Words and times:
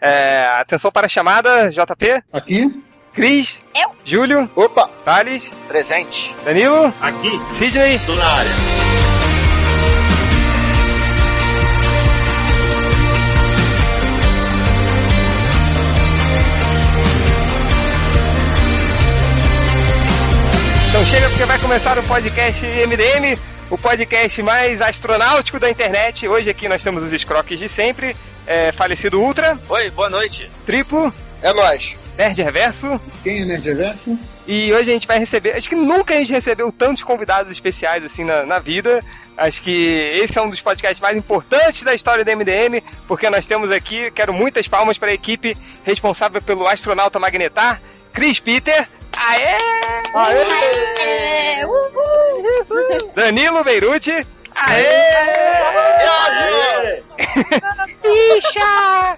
É, 0.00 0.44
atenção 0.60 0.90
para 0.92 1.06
a 1.06 1.08
chamada, 1.08 1.70
JP. 1.70 2.22
Aqui. 2.32 2.82
Cris. 3.12 3.62
Eu. 3.74 3.90
Júlio. 4.04 4.48
Opa. 4.54 4.88
Thales. 5.04 5.52
Presente. 5.66 6.34
Danilo. 6.44 6.94
Aqui. 7.00 7.30
Sidney. 7.58 7.98
Tô 8.06 8.14
na 8.14 8.24
área. 8.24 8.50
Então 20.88 21.04
chega 21.06 21.28
porque 21.28 21.44
vai 21.44 21.58
começar 21.58 21.98
o 21.98 22.02
podcast 22.04 22.64
MDM, 22.64 23.38
o 23.70 23.76
podcast 23.76 24.42
mais 24.42 24.80
astronáutico 24.80 25.60
da 25.60 25.70
internet. 25.70 26.26
Hoje 26.26 26.48
aqui 26.50 26.68
nós 26.68 26.82
temos 26.82 27.04
os 27.04 27.12
escroques 27.12 27.58
de 27.58 27.68
sempre. 27.68 28.16
É, 28.48 28.72
falecido 28.72 29.20
Ultra. 29.20 29.60
Oi, 29.68 29.90
boa 29.90 30.08
noite. 30.08 30.50
Triplo. 30.64 31.12
É 31.42 31.52
nóis. 31.52 31.98
Nerd 32.16 32.42
Reverso. 32.42 32.98
Quem 33.22 33.42
é 33.42 33.44
Nerd 33.44 33.62
Reverso? 33.62 34.18
E 34.46 34.72
hoje 34.72 34.88
a 34.88 34.92
gente 34.94 35.06
vai 35.06 35.18
receber. 35.18 35.52
Acho 35.52 35.68
que 35.68 35.74
nunca 35.76 36.14
a 36.14 36.16
gente 36.16 36.32
recebeu 36.32 36.72
tantos 36.72 37.02
convidados 37.02 37.52
especiais 37.52 38.02
assim 38.02 38.24
na, 38.24 38.46
na 38.46 38.58
vida. 38.58 39.04
Acho 39.36 39.60
que 39.60 39.70
esse 40.14 40.38
é 40.38 40.40
um 40.42 40.48
dos 40.48 40.62
podcasts 40.62 40.98
mais 40.98 41.14
importantes 41.14 41.82
da 41.82 41.94
história 41.94 42.24
do 42.24 42.30
MDM, 42.34 42.82
porque 43.06 43.28
nós 43.28 43.46
temos 43.46 43.70
aqui, 43.70 44.10
quero 44.12 44.32
muitas 44.32 44.66
palmas 44.66 44.96
para 44.96 45.10
a 45.10 45.14
equipe 45.14 45.54
responsável 45.84 46.40
pelo 46.40 46.66
astronauta 46.66 47.18
magnetar, 47.18 47.82
Chris 48.14 48.40
Peter. 48.40 48.88
Aê! 49.12 49.58
É, 51.00 51.66
uhul. 51.66 53.12
Danilo 53.14 53.62
Beirute. 53.62 54.26
Aê! 54.66 55.14
Aê! 56.26 57.02
Bicha! 58.02 59.16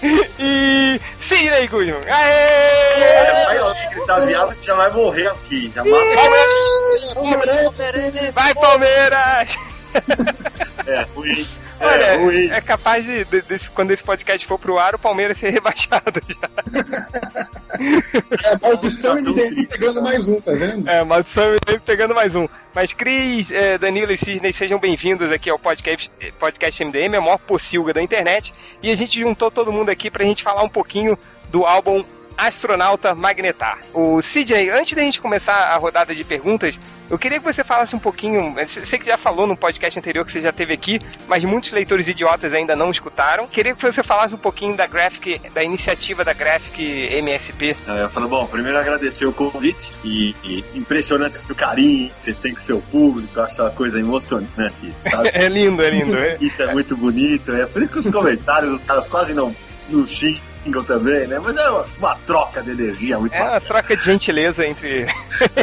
e 0.38 1.00
Sidney 1.20 1.68
Guzman. 1.68 2.00
Aê! 2.08 3.44
Vai 3.44 3.58
ó, 3.60 3.74
gritar 3.90 4.20
viado 4.26 4.54
que 4.56 4.66
já 4.66 4.74
vai 4.74 4.90
morrer 4.90 5.28
aqui. 5.28 5.70
Já 5.74 5.84
mata. 5.84 6.04
Vai, 8.32 8.54
Palmeiras! 8.54 9.58
É, 10.86 11.06
ruim. 11.14 11.46
É, 11.80 11.86
Olha, 11.86 12.16
ruim. 12.18 12.50
é 12.50 12.60
capaz 12.60 13.04
de, 13.06 13.24
de- 13.24 13.40
desse- 13.42 13.70
quando 13.70 13.90
esse 13.90 14.04
podcast 14.04 14.46
for 14.46 14.58
pro 14.58 14.78
ar, 14.78 14.94
o 14.94 14.98
Palmeiras 14.98 15.38
ser 15.38 15.48
rebaixado 15.54 16.20
já. 16.28 16.50
É 18.44 18.54
a 18.54 18.58
maldição 18.60 19.16
Tá 19.16 19.22
tão 19.22 19.32
MDM 19.32 19.54
triste, 19.54 19.78
pegando 19.78 20.02
mais 20.02 20.28
um, 20.28 20.40
tá 20.42 20.52
vendo? 20.52 20.88
É, 20.88 21.02
maldição 21.04 21.44
e 21.54 21.78
pegando 21.78 22.14
mais 22.14 22.34
um. 22.34 22.46
Mas 22.74 22.92
Cris, 22.92 23.50
eh, 23.50 23.78
Danilo 23.78 24.12
e 24.12 24.16
Sidney, 24.18 24.52
sejam 24.52 24.78
bem-vindos 24.78 25.32
aqui 25.32 25.48
ao 25.48 25.58
podcast, 25.58 26.10
podcast 26.38 26.84
MDM, 26.84 27.16
a 27.16 27.20
maior 27.20 27.38
pocilga 27.38 27.94
da 27.94 28.02
internet. 28.02 28.52
E 28.82 28.90
a 28.90 28.94
gente 28.94 29.18
juntou 29.18 29.50
todo 29.50 29.72
mundo 29.72 29.88
aqui 29.88 30.10
pra 30.10 30.24
gente 30.24 30.42
falar 30.42 30.62
um 30.62 30.68
pouquinho 30.68 31.18
do 31.50 31.64
álbum 31.64 32.04
Astronauta 32.40 33.14
Magnetar. 33.14 33.78
O 33.92 34.22
Sidney, 34.22 34.70
antes 34.70 34.94
da 34.94 35.02
gente 35.02 35.20
começar 35.20 35.52
a 35.52 35.76
rodada 35.76 36.14
de 36.14 36.24
perguntas, 36.24 36.80
eu 37.10 37.18
queria 37.18 37.38
que 37.38 37.44
você 37.44 37.62
falasse 37.62 37.94
um 37.94 37.98
pouquinho. 37.98 38.54
eu 38.58 38.66
Sei 38.66 38.98
que 38.98 39.04
já 39.04 39.18
falou 39.18 39.46
no 39.46 39.56
podcast 39.56 39.98
anterior 39.98 40.24
que 40.24 40.32
você 40.32 40.40
já 40.40 40.52
teve 40.52 40.72
aqui, 40.72 41.00
mas 41.28 41.44
muitos 41.44 41.70
leitores 41.72 42.08
idiotas 42.08 42.54
ainda 42.54 42.74
não 42.74 42.90
escutaram. 42.90 43.46
Queria 43.46 43.74
que 43.74 43.82
você 43.82 44.02
falasse 44.02 44.34
um 44.34 44.38
pouquinho 44.38 44.74
da 44.74 44.86
Graphic, 44.86 45.50
da 45.52 45.62
iniciativa 45.62 46.24
da 46.24 46.32
Graphic 46.32 46.82
MSP. 47.16 47.76
É, 47.86 48.04
eu 48.04 48.10
falo, 48.10 48.28
bom, 48.28 48.46
primeiro 48.46 48.78
agradecer 48.78 49.26
o 49.26 49.32
convite 49.32 49.92
e, 50.02 50.34
e 50.42 50.64
impressionante 50.74 51.38
o 51.50 51.54
carinho 51.54 52.10
que 52.20 52.26
você 52.26 52.32
tem 52.32 52.54
com 52.54 52.60
o 52.60 52.62
seu 52.62 52.80
público, 52.80 53.38
eu 53.38 53.44
acho 53.44 53.60
uma 53.60 53.70
coisa 53.70 53.98
emocionante, 54.00 54.74
isso, 54.82 55.02
sabe? 55.10 55.30
É 55.40 55.48
lindo, 55.48 55.82
é 55.82 55.90
lindo. 55.90 56.16
é. 56.16 56.36
Isso 56.40 56.62
é 56.62 56.72
muito 56.72 56.96
bonito, 56.96 57.52
é 57.52 57.66
por 57.66 57.82
isso 57.82 57.92
que 57.92 57.98
os 57.98 58.10
comentários, 58.10 58.72
os 58.72 58.84
caras 58.84 59.06
quase 59.06 59.32
não, 59.34 59.54
não 59.88 60.06
xingam 60.06 60.49
também, 60.86 61.26
né? 61.26 61.40
Mas 61.42 61.56
é 61.56 61.70
uma, 61.70 61.86
uma 61.98 62.14
troca 62.26 62.62
de 62.62 62.70
energia 62.70 63.18
muito 63.18 63.34
É 63.34 63.42
uma 63.42 63.60
troca 63.60 63.96
de 63.96 64.04
gentileza 64.04 64.66
entre. 64.66 65.02
É, 65.02 65.08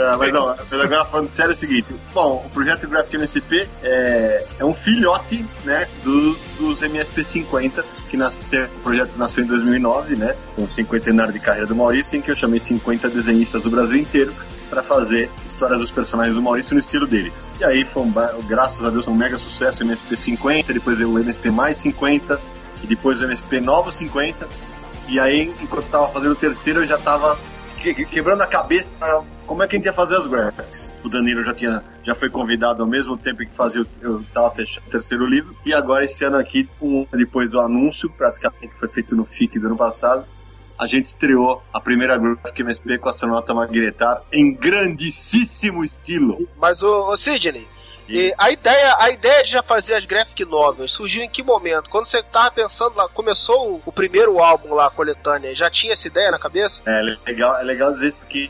mas 0.17 0.33
não, 0.33 0.55
mas 0.69 0.81
agora 0.81 1.05
falando 1.05 1.27
sério 1.27 1.51
é 1.51 1.53
o 1.53 1.57
seguinte: 1.57 1.87
bom, 2.13 2.43
o 2.45 2.49
projeto 2.49 2.87
Graphic 2.87 3.15
MSP 3.15 3.67
é, 3.83 4.45
é 4.59 4.65
um 4.65 4.73
filhote 4.73 5.45
né, 5.63 5.87
do- 6.03 6.37
dos 6.57 6.81
MSP50, 6.81 7.83
que 8.09 8.17
nasceu, 8.17 8.65
o 8.65 8.79
projeto 8.79 9.11
nasceu 9.17 9.43
em 9.43 9.47
2009, 9.47 10.15
né, 10.15 10.35
com 10.55 10.63
o 10.63 10.71
cinquentenário 10.71 11.31
de 11.33 11.39
carreira 11.39 11.67
do 11.67 11.75
Maurício, 11.75 12.17
em 12.17 12.21
que 12.21 12.31
eu 12.31 12.35
chamei 12.35 12.59
50 12.59 13.09
desenhistas 13.09 13.61
do 13.61 13.69
Brasil 13.69 13.97
inteiro 13.97 14.33
para 14.69 14.81
fazer 14.83 15.29
histórias 15.47 15.79
dos 15.79 15.91
personagens 15.91 16.35
do 16.35 16.41
Maurício 16.41 16.73
no 16.73 16.79
estilo 16.79 17.07
deles. 17.07 17.33
E 17.59 17.63
aí, 17.63 17.85
foi 17.85 18.03
um, 18.03 18.13
graças 18.47 18.83
a 18.85 18.89
Deus, 18.89 19.07
um 19.07 19.15
mega 19.15 19.37
sucesso 19.37 19.83
o 19.83 19.87
MSP50, 19.87 20.73
depois 20.73 20.97
veio 20.97 21.11
o 21.11 21.19
MSP 21.19 21.49
mais 21.51 21.77
50, 21.77 22.39
e 22.83 22.87
depois 22.87 23.21
o 23.21 23.23
MSP 23.25 23.59
novo 23.59 23.91
50. 23.91 24.47
E 25.07 25.19
aí, 25.19 25.53
enquanto 25.61 25.85
tava 25.89 26.09
fazendo 26.09 26.31
o 26.31 26.35
terceiro, 26.35 26.81
eu 26.81 26.87
já 26.87 26.97
tava 26.97 27.37
que- 27.81 27.93
que- 27.93 28.05
quebrando 28.05 28.41
a 28.41 28.47
cabeça 28.47 28.89
como 29.45 29.63
é 29.63 29.67
que 29.67 29.75
a 29.75 29.79
gente 29.79 29.85
ia 29.85 29.93
fazer 29.93 30.17
as 30.17 30.27
graphics. 30.27 30.93
O 31.03 31.09
Danilo 31.09 31.43
já 31.43 31.53
tinha 31.53 31.83
já 32.03 32.15
foi 32.15 32.29
convidado 32.29 32.81
ao 32.83 32.87
mesmo 32.89 33.17
tempo 33.17 33.39
que 33.39 33.53
fazia 33.53 33.81
o- 33.81 33.87
eu 34.01 34.23
tava 34.33 34.49
fechando 34.51 34.87
o 34.87 34.89
terceiro 34.91 35.25
livro 35.25 35.55
e 35.65 35.73
agora 35.73 36.05
esse 36.05 36.23
ano 36.23 36.37
aqui 36.37 36.69
um 36.81 37.05
depois 37.13 37.49
do 37.49 37.59
anúncio 37.59 38.09
praticamente 38.09 38.69
que 38.69 38.79
foi 38.79 38.87
feito 38.87 39.15
no 39.15 39.25
FIC 39.25 39.59
do 39.59 39.67
ano 39.67 39.77
passado 39.77 40.25
a 40.79 40.87
gente 40.87 41.07
estreou 41.07 41.61
a 41.73 41.81
primeira 41.81 42.17
Graphic 42.17 42.61
MSP 42.61 42.97
com 42.99 43.07
o 43.07 43.09
astronauta 43.09 43.53
Magnetar 43.53 44.21
em 44.31 44.53
grandíssimo 44.53 45.83
estilo. 45.83 46.47
Mas 46.59 46.83
o, 46.83 47.15
Sidney, 47.15 47.67
e 48.09 48.33
a 48.37 48.51
ideia, 48.51 48.95
a 48.99 49.09
ideia 49.09 49.43
de 49.43 49.51
já 49.51 49.61
fazer 49.63 49.95
as 49.95 50.05
graphic 50.05 50.45
novels 50.45 50.91
surgiu 50.91 51.23
em 51.23 51.29
que 51.29 51.43
momento? 51.43 51.89
Quando 51.89 52.05
você 52.05 52.21
tava 52.23 52.51
pensando 52.51 52.95
lá, 52.95 53.07
começou 53.09 53.73
o, 53.73 53.81
o 53.85 53.91
primeiro 53.91 54.39
álbum 54.39 54.73
lá, 54.73 54.87
a 54.87 54.91
coletânea, 54.91 55.53
já 55.55 55.69
tinha 55.69 55.93
essa 55.93 56.07
ideia 56.07 56.31
na 56.31 56.39
cabeça? 56.39 56.81
É 56.85 57.01
legal, 57.25 57.57
é 57.57 57.63
legal 57.63 57.93
dizer 57.93 58.09
isso 58.09 58.17
porque 58.19 58.49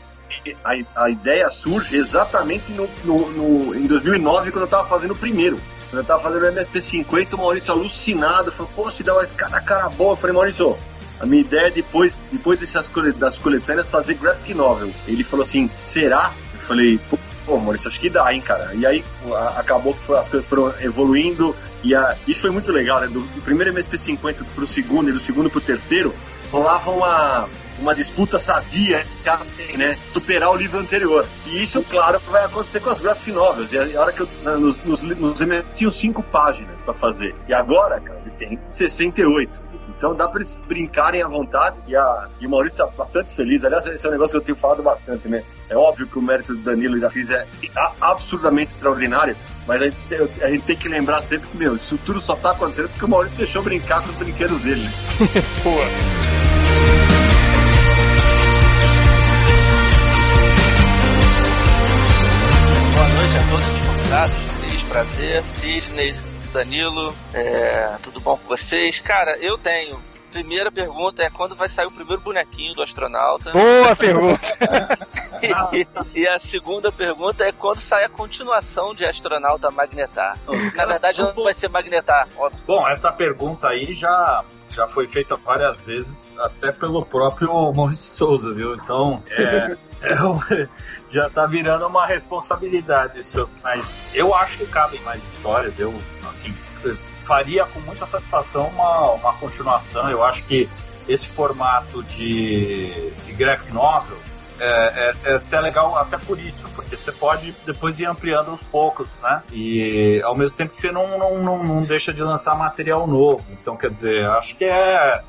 a, 0.64 1.04
a 1.04 1.10
ideia 1.10 1.50
surge 1.50 1.96
exatamente 1.96 2.70
no, 2.72 2.88
no- 3.04 3.30
no- 3.30 3.74
em 3.74 3.86
2009, 3.86 4.50
quando 4.52 4.62
eu 4.64 4.68
tava 4.68 4.88
fazendo 4.88 5.12
o 5.12 5.16
primeiro. 5.16 5.58
Quando 5.90 6.02
eu 6.02 6.04
tava 6.06 6.22
fazendo 6.22 6.42
o 6.44 6.52
MSP50, 6.52 7.32
o 7.34 7.38
Maurício 7.38 7.72
alucinado, 7.72 8.52
falou, 8.52 8.70
pô, 8.76 8.90
se 8.90 9.02
dá 9.02 9.14
uma 9.14 9.24
cara, 9.26 9.60
cara 9.60 9.88
boa. 9.88 10.12
Eu 10.12 10.16
falei, 10.16 10.36
Maurício, 10.36 10.78
a 11.18 11.24
minha 11.26 11.40
ideia 11.40 11.68
é 11.68 11.70
depois, 11.70 12.14
depois 12.30 12.58
dessas 12.60 12.88
das 13.16 13.38
coletâneas 13.38 13.90
fazer 13.90 14.14
graphic 14.14 14.52
novel. 14.54 14.90
Ele 15.06 15.24
falou 15.24 15.44
assim, 15.46 15.70
será? 15.86 16.30
Eu 16.54 16.60
falei, 16.60 16.98
pô, 17.10 17.18
pô, 17.48 17.58
Maurício, 17.58 17.88
acho 17.88 17.98
que 17.98 18.10
dá, 18.10 18.32
hein, 18.32 18.40
cara. 18.42 18.70
E 18.74 18.84
aí 18.86 19.02
a- 19.34 19.60
acabou 19.60 19.94
que 19.94 20.12
as 20.12 20.28
coisas 20.28 20.46
foram 20.48 20.72
evoluindo 20.80 21.56
e 21.82 21.94
a- 21.94 22.14
isso 22.26 22.42
foi 22.42 22.50
muito 22.50 22.70
legal, 22.70 23.00
né? 23.00 23.06
Do, 23.06 23.20
do 23.20 23.40
primeiro 23.40 23.72
MSP50 23.72 24.44
pro 24.54 24.66
segundo 24.66 25.08
e 25.08 25.12
do 25.12 25.20
segundo 25.20 25.48
pro 25.48 25.60
terceiro, 25.60 26.14
rolava 26.52 26.90
uma, 26.90 27.48
uma 27.78 27.94
disputa 27.94 28.38
sadia 28.38 29.04
né? 29.76 29.96
Superar 30.12 30.50
o 30.50 30.56
livro 30.56 30.78
anterior. 30.78 31.26
E 31.46 31.62
isso, 31.62 31.82
claro, 31.84 32.18
vai 32.30 32.44
acontecer 32.44 32.80
com 32.80 32.90
as 32.90 33.00
graphic 33.00 33.32
novels. 33.32 33.72
E 33.72 33.78
a, 33.96 34.00
hora 34.00 34.12
que 34.12 34.20
eu, 34.20 34.28
nos, 34.58 34.76
nos, 34.84 35.00
nos 35.02 35.40
tinham 35.74 35.90
cinco 35.92 36.22
páginas 36.22 36.74
pra 36.84 36.92
fazer. 36.94 37.34
E 37.48 37.54
agora, 37.54 38.00
cara, 38.00 38.20
eles 38.22 38.34
têm 38.34 38.58
68. 38.70 39.67
Então 39.98 40.14
dá 40.14 40.28
pra 40.28 40.40
eles 40.40 40.54
brincarem 40.68 41.20
à 41.22 41.26
vontade 41.26 41.76
e, 41.88 41.96
a, 41.96 42.28
e 42.40 42.46
o 42.46 42.50
Maurício 42.50 42.78
tá 42.78 42.86
bastante 42.86 43.34
feliz. 43.34 43.64
Aliás, 43.64 43.84
esse 43.86 44.06
é 44.06 44.08
um 44.08 44.12
negócio 44.12 44.30
que 44.30 44.36
eu 44.36 44.40
tenho 44.44 44.56
falado 44.56 44.80
bastante, 44.80 45.28
né? 45.28 45.42
É 45.68 45.76
óbvio 45.76 46.06
que 46.06 46.16
o 46.18 46.22
mérito 46.22 46.54
do 46.54 46.62
Danilo 46.62 46.96
e 46.96 47.00
da 47.00 47.10
Cris 47.10 47.28
é 47.30 47.44
absurdamente 48.00 48.70
extraordinário, 48.70 49.36
mas 49.66 49.82
a 49.82 49.84
gente, 49.86 49.96
tem- 50.08 50.44
a 50.44 50.48
gente 50.50 50.62
tem 50.62 50.76
que 50.76 50.88
lembrar 50.88 51.20
sempre 51.22 51.48
que, 51.48 51.56
meu, 51.56 51.74
isso 51.74 51.98
tudo 52.06 52.20
só 52.20 52.36
tá 52.36 52.52
acontecendo 52.52 52.88
porque 52.90 53.04
o 53.04 53.08
Maurício 53.08 53.36
deixou 53.38 53.60
brincar 53.62 54.00
com 54.02 54.08
os 54.10 54.14
brinquedos 54.16 54.60
dele, 54.60 54.82
né? 54.82 54.90
Pô. 55.64 56.88
Boa 62.94 63.08
noite 63.08 63.36
a 63.36 63.50
todos 63.50 63.66
os 63.66 63.86
convidados. 63.86 64.36
Cris, 64.60 64.82
prazer. 64.84 65.42
Cisnes, 65.60 66.22
Danilo, 66.52 67.14
é, 67.32 67.96
tudo 68.02 68.20
bom 68.20 68.36
com 68.36 68.48
vocês? 68.48 69.00
Cara, 69.00 69.36
eu 69.38 69.58
tenho. 69.58 70.02
Primeira 70.30 70.70
pergunta 70.70 71.22
é 71.22 71.30
quando 71.30 71.56
vai 71.56 71.70
sair 71.70 71.86
o 71.86 71.90
primeiro 71.90 72.20
bonequinho 72.20 72.74
do 72.74 72.82
astronauta? 72.82 73.50
Boa 73.50 73.96
pergunta. 73.96 74.40
E, 75.72 75.86
e 76.20 76.26
a 76.26 76.36
segunda 76.40 76.90
pergunta 76.90 77.44
é 77.44 77.52
quando 77.52 77.78
sai 77.78 78.02
a 78.02 78.08
continuação 78.08 78.92
de 78.92 79.04
Astronauta 79.04 79.70
Magnetar? 79.70 80.36
Na 80.74 80.84
verdade, 80.84 81.22
não 81.22 81.44
vai 81.44 81.54
ser 81.54 81.68
Magnetar, 81.68 82.28
óbvio. 82.36 82.60
Bom, 82.66 82.88
essa 82.88 83.12
pergunta 83.12 83.68
aí 83.68 83.92
já, 83.92 84.44
já 84.68 84.86
foi 84.86 85.08
feita 85.08 85.36
várias 85.36 85.80
vezes, 85.80 86.38
até 86.38 86.72
pelo 86.72 87.04
próprio 87.04 87.72
Maurício 87.72 88.16
Souza, 88.16 88.52
viu? 88.52 88.74
Então, 88.74 89.22
é, 89.30 89.76
é 90.02 90.68
já 91.10 91.28
tá 91.30 91.46
virando 91.46 91.86
uma 91.86 92.06
responsabilidade 92.06 93.20
isso. 93.20 93.48
Mas 93.62 94.08
eu 94.14 94.34
acho 94.34 94.58
que 94.58 94.66
cabem 94.66 95.00
mais 95.02 95.24
histórias. 95.24 95.78
Eu, 95.78 95.94
assim, 96.30 96.54
faria 97.18 97.64
com 97.66 97.80
muita 97.80 98.06
satisfação 98.06 98.68
uma, 98.68 99.12
uma 99.12 99.32
continuação. 99.34 100.10
Eu 100.10 100.24
acho 100.24 100.44
que 100.44 100.68
esse 101.08 101.28
formato 101.28 102.02
de, 102.02 103.10
de 103.24 103.32
graphic 103.32 103.72
novel 103.72 104.18
é, 104.60 105.14
é, 105.24 105.32
é 105.32 105.34
até 105.36 105.60
legal 105.60 105.96
até 105.96 106.18
por 106.18 106.38
isso, 106.38 106.68
porque 106.74 106.96
você 106.96 107.12
pode 107.12 107.54
depois 107.64 108.00
ir 108.00 108.06
ampliando 108.06 108.50
aos 108.50 108.62
poucos, 108.62 109.18
né? 109.20 109.42
E 109.52 110.20
ao 110.24 110.36
mesmo 110.36 110.56
tempo 110.56 110.72
que 110.72 110.78
você 110.78 110.92
não, 110.92 111.18
não, 111.18 111.42
não, 111.42 111.64
não 111.64 111.82
deixa 111.82 112.12
de 112.12 112.22
lançar 112.22 112.56
material 112.56 113.06
novo. 113.06 113.52
Então, 113.52 113.76
quer 113.76 113.90
dizer, 113.90 114.28
acho 114.30 114.56
que 114.56 114.64
é, 114.64 115.22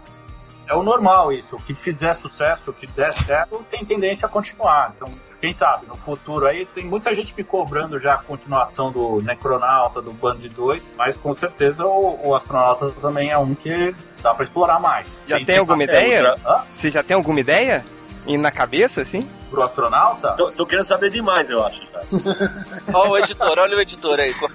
é 0.68 0.76
o 0.76 0.84
normal 0.84 1.31
isso. 1.31 1.56
O 1.56 1.62
que 1.62 1.74
fizer 1.74 2.14
sucesso, 2.14 2.72
o 2.72 2.74
que 2.74 2.88
der 2.88 3.14
certo, 3.14 3.66
tem 3.70 3.84
tendência 3.84 4.28
a 4.28 4.30
continuar. 4.30 4.94
Então, 4.96 5.10
quem 5.42 5.54
sabe, 5.54 5.88
no 5.88 5.96
futuro 5.96 6.46
aí, 6.46 6.66
tem 6.66 6.86
muita 6.86 7.14
gente 7.14 7.34
me 7.36 7.44
cobrando 7.44 7.98
já 7.98 8.16
a 8.16 8.18
continuação 8.18 8.92
do 8.92 9.22
Necronauta, 9.22 10.02
do 10.02 10.12
Band 10.12 10.38
2, 10.54 10.96
mas 10.98 11.18
com 11.18 11.34
certeza 11.34 11.86
o, 11.86 12.28
o 12.28 12.36
Astronauta 12.36 12.92
também 13.02 13.30
é 13.30 13.38
um 13.38 13.56
que 13.56 13.96
dá 14.22 14.34
pra 14.34 14.44
explorar 14.44 14.80
mais. 14.80 15.26
Já 15.28 15.44
tem, 15.44 15.58
alguma 15.58 15.84
ideia? 15.84 16.36
Hã? 16.46 16.64
Você 16.74 16.92
já 16.92 17.02
tem 17.02 17.16
alguma 17.16 17.40
ideia? 17.40 17.86
E 18.30 18.38
na 18.38 18.52
cabeça, 18.52 19.02
assim? 19.02 19.28
Pro 19.50 19.64
astronauta? 19.64 20.36
Tô, 20.36 20.52
tô 20.52 20.64
querendo 20.64 20.86
saber 20.86 21.10
demais, 21.10 21.50
eu 21.50 21.66
acho. 21.66 21.81
Cara. 21.88 22.06
Olha 22.94 23.10
o 23.10 23.18
editor, 23.18 23.58
olha 23.58 23.76
o 23.76 23.81
editor 23.81 24.20
aí. 24.20 24.36
Eu 24.40 24.50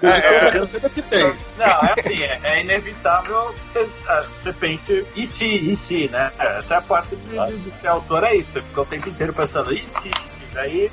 quero 0.51 0.67
saber 0.67 0.87
o 0.87 0.89
que 0.89 1.01
tem. 1.01 1.23
Não, 1.57 1.65
é 1.65 1.93
assim, 1.99 2.23
é, 2.23 2.39
é 2.43 2.61
inevitável 2.61 3.53
que 3.53 3.65
você, 3.65 3.89
ah, 4.07 4.25
você 4.33 4.53
pense, 4.53 5.05
e 5.13 5.27
se, 5.27 5.45
e 5.45 5.75
se, 5.75 6.07
né? 6.07 6.31
Essa 6.39 6.75
é 6.75 6.77
a 6.77 6.81
parte 6.81 7.17
de, 7.17 7.37
de, 7.47 7.57
de 7.57 7.71
ser 7.71 7.89
autor, 7.89 8.23
é 8.23 8.35
isso. 8.35 8.51
Você 8.51 8.61
fica 8.61 8.81
o 8.81 8.85
tempo 8.85 9.09
inteiro 9.09 9.33
pensando, 9.33 9.73
e 9.73 9.85
se, 9.85 10.09
e 10.09 10.29
se? 10.29 10.45
Daí 10.53 10.89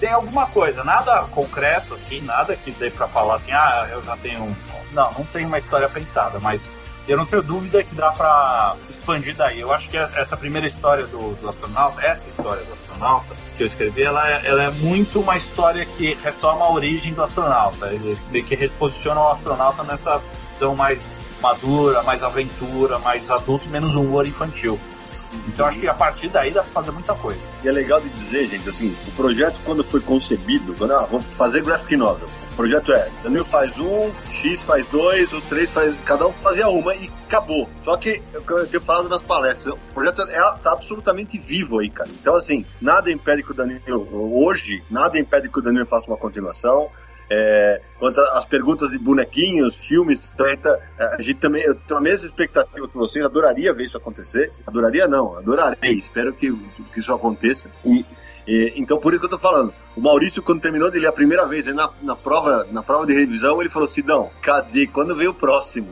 tem 0.00 0.10
alguma 0.10 0.48
coisa, 0.48 0.82
nada 0.82 1.22
concreto, 1.30 1.94
assim, 1.94 2.20
nada 2.22 2.56
que 2.56 2.72
dê 2.72 2.90
pra 2.90 3.06
falar 3.06 3.36
assim, 3.36 3.52
ah, 3.52 3.88
eu 3.92 4.02
já 4.02 4.16
tenho. 4.16 4.56
Não, 4.90 5.12
não 5.12 5.24
tem 5.26 5.46
uma 5.46 5.58
história 5.58 5.88
pensada, 5.88 6.40
mas 6.40 6.72
eu 7.08 7.16
não 7.16 7.26
tenho 7.26 7.42
dúvida 7.42 7.82
que 7.84 7.94
dá 7.94 8.10
pra 8.10 8.76
expandir 8.88 9.34
daí. 9.36 9.60
Eu 9.60 9.72
acho 9.72 9.88
que 9.88 9.96
essa 9.96 10.36
primeira 10.36 10.66
história 10.66 11.06
do, 11.06 11.34
do 11.40 11.48
astronauta, 11.48 12.02
essa 12.02 12.28
história 12.28 12.64
do 12.64 12.72
astronauta 12.72 13.36
que 13.56 13.62
eu 13.62 13.66
escrevi, 13.66 14.02
ela 14.02 14.28
é, 14.28 14.42
ela 14.44 14.62
é 14.64 14.70
muito 14.70 15.20
uma 15.20 15.36
história 15.36 15.84
que 15.84 16.14
retoma 16.22 16.64
a 16.64 16.72
origem 16.72 17.14
do 17.14 17.22
astronauta. 17.22 17.86
Ele 17.88 18.42
que 18.42 18.54
reposiciona 18.54 19.20
o 19.20 19.28
astronauta 19.30 19.82
nessa 19.84 20.20
visão 20.52 20.74
mais 20.74 21.18
madura, 21.40 22.02
mais 22.02 22.22
aventura, 22.22 22.98
mais 22.98 23.30
adulto, 23.30 23.68
menos 23.68 23.94
humor 23.94 24.26
infantil. 24.26 24.78
Então 25.48 25.66
acho 25.66 25.78
que 25.78 25.88
a 25.88 25.94
partir 25.94 26.28
daí 26.28 26.50
dá 26.50 26.62
pra 26.62 26.72
fazer 26.72 26.90
muita 26.90 27.14
coisa. 27.14 27.40
E 27.62 27.68
é 27.68 27.72
legal 27.72 28.00
de 28.00 28.08
dizer, 28.08 28.48
gente, 28.48 28.68
assim, 28.68 28.96
o 29.06 29.12
projeto 29.12 29.58
quando 29.64 29.84
foi 29.84 30.00
concebido, 30.00 30.74
quando, 30.74 30.92
ah, 30.92 31.06
vamos 31.10 31.26
fazer 31.36 31.62
graphic 31.62 31.96
novel. 31.96 32.28
O 32.56 32.64
projeto 32.64 32.90
é, 32.90 33.10
Danilo 33.22 33.44
faz 33.44 33.78
um, 33.78 34.10
X 34.30 34.62
faz 34.62 34.86
dois, 34.86 35.30
o 35.30 35.42
três 35.42 35.70
faz. 35.70 35.94
Cada 36.06 36.26
um 36.26 36.32
fazia 36.32 36.66
uma 36.70 36.94
e 36.94 37.10
acabou. 37.26 37.68
Só 37.82 37.98
que, 37.98 38.22
é 38.32 38.40
que 38.40 38.50
eu 38.50 38.66
tenho 38.66 38.82
falado 38.82 39.10
nas 39.10 39.22
palestras, 39.22 39.74
o 39.74 39.92
projeto 39.92 40.22
é, 40.22 40.40
tá 40.62 40.72
absolutamente 40.72 41.36
vivo 41.36 41.80
aí, 41.80 41.90
cara. 41.90 42.08
Então, 42.18 42.34
assim, 42.34 42.64
nada 42.80 43.10
impede 43.10 43.42
que 43.42 43.50
o 43.50 43.54
Danilo, 43.54 43.82
hoje, 44.42 44.82
nada 44.90 45.18
impede 45.18 45.50
que 45.50 45.58
o 45.58 45.60
Danilo 45.60 45.86
faça 45.86 46.06
uma 46.06 46.16
continuação. 46.16 46.90
É, 47.28 47.82
quanto 47.98 48.22
às 48.22 48.46
perguntas 48.46 48.90
de 48.90 48.98
bonequinhos, 48.98 49.74
filmes, 49.74 50.30
treta, 50.30 50.80
a 50.98 51.20
gente 51.20 51.40
também, 51.40 51.62
eu 51.62 51.74
tenho 51.74 51.98
a 51.98 52.02
mesma 52.02 52.24
expectativa 52.24 52.88
que 52.88 52.96
vocês, 52.96 53.22
adoraria 53.22 53.74
ver 53.74 53.84
isso 53.84 53.98
acontecer. 53.98 54.48
Adoraria 54.66 55.06
não, 55.06 55.36
adorarei, 55.36 55.92
espero 55.98 56.32
que, 56.32 56.50
que 56.94 57.00
isso 57.00 57.12
aconteça. 57.12 57.68
E, 57.84 58.02
e, 58.46 58.72
então, 58.76 58.98
por 58.98 59.12
isso 59.12 59.20
que 59.20 59.26
eu 59.26 59.30
tô 59.30 59.38
falando. 59.38 59.72
O 59.96 60.00
Maurício, 60.00 60.42
quando 60.42 60.60
terminou 60.60 60.90
de 60.90 60.98
ler 60.98 61.08
a 61.08 61.12
primeira 61.12 61.46
vez, 61.46 61.66
aí 61.66 61.74
na, 61.74 61.90
na, 62.02 62.14
prova, 62.14 62.66
na 62.70 62.82
prova 62.82 63.06
de 63.06 63.12
revisão, 63.14 63.60
ele 63.60 63.70
falou: 63.70 63.88
Sidão, 63.88 64.30
cadê? 64.42 64.86
Quando 64.86 65.14
veio 65.16 65.30
o 65.30 65.34
próximo? 65.34 65.88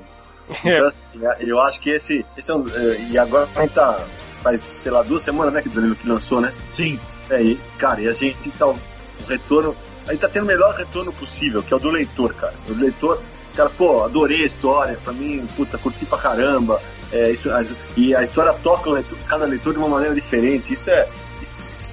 Então, 0.65 0.87
assim, 0.87 1.21
eu 1.41 1.59
acho 1.61 1.81
que 1.81 1.89
esse, 1.91 2.25
esse 2.37 2.51
é 2.51 2.55
um. 2.55 2.67
é, 2.69 2.99
E 3.11 3.19
agora 3.19 3.49
a 3.56 3.61
gente 3.62 3.73
tá. 3.73 3.99
Faz, 4.43 4.61
sei 4.83 4.93
lá, 4.93 5.03
duas 5.03 5.23
semanas, 5.23 5.55
né, 5.55 5.62
que 5.62 5.69
o 5.69 5.71
Danilo 5.71 5.97
que 5.97 6.06
lançou, 6.06 6.39
né? 6.39 6.53
Sim, 6.69 7.01
É, 7.31 7.43
e, 7.43 7.59
cara, 7.79 8.03
e 8.03 8.09
a 8.09 8.12
gente 8.12 8.51
tá. 8.51 8.67
O 8.67 8.77
retorno. 9.27 9.75
A 10.07 10.12
gente 10.12 10.21
tá 10.21 10.29
tendo 10.29 10.43
o 10.45 10.47
melhor 10.47 10.75
retorno 10.75 11.11
possível, 11.15 11.62
que 11.62 11.73
é 11.73 11.77
o 11.77 11.81
do 11.81 11.89
leitor, 11.89 12.35
cara. 12.35 12.53
O 12.69 12.75
leitor, 12.75 13.23
cara, 13.57 13.71
pô, 13.71 14.05
adorei 14.05 14.43
a 14.43 14.47
história, 14.47 14.99
pra 15.03 15.15
mim, 15.15 15.47
puta, 15.57 15.79
curti 15.79 16.05
pra 16.05 16.19
caramba. 16.19 16.79
É, 17.11 17.31
isso, 17.31 17.50
a- 17.50 17.65
e 17.97 18.15
a 18.15 18.23
história 18.23 18.53
toca 18.62 18.91
leitor- 18.91 19.17
cada 19.27 19.47
leitor 19.47 19.73
de 19.73 19.79
uma 19.79 19.89
maneira 19.89 20.15
diferente. 20.15 20.75
Isso 20.75 20.91
é, 20.91 21.09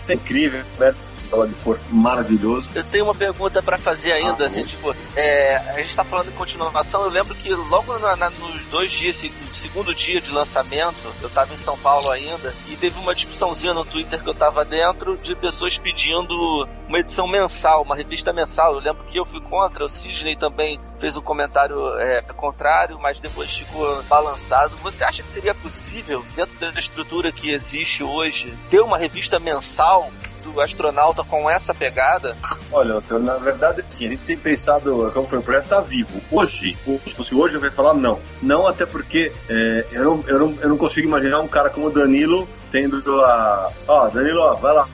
é 0.07 0.13
incrível, 0.13 0.63
né? 0.79 0.93
Fala 1.31 1.47
de 1.47 1.55
cor 1.55 1.79
maravilhoso. 1.89 2.69
Eu 2.75 2.83
tenho 2.83 3.05
uma 3.05 3.15
pergunta 3.15 3.63
pra 3.63 3.77
fazer 3.77 4.11
ainda, 4.11 4.43
Ah, 4.43 4.47
assim, 4.47 4.65
tipo, 4.65 4.93
é, 5.15 5.55
a 5.73 5.79
gente 5.81 5.95
tá 5.95 6.03
falando 6.03 6.27
de 6.27 6.33
continuação, 6.33 7.03
eu 7.03 7.09
lembro 7.09 7.33
que 7.33 7.53
logo 7.55 7.97
na- 7.99 8.17
na- 8.17 8.29
nos 8.29 8.65
dois 8.65 8.91
dias, 8.91 9.23
no 9.23 9.55
segundo 9.55 9.95
dia 9.95 10.19
de 10.19 10.29
lançamento, 10.29 10.97
eu 11.21 11.29
tava 11.29 11.53
em 11.53 11.57
São 11.57 11.77
Paulo 11.77 12.11
ainda, 12.11 12.53
e 12.67 12.75
teve 12.75 12.99
uma 12.99 13.15
discussãozinha 13.15 13.73
no 13.73 13.85
Twitter 13.85 14.21
que 14.21 14.27
eu 14.29 14.33
tava 14.33 14.65
dentro 14.65 15.17
de 15.17 15.33
pessoas 15.33 15.77
pedindo 15.77 16.67
uma 16.87 16.99
edição 16.99 17.27
mensal, 17.27 17.81
uma 17.83 17.95
revista 17.95 18.33
mensal. 18.33 18.73
Eu 18.73 18.79
lembro 18.81 19.05
que 19.05 19.17
eu 19.17 19.25
fui 19.25 19.39
contra, 19.39 19.85
o 19.85 19.89
Sidney 19.89 20.35
também 20.35 20.81
fez 20.99 21.15
um 21.15 21.21
comentário 21.21 21.97
é, 21.97 22.21
contrário, 22.35 22.99
mas 22.99 23.21
depois 23.21 23.49
ficou 23.53 24.03
balançado. 24.03 24.75
Você 24.83 25.03
acha 25.05 25.23
que 25.23 25.31
seria 25.31 25.55
possível, 25.55 26.25
dentro 26.35 26.57
da 26.59 26.77
estrutura 26.77 27.31
que 27.31 27.51
existe 27.51 28.03
hoje, 28.03 28.53
ter 28.69 28.81
uma 28.81 28.97
revista 28.97 29.39
mensal 29.39 30.11
do 30.41 30.59
astronauta 30.59 31.23
com 31.23 31.49
essa 31.49 31.73
pegada? 31.73 32.35
Olha, 32.71 33.01
na 33.19 33.37
verdade, 33.37 33.83
sim, 33.89 34.07
a 34.07 34.09
gente 34.09 34.23
tem 34.23 34.37
pensado 34.37 35.11
como 35.13 35.25
o 35.25 35.41
projeto 35.41 35.63
está 35.63 35.81
vivo. 35.81 36.21
Hoje, 36.31 36.77
se 37.03 37.13
fosse 37.15 37.35
hoje, 37.35 37.55
eu 37.55 37.63
ia 37.63 37.71
falar 37.71 37.93
não. 37.93 38.19
Não, 38.41 38.67
até 38.67 38.85
porque 38.85 39.31
é, 39.49 39.85
eu, 39.91 40.03
não, 40.03 40.23
eu, 40.27 40.39
não, 40.39 40.57
eu 40.61 40.69
não 40.69 40.77
consigo 40.77 41.07
imaginar 41.07 41.39
um 41.39 41.47
cara 41.47 41.69
como 41.69 41.87
o 41.87 41.91
Danilo 41.91 42.47
tendo 42.71 43.21
a. 43.21 43.71
Ó, 43.87 44.07
Danilo, 44.09 44.55
vai 44.57 44.73
lá. 44.73 44.87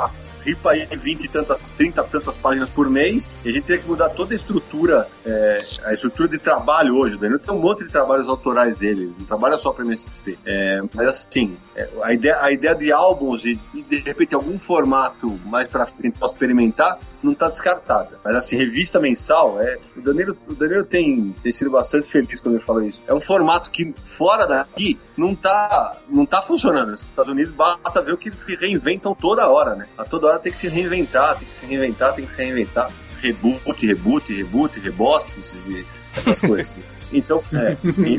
Ripa 0.48 0.72
aí 0.72 0.86
20 0.86 1.26
e 1.26 1.28
tantas, 1.28 1.60
30 1.72 2.02
e 2.02 2.10
tantas 2.10 2.38
páginas 2.38 2.70
por 2.70 2.90
mês, 2.90 3.36
e 3.44 3.50
a 3.50 3.52
gente 3.52 3.66
teria 3.66 3.82
que 3.82 3.88
mudar 3.88 4.10
toda 4.10 4.34
a 4.34 4.38
estrutura, 4.38 5.10
é, 5.26 5.62
a 5.84 5.94
estrutura 5.94 6.30
de 6.30 6.38
trabalho 6.38 6.96
hoje. 6.96 7.16
O 7.16 7.20
Danilo 7.20 7.40
tem 7.40 7.54
um 7.54 7.60
monte 7.60 7.84
de 7.84 7.92
trabalhos 7.92 8.30
autorais 8.30 8.78
dele, 8.78 9.14
não 9.20 9.26
trabalha 9.26 9.58
só 9.58 9.74
para 9.74 9.84
MSP. 9.84 10.40
É, 10.46 10.82
mas 10.94 11.08
assim, 11.08 11.58
é, 11.76 11.90
a, 12.02 12.14
ideia, 12.14 12.38
a 12.42 12.50
ideia 12.50 12.74
de 12.74 12.94
álbuns 12.94 13.44
e, 13.44 13.60
de 13.74 13.98
repente 14.00 14.34
algum 14.34 14.58
formato 14.58 15.30
mais 15.46 15.68
para 15.68 15.86
frente 15.86 16.18
para 16.18 16.28
experimentar 16.28 16.98
não 17.22 17.34
está 17.34 17.50
descartada. 17.50 18.20
Mas 18.24 18.36
assim, 18.36 18.56
revista 18.56 19.00
mensal, 19.00 19.60
é, 19.60 19.78
o 19.96 20.02
Danilo, 20.02 20.38
o 20.48 20.54
Danilo 20.54 20.86
tem, 20.86 21.36
tem 21.44 21.52
sido 21.52 21.72
bastante 21.72 22.08
feliz 22.08 22.40
quando 22.40 22.56
ele 22.56 22.64
falou 22.64 22.82
isso. 22.84 23.04
É 23.06 23.14
um 23.14 23.22
formato 23.22 23.70
que 23.70 23.94
fora 24.04 24.46
daqui 24.46 24.98
não 25.18 25.36
tá, 25.36 25.98
não 26.10 26.26
tá 26.26 26.42
funcionando. 26.42 26.92
Nos 26.92 27.02
Estados 27.02 27.32
Unidos 27.32 27.54
basta 27.54 28.02
ver 28.02 28.14
o 28.14 28.18
que 28.18 28.30
eles 28.30 28.44
reinventam 28.44 29.14
toda 29.14 29.50
hora, 29.50 29.76
né? 29.76 29.88
A 29.98 30.06
toda 30.06 30.28
hora 30.28 30.37
tem 30.40 30.52
que 30.52 30.58
se 30.58 30.68
reinventar, 30.68 31.38
tem 31.38 31.48
que 31.48 31.58
se 31.58 31.66
reinventar, 31.66 32.14
tem 32.14 32.26
que 32.26 32.34
se 32.34 32.42
reinventar. 32.44 32.92
Reboot, 33.22 33.86
reboot, 33.86 34.34
reboot, 34.34 34.80
rebostes 34.80 35.56
e 35.68 35.86
essas 36.16 36.40
coisas. 36.42 36.78
Então, 37.10 37.42
é, 37.54 37.78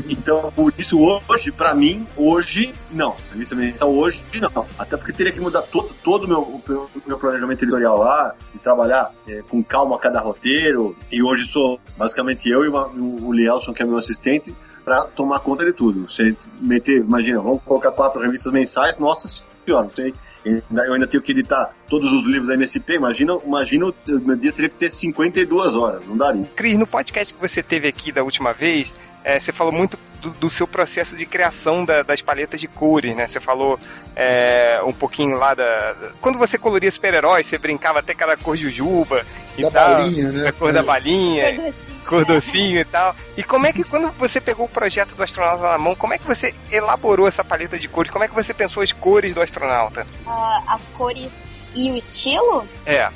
então, 0.09 0.51
por 0.55 0.73
isso 0.75 0.99
hoje, 0.99 1.51
pra 1.51 1.75
mim, 1.75 2.07
hoje, 2.17 2.73
não. 2.91 3.11
A 3.29 3.33
revista 3.33 3.53
mensal 3.53 3.93
hoje, 3.93 4.19
não. 4.41 4.65
Até 4.79 4.97
porque 4.97 5.13
teria 5.13 5.31
que 5.31 5.39
mudar 5.39 5.61
todo, 5.61 5.91
todo 6.03 6.23
o 6.23 6.27
meu, 6.27 6.39
o 6.41 6.63
meu- 7.05 7.19
planejamento 7.19 7.61
editorial 7.63 7.99
lá, 7.99 8.33
e 8.55 8.57
trabalhar 8.57 9.13
é, 9.27 9.43
com 9.47 9.63
calma 9.63 9.95
cada 9.99 10.19
roteiro. 10.19 10.97
E 11.11 11.21
hoje 11.21 11.45
sou 11.51 11.79
basicamente 11.95 12.49
eu 12.49 12.65
e 12.65 12.67
uma- 12.67 12.87
o 12.87 13.31
Lielson, 13.31 13.73
que 13.75 13.83
é 13.83 13.85
meu 13.85 13.99
assistente, 13.99 14.55
pra 14.83 15.03
tomar 15.05 15.37
conta 15.41 15.63
de 15.63 15.71
tudo. 15.71 16.07
Gente 16.11 16.47
meter, 16.59 16.97
imagina, 17.01 17.39
vamos 17.41 17.61
colocar 17.63 17.91
quatro 17.91 18.19
revistas 18.19 18.51
mensais, 18.51 18.97
nossa 18.97 19.27
senhora, 19.67 19.83
não 19.83 19.91
tem. 19.91 20.15
Eu 20.45 20.93
ainda 20.93 21.05
tenho 21.07 21.21
que 21.21 21.31
editar 21.31 21.71
todos 21.87 22.11
os 22.13 22.23
livros 22.23 22.47
da 22.47 22.53
MSP, 22.53 22.93
imagina, 22.93 23.37
imagina 23.45 23.85
o 23.87 23.93
meu 24.07 24.35
dia 24.35 24.51
teria 24.51 24.69
que 24.69 24.77
ter 24.77 24.91
52 24.91 25.75
horas, 25.75 26.05
não 26.05 26.15
daria. 26.17 26.45
Cris, 26.55 26.77
no 26.77 26.87
podcast 26.87 27.33
que 27.33 27.39
você 27.41 27.61
teve 27.61 27.87
aqui 27.87 28.11
da 28.11 28.23
última 28.23 28.53
vez, 28.53 28.93
é, 29.23 29.39
você 29.39 29.51
falou 29.51 29.73
muito 29.73 29.97
do, 30.21 30.29
do 30.31 30.49
seu 30.49 30.65
processo 30.67 31.15
de 31.17 31.25
criação 31.25 31.83
da- 31.83 32.03
das 32.03 32.21
paletas 32.21 32.59
de 32.61 32.67
cores, 32.67 33.15
né? 33.15 33.27
Você 33.27 33.39
falou 33.39 33.77
é, 34.15 34.79
um 34.85 34.93
pouquinho 34.93 35.37
lá 35.37 35.53
da. 35.53 35.95
Quando 36.21 36.37
você 36.37 36.57
coloria 36.57 36.89
super-heróis, 36.91 37.45
você 37.45 37.57
brincava 37.57 37.99
até 37.99 38.13
cada 38.13 38.35
cor 38.37 38.55
jujuba 38.55 39.25
e 39.57 39.61
Da 39.63 39.71
tal. 39.71 39.93
balinha, 39.97 40.31
né? 40.31 40.47
A 40.47 40.51
cor 40.53 40.71
da 40.73 40.83
balinha. 40.83 41.73
cor 42.09 42.25
docinho 42.25 42.79
e 42.79 42.85
tal. 42.85 43.15
E 43.37 43.43
como 43.43 43.67
é 43.67 43.71
que, 43.71 43.83
quando 43.83 44.11
você 44.13 44.41
pegou 44.41 44.65
o 44.65 44.69
projeto 44.69 45.15
do 45.15 45.21
astronauta 45.21 45.61
na 45.61 45.77
mão, 45.77 45.95
como 45.95 46.13
é 46.13 46.17
que 46.17 46.25
você 46.25 46.55
elaborou 46.71 47.27
essa 47.27 47.43
paleta 47.43 47.77
de 47.77 47.87
cores? 47.87 48.11
Como 48.11 48.23
é 48.23 48.27
que 48.27 48.33
você 48.33 48.51
pensou 48.51 48.81
as 48.81 48.91
cores 48.91 49.33
do 49.35 49.41
astronauta? 49.41 50.07
Ah, 50.25 50.63
as 50.65 50.81
cores 50.97 51.31
e 51.75 51.91
o 51.91 51.95
estilo? 51.95 52.67
É. 52.83 53.11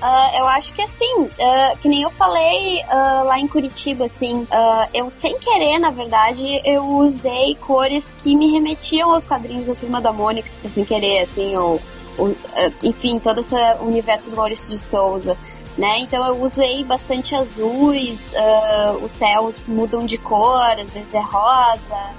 Ah, 0.00 0.30
eu 0.34 0.48
acho 0.48 0.72
que 0.72 0.80
assim, 0.80 1.28
ah, 1.40 1.74
que 1.82 1.88
nem 1.88 2.02
eu 2.02 2.10
falei 2.10 2.82
ah, 2.88 3.24
lá 3.26 3.38
em 3.38 3.46
Curitiba, 3.46 4.06
assim, 4.06 4.46
eu 4.94 5.10
sem 5.10 5.38
querer, 5.38 5.78
na 5.78 5.90
verdade, 5.90 6.62
eu 6.64 6.84
usei 6.84 7.54
cores 7.56 8.14
que 8.22 8.34
me 8.34 8.50
remetiam 8.50 9.12
aos 9.12 9.26
quadrinhos 9.26 9.66
da 9.66 9.74
Turma 9.74 10.00
da 10.00 10.12
Mônica, 10.12 10.48
sem 10.72 10.84
querer, 10.84 11.24
assim, 11.24 11.54
ou, 11.56 11.80
ou, 12.16 12.34
enfim, 12.82 13.18
todo 13.18 13.40
esse 13.40 13.54
universo 13.80 14.30
do 14.30 14.36
Maurício 14.36 14.70
de 14.70 14.78
Souza. 14.78 15.36
Né? 15.78 16.00
Então 16.00 16.26
eu 16.26 16.42
usei 16.42 16.82
bastante 16.84 17.34
azuis, 17.36 18.34
ah, 18.34 18.98
os 19.00 19.12
céus 19.12 19.64
mudam 19.66 20.04
de 20.04 20.18
cor, 20.18 20.72
às 20.72 20.92
vezes 20.92 21.14
é 21.14 21.20
rosa. 21.20 22.16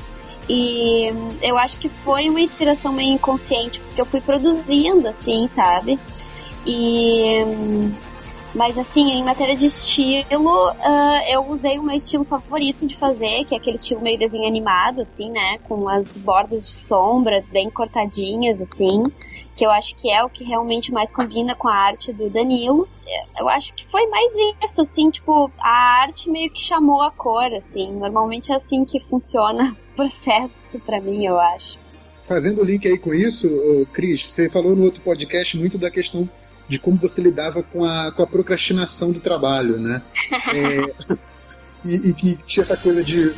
E 0.47 1.11
hum, 1.11 1.37
eu 1.41 1.57
acho 1.57 1.77
que 1.77 1.89
foi 1.89 2.29
uma 2.29 2.39
inspiração 2.41 2.93
meio 2.93 3.13
inconsciente, 3.15 3.79
porque 3.81 4.01
eu 4.01 4.05
fui 4.05 4.21
produzindo 4.21 5.07
assim, 5.07 5.47
sabe? 5.47 5.99
E 6.65 7.43
hum, 7.43 7.93
Mas 8.53 8.77
assim, 8.79 9.11
em 9.11 9.23
matéria 9.23 9.55
de 9.55 9.67
estilo, 9.67 10.71
uh, 10.71 11.21
eu 11.27 11.45
usei 11.49 11.77
o 11.77 11.83
meu 11.83 11.95
estilo 11.95 12.23
favorito 12.23 12.87
de 12.87 12.97
fazer, 12.97 13.45
que 13.45 13.53
é 13.53 13.57
aquele 13.57 13.75
estilo 13.75 14.01
meio 14.01 14.17
desenho 14.17 14.47
animado, 14.47 15.01
assim, 15.01 15.29
né? 15.29 15.59
Com 15.67 15.87
as 15.87 16.17
bordas 16.17 16.63
de 16.65 16.73
sombra 16.73 17.43
bem 17.51 17.69
cortadinhas, 17.69 18.59
assim. 18.59 19.03
Que 19.59 19.65
eu 19.65 19.71
acho 19.71 19.93
que 19.97 20.09
é 20.09 20.23
o 20.23 20.29
que 20.29 20.45
realmente 20.45 20.89
mais 20.89 21.11
combina 21.11 21.53
com 21.53 21.67
a 21.67 21.75
arte 21.75 22.13
do 22.13 22.29
Danilo. 22.29 22.87
Eu 23.37 23.49
acho 23.49 23.73
que 23.73 23.85
foi 23.85 24.07
mais 24.07 24.31
isso, 24.63 24.79
assim, 24.79 25.09
tipo, 25.09 25.51
a 25.59 26.01
arte 26.01 26.29
meio 26.29 26.49
que 26.49 26.61
chamou 26.61 27.01
a 27.01 27.11
cor, 27.11 27.53
assim. 27.53 27.91
Normalmente 27.91 28.53
é 28.53 28.55
assim 28.55 28.85
que 28.85 29.01
funciona 29.01 29.75
o 29.91 29.95
processo 29.97 30.79
para 30.85 31.01
mim, 31.01 31.25
eu 31.25 31.37
acho. 31.37 31.77
Fazendo 32.23 32.61
o 32.61 32.63
link 32.63 32.87
aí 32.87 32.97
com 32.97 33.13
isso, 33.13 33.85
Cris, 33.91 34.31
você 34.31 34.49
falou 34.49 34.77
no 34.77 34.85
outro 34.85 35.01
podcast 35.01 35.57
muito 35.57 35.77
da 35.77 35.91
questão 35.91 36.29
de 36.69 36.79
como 36.79 36.95
você 36.95 37.19
lidava 37.19 37.61
com 37.61 37.83
a, 37.83 38.13
com 38.13 38.23
a 38.23 38.27
procrastinação 38.27 39.11
do 39.11 39.19
trabalho, 39.19 39.77
né? 39.77 40.01
É, 41.83 41.87
e, 41.89 42.09
e, 42.09 42.13
que 42.13 42.37
tinha 42.45 42.63
essa 42.63 42.77
coisa 42.77 43.03
de 43.03 43.33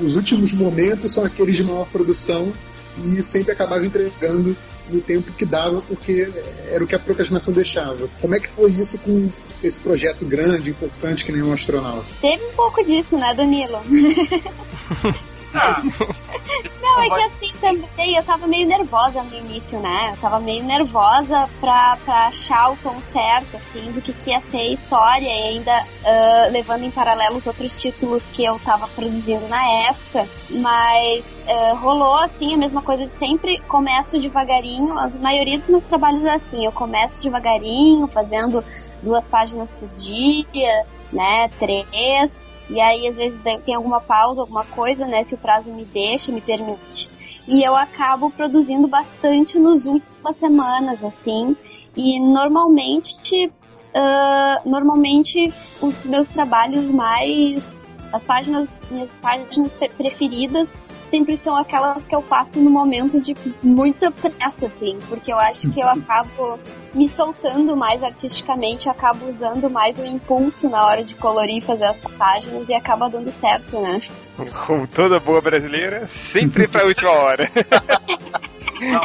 os 0.00 0.16
últimos 0.16 0.52
momentos 0.52 1.14
são 1.14 1.24
aqueles 1.24 1.54
de 1.54 1.62
maior 1.62 1.86
produção 1.86 2.52
e 2.98 3.22
sempre 3.22 3.52
acabava 3.52 3.84
entregando 3.84 4.56
no 4.88 5.00
tempo 5.00 5.32
que 5.32 5.46
dava 5.46 5.80
porque 5.82 6.30
era 6.70 6.82
o 6.82 6.86
que 6.86 6.94
a 6.94 6.98
procrastinação 6.98 7.52
deixava. 7.52 8.08
Como 8.20 8.34
é 8.34 8.40
que 8.40 8.50
foi 8.50 8.70
isso 8.70 8.98
com 8.98 9.30
esse 9.62 9.80
projeto 9.80 10.26
grande, 10.26 10.70
importante 10.70 11.24
que 11.24 11.32
nem 11.32 11.42
um 11.42 11.52
astronauta? 11.52 12.04
Teve 12.20 12.44
um 12.44 12.52
pouco 12.52 12.84
disso, 12.84 13.16
né, 13.16 13.32
Danilo? 13.34 13.80
Não, 16.80 17.00
é 17.00 17.08
que 17.08 17.22
assim 17.22 17.52
também 17.60 18.16
eu 18.16 18.24
tava 18.24 18.46
meio 18.46 18.66
nervosa 18.66 19.22
no 19.22 19.34
início, 19.36 19.78
né? 19.78 20.10
Eu 20.12 20.16
tava 20.16 20.40
meio 20.40 20.64
nervosa 20.64 21.48
pra, 21.60 21.96
pra 22.04 22.26
achar 22.26 22.72
o 22.72 22.76
tom 22.78 23.00
certo, 23.00 23.56
assim, 23.56 23.92
do 23.92 24.00
que, 24.00 24.12
que 24.12 24.30
ia 24.30 24.40
ser 24.40 24.58
a 24.58 24.68
história 24.68 25.26
e 25.26 25.48
ainda 25.48 25.82
uh, 25.82 26.52
levando 26.52 26.82
em 26.82 26.90
paralelo 26.90 27.36
os 27.36 27.46
outros 27.46 27.80
títulos 27.80 28.26
que 28.26 28.44
eu 28.44 28.58
tava 28.60 28.88
produzindo 28.88 29.46
na 29.48 29.64
época. 29.88 30.26
Mas 30.50 31.42
uh, 31.46 31.76
rolou, 31.76 32.16
assim, 32.16 32.54
a 32.54 32.58
mesma 32.58 32.82
coisa 32.82 33.06
de 33.06 33.14
sempre. 33.16 33.60
Começo 33.68 34.20
devagarinho, 34.20 34.98
a 34.98 35.08
maioria 35.08 35.58
dos 35.58 35.70
meus 35.70 35.84
trabalhos 35.84 36.24
é 36.24 36.34
assim, 36.34 36.64
eu 36.64 36.72
começo 36.72 37.22
devagarinho, 37.22 38.06
fazendo 38.08 38.64
duas 39.02 39.26
páginas 39.26 39.70
por 39.70 39.88
dia, 39.90 40.84
né? 41.12 41.48
Três 41.58 42.42
e 42.68 42.80
aí, 42.80 43.06
às 43.06 43.16
vezes, 43.16 43.40
tem 43.64 43.74
alguma 43.74 44.00
pausa, 44.00 44.40
alguma 44.40 44.64
coisa, 44.64 45.06
né? 45.06 45.22
Se 45.22 45.34
o 45.34 45.38
prazo 45.38 45.72
me 45.72 45.84
deixa, 45.84 46.32
me 46.32 46.40
permite. 46.40 47.10
E 47.46 47.62
eu 47.66 47.74
acabo 47.74 48.30
produzindo 48.30 48.86
bastante 48.88 49.58
nos 49.58 49.86
últimas 49.86 50.36
semanas, 50.36 51.02
assim. 51.02 51.56
E 51.96 52.20
normalmente, 52.20 53.46
uh, 53.46 54.68
normalmente 54.68 55.52
os 55.80 56.04
meus 56.04 56.28
trabalhos 56.28 56.90
mais, 56.90 57.90
as 58.12 58.22
páginas, 58.22 58.68
minhas 58.90 59.12
páginas 59.14 59.76
preferidas 59.76 60.80
sempre 61.12 61.36
são 61.36 61.54
aquelas 61.54 62.06
que 62.06 62.14
eu 62.14 62.22
faço 62.22 62.58
no 62.58 62.70
momento 62.70 63.20
de 63.20 63.36
muita 63.62 64.10
pressa, 64.10 64.64
assim, 64.64 64.98
porque 65.10 65.30
eu 65.30 65.38
acho 65.38 65.70
que 65.70 65.78
eu 65.78 65.86
acabo 65.92 66.58
me 66.94 67.06
soltando 67.06 67.76
mais 67.76 68.02
artisticamente, 68.02 68.86
eu 68.86 68.92
acabo 68.92 69.28
usando 69.28 69.68
mais 69.68 69.98
o 69.98 70.06
impulso 70.06 70.70
na 70.70 70.86
hora 70.86 71.04
de 71.04 71.14
colorir 71.14 71.58
e 71.58 71.60
fazer 71.60 71.84
as 71.84 71.98
páginas 71.98 72.66
e 72.66 72.72
acaba 72.72 73.10
dando 73.10 73.30
certo, 73.30 73.78
né? 73.78 74.00
Como 74.66 74.86
toda 74.86 75.20
boa 75.20 75.42
brasileira, 75.42 76.08
sempre 76.08 76.66
pra 76.66 76.86
última 76.86 77.10
hora. 77.10 77.50
Não, 78.82 79.02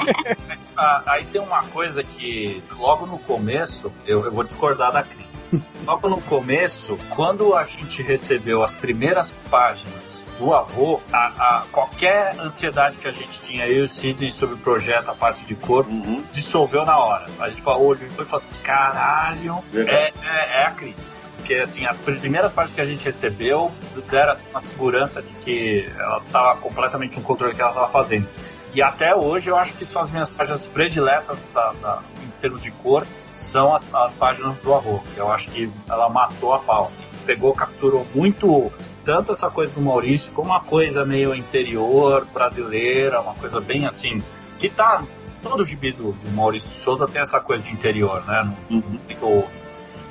mas, 0.48 0.69
ah, 0.75 1.03
aí 1.05 1.25
tem 1.25 1.39
uma 1.39 1.63
coisa 1.65 2.03
que 2.03 2.63
logo 2.77 3.05
no 3.05 3.19
começo, 3.19 3.93
eu, 4.05 4.25
eu, 4.25 4.31
vou 4.31 4.43
discordar 4.43 4.91
da 4.91 5.03
Cris. 5.03 5.50
Logo 5.86 6.10
no 6.10 6.22
começo, 6.22 6.98
quando 7.10 7.55
a 7.55 7.63
gente 7.63 8.01
recebeu 8.01 8.63
as 8.63 8.74
primeiras 8.74 9.31
páginas 9.31 10.25
do 10.39 10.53
avô, 10.53 11.00
a, 11.12 11.57
a 11.60 11.63
qualquer 11.72 12.39
ansiedade 12.39 12.98
que 12.98 13.07
a 13.07 13.12
gente 13.12 13.41
tinha, 13.41 13.67
eu 13.67 13.81
e 13.81 13.86
o 13.86 13.89
Sidney, 13.89 14.31
sobre 14.31 14.55
o 14.55 14.57
projeto, 14.57 15.10
a 15.10 15.15
parte 15.15 15.46
de 15.46 15.55
cor, 15.55 15.86
uhum. 15.86 16.24
dissolveu 16.31 16.86
na 16.86 16.98
hora. 16.98 17.27
A 17.39 17.50
gente 17.50 17.62
falou, 17.62 17.88
olhou 17.88 18.07
e 18.07 18.10
falou 18.10 18.38
assim: 18.38 18.55
caralho, 18.63 19.63
é, 19.74 20.12
é, 20.24 20.62
é 20.62 20.65
a 20.65 20.72
Cris 20.72 21.24
porque 21.48 21.55
assim, 21.55 21.86
as 21.86 21.98
primeiras 21.98 22.51
partes 22.51 22.74
que 22.74 22.81
a 22.81 22.86
gente 22.86 23.05
recebeu 23.05 23.72
deram 24.10 24.34
a 24.53 24.60
segurança 24.60 25.22
de 25.22 25.31
que 25.34 25.89
ela 25.98 26.17
estava 26.17 26.60
completamente 26.60 27.15
no 27.17 27.24
controle 27.24 27.55
que 27.55 27.62
ela 27.62 27.72
estava 27.72 27.88
fazendo. 27.88 28.27
E 28.74 28.81
até 28.81 29.15
hoje 29.15 29.50
eu 29.50 29.57
acho 29.57 29.74
que 29.75 29.86
são 29.86 30.01
as 30.01 30.12
minhas 30.12 30.29
páginas 30.29 30.67
prediletas 30.67 31.51
da, 31.53 31.74
da, 31.74 32.01
em 32.21 32.29
termos 32.39 32.62
de 32.62 32.71
cor 32.71 33.05
são 33.36 33.74
as, 33.74 33.86
as, 33.93 34.13
páginas 34.13 34.59
do 34.62 34.74
avô, 34.74 35.00
que 35.13 35.19
eu 35.19 35.31
acho 35.31 35.51
que 35.51 35.71
ela 35.88 36.09
matou 36.09 36.53
a 36.53 36.59
pau, 36.59 36.88
assim, 36.88 37.05
pegou, 37.25 37.53
capturou 37.53 38.05
muito 38.13 38.71
tanto 39.05 39.31
essa 39.31 39.50
coisa 39.50 39.74
do 39.74 39.81
Maurício 39.81 40.33
como 40.33 40.50
uma 40.50 40.59
coisa 40.59 41.05
meio 41.05 41.33
interior 41.36 42.25
brasileira, 42.33 43.21
uma 43.21 43.36
coisa 43.36 43.62
bem 43.62 43.86
assim, 43.86 44.24
que 44.57 44.67
tá 44.67 45.03
todo 45.41 45.62
o 45.62 45.65
gibi 45.65 45.91
do, 45.91 46.12
do 46.12 46.31
Maurício 46.31 46.69
Souza 46.69 47.07
tem 47.07 47.21
essa 47.21 47.39
coisa 47.39 47.63
de 47.63 47.71
interior, 47.71 48.25
né? 48.25 48.57
No, 48.69 48.79
no, 48.79 49.00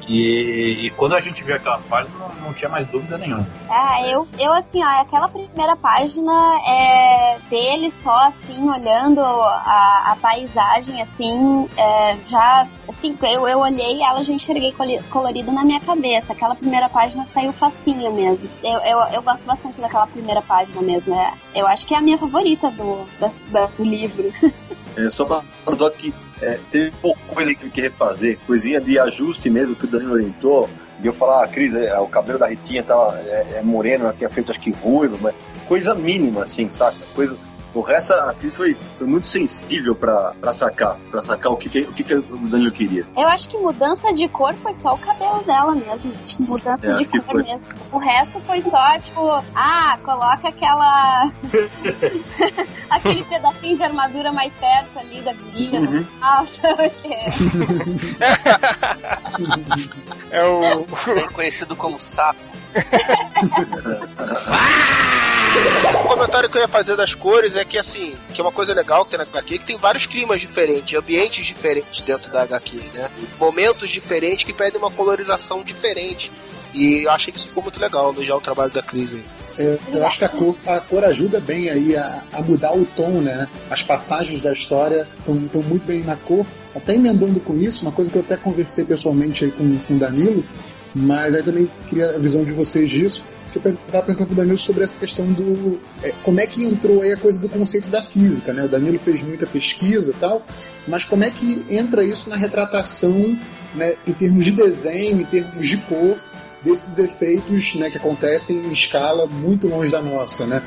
e, 0.07 0.87
e, 0.87 0.91
quando 0.91 1.15
a 1.15 1.21
gente 1.21 1.43
viu 1.43 1.55
aquelas 1.57 1.85
páginas, 1.85 2.19
não, 2.21 2.47
não, 2.47 2.55
tinha 2.55 2.69
mais 2.69 2.87
dúvida 2.89 3.19
nenhuma. 3.19 3.47
Ah, 3.69 4.07
eu, 4.07 4.27
eu 4.39 4.53
assim, 4.53 4.83
ó, 4.83 5.01
aquela 5.01 5.29
primeira 5.29 5.77
página 5.77 6.33
é 6.67 7.39
dele 7.51 7.91
só, 7.91 8.27
assim, 8.27 8.69
olhando 8.69 9.21
a, 9.21 10.13
a 10.13 10.17
paisagem, 10.21 11.03
assim, 11.03 11.69
é, 11.77 12.17
já, 12.29 12.67
assim, 12.89 13.17
eu, 13.23 13.49
eu 13.49 13.59
olhei 13.59 14.03
ela 14.03 14.23
já 14.23 14.33
enxerguei 14.33 14.73
colorida 15.11 15.51
na 15.51 15.65
minha 15.65 15.81
cabeça. 15.81 16.33
Aquela 16.33 16.55
primeira 16.55 16.89
página 16.89 17.25
saiu 17.27 17.53
facinho 17.53 18.13
mesmo. 18.13 18.49
Eu, 18.63 18.79
eu, 18.81 18.99
eu 19.13 19.23
gosto 19.23 19.45
bastante 19.45 19.81
daquela 19.81 20.07
primeira 20.07 20.41
página 20.43 20.81
mesmo. 20.83 21.15
É, 21.15 21.33
eu 21.55 21.67
acho 21.67 21.87
que 21.87 21.95
é 21.95 21.99
a 21.99 22.03
minha 22.03 22.19
favorita 22.19 22.71
do, 22.71 23.07
da, 23.19 23.31
da, 23.51 23.67
do 23.67 23.85
livro. 23.85 24.33
É, 24.97 25.11
só 25.11 25.25
pra 25.25 25.43
dar 25.75 25.91
que 25.91 26.13
é, 26.41 26.59
teve 26.71 26.91
pouca 27.03 27.21
coisa 27.29 27.55
que 27.55 27.65
eu 27.65 27.71
queria 27.71 27.91
refazer, 27.91 28.39
coisinha 28.47 28.81
de 28.81 28.99
ajuste 28.99 29.51
mesmo 29.51 29.75
que 29.75 29.85
o 29.85 29.89
Danilo 29.89 30.15
orientou. 30.15 30.69
De 30.99 31.09
eu 31.09 31.13
falar, 31.13 31.45
ah, 31.45 31.49
Cris, 31.49 31.75
é, 31.75 31.99
o 31.99 32.09
cabelo 32.09 32.39
da 32.39 32.47
Ritinha 32.47 32.83
tava, 32.83 33.19
é, 33.27 33.57
é 33.59 33.63
moreno, 33.63 34.05
ela 34.05 34.15
tinha 34.15 34.31
feito 34.31 34.51
acho 34.51 34.61
que 34.61 34.71
ruivo, 34.71 35.19
mas 35.21 35.35
coisa 35.69 35.95
mínima, 35.95 36.45
assim, 36.45 36.71
saca? 36.73 36.97
Coisa, 37.15 37.37
o 37.77 37.83
resto, 37.83 38.15
a 38.15 38.31
atriz 38.31 38.57
foi, 38.57 38.75
foi 38.97 39.07
muito 39.07 39.27
sensível 39.27 39.95
pra, 39.95 40.33
pra 40.41 40.55
sacar, 40.55 40.97
pra 41.11 41.23
sacar 41.23 41.53
o 41.53 41.59
que, 41.59 41.69
que, 41.69 41.83
o 41.83 41.93
que, 41.93 42.03
que 42.03 42.15
o 42.15 42.23
Danilo 42.23 42.73
queria. 42.73 43.07
Eu 43.15 43.29
acho 43.29 43.51
que 43.51 43.59
mudança 43.59 44.15
de 44.15 44.27
cor 44.29 44.55
foi 44.55 44.73
só 44.73 44.95
o 44.95 44.99
cabelo 44.99 45.43
dela 45.43 45.75
mesmo. 45.75 46.11
Mudança 46.49 46.81
é, 46.83 46.97
de 46.97 47.05
cor 47.05 47.23
foi. 47.23 47.43
mesmo. 47.43 47.67
O 47.93 47.99
resto 47.99 48.41
foi 48.41 48.63
só, 48.63 48.99
tipo, 48.99 49.29
ah, 49.55 49.99
coloca 50.03 50.49
aquela. 50.49 51.31
aquele 52.89 53.23
pedacinho 53.25 53.77
de 53.77 53.83
armadura 53.83 54.33
mais 54.33 54.55
perto 54.55 54.99
ali 54.99 55.21
da 55.21 55.35
menina. 55.35 55.91
Uhum. 55.91 56.07
Ah, 56.23 56.47
é 60.31 60.45
o. 60.45 60.87
Bem 61.15 61.29
conhecido 61.29 61.77
como 61.77 62.01
sapo. 62.01 62.41
O 66.05 66.09
comentário 66.09 66.49
que 66.49 66.57
eu 66.57 66.63
ia 66.63 66.69
fazer 66.69 66.97
das 66.97 67.15
cores 67.15 67.57
é 67.57 67.65
que, 67.65 67.79
assim, 67.79 68.17
que 68.33 68.41
é 68.41 68.45
uma 68.45 68.53
coisa 68.53 68.73
legal 68.73 69.05
que 69.05 69.11
tem 69.11 69.19
na 69.19 69.25
HQ, 69.25 69.59
que 69.59 69.65
tem 69.65 69.77
vários 69.77 70.07
climas 70.07 70.41
diferentes, 70.41 70.99
ambientes 70.99 71.45
diferentes 71.45 72.01
dentro 72.01 72.33
da 72.33 72.43
HQ, 72.43 72.77
né? 72.95 73.11
Momentos 73.39 73.91
diferentes 73.91 74.45
que 74.45 74.53
pedem 74.53 74.81
uma 74.81 74.91
colorização 74.91 75.63
diferente. 75.63 76.33
E 76.73 77.05
eu 77.05 77.11
achei 77.11 77.33
que 77.33 77.39
isso 77.39 77.49
ficou 77.49 77.63
muito 77.63 77.81
legal, 77.81 78.13
elogiar 78.13 78.37
o 78.37 78.41
trabalho 78.41 78.71
da 78.71 78.83
Cris 78.83 79.15
eu 79.59 80.07
acho 80.07 80.19
que 80.19 80.25
a 80.25 80.29
cor, 80.29 80.55
a 80.67 80.81
cor 80.81 81.05
ajuda 81.05 81.41
bem 81.41 81.71
aí 81.71 81.97
a, 81.97 82.23
a, 82.33 82.43
mudar 82.43 82.77
o 82.77 82.85
tom, 82.85 83.23
né? 83.23 83.49
As 83.71 83.83
passagens 83.83 84.43
da 84.43 84.53
história 84.53 85.09
estão 85.19 85.63
muito 85.63 85.87
bem 85.87 86.05
na 86.05 86.15
cor. 86.15 86.47
Até 86.75 86.95
emendando 86.95 87.41
com 87.41 87.57
isso, 87.57 87.83
uma 87.83 87.93
coisa 87.93 88.11
que 88.11 88.19
eu 88.19 88.23
até 88.23 88.37
conversei 88.37 88.85
pessoalmente 88.85 89.47
aí 89.47 89.51
com, 89.51 89.79
com 89.79 89.95
o 89.95 89.99
Danilo, 89.99 90.45
mas 90.95 91.35
aí 91.35 91.43
também 91.43 91.71
queria 91.89 92.11
a 92.11 92.19
visão 92.19 92.45
de 92.45 92.53
vocês 92.53 92.91
disso 92.91 93.23
eu 93.55 93.73
estava 93.73 94.05
perguntando 94.05 94.27
pro 94.27 94.37
Danilo 94.37 94.59
sobre 94.59 94.85
essa 94.85 94.97
questão 94.99 95.33
do. 95.33 95.81
É, 96.03 96.13
como 96.23 96.41
é 96.41 96.47
que 96.47 96.65
entrou 96.65 97.03
aí 97.03 97.13
a 97.13 97.17
coisa 97.17 97.39
do 97.39 97.49
conceito 97.49 97.89
da 97.89 98.03
física, 98.03 98.53
né? 98.53 98.65
O 98.65 98.69
Danilo 98.69 98.99
fez 98.99 99.23
muita 99.23 99.47
pesquisa 99.47 100.11
e 100.11 100.15
tal, 100.15 100.43
mas 100.87 101.05
como 101.05 101.25
é 101.25 101.31
que 101.31 101.65
entra 101.71 102.05
isso 102.05 102.29
na 102.29 102.37
retratação, 102.37 103.39
né, 103.75 103.97
em 104.07 104.13
termos 104.13 104.45
de 104.45 104.53
desenho, 104.53 105.21
em 105.21 105.25
termos 105.25 105.67
de 105.67 105.77
cor, 105.79 106.19
desses 106.63 106.99
efeitos 106.99 107.75
né, 107.77 107.91
que 107.91 107.99
acontecem 107.99 108.57
em 108.57 108.73
escala 108.73 109.27
muito 109.27 109.69
longe 109.69 109.91
da 109.91 110.03
nossa, 110.03 110.47
né? 110.47 110.63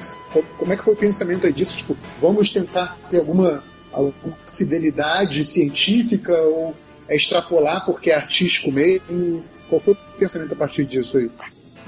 Como 0.58 0.72
é 0.72 0.78
que 0.78 0.84
foi 0.84 0.94
o 0.94 0.98
pensamento 0.98 1.52
disso? 1.52 1.78
Tipo, 1.78 1.98
vamos 2.22 2.52
tentar 2.52 2.98
ter 3.10 3.20
alguma, 3.20 3.64
alguma 3.92 4.38
fidelidade 4.56 5.44
científica 5.44 6.34
ou 6.42 6.76
é 7.08 7.16
extrapolar 7.16 7.84
porque 7.86 8.12
é 8.12 8.16
artístico 8.16 8.72
mesmo? 8.72 9.44
Qual 9.68 9.82
foi 9.82 9.94
o 9.94 9.98
pensamento 10.18 10.54
a 10.54 10.58
partir 10.58 10.86
disso 10.86 11.18
aí? 11.18 11.30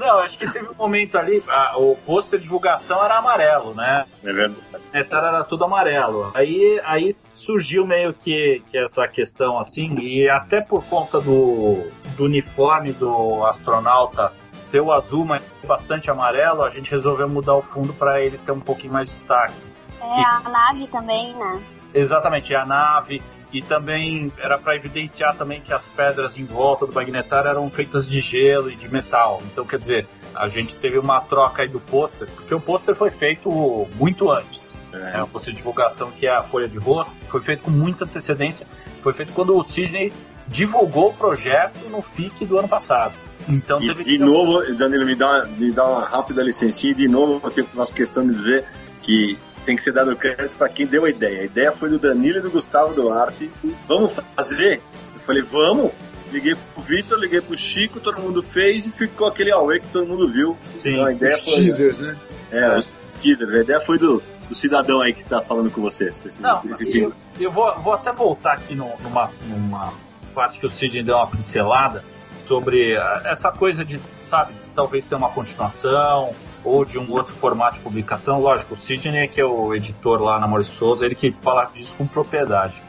Não, 0.01 0.17
acho 0.17 0.36
que 0.36 0.51
teve 0.51 0.67
um 0.67 0.74
momento 0.74 1.15
ali, 1.15 1.43
a, 1.48 1.77
o 1.77 1.96
pôster 1.96 2.39
de 2.39 2.46
divulgação 2.46 3.05
era 3.05 3.20
amarelo, 3.20 3.75
né? 3.75 4.05
É 4.24 4.34
verdade. 4.34 4.55
Metal 4.91 5.24
era 5.24 5.43
tudo 5.43 5.63
amarelo. 5.63 6.31
Aí, 6.34 6.81
aí 6.84 7.15
surgiu 7.31 7.86
meio 7.86 8.12
que, 8.12 8.63
que 8.65 8.79
essa 8.79 9.08
questão 9.08 9.60
assim, 9.60 9.93
e 10.00 10.27
até 10.27 10.60
por 10.60 10.84
conta 10.86 11.22
do, 11.22 11.88
do 12.17 12.25
uniforme 12.25 12.91
do 12.93 13.46
astronauta 13.46 14.34
ter 14.72 14.81
o 14.81 14.91
azul, 14.91 15.24
mas 15.24 15.46
bastante 15.63 16.10
amarelo, 16.10 16.63
a 16.63 16.70
gente 16.72 16.89
resolveu 16.89 17.29
mudar 17.29 17.53
o 17.53 17.62
fundo 17.62 17.93
para 17.93 18.20
ele 18.22 18.39
ter 18.39 18.53
um 18.53 18.60
pouquinho 18.60 18.93
mais 18.93 19.08
de 19.08 19.13
destaque. 19.13 19.53
É, 20.01 20.24
a 20.24 20.50
nave 20.50 20.88
também, 20.88 21.36
né? 21.36 21.62
Exatamente, 21.93 22.55
a 22.55 22.65
nave 22.65 23.22
e 23.53 23.62
também 23.62 24.31
era 24.38 24.58
para 24.58 24.75
evidenciar 24.75 25.36
também 25.36 25.60
que 25.60 25.74
as 25.74 25.89
pedras 25.89 26.38
em 26.38 26.46
volta 26.46 26.86
do 26.86 26.93
magnetar 26.93 27.46
eram 27.46 27.70
feitas 27.70 28.10
de 28.10 28.22
gelo 28.22 28.72
e 28.72 28.75
de 28.75 28.88
metal. 28.89 29.41
Então, 29.51 29.65
quer 29.65 29.79
dizer, 29.79 30.08
a 30.34 30.48
gente 30.48 30.75
teve 30.75 30.98
uma 30.98 31.20
troca 31.20 31.63
aí 31.63 31.67
do 31.67 31.79
pôster, 31.79 32.27
porque 32.36 32.53
o 32.53 32.60
pôster 32.60 32.96
foi 32.96 33.12
feito 33.12 33.50
muito 33.96 34.31
antes. 34.31 34.79
É. 34.93 35.20
A 35.20 35.27
pôster 35.27 35.53
de 35.53 35.58
divulgação, 35.58 36.12
que 36.12 36.25
é 36.25 36.31
a 36.31 36.43
folha 36.43 36.67
de 36.67 36.77
rosto, 36.77 37.25
foi 37.25 37.41
feito 37.41 37.63
com 37.63 37.72
muita 37.72 38.05
antecedência. 38.05 38.65
Foi 39.03 39.13
feito 39.13 39.34
quando 39.34 39.55
o 39.55 39.63
Sidney 39.63 40.13
divulgou 40.48 41.10
o 41.10 41.13
projeto 41.13 41.89
no 41.89 42.01
FIC 42.01 42.46
do 42.46 42.58
ano 42.58 42.67
passado. 42.67 43.13
Então, 43.50 43.81
E 43.81 43.93
de 44.03 44.17
novo, 44.17 44.62
Danilo, 44.75 45.05
me 45.05 45.15
dá, 45.15 45.46
me 45.46 45.72
dá 45.72 45.86
uma 45.86 46.05
rápida 46.05 46.43
licencinha. 46.43 46.91
E 46.91 46.96
de 46.96 47.08
novo, 47.08 47.41
eu 47.55 47.65
faço 47.65 47.93
questão 47.93 48.25
de 48.25 48.34
dizer 48.34 48.65
que 49.01 49.38
tem 49.65 49.75
que 49.75 49.84
ser 49.84 49.91
dado 49.91 50.15
crédito 50.15 50.58
para 50.58 50.70
quem 50.70 50.86
deu 50.86 51.06
a 51.06 51.10
ideia. 51.10 51.41
A 51.41 51.46
ideia 51.46 51.72
foi 51.72 51.89
do 51.89 52.00
Danilo 52.00 52.38
e 52.39 52.41
do 52.41 52.50
Gustavo 52.51 52.94
Duarte. 52.94 53.51
Vamos 53.88 54.18
fazer? 54.36 54.82
Eu 55.15 55.22
falei, 55.22 55.41
vamos. 55.41 55.91
Liguei 56.32 56.56
pro 56.74 56.82
Vitor, 56.82 57.20
liguei 57.20 57.41
pro 57.41 57.58
Chico, 57.58 58.00
todo 58.00 58.22
mundo 58.22 58.41
fez 58.41 58.86
e 58.88 58.91
ficou 58.91 59.27
aquele 59.27 59.51
auê 59.51 59.80
que 59.82 59.88
todo 59.88 60.08
mundo 60.08 60.27
viu. 60.32 60.58
Sim. 60.74 60.94
Então 60.94 61.06
a 61.06 61.12
ideia 61.12 61.36
Os 61.36 61.44
foi. 61.44 61.53
teasers, 61.56 61.98
né? 62.00 62.18
É, 62.51 62.77
os 62.77 62.89
teasers. 63.20 63.53
A 63.53 63.60
ideia 63.60 63.82
foi 63.82 63.98
do, 64.00 64.24
do 64.48 64.56
cidadão 64.56 65.01
aí 65.01 65.13
que 65.13 65.22
está 65.22 65.41
falando 65.41 65.70
com 65.70 65.82
vocês. 65.82 66.24
Esse, 66.25 66.41
Não, 66.41 66.62
esse 66.80 67.00
eu, 67.00 67.13
eu 67.39 67.51
vou, 67.51 67.77
vou 67.80 67.94
até 67.94 68.13
voltar 68.13 68.53
aqui 68.53 68.74
no- 68.75 68.94
numa, 69.03 69.30
numa 69.46 69.94
parte 70.34 70.58
que 70.60 70.65
o 70.65 70.70
Sidney 70.70 71.03
deu 71.03 71.18
uma 71.18 71.27
pincelada 71.27 72.01
sobre 72.46 72.96
ah, 72.96 73.24
essa 73.25 73.51
coisa 73.51 73.84
de, 73.84 74.00
sabe, 74.22 74.53
de 74.53 74.70
talvez 74.70 75.06
ter 75.06 75.15
uma 75.15 75.30
continuação 75.30 76.34
ou 76.63 76.86
de 76.86 77.00
um 77.00 77.12
outro 77.12 77.34
formato 77.34 77.77
de 77.77 77.82
publicação. 77.82 78.39
Lógico, 78.39 78.74
o 78.74 78.77
Sidney, 78.77 79.27
que 79.27 79.41
é 79.41 79.46
o 79.46 79.74
editor 79.74 80.22
lá 80.22 80.39
na 80.39 80.48
Maurício 80.48 80.75
Souza, 80.75 81.06
ele 81.06 81.15
que 81.15 81.36
fala 81.41 81.65
disso 81.65 81.96
com 81.98 82.08
propriedade. 82.08 82.84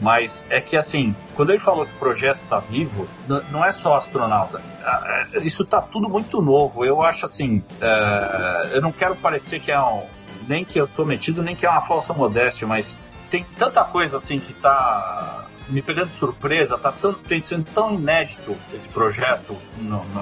Mas 0.00 0.46
é 0.50 0.60
que 0.60 0.76
assim, 0.76 1.14
quando 1.34 1.50
ele 1.50 1.58
falou 1.58 1.84
que 1.84 1.92
o 1.92 1.98
projeto 1.98 2.38
está 2.38 2.60
vivo, 2.60 3.08
não 3.50 3.64
é 3.64 3.72
só 3.72 3.96
astronauta. 3.96 4.62
Ah, 4.84 5.26
é, 5.34 5.40
Isso 5.40 5.64
está 5.64 5.80
tudo 5.80 6.08
muito 6.08 6.40
novo. 6.40 6.84
Eu 6.84 7.02
acho 7.02 7.26
assim, 7.26 7.62
é, 7.80 8.70
eu 8.74 8.80
não 8.80 8.92
quero 8.92 9.16
parecer 9.16 9.58
que 9.60 9.72
é 9.72 9.80
um, 9.80 10.02
nem 10.46 10.64
que 10.64 10.78
eu 10.78 10.86
sou 10.86 11.04
metido, 11.04 11.42
nem 11.42 11.56
que 11.56 11.66
é 11.66 11.70
uma 11.70 11.80
falsa 11.80 12.14
modéstia, 12.14 12.66
mas 12.66 13.00
tem 13.28 13.44
tanta 13.58 13.82
coisa 13.84 14.18
assim 14.18 14.38
que 14.38 14.52
tá 14.54 15.47
me 15.68 15.82
pegando 15.82 16.08
de 16.08 16.14
surpresa, 16.14 16.78
tá 16.78 16.90
sendo, 16.90 17.14
tem 17.18 17.40
sendo 17.44 17.64
tão 17.72 17.94
inédito 17.94 18.56
esse 18.72 18.88
projeto 18.88 19.56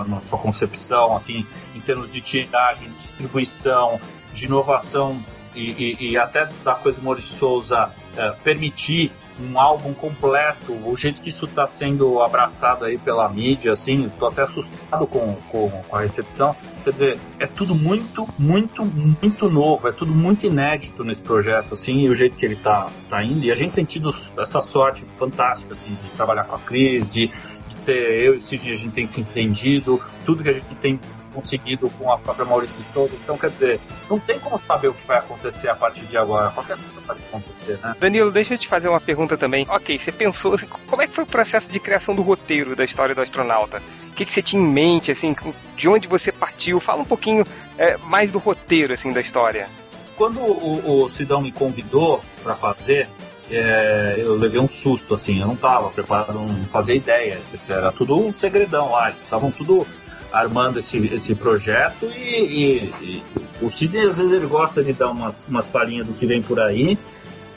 na 0.09 0.21
sua 0.21 0.39
concepção, 0.39 1.15
assim, 1.15 1.47
em 1.75 1.81
termos 1.81 2.11
de 2.11 2.21
tiragem, 2.21 2.91
distribuição, 2.99 4.01
de 4.33 4.47
inovação 4.47 5.19
e, 5.55 5.71
e- 6.01 6.11
e 6.11 6.19
até 6.19 6.47
da 6.65 6.75
coisa 6.75 7.01
Maurício 7.01 7.37
Souza 7.39 7.91
eh, 8.17 8.35
permitir 8.45 9.11
um 9.41 9.59
álbum 9.59 9.93
completo, 9.93 10.73
o 10.73 10.97
jeito 10.97 11.21
que 11.21 11.29
isso 11.29 11.45
está 11.45 11.67
sendo 11.67 12.21
abraçado 12.23 12.85
aí 12.85 12.97
pela 12.97 13.29
mídia, 13.29 13.73
assim, 13.73 14.11
tô 14.19 14.27
até 14.27 14.43
assustado 14.43 15.07
com, 15.07 15.37
com, 15.51 15.71
com 15.71 15.97
a 15.97 16.01
recepção. 16.01 16.57
Quer 16.85 16.93
dizer, 16.93 17.19
é 17.39 17.47
tudo 17.47 17.75
muito, 17.75 18.29
muito, 18.39 18.85
muito 18.85 19.49
novo, 19.49 19.89
é 19.89 19.93
tudo 19.93 20.15
muito 20.15 20.47
inédito 20.47 21.05
nesse 21.05 21.23
projeto, 21.23 21.75
assim, 21.75 22.01
e 22.03 22.09
o 22.09 22.15
jeito 22.15 22.37
que 22.37 22.47
ele 22.47 22.57
tá, 22.57 22.89
tá 23.09 23.23
indo. 23.23 23.45
E 23.45 23.51
a 23.51 23.55
gente 23.55 23.73
tem 23.73 23.85
tido 23.85 24.11
essa 24.39 24.63
sorte 24.63 25.05
fantástica, 25.17 25.75
assim, 25.75 25.95
de 25.95 26.09
trabalhar 26.11 26.45
com 26.45 26.57
a 26.57 26.59
Cris, 26.59 27.13
de, 27.13 27.27
de 27.69 27.79
ter 27.79 28.25
eu 28.25 28.35
e 28.35 28.39
o 28.39 28.41
Sidney, 28.41 28.73
a 28.73 28.77
gente 28.77 28.93
tem 28.93 29.07
se 29.07 29.21
entendido, 29.21 30.01
tudo 30.25 30.43
que 30.43 30.49
a 30.49 30.53
gente 30.53 30.75
tem 30.77 30.99
conseguido 31.37 31.91
com 31.91 32.11
a 32.11 32.17
própria 32.17 32.47
Maurício 32.47 32.83
Souza. 32.83 33.15
Então, 33.15 33.37
quer 33.37 33.51
dizer, 33.51 33.79
não 34.09 34.19
tem 34.19 34.39
como 34.39 34.59
saber 34.59 34.89
o 34.89 34.95
que 34.95 35.07
vai 35.07 35.19
acontecer 35.19 35.69
a 35.69 35.75
partir 35.75 36.07
de 36.07 36.17
agora. 36.17 36.51
Qualquer 36.51 36.79
coisa 36.79 37.01
pode 37.07 37.21
acontecer, 37.29 37.79
né? 37.83 37.95
Danilo, 38.01 38.33
deixa 38.33 38.55
eu 38.55 38.59
te 38.59 38.67
fazer 38.67 38.89
uma 38.89 39.01
pergunta 39.01 39.37
também. 39.37 39.67
Ok, 39.69 39.99
você 39.99 40.11
pensou, 40.11 40.55
assim, 40.55 40.67
como 40.67 41.03
é 41.03 41.07
que 41.07 41.13
foi 41.13 41.25
o 41.25 41.27
processo 41.27 41.71
de 41.71 41.79
criação 41.79 42.15
do 42.15 42.23
roteiro 42.23 42.75
da 42.75 42.85
história 42.85 43.15
do 43.15 43.21
astronauta? 43.21 43.83
O 44.11 44.15
que, 44.17 44.25
que 44.25 44.33
você 44.33 44.41
tinha 44.41 44.63
em 44.63 44.67
mente, 44.67 45.13
assim, 45.13 45.37
de 45.77 45.89
onde 45.89 46.09
você 46.09 46.33
partiu? 46.33 46.81
Fala 46.81 47.03
um 47.03 47.05
pouquinho 47.05 47.45
é, 47.77 47.99
mais 47.99 48.33
do 48.33 48.39
roteiro, 48.39 48.95
assim, 48.95 49.13
da 49.13 49.21
história. 49.21 49.69
Quando 50.17 50.41
o, 50.41 51.03
o 51.03 51.09
Sidão 51.11 51.43
me 51.43 51.53
convidou 51.53 52.25
para 52.43 52.55
fazer, 52.55 53.07
é, 53.51 54.15
eu 54.17 54.37
levei 54.37 54.59
um 54.59 54.67
susto, 54.67 55.15
assim, 55.15 55.41
eu 55.41 55.47
não 55.47 55.55
estava 55.55 55.91
preparado, 55.91 56.33
não 56.33 56.49
fazia 56.65 56.95
ideia, 56.95 57.39
era 57.69 57.93
tudo 57.93 58.19
um 58.19 58.33
segredão 58.33 58.93
lá, 58.93 59.11
eles 59.11 59.21
estavam 59.21 59.51
tudo 59.51 59.87
armando 60.33 60.79
esse, 60.79 60.99
esse 61.15 61.35
projeto 61.35 62.07
e, 62.07 62.19
e- 62.19 62.93
e 63.03 63.23
o 63.61 63.71
Sidney 63.71 64.09
às 64.09 64.19
vezes 64.19 64.33
ele 64.33 64.47
gosta 64.47 64.83
de 64.85 64.93
dar 64.93 65.11
umas, 65.11 65.47
umas 65.49 65.67
palhinhas 65.67 66.07
do 66.07 66.13
que 66.13 66.27
vem 66.27 66.43
por 66.43 66.61
aí, 66.61 66.99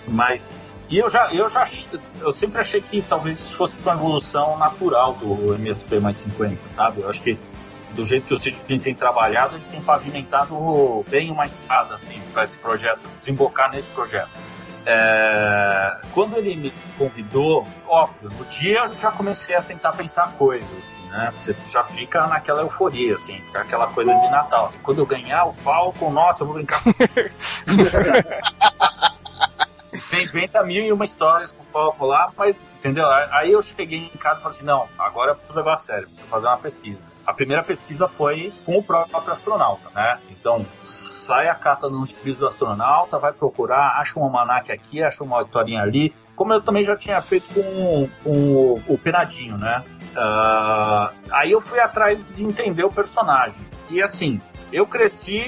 mas 0.07 0.79
e 0.89 0.97
eu 0.97 1.09
já, 1.09 1.31
eu 1.33 1.47
já 1.49 1.65
eu 2.21 2.31
sempre 2.33 2.61
achei 2.61 2.81
que 2.81 3.01
talvez 3.01 3.39
isso 3.39 3.55
fosse 3.57 3.75
uma 3.83 3.93
evolução 3.93 4.57
natural 4.57 5.13
do 5.13 5.53
MSP 5.55 5.99
mais 5.99 6.17
50, 6.17 6.71
sabe? 6.71 7.01
Eu 7.01 7.09
acho 7.09 7.21
que 7.21 7.37
do 7.93 8.05
jeito 8.05 8.27
que 8.27 8.33
o 8.33 8.39
Sidney 8.39 8.79
tem 8.79 8.93
trabalhado, 8.95 9.55
ele 9.55 9.65
tem 9.69 9.81
pavimentado 9.81 11.03
bem 11.09 11.31
uma 11.31 11.45
estrada 11.45 11.95
assim 11.95 12.19
para 12.33 12.43
esse 12.43 12.57
projeto, 12.59 13.07
desembocar 13.19 13.71
nesse 13.71 13.89
projeto. 13.89 14.29
É, 14.91 15.97
quando 16.15 16.35
ele 16.35 16.55
me 16.55 16.73
convidou, 16.97 17.67
óbvio, 17.87 18.27
no 18.31 18.43
dia 18.45 18.79
eu 18.79 18.89
já 18.97 19.11
comecei 19.11 19.55
a 19.55 19.61
tentar 19.61 19.91
pensar 19.91 20.31
coisas, 20.31 20.67
assim, 20.81 21.07
né? 21.09 21.31
Você 21.39 21.55
já 21.69 21.83
fica 21.83 22.25
naquela 22.25 22.61
euforia, 22.61 23.13
assim, 23.13 23.39
fica 23.39 23.61
aquela 23.61 23.85
coisa 23.85 24.15
de 24.15 24.27
Natal. 24.29 24.65
Assim, 24.65 24.79
quando 24.79 24.97
eu 24.97 25.05
ganhar 25.05 25.45
o 25.45 25.53
Falcon, 25.53 26.09
nossa, 26.09 26.41
eu 26.41 26.47
vou 26.47 26.55
brincar 26.55 26.83
com 26.83 26.89
você 29.99 30.23
inventa 30.23 30.63
mil 30.63 30.83
e 30.83 30.91
uma 30.91 31.05
histórias 31.05 31.51
com 31.51 31.61
o 31.61 31.65
Falco 31.65 32.05
lá, 32.05 32.31
mas, 32.37 32.71
entendeu? 32.77 33.07
Aí 33.31 33.51
eu 33.51 33.61
cheguei 33.61 33.99
em 34.13 34.17
casa 34.17 34.39
e 34.39 34.43
falei 34.43 34.57
assim, 34.57 34.65
não, 34.65 34.87
agora 34.97 35.31
eu 35.31 35.35
preciso 35.35 35.57
levar 35.57 35.73
a 35.73 35.77
sério, 35.77 36.07
preciso 36.07 36.27
fazer 36.27 36.47
uma 36.47 36.57
pesquisa. 36.57 37.11
A 37.25 37.33
primeira 37.33 37.63
pesquisa 37.63 38.07
foi 38.07 38.53
com 38.65 38.77
o 38.77 38.83
próprio 38.83 39.31
astronauta, 39.31 39.89
né? 39.93 40.19
Então, 40.29 40.65
sai 40.79 41.47
a 41.47 41.55
carta 41.55 41.89
nos 41.89 42.09
gibis 42.09 42.37
do 42.37 42.47
astronauta, 42.47 43.19
vai 43.19 43.33
procurar, 43.33 43.99
acha 43.99 44.19
um 44.19 44.23
almanac 44.23 44.71
aqui, 44.71 45.03
acha 45.03 45.23
uma 45.23 45.41
historinha 45.41 45.81
ali, 45.81 46.13
como 46.35 46.53
eu 46.53 46.61
também 46.61 46.83
já 46.83 46.95
tinha 46.95 47.21
feito 47.21 47.53
com, 47.53 48.09
com 48.23 48.31
o, 48.31 48.83
o 48.87 48.97
Penadinho, 48.97 49.57
né? 49.57 49.83
Ah, 50.15 51.11
aí 51.31 51.51
eu 51.51 51.61
fui 51.61 51.79
atrás 51.79 52.33
de 52.33 52.43
entender 52.43 52.83
o 52.83 52.91
personagem. 52.91 53.65
E 53.89 54.01
assim, 54.01 54.41
eu 54.71 54.85
cresci, 54.85 55.43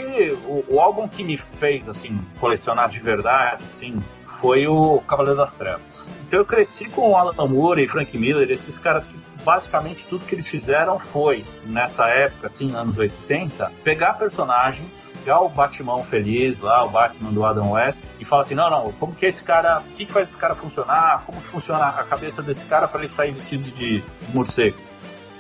o, 0.46 0.64
o 0.76 0.80
álbum 0.80 1.08
que 1.08 1.24
me 1.24 1.38
fez, 1.38 1.88
assim, 1.88 2.20
colecionar 2.40 2.90
de 2.90 3.00
verdade, 3.00 3.64
assim, 3.68 3.98
foi 4.26 4.66
o 4.68 5.00
Cavaleiro 5.08 5.38
das 5.38 5.54
Trevas. 5.54 6.12
Então 6.26 6.40
eu 6.40 6.46
cresci 6.46 6.90
com 6.90 7.12
o 7.12 7.16
Alan 7.16 7.48
Moore 7.48 7.84
e 7.84 7.88
Frank 7.88 8.18
Miller, 8.18 8.50
esses 8.50 8.80
caras 8.80 9.08
que 9.08 9.20
basicamente 9.44 10.08
tudo 10.08 10.26
que 10.26 10.36
eles 10.36 10.48
fizeram 10.48 11.00
foi, 11.00 11.44
nessa 11.66 12.08
época, 12.08 12.48
assim, 12.48 12.74
anos 12.76 12.98
80, 12.98 13.72
pegar 13.84 14.14
personagens, 14.14 15.18
pegar 15.24 15.42
o 15.42 15.50
Batman 15.50 16.04
feliz 16.04 16.60
lá, 16.60 16.84
o 16.84 16.90
Batman 16.90 17.32
do 17.32 17.46
Adam 17.46 17.72
West, 17.72 18.04
e 18.20 18.26
falar 18.26 18.44
assim, 18.44 18.56
não, 18.56 18.70
não, 18.70 18.92
como 18.94 19.14
que 19.14 19.26
esse 19.26 19.44
cara, 19.44 19.80
o 19.80 19.92
que, 19.96 20.06
que 20.06 20.12
faz 20.12 20.30
esse 20.30 20.38
cara 20.38 20.56
funcionar, 20.56 21.24
como 21.26 21.42
que 21.42 21.48
funciona 21.48 21.88
a 21.88 22.04
cabeça 22.04 22.42
desse 22.42 22.66
cara 22.68 22.88
para 22.88 23.00
ele 23.00 23.08
sair 23.08 23.32
vestido 23.32 23.70
de 23.72 24.04
morcego. 24.34 24.78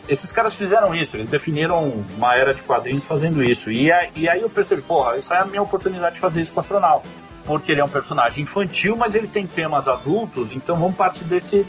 Esses 0.10 0.32
caras 0.32 0.56
fizeram 0.56 0.94
isso, 0.94 1.16
eles 1.16 1.28
definiram 1.28 2.04
uma 2.18 2.36
era 2.36 2.54
de 2.54 2.64
quadrinhos 2.64 3.06
fazendo 3.08 3.44
isso. 3.44 3.72
E, 3.72 3.92
aí- 3.92 4.10
e 4.16 4.28
aí 4.30 4.42
eu 4.42 4.50
percebi, 4.50 4.82
porra, 4.82 5.18
isso 5.18 5.34
é 5.34 5.38
a 5.38 5.46
minha 5.46 5.62
oportunidade 5.62 6.16
de 6.16 6.22
fazer 6.22 6.42
isso 6.42 6.52
com 6.54 6.60
o 6.60 6.64
astronauta. 6.64 7.08
Porque 7.46 7.72
ele 7.72 7.82
é 7.82 7.84
um 7.84 7.90
personagem 7.90 8.44
infantil, 8.44 8.96
mas 8.96 9.16
ele 9.16 9.28
tem 9.28 9.46
temas 9.48 9.88
adultos, 9.88 10.52
então 10.52 10.76
vamos 10.78 10.96
partir 10.96 11.24
desse, 11.24 11.66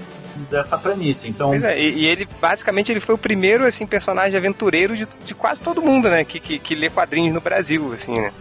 dessa 0.50 0.76
premissa. 0.76 1.26
Então, 1.28 1.54
é, 1.54 1.80
e, 1.80 2.00
e 2.00 2.06
ele, 2.06 2.28
basicamente, 2.40 2.92
ele 2.92 3.00
foi 3.00 3.14
o 3.14 3.18
primeiro, 3.18 3.64
assim, 3.66 3.86
personagem 3.86 4.36
aventureiro 4.36 4.94
de, 4.96 5.08
de 5.24 5.34
quase 5.34 5.60
todo 5.60 5.80
mundo, 5.80 6.10
né, 6.10 6.24
que, 6.24 6.38
que, 6.40 6.58
que 6.58 6.74
lê 6.74 6.90
quadrinhos 6.90 7.32
no 7.32 7.40
Brasil, 7.40 7.92
assim, 7.94 8.20
né. 8.20 8.32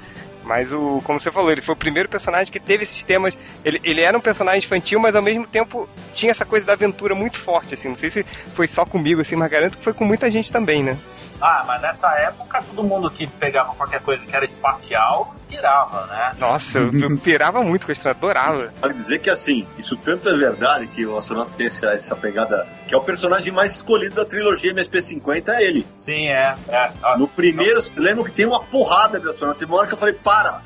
Mas 0.43 0.71
o, 0.71 1.01
como 1.03 1.19
você 1.19 1.31
falou, 1.31 1.51
ele 1.51 1.61
foi 1.61 1.73
o 1.73 1.77
primeiro 1.77 2.09
personagem 2.09 2.51
que 2.51 2.59
teve 2.59 2.83
esses 2.83 3.03
temas. 3.03 3.37
Ele, 3.63 3.79
ele 3.83 4.01
era 4.01 4.17
um 4.17 4.21
personagem 4.21 4.59
infantil, 4.65 4.99
mas 4.99 5.15
ao 5.15 5.21
mesmo 5.21 5.45
tempo 5.45 5.87
tinha 6.13 6.31
essa 6.31 6.45
coisa 6.45 6.65
da 6.65 6.73
aventura 6.73 7.13
muito 7.13 7.37
forte, 7.37 7.73
assim. 7.73 7.89
Não 7.89 7.95
sei 7.95 8.09
se 8.09 8.23
foi 8.55 8.67
só 8.67 8.85
comigo, 8.85 9.21
assim, 9.21 9.35
mas 9.35 9.51
garanto 9.51 9.77
que 9.77 9.83
foi 9.83 9.93
com 9.93 10.05
muita 10.05 10.29
gente 10.31 10.51
também, 10.51 10.83
né? 10.83 10.97
Ah, 11.41 11.63
mas 11.67 11.81
nessa 11.81 12.07
época 12.19 12.61
todo 12.63 12.83
mundo 12.83 13.09
que 13.09 13.25
pegava 13.27 13.73
qualquer 13.73 13.99
coisa 14.01 14.25
que 14.25 14.35
era 14.35 14.45
espacial 14.45 15.33
pirava, 15.49 16.05
né? 16.05 16.33
Nossa, 16.39 16.77
eu, 16.79 16.93
eu 16.97 17.17
pirava 17.17 17.61
muito 17.61 17.85
com 17.85 17.91
a 17.91 17.93
história, 17.93 18.15
adorava. 18.17 18.71
Vale 18.79 18.93
dizer 18.93 19.19
que 19.19 19.29
assim, 19.29 19.67
isso 19.77 19.97
tanto 19.97 20.29
é 20.29 20.33
verdade 20.33 20.87
que 20.87 21.05
o 21.05 21.17
astronauta 21.17 21.51
tem 21.57 21.67
essa, 21.67 21.87
essa 21.87 22.15
pegada, 22.15 22.65
que 22.87 22.93
é 22.93 22.97
o 22.97 23.01
personagem 23.01 23.51
mais 23.51 23.75
escolhido 23.75 24.15
da 24.15 24.23
trilogia 24.25 24.73
MSP50, 24.73 25.49
é 25.49 25.63
ele. 25.63 25.85
Sim, 25.93 26.27
é. 26.29 26.55
é. 26.69 26.91
Ah, 27.03 27.17
No 27.17 27.27
primeiro, 27.27 27.81
você 27.81 27.91
lembra 27.99 28.23
que 28.23 28.31
tem 28.31 28.45
uma 28.45 28.61
porrada 28.61 29.19
de 29.19 29.27
astronauta. 29.29 29.59
Tem 29.59 29.67
uma 29.67 29.77
hora 29.77 29.87
que 29.87 29.93
eu 29.93 29.97
falei, 29.97 30.13
para! 30.13 30.61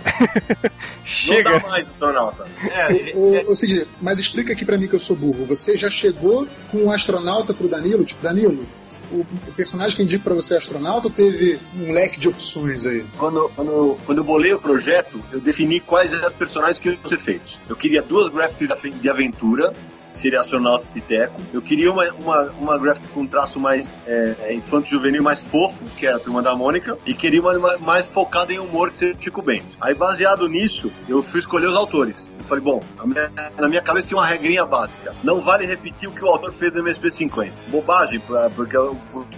Chega. 1.04 1.50
Não 1.52 1.60
dá 1.60 1.68
mais 1.68 1.88
astronauta. 1.88 2.46
é, 2.72 2.92
ele- 2.92 3.14
Ô, 3.16 3.52
ô 3.52 3.56
Cid, 3.56 3.88
mas 4.02 4.20
explica 4.20 4.54
aqui 4.54 4.66
pra 4.66 4.78
mim 4.78 4.88
que 4.88 4.96
eu 4.96 5.00
sou 5.00 5.16
burro. 5.16 5.46
Você 5.46 5.76
já 5.76 5.90
chegou 5.90 6.48
com 6.72 6.78
um 6.80 6.92
astronauta 6.92 7.54
pro 7.54 7.68
Danilo? 7.70 8.04
Tipo, 8.06 8.22
Danilo, 8.22 8.66
o, 9.12 9.22
o 9.22 9.54
personagem 9.56 9.96
que 9.96 10.04
indica 10.04 10.24
pra 10.24 10.34
você 10.34 10.56
astronauta 10.56 11.10
teve 11.10 11.60
um 11.78 11.91
leque 11.91 12.20
de 12.20 12.28
opções 12.28 12.86
aí? 12.86 13.06
Quando, 13.18 13.50
quando, 13.56 13.98
quando 14.06 14.18
eu 14.20 14.24
bolei 14.24 14.54
o 14.54 14.60
projeto, 14.60 15.20
eu 15.32 15.39
defini 15.39 15.80
quais 15.80 16.12
eram 16.12 16.28
os 16.28 16.36
personagens 16.36 16.80
que 16.80 16.89
iam 16.89 16.98
ser 17.10 17.20
feitos. 17.20 17.58
Eu 17.70 17.76
queria 17.76 18.02
duas 18.02 18.34
graphics 18.34 19.02
de 19.02 19.10
aventura, 19.10 19.74
seria 20.15 20.41
astronauta 20.41 20.86
Piteco. 20.93 21.34
Eu 21.54 21.62
queria 21.62 21.91
uma, 21.91 22.06
uma, 22.13 22.41
uma 22.60 22.78
graphic 22.78 23.08
com 23.10 23.21
um 23.21 23.28
traço 23.28 23.60
mais 23.60 23.89
é, 24.08 24.54
infanto-juvenil, 24.54 25.21
mais 25.23 25.39
fofo, 25.41 25.84
que 25.97 26.06
era 26.08 26.17
a 26.17 26.19
Turma 26.19 26.41
da 26.41 26.56
Mônica. 26.56 26.97
E 27.06 27.13
queria 27.13 27.41
uma, 27.41 27.78
mais 27.80 28.06
focada 28.06 28.51
em 28.54 28.60
humor, 28.60 28.91
que 28.91 28.99
seria 28.99 29.15
Chico 29.19 29.41
Bento. 29.41 29.78
Aí, 29.82 29.93
baseado 29.93 30.47
nisso, 30.47 30.91
eu 31.08 31.21
fui 31.21 31.39
escolher 31.39 31.67
os 31.67 31.75
autores. 31.75 32.28
Eu 32.38 32.43
falei, 32.45 32.63
bom, 32.63 32.82
a 32.99 33.08
minha- 33.08 33.32
na 33.58 33.67
minha 33.67 33.82
cabeça 33.82 34.08
tinha 34.08 34.17
uma 34.19 34.25
regrinha 34.25 34.63
básica. 34.65 35.15
Não 35.23 35.41
vale 35.41 35.65
repetir 35.65 36.08
o 36.08 36.12
que 36.12 36.23
o 36.23 36.28
autor 36.28 36.51
fez 36.54 36.71
no 36.71 36.80
MSP50. 36.84 37.51
Bobagem, 37.69 38.21
porque 38.56 38.78
o 38.78 38.95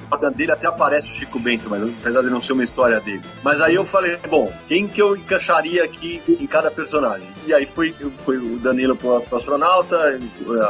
foda 0.09 0.29
dele 0.29 0.51
até 0.51 0.67
aparece 0.67 1.09
o 1.11 1.13
Chico 1.13 1.39
Bento, 1.39 1.69
mas 1.69 1.81
apesar 1.83 2.21
de 2.21 2.29
não 2.29 2.41
ser 2.41 2.53
uma 2.53 2.63
história 2.65 2.99
dele. 2.99 3.21
Mas 3.43 3.61
aí 3.61 3.75
eu 3.75 3.85
falei, 3.85 4.17
bom, 4.29 4.51
quem 4.67 4.87
que 4.87 5.01
eu 5.01 5.15
encaixaria 5.15 5.83
aqui 5.85 6.21
em 6.27 6.45
cada 6.47 6.69
personagem? 6.69 7.25
E 7.45 7.53
aí 7.53 7.65
foi, 7.65 7.95
foi 8.25 8.37
o 8.37 8.57
Danilo 8.59 8.95
pro, 8.95 9.21
pro 9.21 9.37
astronauta, 9.37 10.19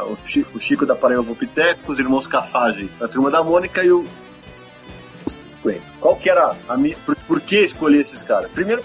o 0.04 0.18
Chico, 0.26 0.58
o 0.58 0.62
Chico 0.62 0.86
da 0.86 0.96
Paraíba 0.96 1.24
pro 1.24 1.36
Piteco, 1.36 1.92
os 1.92 2.00
irmãos 2.00 2.28
Cafage 2.28 2.86
da 3.00 3.08
Turma 3.08 3.30
da 3.30 3.44
Mônica 3.44 3.84
e 3.84 3.92
o 3.92 4.06
qual 6.00 6.16
que 6.16 6.30
era 6.30 6.56
a 6.70 6.78
minha. 6.78 6.96
Por, 7.06 7.16
por 7.16 7.42
que 7.42 7.58
escolher 7.58 8.00
esses 8.00 8.24
caras? 8.24 8.50
Primeiro 8.52 8.84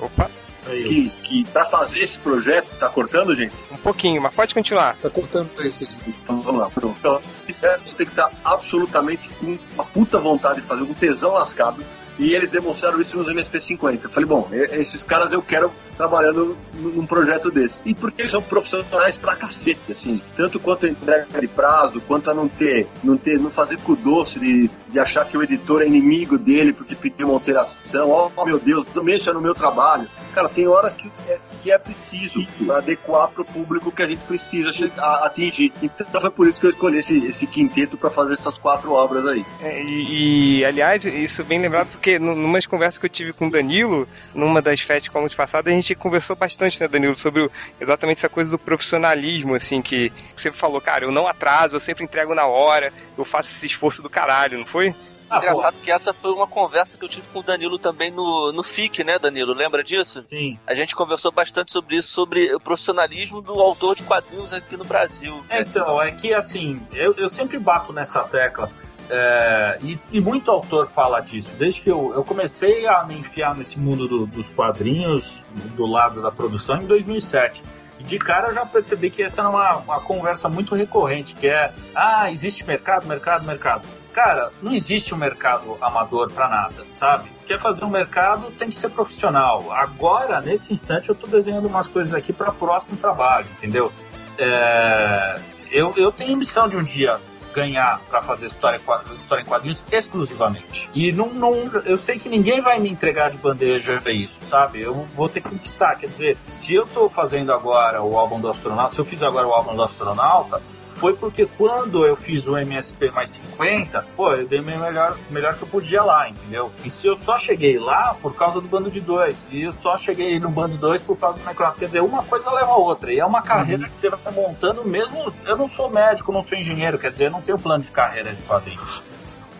Opa, 0.00 0.30
que, 0.64 1.10
que 1.22 1.44
para 1.44 1.64
fazer 1.66 2.00
esse 2.00 2.18
projeto, 2.18 2.68
tá 2.78 2.88
cortando, 2.88 3.34
gente? 3.34 3.54
um 3.70 3.76
pouquinho, 3.76 4.20
mas 4.20 4.34
pode 4.34 4.54
continuar. 4.54 4.96
Tá 4.96 5.10
cortando 5.10 5.50
Cid. 5.70 5.96
Então 6.06 6.40
vamos 6.40 6.60
lá. 6.60 6.70
Então, 6.98 7.20
esse 7.20 7.52
projeto 7.52 7.82
tem 7.96 8.06
que 8.06 8.12
estar 8.12 8.30
absolutamente 8.44 9.28
com 9.38 9.58
uma 9.74 9.84
puta 9.84 10.18
vontade 10.18 10.60
de 10.60 10.66
fazer, 10.66 10.82
um 10.82 10.94
tesão 10.94 11.32
lascado. 11.32 11.84
E 12.20 12.34
eles 12.34 12.50
demonstraram 12.50 13.00
isso 13.00 13.16
nos 13.16 13.26
MSP50. 13.26 14.00
Eu 14.04 14.10
falei, 14.10 14.28
bom, 14.28 14.46
esses 14.52 15.02
caras 15.02 15.32
eu 15.32 15.40
quero 15.40 15.72
trabalhando 15.96 16.54
num 16.74 17.06
projeto 17.06 17.50
desse. 17.50 17.80
E 17.82 17.94
porque 17.94 18.20
eles 18.20 18.30
são 18.30 18.42
profissionais 18.42 19.16
pra 19.16 19.34
cacete, 19.34 19.90
assim. 19.90 20.20
Tanto 20.36 20.60
quanto 20.60 20.84
a 20.84 20.88
entrega 20.90 21.40
de 21.40 21.48
prazo, 21.48 21.98
quanto 22.02 22.30
a 22.30 22.34
não 22.34 22.46
ter, 22.46 22.86
não 23.02 23.16
ter, 23.16 23.38
não 23.38 23.50
fazer 23.50 23.78
com 23.78 23.94
doce 23.94 24.38
de, 24.38 24.70
de 24.90 24.98
achar 24.98 25.24
que 25.26 25.36
o 25.36 25.42
editor 25.42 25.82
é 25.82 25.86
inimigo 25.86 26.36
dele 26.38 26.72
porque 26.72 26.94
pediu 26.94 27.26
uma 27.28 27.34
alteração. 27.34 28.30
Oh, 28.36 28.44
meu 28.44 28.58
Deus, 28.58 28.86
não 28.94 29.02
mexa 29.04 29.32
no 29.32 29.40
meu 29.40 29.54
trabalho. 29.54 30.06
Cara, 30.34 30.48
tem 30.48 30.66
horas 30.68 30.94
que 30.94 31.10
é, 31.28 31.38
que 31.62 31.70
é 31.72 31.78
preciso 31.78 32.46
pra 32.64 32.78
adequar 32.78 33.28
pro 33.28 33.44
público 33.44 33.90
que 33.92 34.02
a 34.02 34.08
gente 34.08 34.20
precisa 34.22 34.72
chegar, 34.72 35.24
atingir. 35.24 35.72
Então 35.82 36.20
foi 36.20 36.30
por 36.30 36.46
isso 36.46 36.60
que 36.60 36.66
eu 36.66 36.70
escolhi 36.70 36.98
esse, 36.98 37.26
esse 37.26 37.46
quinteto 37.46 37.96
pra 37.96 38.10
fazer 38.10 38.34
essas 38.34 38.56
quatro 38.58 38.92
obras 38.92 39.26
aí. 39.26 39.44
É, 39.62 39.82
E, 39.82 40.58
e, 40.60 40.64
aliás, 40.64 41.04
isso 41.04 41.44
bem 41.44 41.60
lembrado 41.60 41.88
porque 41.88 42.18
nu- 42.18 42.34
numas 42.36 42.66
conversas 42.66 42.98
que 42.98 43.06
eu 43.06 43.10
tive 43.10 43.32
com 43.32 43.48
o 43.48 43.50
Danilo, 43.50 44.08
numa 44.34 44.62
das 44.62 44.80
festas 44.80 45.08
comuns 45.12 45.34
passadas, 45.34 45.72
a 45.72 45.76
gente 45.76 45.94
conversou 45.94 46.34
bastante, 46.36 46.80
né, 46.80 46.86
Danilo, 46.88 47.16
sobre 47.16 47.42
o- 47.42 47.50
exatamente 47.80 48.18
essa 48.18 48.28
coisa 48.28 48.50
do 48.50 48.58
profissionalismo, 48.58 49.54
assim, 49.54 49.82
que 49.82 50.12
você 50.36 50.50
falou, 50.52 50.80
cara, 50.80 51.04
eu 51.04 51.12
não 51.12 51.26
atraso, 51.26 51.76
eu 51.76 51.80
sempre 51.80 52.04
entrego 52.04 52.34
na 52.34 52.46
hora, 52.46 52.92
eu 53.18 53.24
faço 53.24 53.50
esse 53.50 53.66
esforço 53.66 54.02
do 54.02 54.08
caralho, 54.10 54.58
não 54.58 54.66
foi? 54.66 54.79
Ah, 54.88 55.38
pô, 55.40 55.46
Engraçado 55.46 55.76
que 55.80 55.92
essa 55.92 56.12
foi 56.12 56.32
uma 56.32 56.46
conversa 56.46 56.98
que 56.98 57.04
eu 57.04 57.08
tive 57.08 57.26
com 57.32 57.38
o 57.38 57.42
Danilo 57.42 57.78
também 57.78 58.10
no, 58.10 58.50
no 58.52 58.62
FIC, 58.64 59.04
né, 59.04 59.16
Danilo? 59.18 59.54
Lembra 59.54 59.84
disso? 59.84 60.24
sim. 60.26 60.58
A 60.66 60.74
gente 60.74 60.96
conversou 60.96 61.30
bastante 61.30 61.70
sobre 61.70 61.96
isso, 61.96 62.08
sobre 62.10 62.52
o 62.52 62.58
profissionalismo 62.58 63.40
do 63.40 63.52
autor 63.60 63.94
de 63.94 64.02
quadrinhos 64.02 64.52
aqui 64.52 64.76
no 64.76 64.84
Brasil. 64.84 65.44
É, 65.48 65.60
Então, 65.60 66.02
é 66.02 66.10
que 66.10 66.34
assim, 66.34 66.80
eu, 66.92 67.14
eu 67.16 67.28
sempre 67.28 67.58
bato 67.60 67.92
nessa 67.92 68.24
tecla. 68.24 68.70
é, 69.08 69.78
e, 69.82 69.98
e 70.12 70.20
muito 70.20 70.50
autor 70.50 70.86
fala 70.88 71.20
disso. 71.20 71.54
Desde 71.56 71.80
que 71.82 71.90
eu, 71.90 72.12
eu 72.14 72.24
comecei 72.24 72.86
a 72.86 73.04
me 73.04 73.14
enfiar 73.16 73.54
nesse 73.56 73.78
mundo 73.78 74.06
do- 74.08 74.26
dos 74.26 74.50
quadrinhos, 74.50 75.46
do 75.76 75.86
lado 75.86 76.20
da 76.22 76.30
produção, 76.32 76.82
em 76.82 76.86
2007. 76.86 77.62
E 78.00 78.02
de 78.04 78.18
cara 78.18 78.48
eu 78.48 78.54
já 78.54 78.64
percebi 78.66 79.10
que 79.10 79.22
essa 79.22 79.42
era 79.42 79.50
uma, 79.50 79.76
uma 79.76 80.00
conversa 80.00 80.48
muito 80.48 80.74
recorrente, 80.74 81.34
que 81.36 81.46
é, 81.48 81.72
ah, 81.94 82.30
existe 82.30 82.64
mercado, 82.66 83.06
mercado, 83.06 83.44
mercado. 83.44 83.82
Cara, 84.12 84.52
não 84.60 84.72
existe 84.72 85.14
um 85.14 85.18
mercado 85.18 85.78
amador 85.80 86.30
para 86.30 86.48
nada, 86.48 86.84
sabe? 86.90 87.30
Quer 87.46 87.58
fazer 87.58 87.84
um 87.84 87.90
mercado, 87.90 88.50
tem 88.52 88.68
que 88.68 88.74
ser 88.74 88.90
profissional. 88.90 89.70
Agora, 89.72 90.40
nesse 90.40 90.72
instante, 90.72 91.08
eu 91.08 91.14
estou 91.14 91.28
desenhando 91.28 91.68
umas 91.68 91.88
coisas 91.88 92.12
aqui 92.14 92.32
para 92.32 92.52
próximo 92.52 92.96
trabalho, 92.96 93.46
entendeu? 93.56 93.92
É, 94.38 95.40
eu, 95.70 95.94
eu 95.96 96.10
tenho 96.10 96.36
missão 96.36 96.68
de 96.68 96.76
um 96.76 96.82
dia 96.82 97.20
ganhar 97.52 98.00
para 98.08 98.20
fazer 98.20 98.46
história, 98.46 98.80
história 99.20 99.42
em 99.42 99.44
quadrinhos 99.44 99.84
exclusivamente. 99.90 100.90
E 100.94 101.12
não, 101.12 101.26
não, 101.28 101.54
eu 101.84 101.98
sei 101.98 102.18
que 102.18 102.28
ninguém 102.28 102.60
vai 102.60 102.78
me 102.78 102.88
entregar 102.88 103.30
de 103.30 103.38
bandeja 103.38 104.00
isso, 104.06 104.44
sabe? 104.44 104.80
Eu 104.80 105.08
vou 105.14 105.28
ter 105.28 105.40
que 105.40 105.50
conquistar. 105.50 105.96
Quer 105.96 106.08
dizer, 106.08 106.38
se 106.48 106.74
eu 106.74 106.86
tô 106.86 107.08
fazendo 107.08 107.52
agora 107.52 108.02
o 108.02 108.16
álbum 108.16 108.40
do 108.40 108.48
astronauta, 108.48 108.94
se 108.94 109.00
eu 109.00 109.04
fiz 109.04 109.22
agora 109.22 109.46
o 109.46 109.52
álbum 109.52 109.74
do 109.74 109.82
astronauta, 109.82 110.62
foi 110.90 111.14
porque 111.14 111.46
quando 111.46 112.04
eu 112.04 112.16
fiz 112.16 112.46
o 112.46 112.56
MSP 112.56 113.10
mais 113.10 113.30
50, 113.30 114.06
pô, 114.16 114.32
eu 114.32 114.46
dei 114.46 114.60
o 114.60 114.62
meu 114.62 114.78
melhor, 114.78 115.16
melhor 115.30 115.54
que 115.54 115.62
eu 115.62 115.68
podia 115.68 116.02
lá, 116.02 116.28
entendeu? 116.28 116.70
E 116.84 116.90
se 116.90 117.06
eu 117.06 117.16
só 117.16 117.38
cheguei 117.38 117.78
lá 117.78 118.14
por 118.20 118.34
causa 118.34 118.60
do 118.60 118.68
bando 118.68 118.90
de 118.90 119.00
dois, 119.00 119.48
e 119.50 119.62
eu 119.62 119.72
só 119.72 119.96
cheguei 119.96 120.38
no 120.38 120.50
bando 120.50 120.76
2 120.76 121.02
por 121.02 121.16
causa 121.16 121.38
do 121.38 121.44
Necronauta, 121.44 121.78
quer 121.78 121.86
dizer, 121.86 122.02
uma 122.02 122.22
coisa 122.22 122.50
leva 122.50 122.72
a 122.72 122.76
outra, 122.76 123.12
e 123.12 123.18
é 123.18 123.24
uma 123.24 123.42
carreira 123.42 123.88
que 123.88 123.98
você 123.98 124.10
vai 124.10 124.20
montando 124.32 124.84
mesmo. 124.84 125.32
Eu 125.44 125.56
não 125.56 125.68
sou 125.68 125.90
médico, 125.90 126.32
não 126.32 126.42
sou 126.42 126.58
engenheiro, 126.58 126.98
quer 126.98 127.10
dizer, 127.10 127.26
eu 127.26 127.30
não 127.30 127.42
tenho 127.42 127.58
plano 127.58 127.82
de 127.82 127.90
carreira 127.90 128.32
de 128.32 128.42
quadrinhos. 128.42 129.02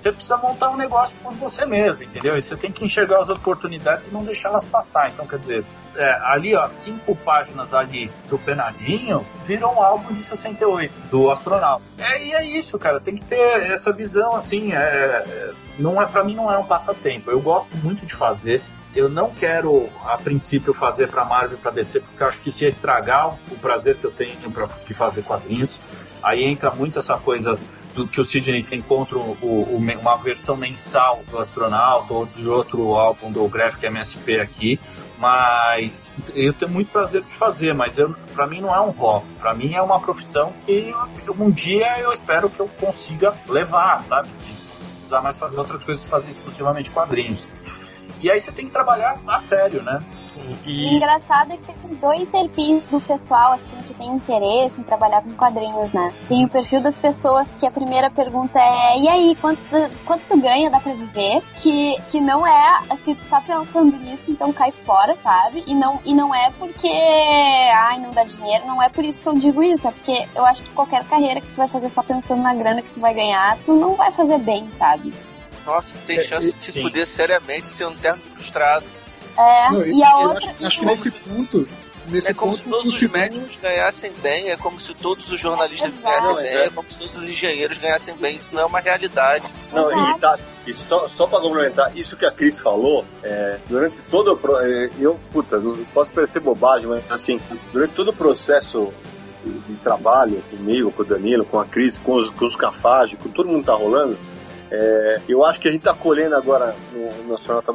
Você 0.01 0.11
precisa 0.13 0.39
montar 0.39 0.71
um 0.71 0.79
negócio 0.79 1.19
por 1.23 1.35
você 1.35 1.67
mesmo, 1.67 2.05
entendeu? 2.05 2.39
E 2.39 2.43
você 2.43 2.57
tem 2.57 2.73
que 2.73 2.83
enxergar 2.83 3.21
as 3.21 3.29
oportunidades 3.29 4.09
e 4.09 4.15
não 4.15 4.25
deixá-las 4.25 4.65
passar. 4.65 5.11
Então, 5.11 5.27
quer 5.27 5.39
dizer, 5.39 5.65
é, 5.95 6.13
ali, 6.25 6.57
ó, 6.57 6.67
cinco 6.69 7.15
páginas 7.15 7.75
ali 7.75 8.11
do 8.31 8.39
Penadinho 8.39 9.27
viram 9.45 9.75
um 9.75 9.83
álbum 9.83 10.15
de 10.15 10.21
68, 10.21 10.91
do 11.11 11.31
astronauta. 11.31 11.85
É, 11.99 12.25
e 12.25 12.33
é 12.33 12.47
isso, 12.47 12.79
cara, 12.79 12.99
tem 12.99 13.15
que 13.15 13.27
ter 13.27 13.71
essa 13.71 13.93
visão, 13.93 14.35
assim, 14.35 14.73
é, 14.73 14.79
é, 14.79 15.53
não 15.79 16.01
é, 16.01 16.07
pra 16.07 16.25
mim 16.25 16.35
não 16.35 16.51
é 16.51 16.57
um 16.57 16.65
passatempo. 16.65 17.31
Eu 17.31 17.41
gosto 17.43 17.77
muito 17.77 18.07
de 18.07 18.15
fazer. 18.15 18.63
Eu 18.97 19.09
não 19.09 19.31
quero, 19.31 19.87
a 20.07 20.17
princípio, 20.17 20.73
fazer 20.73 21.09
pra 21.09 21.27
Marvel 21.27 21.59
e 21.59 21.61
pra 21.61 21.71
DC, 21.71 22.01
porque 22.01 22.25
acho 22.25 22.41
que 22.41 22.49
isso 22.49 22.65
ia 22.65 22.71
estragar 22.71 23.29
o 23.29 23.57
prazer 23.61 23.97
que 23.97 24.05
eu 24.05 24.11
tenho 24.11 24.51
pra, 24.51 24.67
de 24.67 24.95
fazer 24.95 25.23
quadrinhos. 25.23 26.11
Aí 26.23 26.43
entra 26.43 26.71
muito 26.71 26.99
essa 26.99 27.17
coisa 27.19 27.59
do 28.01 28.07
que 28.09 28.21
o 28.21 28.25
Sidney 28.25 28.63
tem 28.63 28.81
contra 28.81 29.19
o, 29.19 29.37
o- 29.43 29.77
uma 29.77 30.17
versão 30.17 30.57
mensal 30.57 31.23
do 31.31 31.39
Astronauta 31.39 32.13
ou 32.15 32.27
de 32.27 32.49
outro 32.49 32.95
álbum 32.97 33.31
do 33.31 33.47
Graphic 33.49 33.85
MSP 33.87 34.41
aqui, 34.41 34.81
mas 35.19 36.15
eu 36.35 36.53
tenho 36.55 36.71
muito 36.71 36.91
prazer 36.91 37.23
de 37.23 37.33
fazer, 37.33 37.75
mas 37.75 37.97
para 38.35 38.47
mim 38.47 38.61
não 38.63 38.75
é 38.75 38.81
um 38.81 38.91
hobby, 38.91 39.27
para 39.39 39.53
mim 39.55 39.75
é 39.75 39.83
uma 39.83 40.01
profissão 40.01 40.53
que 40.65 40.95
eu- 41.27 41.37
um 41.39 41.51
dia 41.51 42.01
eu 42.01 42.11
espero 42.13 42.49
que 42.49 42.61
eu 42.61 42.69
consiga 42.81 43.35
levar, 43.47 44.01
sabe? 44.03 44.29
De 44.29 44.53
não 44.79 44.87
precisar 44.87 45.21
mais 45.21 45.37
fazer 45.39 45.61
outras 45.61 45.85
coisas, 45.85 46.07
fazer 46.07 46.31
exclusivamente 46.31 46.91
quadrinhos. 46.91 47.49
E 48.23 48.31
aí 48.31 48.41
você 48.41 48.53
tem 48.53 48.67
que 48.67 48.71
trabalhar 48.71 49.19
a 49.27 49.39
sério, 49.39 49.83
né? 49.83 50.03
O 50.37 50.69
E, 50.69 50.97
engraçado 50.97 51.53
é 51.53 51.57
que 51.57 51.73
tem 51.73 51.95
dois 51.97 52.31
perfis 52.31 52.83
do 52.85 53.01
pessoal, 53.01 53.53
assim, 53.53 53.77
que 53.87 53.95
tem 53.95 54.09
interesse 54.09 54.81
em 54.81 54.85
trabalhar 54.85 55.23
com 55.23 55.33
quadrinhos, 55.33 55.93
né? 55.93 56.13
Tem 56.29 56.45
o 56.45 56.49
perfil 56.49 56.81
das 56.81 56.97
pessoas 56.97 57.51
que 57.59 57.67
a 57.67 57.71
primeira 57.71 58.11
pergunta 58.11 58.59
é 58.59 58.99
e 58.99 59.09
aí, 59.09 59.37
quanto, 59.41 59.61
quanto 60.05 60.23
tu 60.29 60.41
ganha, 60.41 60.71
dá 60.71 60.81
pra 60.81 60.93
viver? 60.93 61.43
Que, 61.63 61.97
que 62.11 62.21
não 62.21 62.47
é, 62.47 62.81
se 62.97 63.15
tu 63.15 63.29
tá 63.29 63.41
pensando 63.41 63.97
nisso, 63.99 64.31
então 64.31 64.53
cai 64.53 64.71
fora, 64.71 65.17
sabe? 65.23 65.65
E 65.67 65.75
não, 65.75 66.01
e 66.05 66.15
não 66.15 66.35
é 66.35 66.51
porque, 66.59 66.91
ai, 67.75 67.99
não 67.99 68.11
dá 68.11 68.25
dinheiro, 68.25 68.67
não 68.67 68.83
é 68.83 68.89
por 68.89 69.05
isso 69.05 69.21
que 69.21 69.29
eu 69.29 69.35
digo 69.35 69.63
isso, 69.63 69.89
é 69.89 69.91
porque 69.91 70.27
eu 70.35 70.45
acho 70.45 70.63
que 70.63 70.71
qualquer 70.71 71.05
carreira 71.05 71.41
que 71.41 71.47
tu 71.49 71.57
vai 71.57 71.69
fazer 71.69 71.89
só 71.89 72.03
pensando 72.03 72.43
na 72.43 72.55
grana 72.55 72.83
que 72.83 72.93
tu 72.93 73.01
vai 73.01 73.15
ganhar, 73.15 73.57
tu 73.65 73.75
não 73.75 73.95
vai 73.95 74.13
fazer 74.13 74.39
bem, 74.39 74.71
sabe? 74.71 75.13
Nossa, 75.67 75.95
tem 76.07 76.19
É, 76.19 76.25
chance 76.25 76.53
de 76.53 76.59
se 76.61 76.73
sim. 76.73 76.83
fuder 76.83 77.07
seriamente 77.07 77.69
ser 77.69 77.87
um 77.87 77.95
terno 77.95 78.21
frustrado. 78.35 78.85
É, 79.37 79.71
Não, 79.71 79.87
e 79.87 80.03
a 80.03 80.11
eu 80.11 80.17
outra... 80.29 80.51
acho, 80.51 80.67
acho 80.67 80.81
que 80.81 80.87
nesse 80.87 81.11
ponto, 81.13 81.69
nesse 82.09 82.29
é 82.29 82.35
como 82.35 82.53
ponto, 82.53 82.63
se 82.65 82.69
todos 82.71 82.95
os 82.95 83.11
médicos 83.11 83.57
ganhassem 83.63 84.13
bem, 84.23 84.51
é 84.51 84.57
como 84.57 84.81
se 84.81 84.93
todos 84.95 85.31
os 85.31 85.41
jornalistas 85.41 85.89
Exato. 85.91 86.03
ganhassem 86.03 86.29
Não, 86.29 86.35
bem, 86.43 86.47
é. 86.53 86.65
é 86.67 86.71
como 86.71 86.91
se 86.91 86.99
todos 86.99 87.17
os 87.17 87.29
engenheiros 87.29 87.79
ganhassem 87.79 88.15
bem. 88.17 88.37
Isso 88.37 88.55
não 88.55 88.63
é 88.63 88.65
uma 88.67 88.81
realidade. 88.81 89.45
Não, 89.73 89.91
Exato. 89.91 90.17
e, 90.17 90.21
tá, 90.21 90.39
e 90.67 90.75
só, 90.75 91.09
só 91.09 91.27
pra 91.27 91.41
complementar, 91.41 91.97
isso 91.97 92.17
que 92.17 92.27
a 92.27 92.31
Cris 92.33 92.59
falou, 92.59 93.05
é, 93.23 93.59
durante 93.69 93.99
todo 94.11 94.33
o. 94.43 94.59
é, 94.61 94.91
eu, 94.99 95.19
puta, 95.33 95.59
não 95.59 95.77
pode 95.95 96.11
parecer 96.11 96.41
bobagem, 96.41 96.87
mas 96.89 97.11
assim, 97.11 97.41
durante 97.73 97.95
todo 97.95 98.09
o 98.09 98.15
processo 98.15 98.93
de, 99.45 99.53
de 99.61 99.75
trabalho 99.77 100.43
comigo, 100.51 100.91
com 100.91 101.03
o 101.03 101.05
Danilo, 101.07 101.45
com 101.47 101.59
a 101.59 101.65
Cris, 101.65 101.97
com 101.97 102.15
os, 102.17 102.29
com 102.31 102.45
os 102.45 102.57
Cafage, 102.57 103.17
com 103.17 103.29
todo 103.31 103.47
mundo 103.49 103.61
que 103.61 103.67
tá 103.67 103.75
rolando, 103.75 104.19
é, 104.71 105.21
eu 105.29 105.45
acho 105.45 105.59
que 105.61 105.69
a 105.69 105.73
gente 105.73 105.83
tá 105.83 105.93
colhendo 105.95 106.37
agora 106.37 106.75
no, 106.93 107.25
no 107.25 107.35
Astronauta 107.35 107.73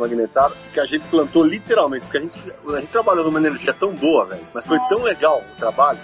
que 0.74 0.80
a 0.80 0.86
gente 0.86 1.04
plantou 1.10 1.44
literalmente, 1.44 2.04
porque 2.04 2.18
a 2.18 2.22
gente, 2.22 2.40
a 2.68 2.80
gente 2.80 2.88
trabalhou 2.88 3.26
numa 3.26 3.40
energia 3.40 3.74
tão 3.74 3.92
boa, 3.94 4.26
velho, 4.26 4.42
mas 4.54 4.66
foi 4.66 4.80
tão 4.88 5.04
legal 5.04 5.42
o 5.56 5.60
trabalho, 5.60 6.00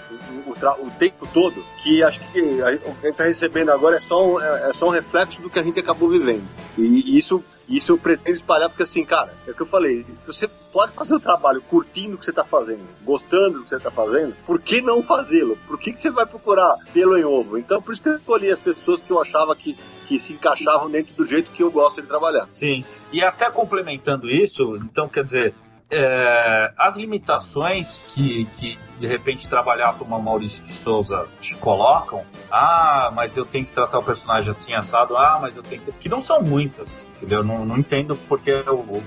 o, 0.46 0.50
o 0.50 0.54
tra- 0.54 0.76
o 0.78 0.90
tempo 0.90 1.26
todo, 1.32 1.62
que 1.82 2.02
acho 2.02 2.20
que 2.20 2.40
a, 2.62 2.90
o 2.90 2.94
que 2.96 3.06
a 3.06 3.06
gente 3.08 3.16
tá 3.16 3.24
recebendo 3.24 3.70
agora 3.70 3.96
é 3.96 4.00
só, 4.00 4.26
um, 4.26 4.40
é, 4.40 4.70
é 4.70 4.72
só 4.74 4.86
um 4.86 4.90
reflexo 4.90 5.40
do 5.40 5.48
que 5.48 5.58
a 5.58 5.62
gente 5.62 5.80
acabou 5.80 6.08
vivendo. 6.08 6.44
E, 6.76 7.18
isso. 7.18 7.42
Isso 7.72 7.92
eu 7.92 7.98
pretendo 7.98 8.36
espalhar 8.36 8.68
porque 8.68 8.82
assim, 8.82 9.02
cara, 9.02 9.34
é 9.46 9.50
o 9.50 9.54
que 9.54 9.62
eu 9.62 9.66
falei, 9.66 10.04
você 10.26 10.46
pode 10.46 10.92
fazer 10.92 11.14
o 11.14 11.20
trabalho 11.20 11.62
curtindo 11.62 12.16
o 12.16 12.18
que 12.18 12.26
você 12.26 12.32
tá 12.32 12.44
fazendo, 12.44 12.86
gostando 13.02 13.58
do 13.58 13.64
que 13.64 13.70
você 13.70 13.80
tá 13.80 13.90
fazendo, 13.90 14.36
por 14.46 14.60
que 14.60 14.82
não 14.82 15.02
fazê-lo? 15.02 15.56
Por 15.66 15.78
que, 15.78 15.92
que 15.92 15.98
você 15.98 16.10
vai 16.10 16.26
procurar 16.26 16.76
pelo 16.92 17.16
em 17.16 17.24
ovo? 17.24 17.56
Então 17.56 17.80
por 17.80 17.94
isso 17.94 18.02
que 18.02 18.10
eu 18.10 18.16
escolhi 18.16 18.50
as 18.50 18.58
pessoas 18.58 19.00
que 19.00 19.10
eu 19.10 19.20
achava 19.20 19.56
que, 19.56 19.74
que 20.06 20.20
se 20.20 20.34
encaixavam 20.34 20.90
dentro 20.90 21.14
do 21.14 21.26
jeito 21.26 21.50
que 21.50 21.62
eu 21.62 21.70
gosto 21.70 22.02
de 22.02 22.06
trabalhar. 22.06 22.46
Sim. 22.52 22.84
E 23.10 23.24
até 23.24 23.50
complementando 23.50 24.28
isso, 24.28 24.76
então 24.76 25.08
quer 25.08 25.24
dizer, 25.24 25.54
é, 25.92 26.72
as 26.78 26.96
limitações 26.96 28.02
que, 28.08 28.46
que 28.46 28.78
de 28.98 29.06
repente 29.06 29.46
trabalhar 29.46 29.92
para 29.92 30.04
uma 30.04 30.18
Maurício 30.18 30.64
de 30.64 30.72
Souza 30.72 31.28
te 31.38 31.54
colocam, 31.56 32.24
ah, 32.50 33.12
mas 33.14 33.36
eu 33.36 33.44
tenho 33.44 33.66
que 33.66 33.72
tratar 33.72 33.98
o 33.98 34.02
personagem 34.02 34.50
assim 34.50 34.72
assado, 34.72 35.16
ah, 35.18 35.38
mas 35.40 35.56
eu 35.56 35.62
tenho 35.62 35.82
que. 35.82 35.92
que 35.92 36.08
não 36.08 36.22
são 36.22 36.40
muitas, 36.42 37.10
entendeu? 37.16 37.40
Eu 37.40 37.44
não, 37.44 37.66
não 37.66 37.76
entendo 37.76 38.16
porque 38.26 38.50
eu, 38.50 39.02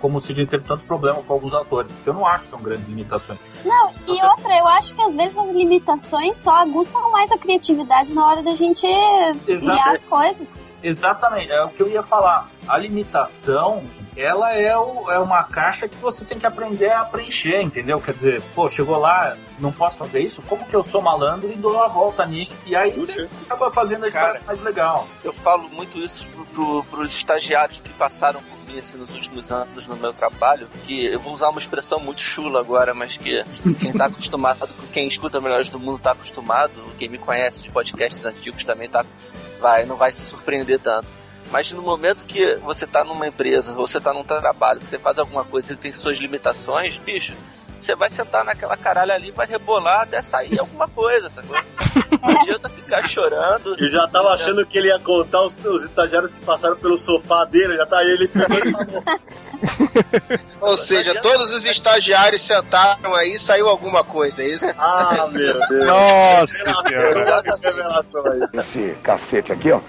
como 0.00 0.16
o 0.16 0.20
Sidney 0.20 0.46
teve 0.46 0.64
tanto 0.64 0.84
problema 0.84 1.22
com 1.22 1.32
alguns 1.32 1.52
atores, 1.52 1.92
porque 1.92 2.08
eu 2.08 2.14
não 2.14 2.26
acho 2.26 2.44
que 2.44 2.50
são 2.50 2.62
grandes 2.62 2.88
limitações. 2.88 3.42
Não, 3.64 3.90
e 3.90 4.24
outra, 4.24 4.56
eu 4.56 4.66
acho 4.66 4.94
que 4.94 5.02
às 5.02 5.14
vezes 5.14 5.36
as 5.36 5.54
limitações 5.54 6.36
só 6.38 6.56
aguçam 6.56 7.12
mais 7.12 7.30
a 7.30 7.36
criatividade 7.36 8.14
na 8.14 8.26
hora 8.26 8.42
da 8.42 8.54
gente 8.54 8.86
criar 9.44 9.92
as 9.92 10.04
coisas. 10.04 10.59
Exatamente, 10.82 11.52
é 11.52 11.62
o 11.62 11.68
que 11.68 11.82
eu 11.82 11.88
ia 11.88 12.02
falar. 12.02 12.48
A 12.66 12.76
limitação, 12.78 13.82
ela 14.16 14.52
é, 14.54 14.76
o- 14.76 15.10
é 15.10 15.18
uma 15.18 15.42
caixa 15.44 15.88
que 15.88 15.96
você 15.96 16.24
tem 16.24 16.38
que 16.38 16.46
aprender 16.46 16.90
a 16.92 17.04
preencher, 17.04 17.60
entendeu? 17.60 18.00
Quer 18.00 18.14
dizer, 18.14 18.42
pô, 18.54 18.68
chegou 18.68 18.98
lá, 18.98 19.36
não 19.58 19.72
posso 19.72 19.98
fazer 19.98 20.20
isso? 20.20 20.42
Como 20.42 20.64
que 20.64 20.74
eu 20.74 20.82
sou 20.82 21.02
malandro 21.02 21.50
e 21.52 21.56
dou 21.56 21.82
a 21.82 21.88
volta 21.88 22.24
nisso? 22.26 22.62
E 22.66 22.74
aí 22.74 22.92
você 22.92 23.28
acaba 23.46 23.70
fazendo 23.70 24.04
a 24.04 24.08
história 24.08 24.32
Cara, 24.34 24.44
mais 24.46 24.62
legal. 24.62 25.06
Eu 25.24 25.32
falo 25.32 25.68
muito 25.70 25.98
isso 25.98 26.26
pro, 26.28 26.44
pro, 26.46 26.84
pros 26.84 27.12
estagiários 27.12 27.80
que 27.80 27.90
passaram 27.90 28.40
por 28.42 28.58
mim 28.72 28.78
assim, 28.78 28.96
nos 28.98 29.10
últimos 29.12 29.50
anos 29.50 29.86
no 29.88 29.96
meu 29.96 30.12
trabalho, 30.12 30.68
que 30.86 31.04
eu 31.06 31.18
vou 31.18 31.34
usar 31.34 31.48
uma 31.48 31.58
expressão 31.60 31.98
muito 31.98 32.22
chula 32.22 32.60
agora, 32.60 32.94
mas 32.94 33.16
que 33.16 33.44
quem 33.80 33.92
tá 33.92 34.06
acostumado, 34.06 34.68
quem 34.92 35.08
escuta 35.08 35.40
Melhores 35.40 35.68
do 35.70 35.78
Mundo 35.78 35.98
tá 35.98 36.12
acostumado, 36.12 36.72
quem 36.98 37.08
me 37.08 37.18
conhece 37.18 37.62
de 37.62 37.70
podcasts 37.70 38.24
antigos 38.24 38.64
também 38.64 38.88
tá, 38.88 39.04
vai, 39.60 39.86
não 39.86 39.96
vai 39.96 40.10
se 40.10 40.22
surpreender 40.22 40.80
tanto. 40.80 41.06
Mas 41.50 41.70
no 41.72 41.82
momento 41.82 42.24
que 42.24 42.56
você 42.56 42.86
tá 42.86 43.04
numa 43.04 43.26
empresa, 43.26 43.72
você 43.72 44.00
tá 44.00 44.12
num 44.12 44.24
trabalho, 44.24 44.80
que 44.80 44.86
você 44.86 44.98
faz 44.98 45.18
alguma 45.18 45.44
coisa 45.44 45.72
e 45.72 45.76
tem 45.76 45.92
suas 45.92 46.18
limitações, 46.18 46.96
bicho, 46.96 47.34
você 47.84 47.94
vai 47.94 48.10
sentar 48.10 48.44
naquela 48.44 48.76
caralho 48.76 49.12
ali, 49.12 49.30
vai 49.30 49.46
rebolar 49.46 50.02
até 50.02 50.20
sair 50.22 50.58
alguma 50.58 50.88
coisa, 50.88 51.30
sacou? 51.30 51.56
Não 52.20 52.40
adianta 52.40 52.68
ficar 52.68 53.08
chorando. 53.08 53.76
Eu 53.78 53.90
já 53.90 54.06
tava 54.08 54.28
achando 54.30 54.64
que 54.66 54.78
ele 54.78 54.88
ia 54.88 54.98
contar 54.98 55.42
os, 55.42 55.56
os 55.64 55.84
estagiários 55.84 56.30
que 56.32 56.40
passaram 56.40 56.76
pelo 56.76 56.98
sofá 56.98 57.44
dele, 57.44 57.76
já 57.76 57.86
tá 57.86 57.98
aí 57.98 58.10
ele 58.10 58.24
e. 58.24 58.30
Ou 60.60 60.76
seja, 60.76 61.20
todos 61.20 61.52
os 61.52 61.64
estagiários 61.64 62.42
sentaram 62.42 63.14
aí 63.14 63.32
e 63.32 63.38
saiu 63.38 63.68
alguma 63.68 64.04
coisa, 64.04 64.42
é 64.42 64.48
isso? 64.48 64.70
Ah, 64.78 65.26
meu 65.30 65.68
Deus. 65.68 65.86
Nossa 65.86 66.46
senhora. 66.88 67.42
Olha 67.42 67.54
a 67.54 67.56
revelação 67.56 68.22
aí. 68.26 68.40
Esse 68.54 68.94
cacete 69.02 69.52
aqui, 69.52 69.72
ó. 69.72 69.80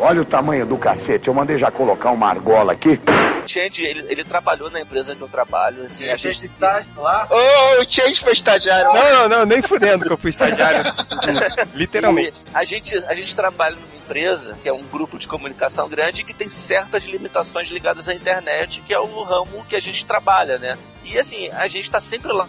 Olha 0.00 0.22
o 0.22 0.24
tamanho 0.24 0.66
do 0.66 0.78
cacete. 0.78 1.28
Eu 1.28 1.34
mandei 1.34 1.58
já 1.58 1.70
colocar 1.70 2.10
uma 2.10 2.28
argola 2.28 2.72
aqui. 2.72 3.00
O 3.44 3.48
Change, 3.48 3.84
ele, 3.84 4.04
ele 4.08 4.24
trabalhou 4.24 4.70
na 4.70 4.80
empresa 4.80 5.14
que 5.14 5.22
eu 5.22 5.28
trabalho, 5.28 5.84
assim, 5.84 6.08
a 6.08 6.16
gente... 6.16 6.44
estágio 6.44 7.00
lá. 7.00 7.26
Ô, 7.30 7.37
o 7.80 7.84
Change 7.88 8.20
foi 8.20 8.32
estagiário. 8.32 8.92
Não, 8.92 9.12
não, 9.12 9.28
não, 9.28 9.46
nem 9.46 9.62
fudendo 9.62 10.04
que 10.04 10.12
eu 10.12 10.18
fui 10.18 10.30
estagiário. 10.30 10.92
Literalmente. 11.74 12.44
A 12.54 12.64
gente, 12.64 12.96
a 13.06 13.14
gente 13.14 13.34
trabalha 13.34 13.76
numa 13.76 13.96
empresa 13.96 14.56
que 14.62 14.68
é 14.68 14.72
um 14.72 14.82
grupo 14.82 15.18
de 15.18 15.28
comunicação 15.28 15.88
grande 15.88 16.24
que 16.24 16.34
tem 16.34 16.48
certas 16.48 17.04
limitações 17.04 17.68
ligadas 17.68 18.08
à 18.08 18.14
internet, 18.14 18.82
que 18.86 18.94
é 18.94 18.98
o 18.98 19.22
ramo 19.22 19.64
que 19.68 19.76
a 19.76 19.80
gente 19.80 20.04
trabalha, 20.04 20.58
né? 20.58 20.78
E 21.04 21.18
assim, 21.18 21.50
a 21.50 21.66
gente 21.66 21.90
tá 21.90 22.00
sempre 22.00 22.32
lá. 22.32 22.48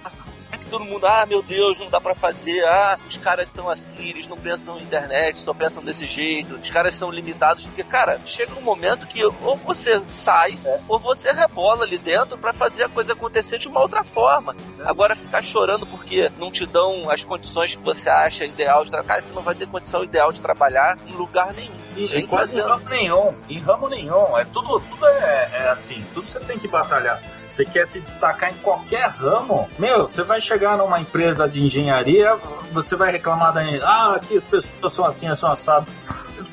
Todo 0.70 0.86
mundo, 0.86 1.06
ah, 1.08 1.26
meu 1.26 1.42
Deus, 1.42 1.80
não 1.80 1.90
dá 1.90 2.00
pra 2.00 2.14
fazer, 2.14 2.64
ah, 2.66 2.98
os 3.08 3.18
caras 3.18 3.50
são 3.50 3.70
assim, 3.70 4.10
eles 4.10 4.28
não 4.28 4.38
pensam 4.38 4.78
em 4.78 4.84
internet, 4.84 5.40
só 5.40 5.54
pensam 5.54 5.84
desse 5.84 6.06
jeito, 6.06 6.56
os 6.56 6.70
caras 6.70 6.94
são 6.94 7.10
limitados, 7.10 7.64
porque, 7.64 7.84
cara, 7.84 8.20
chega 8.26 8.58
um 8.58 8.62
momento 8.62 9.08
que 9.08 9.24
ou 9.26 9.56
você 9.56 10.00
sai, 10.06 10.58
ou 10.88 11.00
você 11.00 11.32
rebola 11.32 11.84
ali 11.84 11.98
dentro 11.98 12.38
pra 12.38 12.54
fazer 12.54 12.84
a 12.84 12.90
coisa 12.90 13.14
acontecer 13.14 13.58
de 13.58 13.68
uma 13.68 13.82
outra 13.82 14.04
forma. 14.04 14.56
Agora, 14.86 15.16
ficar 15.16 15.42
chorando 15.42 15.86
porque 15.86 16.32
não 16.38 16.52
te 16.52 16.66
dão 16.66 17.10
as 17.10 17.24
condições 17.24 17.76
que 17.76 17.82
você 17.82 18.10
acha 18.10 18.46
ideal 18.46 18.86
de 18.86 18.92
trabalhar, 18.92 19.08
cara, 19.08 19.22
você 19.22 19.34
não 19.34 19.42
vai 19.42 19.56
ter 19.56 19.68
condição 19.68 20.04
ideal 20.04 20.32
de 20.32 20.40
trabalhar 20.40 20.98
em 21.08 21.14
lugar 21.14 21.54
nenhum. 21.54 21.89
E, 21.96 22.08
Nem 22.08 22.20
e 22.20 22.28
quase 22.28 22.58
em 22.58 22.62
ramo 22.62 22.90
nenhum. 22.90 23.34
Em 23.50 23.60
ramo 23.60 23.90
nenhum. 23.90 24.38
É 24.38 24.46
tudo, 24.46 24.80
tudo 24.90 25.06
é, 25.08 25.50
é 25.54 25.70
assim. 25.70 26.04
Tudo 26.14 26.28
você 26.28 26.40
tem 26.40 26.58
que 26.58 26.68
batalhar. 26.68 27.22
Você 27.50 27.66
quer 27.66 27.86
se 27.86 28.00
destacar 28.00 28.52
em 28.52 28.58
qualquer 28.58 29.10
ramo, 29.10 29.68
meu, 29.78 30.08
você 30.08 30.24
vai 30.24 30.40
chegar 30.40 30.78
numa 30.78 31.00
empresa 31.00 31.50
de 31.50 31.62
engenharia, 31.62 32.38
você 32.72 32.96
vai 32.96 33.12
reclamar 33.12 33.52
da. 33.54 33.62
Ah, 33.84 34.16
aqui 34.16 34.38
as 34.38 34.46
pessoas 34.46 34.94
são 34.94 35.06
assim, 35.06 35.34
são 35.36 35.52
assado. 35.52 35.92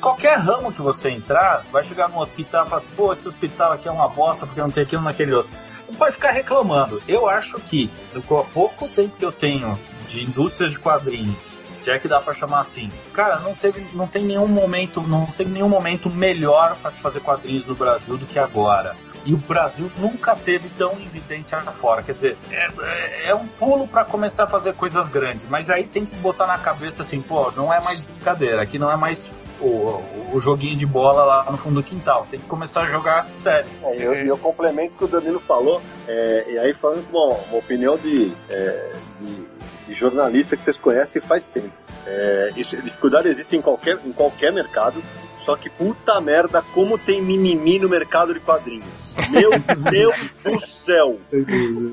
Qualquer 0.01 0.37
ramo 0.37 0.71
que 0.71 0.81
você 0.81 1.09
entrar, 1.11 1.63
vai 1.71 1.83
chegar 1.83 2.09
num 2.09 2.19
hospital 2.19 2.65
e 2.65 2.69
falar 2.69 2.81
assim, 2.81 2.89
pô, 2.95 3.13
esse 3.13 3.27
hospital 3.27 3.71
aqui 3.71 3.87
é 3.87 3.91
uma 3.91 4.09
bosta 4.09 4.45
porque 4.45 4.59
não 4.59 4.69
tem 4.69 4.83
aquilo 4.83 5.01
naquele 5.01 5.33
outro. 5.33 5.51
Não 5.87 5.95
pode 5.95 6.15
ficar 6.15 6.31
reclamando. 6.31 7.01
Eu 7.07 7.29
acho 7.29 7.59
que, 7.61 7.89
no 8.13 8.21
pouco 8.21 8.87
tempo 8.89 9.15
que 9.15 9.23
eu 9.23 9.31
tenho 9.31 9.79
de 10.07 10.23
indústria 10.23 10.69
de 10.69 10.79
quadrinhos, 10.79 11.63
se 11.73 11.91
é 11.91 11.99
que 11.99 12.07
dá 12.07 12.19
pra 12.19 12.33
chamar 12.33 12.61
assim. 12.61 12.91
Cara, 13.13 13.39
não 13.39 13.53
teve, 13.53 13.85
não 13.93 14.07
tem 14.07 14.23
nenhum 14.23 14.47
momento, 14.47 15.01
não 15.01 15.25
tem 15.25 15.47
nenhum 15.47 15.69
momento 15.69 16.09
melhor 16.09 16.75
para 16.81 16.91
se 16.93 17.01
fazer 17.01 17.19
quadrinhos 17.19 17.65
no 17.65 17.75
Brasil 17.75 18.17
do 18.17 18.25
que 18.25 18.39
agora. 18.39 18.95
E 19.25 19.33
o 19.33 19.37
Brasil 19.37 19.91
nunca 19.97 20.33
teve 20.37 20.69
tão 20.77 20.93
evidência 20.93 21.59
fora. 21.59 22.01
Quer 22.01 22.13
dizer, 22.13 22.37
é, 22.49 22.69
é- 22.81 23.29
é 23.31 23.35
um 23.35 23.45
pulo 23.45 23.85
para 23.85 24.05
começar 24.05 24.45
a 24.45 24.47
fazer 24.47 24.73
coisas 24.73 25.09
grandes. 25.09 25.45
Mas 25.49 25.69
aí 25.69 25.83
tem 25.83 26.05
que 26.05 26.15
botar 26.17 26.47
na 26.47 26.57
cabeça 26.57 27.01
assim, 27.01 27.21
pô, 27.21 27.51
não 27.51 27.73
é 27.73 27.81
mais 27.81 27.99
brincadeira. 27.99 28.61
Aqui 28.61 28.79
não 28.79 28.89
é 28.89 28.95
mais 28.95 29.43
o, 29.59 30.01
o 30.31 30.39
joguinho 30.39 30.77
de 30.77 30.85
bola 30.85 31.25
lá 31.25 31.51
no 31.51 31.57
fundo 31.57 31.81
do 31.81 31.83
quintal. 31.83 32.25
Tem 32.31 32.39
que 32.39 32.45
começar 32.45 32.83
a 32.83 32.85
jogar 32.85 33.27
sério. 33.35 33.69
É, 33.83 33.97
eu, 33.97 34.13
eu 34.13 34.37
complemento 34.37 34.93
o 34.95 34.97
que 34.97 35.03
o 35.03 35.07
Danilo 35.09 35.41
falou, 35.41 35.81
é, 36.07 36.45
e 36.47 36.59
aí 36.59 36.73
falando 36.73 37.05
bom, 37.11 37.43
uma 37.49 37.59
opinião 37.59 37.97
de, 37.97 38.31
é, 38.49 38.91
de, 39.19 39.47
de 39.87 39.93
jornalista 39.93 40.57
que 40.57 40.63
vocês 40.63 40.77
conhecem 40.77 41.21
faz 41.21 41.45
tempo. 41.45 41.71
É, 42.05 42.51
isso, 42.55 42.75
dificuldade 42.77 43.27
existe 43.27 43.55
em 43.55 43.61
qualquer, 43.61 43.99
em 44.05 44.11
qualquer 44.11 44.51
mercado, 44.51 45.01
só 45.43 45.55
que 45.55 45.69
puta 45.69 46.19
merda, 46.19 46.61
como 46.73 46.97
tem 46.97 47.21
mimimi 47.21 47.79
no 47.79 47.89
mercado 47.89 48.33
de 48.33 48.39
quadrinhos. 48.39 49.06
Meu 49.29 49.51
Deus 49.91 50.35
do 50.43 50.59
céu! 50.59 51.19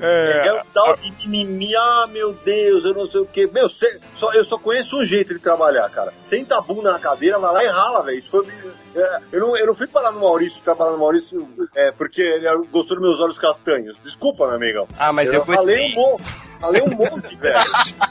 É, 0.01 0.53
um 0.53 0.65
tal 0.73 0.95
de 0.97 1.11
mimimi, 1.27 1.75
ah 1.75 2.07
meu 2.11 2.33
Deus, 2.33 2.85
eu 2.85 2.93
não 2.93 3.07
sei 3.07 3.21
o 3.21 3.25
que. 3.25 3.47
Meu, 3.47 3.69
cê- 3.69 3.99
só, 4.13 4.31
eu 4.33 4.45
só 4.45 4.57
conheço 4.57 4.97
um 4.99 5.05
jeito 5.05 5.33
de 5.33 5.39
trabalhar, 5.39 5.89
cara. 5.89 6.13
Senta 6.19 6.57
a 6.57 6.61
bunda 6.61 6.91
na 6.91 6.99
cadeira, 6.99 7.39
vai 7.39 7.53
lá 7.53 7.63
e 7.63 7.67
rala, 7.67 8.03
velho. 8.03 8.17
Isso 8.17 8.29
foi. 8.29 8.47
é, 8.95 9.19
eu, 9.31 9.39
não, 9.39 9.57
eu 9.57 9.67
não 9.67 9.75
fui 9.75 9.87
parar 9.87 10.11
no 10.11 10.19
Maurício, 10.21 10.61
trabalhar 10.61 10.91
no 10.91 10.99
Maurício, 10.99 11.47
é, 11.75 11.91
porque 11.91 12.21
ele 12.21 12.47
gostou 12.71 12.97
dos 12.97 13.01
meus 13.01 13.19
olhos 13.19 13.37
castanhos. 13.39 13.97
Desculpa, 14.03 14.45
meu 14.47 14.55
amigão. 14.55 14.87
Ah, 14.97 15.11
mas 15.11 15.31
eu, 15.31 15.43
falei 15.45 15.91
gostei. 15.91 15.91
um 15.91 15.95
monte, 15.95 16.23
falei 16.61 16.81
um 16.81 16.91
monte, 16.95 17.35
velho. 17.35 17.59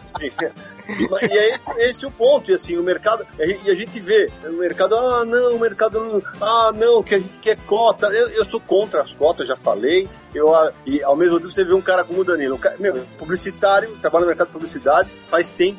Sim, 0.04 0.30
sim. 0.30 0.48
E, 0.86 1.38
é 1.38 1.54
esse, 1.54 1.70
esse 1.78 2.06
o 2.06 2.10
ponto, 2.10 2.50
e 2.50 2.54
assim, 2.54 2.76
o 2.76 2.82
mercado, 2.82 3.26
e 3.38 3.70
a 3.70 3.74
gente- 3.74 3.98
vê, 4.00 4.30
o 4.44 4.52
mercado, 4.52 4.94
ah, 4.96 5.24
não, 5.24 5.54
o 5.56 5.58
mercado 5.58 6.22
ah, 6.40 6.72
não, 6.74 7.02
que 7.02 7.14
a 7.14 7.18
gente 7.18 7.38
quer 7.38 7.56
cota. 7.66 8.08
Eu, 8.08 8.28
eu 8.30 8.44
sou 8.44 8.60
contra 8.60 9.03
as 9.04 9.14
cotas, 9.14 9.46
já 9.46 9.56
falei. 9.56 10.08
Eu, 10.34 10.52
e 10.84 11.02
ao 11.02 11.14
mesmo 11.14 11.38
tempo 11.38 11.52
você 11.52 11.64
vê 11.64 11.72
um 11.72 11.80
cara 11.80 12.02
como 12.02 12.20
o 12.20 12.24
Danilo, 12.24 12.56
um 12.56 12.58
cara, 12.58 12.76
meu, 12.78 13.04
publicitário, 13.18 13.96
trabalha 14.00 14.22
no 14.22 14.28
mercado 14.28 14.48
de 14.48 14.52
publicidade, 14.52 15.08
faz 15.30 15.48
tempo, 15.48 15.78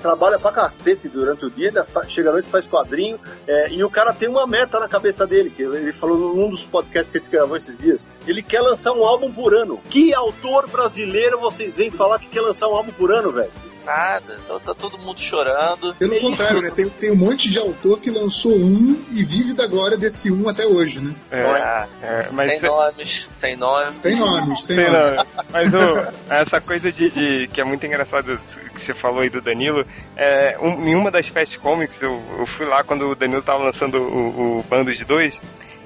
trabalha 0.00 0.38
pra 0.38 0.52
cacete 0.52 1.08
durante 1.08 1.44
o 1.44 1.50
dia, 1.50 1.72
chega 2.06 2.30
à 2.30 2.32
noite 2.32 2.48
faz 2.48 2.66
quadrinho, 2.66 3.18
é, 3.46 3.72
e 3.72 3.82
o 3.82 3.90
cara 3.90 4.12
tem 4.12 4.28
uma 4.28 4.46
meta 4.46 4.78
na 4.78 4.88
cabeça 4.88 5.26
dele, 5.26 5.50
que 5.50 5.62
ele 5.62 5.92
falou 5.92 6.34
num 6.36 6.48
dos 6.48 6.62
podcasts 6.62 7.10
que 7.10 7.18
a 7.18 7.20
gente 7.20 7.30
gravou 7.30 7.56
esses 7.56 7.76
dias. 7.76 8.06
Ele 8.26 8.42
quer 8.42 8.60
lançar 8.60 8.92
um 8.92 9.04
álbum 9.04 9.32
por 9.32 9.54
ano. 9.54 9.80
Que 9.90 10.14
autor 10.14 10.68
brasileiro 10.68 11.40
vocês 11.40 11.74
vêm 11.74 11.90
falar 11.90 12.18
que 12.18 12.28
quer 12.28 12.40
lançar 12.40 12.68
um 12.68 12.74
álbum 12.74 12.92
por 12.92 13.12
ano, 13.12 13.32
velho? 13.32 13.50
Nada, 13.86 14.38
então 14.44 14.58
tá 14.58 14.74
todo 14.74 14.98
mundo 14.98 15.20
chorando. 15.20 15.94
Pelo 15.94 16.14
é 16.14 16.20
contrário, 16.20 16.60
né? 16.60 16.72
Tem, 16.74 16.88
tem 16.88 17.12
um 17.12 17.16
monte 17.16 17.48
de 17.50 17.58
autor 17.58 18.00
que 18.00 18.10
lançou 18.10 18.52
um 18.52 19.04
e 19.12 19.24
vive 19.24 19.54
da 19.54 19.66
glória 19.66 19.96
desse 19.96 20.30
um 20.30 20.48
até 20.48 20.66
hoje, 20.66 21.00
né? 21.00 21.14
É, 21.30 21.86
é, 22.02 22.28
mas 22.32 22.58
sem 22.58 22.68
nomes, 22.68 23.28
sem 23.32 23.56
nomes. 23.56 23.94
Sem 23.94 24.16
nomes, 24.16 24.64
sem, 24.64 24.76
sem 24.76 24.90
nomes. 24.90 25.22
Mas 25.50 25.72
o, 25.72 26.32
essa 26.34 26.60
coisa 26.60 26.90
de, 26.92 27.10
de, 27.10 27.48
que 27.52 27.60
é 27.60 27.64
muito 27.64 27.86
engraçado 27.86 28.38
que 28.74 28.80
você 28.80 28.92
falou 28.92 29.20
aí 29.20 29.30
do 29.30 29.40
Danilo, 29.40 29.86
é, 30.16 30.58
um, 30.60 30.88
em 30.88 30.94
uma 30.94 31.10
das 31.10 31.28
Fast 31.28 31.58
Comics, 31.60 32.02
eu, 32.02 32.20
eu, 32.38 32.46
fui 32.46 32.66
lá 32.66 32.82
quando 32.82 33.08
o 33.08 33.14
Danilo 33.14 33.42
tava 33.42 33.62
lançando 33.62 33.98
o, 33.98 34.58
o 34.58 34.62
Bando 34.64 34.92
de 34.92 35.04
Dois, 35.04 35.40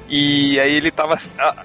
e 0.09 0.59
aí 0.59 0.75
ele 0.75 0.91
tava 0.91 1.19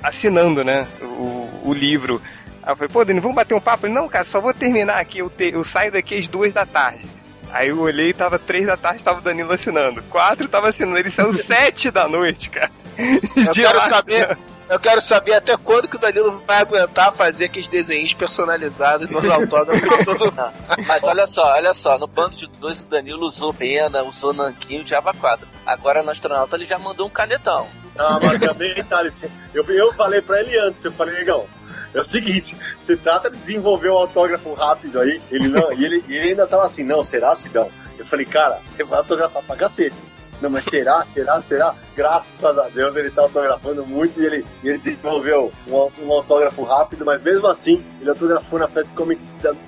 assinando, 0.03 0.63
né, 0.63 0.85
o, 1.01 1.49
o 1.63 1.73
livro 1.73 2.21
Aí 2.65 2.71
eu 2.71 2.75
falei, 2.75 2.89
pô, 2.91 3.05
Dani, 3.05 3.19
vamos 3.19 3.35
bater 3.35 3.53
um 3.53 3.61
papo? 3.61 3.85
Ele, 3.85 3.93
não, 3.93 4.09
cara, 4.09 4.25
só 4.25 4.41
vou 4.41 4.53
terminar 4.53 4.97
aqui, 4.97 5.19
eu, 5.19 5.29
te, 5.29 5.51
eu 5.53 5.63
saio 5.63 5.91
daqui 5.91 6.17
às 6.17 6.27
duas 6.27 6.51
da 6.51 6.65
tarde. 6.65 7.05
Aí 7.51 7.69
eu 7.69 7.79
olhei 7.79 8.09
e 8.09 8.13
tava 8.13 8.39
três 8.39 8.65
da 8.65 8.75
tarde, 8.75 9.03
tava 9.03 9.19
o 9.19 9.21
Danilo 9.21 9.53
assinando. 9.53 10.01
Quatro 10.03 10.47
tava 10.47 10.69
assinando, 10.69 10.97
ele 10.97 11.11
saiu 11.11 11.31
sete 11.37 11.91
da 11.91 12.07
noite, 12.07 12.49
cara. 12.49 12.71
Eu 12.97 13.53
quero 13.53 13.81
saber. 13.81 14.37
Eu 14.67 14.79
quero 14.79 14.99
saber 14.99 15.33
até 15.33 15.55
quando 15.55 15.87
que 15.87 15.95
o 15.95 15.99
Danilo 15.99 16.41
vai 16.47 16.57
aguentar 16.57 17.13
fazer 17.13 17.45
aqueles 17.45 17.67
desenhos 17.67 18.15
personalizados 18.15 19.07
nos 19.09 19.29
autógrafos. 19.29 19.87
Mas 20.87 21.03
olha 21.03 21.27
só, 21.27 21.43
olha 21.43 21.71
só, 21.71 21.99
no 21.99 22.07
bando 22.07 22.35
de 22.35 22.47
dois 22.47 22.81
o 22.81 22.85
Danilo 22.87 23.27
usou 23.27 23.53
pena, 23.53 24.01
usou 24.01 24.33
nanquinho 24.33 24.83
de 24.83 24.89
Java 24.89 25.13
4. 25.13 25.47
Agora 25.67 26.01
no 26.01 26.09
astronauta 26.09 26.55
ele 26.55 26.65
já 26.65 26.79
mandou 26.79 27.05
um 27.05 27.11
canetão. 27.11 27.67
Ah, 27.97 28.19
mas 28.21 28.39
também, 28.39 28.75
Thales, 28.83 29.23
eu, 29.53 29.63
eu 29.69 29.93
falei 29.93 30.21
pra 30.21 30.41
ele 30.41 30.57
antes, 30.59 30.83
eu 30.83 30.91
falei, 30.91 31.15
legal, 31.15 31.47
é 31.95 32.01
o 32.01 32.05
seguinte, 32.05 32.57
você 32.81 32.97
trata 32.97 33.29
de 33.31 33.37
desenvolver 33.37 33.89
um 33.89 33.97
autógrafo 33.97 34.53
rápido 34.53 34.99
aí, 34.99 35.21
ele 35.31 35.47
não, 35.47 35.71
e 35.71 35.85
ele, 35.85 36.03
ele 36.09 36.29
ainda 36.29 36.45
tava 36.45 36.65
assim, 36.65 36.83
não, 36.83 37.03
será, 37.03 37.35
Sidão? 37.35 37.69
Eu 37.97 38.05
falei, 38.05 38.25
cara, 38.25 38.59
você 38.67 38.83
vai 38.83 38.99
autografar 38.99 39.41
pra 39.43 39.55
cacete. 39.55 39.95
Não, 40.41 40.49
mas 40.49 40.65
será, 40.65 41.01
será, 41.03 41.41
será? 41.41 41.73
Graças 41.95 42.43
a 42.43 42.67
Deus 42.67 42.93
ele 42.97 43.09
tá 43.09 43.21
autografando 43.21 43.85
muito 43.85 44.21
e 44.21 44.25
ele, 44.25 44.45
ele 44.63 44.77
desenvolveu 44.77 45.51
um, 45.65 46.05
um 46.05 46.11
autógrafo 46.11 46.61
rápido, 46.63 47.05
mas 47.05 47.21
mesmo 47.21 47.47
assim, 47.47 47.83
ele 48.01 48.09
autografou 48.09 48.59
na 48.59 48.67
Fast 48.67 48.91
Comic 48.91 49.25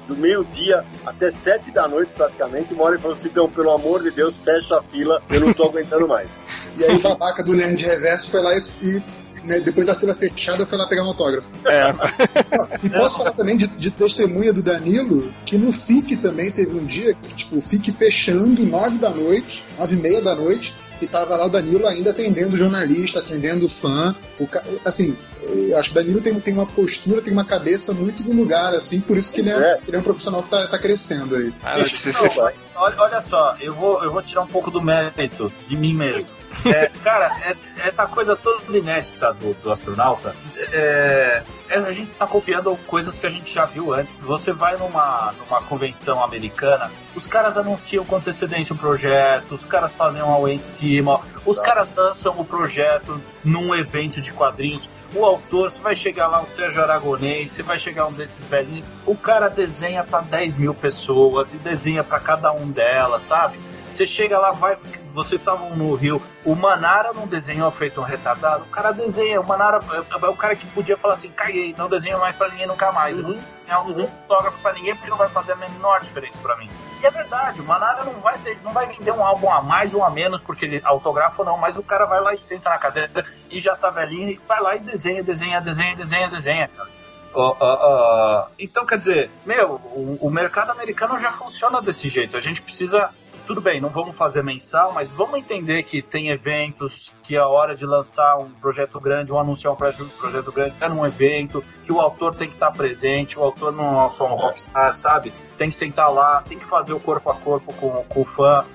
do 0.07 0.15
meio-dia 0.17 0.83
até 1.05 1.31
sete 1.31 1.71
da 1.71 1.87
noite 1.87 2.11
praticamente. 2.13 2.73
Uma 2.73 2.83
hora 2.83 2.95
ele 2.95 3.01
falou 3.01 3.15
assim: 3.15 3.29
então, 3.29 3.49
pelo 3.49 3.71
amor 3.71 4.03
de 4.03 4.11
Deus, 4.11 4.35
fecha 4.43 4.77
a 4.77 4.83
fila, 4.83 5.23
eu 5.29 5.39
não 5.39 5.53
tô 5.53 5.63
aguentando 5.63 6.07
mais. 6.07 6.29
E 6.77 6.83
aí 6.83 6.95
o 6.95 7.01
babaca 7.01 7.43
do 7.43 7.55
Nerd 7.55 7.83
Reverso 7.83 8.29
foi 8.29 8.39
lá 8.39 8.53
e, 8.53 8.61
e 8.83 9.03
né, 9.47 9.59
depois 9.59 9.87
da 9.87 9.95
fila 9.95 10.13
fechada, 10.13 10.63
eu 10.63 10.67
fui 10.67 10.77
lá 10.77 10.87
pegar 10.87 11.03
um 11.03 11.07
autógrafo. 11.07 11.47
É. 11.65 11.89
e 12.83 12.89
posso 12.89 13.17
falar 13.17 13.31
também 13.31 13.57
de, 13.57 13.67
de, 13.67 13.89
testemunha 13.91 14.53
do 14.53 14.61
Danilo, 14.61 15.31
que 15.45 15.57
no 15.57 15.71
FIC 15.71 16.17
também 16.17 16.51
teve 16.51 16.77
um 16.77 16.85
dia, 16.85 17.13
que, 17.13 17.35
tipo, 17.35 17.57
o 17.57 17.61
FIC 17.61 17.93
fechando, 17.93 18.65
nove 18.65 18.97
da 18.97 19.09
noite, 19.09 19.63
nove 19.79 19.95
e 19.95 19.97
meia 19.97 20.21
da 20.21 20.35
noite, 20.35 20.73
e 21.01 21.07
tava 21.07 21.35
lá 21.35 21.45
o 21.45 21.49
Danilo 21.49 21.87
ainda 21.87 22.09
atendendo 22.09 22.57
jornalista, 22.57 23.19
atendendo 23.19 23.69
fã. 23.69 24.15
O, 24.39 24.47
assim, 24.83 25.15
acho 25.77 25.89
que 25.89 25.99
o 25.99 26.03
Danilo 26.03 26.21
tem, 26.21 26.39
tem 26.39 26.53
uma 26.53 26.65
postura, 26.65 27.21
tem 27.21 27.31
uma 27.31 27.45
cabeça 27.45 27.93
muito 27.93 28.23
no 28.23 28.33
lugar, 28.33 28.73
assim, 28.73 28.99
por 28.99 29.17
isso 29.17 29.31
que 29.31 29.41
ele 29.41 29.51
é, 29.51 29.53
é. 29.53 29.79
Ele 29.87 29.97
é 29.97 29.99
um 29.99 30.03
profissional 30.03 30.43
que 30.43 30.49
tá, 30.49 30.67
tá 30.67 30.79
crescendo 30.79 31.35
aí. 31.35 31.53
Ah, 31.63 31.77
não, 31.77 32.81
olha, 32.81 32.95
olha 32.97 33.21
só, 33.21 33.55
eu 33.59 33.73
vou, 33.73 34.03
eu 34.03 34.11
vou 34.11 34.21
tirar 34.21 34.41
um 34.41 34.47
pouco 34.47 34.71
do 34.71 34.81
mérito 34.81 35.51
de 35.67 35.77
mim 35.77 35.93
mesmo. 35.93 36.36
É, 36.65 36.89
cara, 37.03 37.35
é, 37.45 37.55
essa 37.87 38.05
coisa 38.07 38.35
toda 38.35 38.77
inédita 38.77 39.33
do, 39.33 39.53
do 39.55 39.71
astronauta, 39.71 40.35
é, 40.71 41.43
é, 41.69 41.77
a 41.77 41.91
gente 41.91 42.17
tá 42.17 42.25
copiando 42.25 42.75
coisas 42.87 43.19
que 43.19 43.25
a 43.25 43.29
gente 43.29 43.53
já 43.53 43.65
viu 43.65 43.93
antes. 43.93 44.19
Você 44.19 44.51
vai 44.51 44.75
numa, 44.77 45.33
numa 45.37 45.61
convenção 45.63 46.23
americana, 46.23 46.91
os 47.15 47.27
caras 47.27 47.57
anunciam 47.57 48.05
com 48.05 48.15
antecedência 48.15 48.73
o 48.73 48.77
projeto, 48.77 49.53
os 49.53 49.65
caras 49.65 49.95
fazem 49.95 50.21
um 50.21 50.33
away 50.33 50.55
em 50.55 50.63
cima, 50.63 51.19
os 51.45 51.59
caras 51.59 51.93
lançam 51.95 52.39
o 52.39 52.45
projeto 52.45 53.21
num 53.43 53.73
evento 53.75 54.21
de 54.21 54.33
quadrinhos. 54.33 54.89
O 55.15 55.25
autor, 55.25 55.71
você 55.71 55.81
vai 55.81 55.95
chegar 55.95 56.27
lá, 56.27 56.41
o 56.41 56.45
Sérgio 56.45 56.81
Aragonês, 56.81 57.51
você 57.51 57.63
vai 57.63 57.79
chegar 57.79 58.07
um 58.07 58.13
desses 58.13 58.45
velhinhos, 58.45 58.89
o 59.05 59.15
cara 59.15 59.47
desenha 59.47 60.03
para 60.03 60.21
10 60.21 60.57
mil 60.57 60.73
pessoas 60.73 61.53
e 61.53 61.57
desenha 61.57 62.03
para 62.03 62.19
cada 62.19 62.51
um 62.51 62.69
delas, 62.69 63.23
sabe? 63.23 63.57
Você 63.89 64.05
chega 64.05 64.37
lá, 64.37 64.51
vai. 64.51 64.77
Vocês 65.17 65.41
estavam 65.41 65.75
no 65.75 65.95
Rio. 65.95 66.21
O 66.45 66.53
Manara 66.53 67.11
não 67.11 67.25
desenhou 67.25 67.71
feito 67.71 67.99
um 67.99 68.03
retardado. 68.03 68.65
O 68.65 68.67
cara 68.67 68.91
desenha. 68.91 69.41
O 69.41 69.43
Manara 69.43 69.79
é, 69.91 70.25
é 70.25 70.29
o 70.29 70.35
cara 70.35 70.55
que 70.55 70.67
podia 70.67 70.95
falar 70.95 71.15
assim: 71.15 71.31
caguei, 71.31 71.73
não 71.75 71.89
desenho 71.89 72.19
mais 72.19 72.35
pra 72.35 72.47
ninguém 72.49 72.67
nunca 72.67 72.91
mais. 72.91 73.17
Uhum. 73.17 73.33
Eu 73.33 73.83
não 73.83 73.87
um 73.87 74.07
fotógrafo 74.07 74.61
pra 74.61 74.73
ninguém 74.73 74.95
porque 74.95 75.09
não 75.09 75.17
vai 75.17 75.27
fazer 75.27 75.53
a 75.53 75.55
menor 75.55 76.01
diferença 76.01 76.39
pra 76.39 76.55
mim. 76.55 76.69
E 77.01 77.05
é 77.07 77.09
verdade, 77.09 77.61
o 77.61 77.63
Manara 77.63 78.03
não 78.03 78.13
vai, 78.19 78.37
ter, 78.37 78.59
não 78.63 78.71
vai 78.71 78.85
vender 78.85 79.11
um 79.11 79.25
álbum 79.25 79.51
a 79.51 79.59
mais 79.59 79.95
ou 79.95 80.03
a 80.03 80.09
menos 80.11 80.39
porque 80.39 80.65
ele 80.65 80.81
autografa 80.83 81.41
ou 81.41 81.45
não. 81.47 81.57
Mas 81.57 81.77
o 81.77 81.83
cara 81.83 82.05
vai 82.05 82.21
lá 82.21 82.35
e 82.35 82.37
senta 82.37 82.69
na 82.69 82.77
cadeira 82.77 83.23
e 83.49 83.59
já 83.59 83.75
tá 83.75 83.89
velhinho 83.89 84.29
e 84.29 84.41
vai 84.47 84.61
lá 84.61 84.75
e 84.75 84.79
desenha, 84.79 85.23
desenha, 85.23 85.59
desenha, 85.59 85.95
desenha, 85.95 86.29
desenha. 86.29 86.69
Uh, 87.33 87.41
uh, 87.41 88.45
uh. 88.45 88.47
Então, 88.57 88.85
quer 88.85 88.99
dizer, 88.99 89.31
meu, 89.45 89.81
o, 89.83 90.17
o, 90.21 90.29
mercado 90.31 90.71
americano 90.71 91.17
já 91.19 91.31
funciona 91.31 91.81
desse 91.81 92.07
jeito. 92.09 92.37
A 92.37 92.39
gente 92.39 92.61
precisa 92.61 93.11
tudo 93.47 93.61
bem, 93.61 93.79
não 93.79 93.87
vamos 93.87 94.15
fazer 94.15 94.43
mensal, 94.43 94.91
mas 94.91 95.09
vamos 95.09 95.39
entender 95.39 95.81
que 95.83 96.01
tem 96.01 96.29
eventos, 96.29 97.15
que 97.23 97.37
a 97.37 97.47
hora 97.47 97.73
de 97.73 97.85
lançar 97.85 98.37
um 98.37 98.51
projeto 98.51 98.99
grande, 98.99 99.31
ou 99.31 99.39
anunciar 99.39 99.73
um 99.73 99.77
projeto 99.77 100.51
grande 100.51 100.75
é 100.81 100.89
num 100.89 101.05
evento, 101.05 101.63
que 101.81 101.91
o 101.91 102.01
autor 102.01 102.35
tem 102.35 102.49
que 102.49 102.55
estar 102.55 102.71
presente, 102.71 103.39
o 103.39 103.43
autor 103.43 103.71
não 103.71 104.05
é 104.05 104.09
só 104.09 104.27
um 104.27 104.35
rockstar, 104.35 104.93
sabe? 104.95 105.31
Tem 105.57 105.69
que 105.69 105.75
sentar 105.75 106.11
lá, 106.11 106.41
tem 106.41 106.59
que 106.59 106.65
fazer 106.65 106.91
o 106.91 106.99
corpo 106.99 107.29
a 107.29 107.35
corpo 107.35 107.73
com, 107.73 108.03
com 108.03 108.21
o 108.21 108.25
fã. 108.25 108.65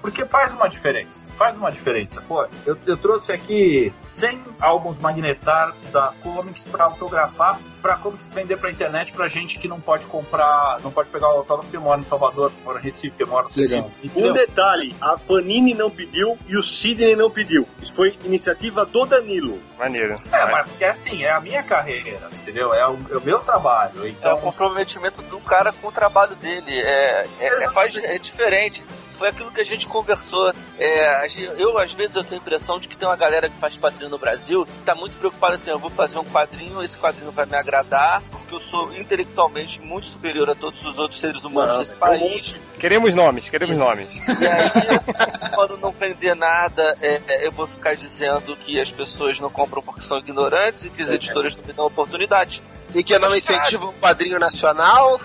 Porque 0.00 0.24
faz 0.24 0.52
uma 0.52 0.68
diferença. 0.68 1.28
Faz 1.36 1.56
uma 1.56 1.70
diferença. 1.70 2.22
Pô, 2.22 2.46
eu, 2.64 2.78
eu 2.86 2.96
trouxe 2.96 3.32
aqui 3.32 3.92
100 4.00 4.44
álbuns 4.60 4.98
magnetar 4.98 5.74
da 5.92 6.12
Comics 6.22 6.64
para 6.64 6.84
autografar, 6.84 7.58
para 7.82 7.96
Comics 7.96 8.28
vender 8.28 8.56
pra 8.56 8.70
internet 8.70 9.12
pra 9.12 9.28
gente 9.28 9.58
que 9.58 9.68
não 9.68 9.80
pode 9.80 10.06
comprar, 10.06 10.80
não 10.82 10.90
pode 10.90 11.10
pegar 11.10 11.28
o 11.28 11.38
autógrafo 11.38 11.70
que 11.70 11.78
mora 11.78 12.00
em 12.00 12.04
Salvador, 12.04 12.50
que 12.50 12.62
mora 12.62 12.78
em 12.78 12.82
Recife, 12.82 13.16
que 13.16 13.24
mora 13.24 13.46
no 13.48 13.62
Legal. 13.62 13.90
Um 14.16 14.32
detalhe: 14.32 14.94
a 15.00 15.16
Panini 15.18 15.74
não 15.74 15.90
pediu 15.90 16.38
e 16.46 16.56
o 16.56 16.62
Sidney 16.62 17.16
não 17.16 17.30
pediu. 17.30 17.66
Isso 17.82 17.92
foi 17.94 18.16
iniciativa 18.24 18.84
do 18.84 19.04
Danilo. 19.04 19.60
Maneiro. 19.78 20.20
É, 20.32 20.46
mas 20.46 20.68
porque 20.68 20.84
assim, 20.84 21.24
é 21.24 21.30
a 21.30 21.40
minha 21.40 21.62
carreira, 21.62 22.28
entendeu? 22.32 22.72
É 22.72 22.86
o, 22.88 22.98
é 23.10 23.16
o 23.16 23.20
meu 23.20 23.40
trabalho. 23.40 24.06
Então... 24.06 24.30
É 24.30 24.34
o 24.34 24.38
comprometimento 24.38 25.22
do 25.22 25.40
cara 25.40 25.72
com 25.72 25.88
o 25.88 25.92
trabalho 25.92 26.34
dele. 26.36 26.72
É, 26.72 27.26
é, 27.40 27.64
é, 27.64 27.70
faz, 27.70 27.96
é 27.96 28.18
diferente 28.18 28.84
foi 29.18 29.28
aquilo 29.28 29.50
que 29.50 29.60
a 29.60 29.64
gente 29.64 29.86
conversou. 29.86 30.54
É, 30.78 31.26
eu, 31.58 31.76
às 31.76 31.92
vezes, 31.92 32.16
eu 32.16 32.22
tenho 32.22 32.40
a 32.40 32.42
impressão 32.42 32.78
de 32.78 32.88
que 32.88 32.96
tem 32.96 33.06
uma 33.06 33.16
galera 33.16 33.48
que 33.48 33.58
faz 33.58 33.76
quadrinho 33.76 34.08
no 34.08 34.18
Brasil 34.18 34.64
que 34.64 34.84
tá 34.84 34.94
muito 34.94 35.16
preocupada 35.16 35.56
assim, 35.56 35.70
eu 35.70 35.78
vou 35.78 35.90
fazer 35.90 36.18
um 36.18 36.24
quadrinho, 36.24 36.82
esse 36.82 36.96
quadrinho 36.96 37.32
vai 37.32 37.44
me 37.44 37.56
agradar, 37.56 38.22
porque 38.30 38.54
eu 38.54 38.60
sou 38.60 38.94
intelectualmente 38.94 39.80
muito 39.82 40.06
superior 40.06 40.48
a 40.50 40.54
todos 40.54 40.80
os 40.84 40.96
outros 40.98 41.20
seres 41.20 41.42
humanos 41.42 41.72
não, 41.72 41.78
desse 41.80 41.94
país. 41.96 42.56
Queremos 42.78 43.14
nomes, 43.14 43.48
queremos 43.48 43.76
nomes. 43.76 44.08
E 44.14 44.46
aí, 44.46 45.50
quando 45.54 45.76
não 45.78 45.90
vender 45.90 46.34
nada, 46.34 46.96
é, 47.00 47.20
é, 47.26 47.46
eu 47.46 47.52
vou 47.52 47.66
ficar 47.66 47.96
dizendo 47.96 48.56
que 48.56 48.80
as 48.80 48.92
pessoas 48.92 49.40
não 49.40 49.50
compram 49.50 49.82
porque 49.82 50.00
são 50.00 50.18
ignorantes 50.18 50.84
e 50.84 50.90
que 50.90 51.02
as 51.02 51.10
editoras 51.10 51.56
não 51.56 51.64
me 51.64 51.72
dão 51.72 51.86
oportunidade 51.86 52.62
e 52.94 53.02
que 53.02 53.18
não 53.18 53.34
incentiva 53.34 53.86
o 53.86 53.92
quadrinho 53.94 54.38
nacional. 54.38 55.20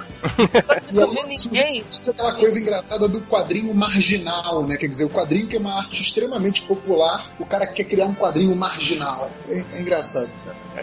e 0.92 1.00
aí, 1.00 1.26
ninguém. 1.26 1.86
aquela 2.08 2.36
coisa 2.36 2.60
engraçada 2.60 3.08
do 3.08 3.22
quadrinho 3.22 3.74
marginal, 3.74 4.66
né? 4.66 4.78
Quer 4.78 4.88
dizer, 4.88 5.06
o 5.06 5.10
quadrinho 5.10 5.48
que 5.48 5.56
é 5.56 5.60
uma 5.60 5.80
arte 5.80 6.02
extremamente 6.02 6.62
popular, 6.64 7.32
o 7.40 7.46
cara 7.46 7.68
quer 7.68 7.86
criar 7.86 8.06
um 8.06 8.16
quadrinho 8.16 8.56
marginal. 8.56 9.32
É, 9.48 9.64
é 9.78 9.82
engraçado. 9.82 10.30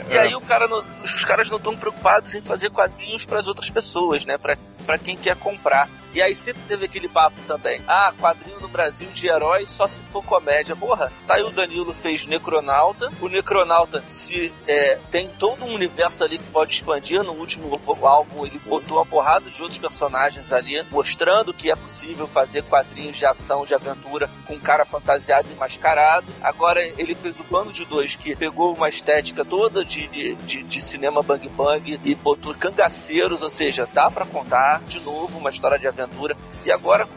E 0.09 0.17
aí 0.17 0.35
o 0.35 0.41
cara 0.41 0.69
não, 0.69 0.85
os 1.03 1.25
caras 1.25 1.51
não 1.51 1.57
estão 1.57 1.77
preocupados 1.77 2.35
em 2.35 2.41
fazer 2.41 2.71
quadrinhos 2.71 3.25
para 3.25 3.41
as 3.41 3.47
outras 3.47 3.71
pessoas, 3.71 4.25
né? 4.25 4.39
Para 4.87 4.99
quem 4.99 5.17
quer 5.17 5.37
comprar. 5.37 5.89
E 6.13 6.21
aí 6.21 6.35
sempre 6.35 6.63
teve 6.67 6.87
aquele 6.87 7.09
papo 7.09 7.37
também. 7.47 7.81
Ah, 7.87 8.13
quadrinho 8.19 8.59
no 8.61 8.69
Brasil 8.69 9.09
de 9.13 9.29
herói 9.29 9.65
só 9.65 9.87
se 9.87 10.01
for 10.13 10.25
comédia. 10.25 10.75
Porra, 10.75 11.11
tá 11.27 11.35
aí 11.35 11.43
o 11.43 11.51
Danilo 11.51 11.95
fez 11.95 12.27
Necronauta. 12.27 13.11
O 13.21 13.29
Necronauta 13.29 14.03
se 14.09 14.53
é, 14.67 14.99
tem 15.11 15.29
todo 15.29 15.65
um 15.65 15.75
universo 15.75 16.25
ali 16.25 16.39
que 16.39 16.49
pode 16.49 16.75
expandir. 16.75 17.23
No 17.23 17.33
último 17.33 17.81
álbum 18.03 18.45
ele 18.45 18.59
botou 18.67 18.99
uma 18.99 19.07
porrada 19.07 19.49
de 19.49 19.63
outros 19.63 19.79
personagens 19.79 20.53
ali, 20.53 20.83
mostrando 20.91 21.55
que 21.55 21.71
é 21.71 21.77
possível 21.77 22.27
fazer 22.27 22.65
quadrinhos 22.65 23.17
de 23.17 23.27
ação, 23.27 23.65
de 23.65 23.75
aventura 23.75 24.29
com 24.47 24.59
cara 24.59 24.85
fantasiado 24.85 25.47
e 25.51 25.55
mascarado. 25.55 26.27
Agora 26.43 26.83
ele 26.83 27.15
fez 27.15 27.39
o 27.39 27.45
Bando 27.45 27.73
de 27.73 27.85
Dois, 27.85 28.17
que 28.17 28.35
pegou 28.35 28.75
uma 28.75 28.89
estética 28.89 29.45
toda 29.45 29.85
de, 29.85 30.09
de, 30.09 30.63
de 30.65 30.83
cinema 30.83 31.23
bang 31.23 31.49
bang 31.51 32.01
e 32.05 32.15
botou 32.17 32.53
cangaceiros, 32.55 33.43
ou 33.43 33.51
seja, 33.51 33.89
dá 33.93 34.11
para 34.11 34.27
contar 34.27 34.70
de 34.79 35.01
novo 35.01 35.39
uma 35.39 35.51
história 35.51 35.79
de 35.79 35.87
aventura. 35.87 36.37
E 36.65 36.73
agora 36.73 37.09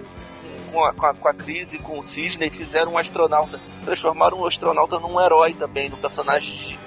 com 0.72 0.84
a, 0.84 0.94
com 0.94 1.06
a, 1.06 1.14
com 1.14 1.28
a 1.28 1.34
crise, 1.34 1.78
com 1.78 2.00
o 2.00 2.04
Cisne, 2.04 2.50
fizeram 2.50 2.94
um 2.94 2.98
astronauta, 2.98 3.60
transformaram 3.86 4.40
o 4.40 4.48
astronauta 4.48 5.00
num 5.00 5.22
herói 5.22 5.54
também, 5.54 5.90
num 5.90 5.98
personagem 5.98 6.58
de 6.58 6.80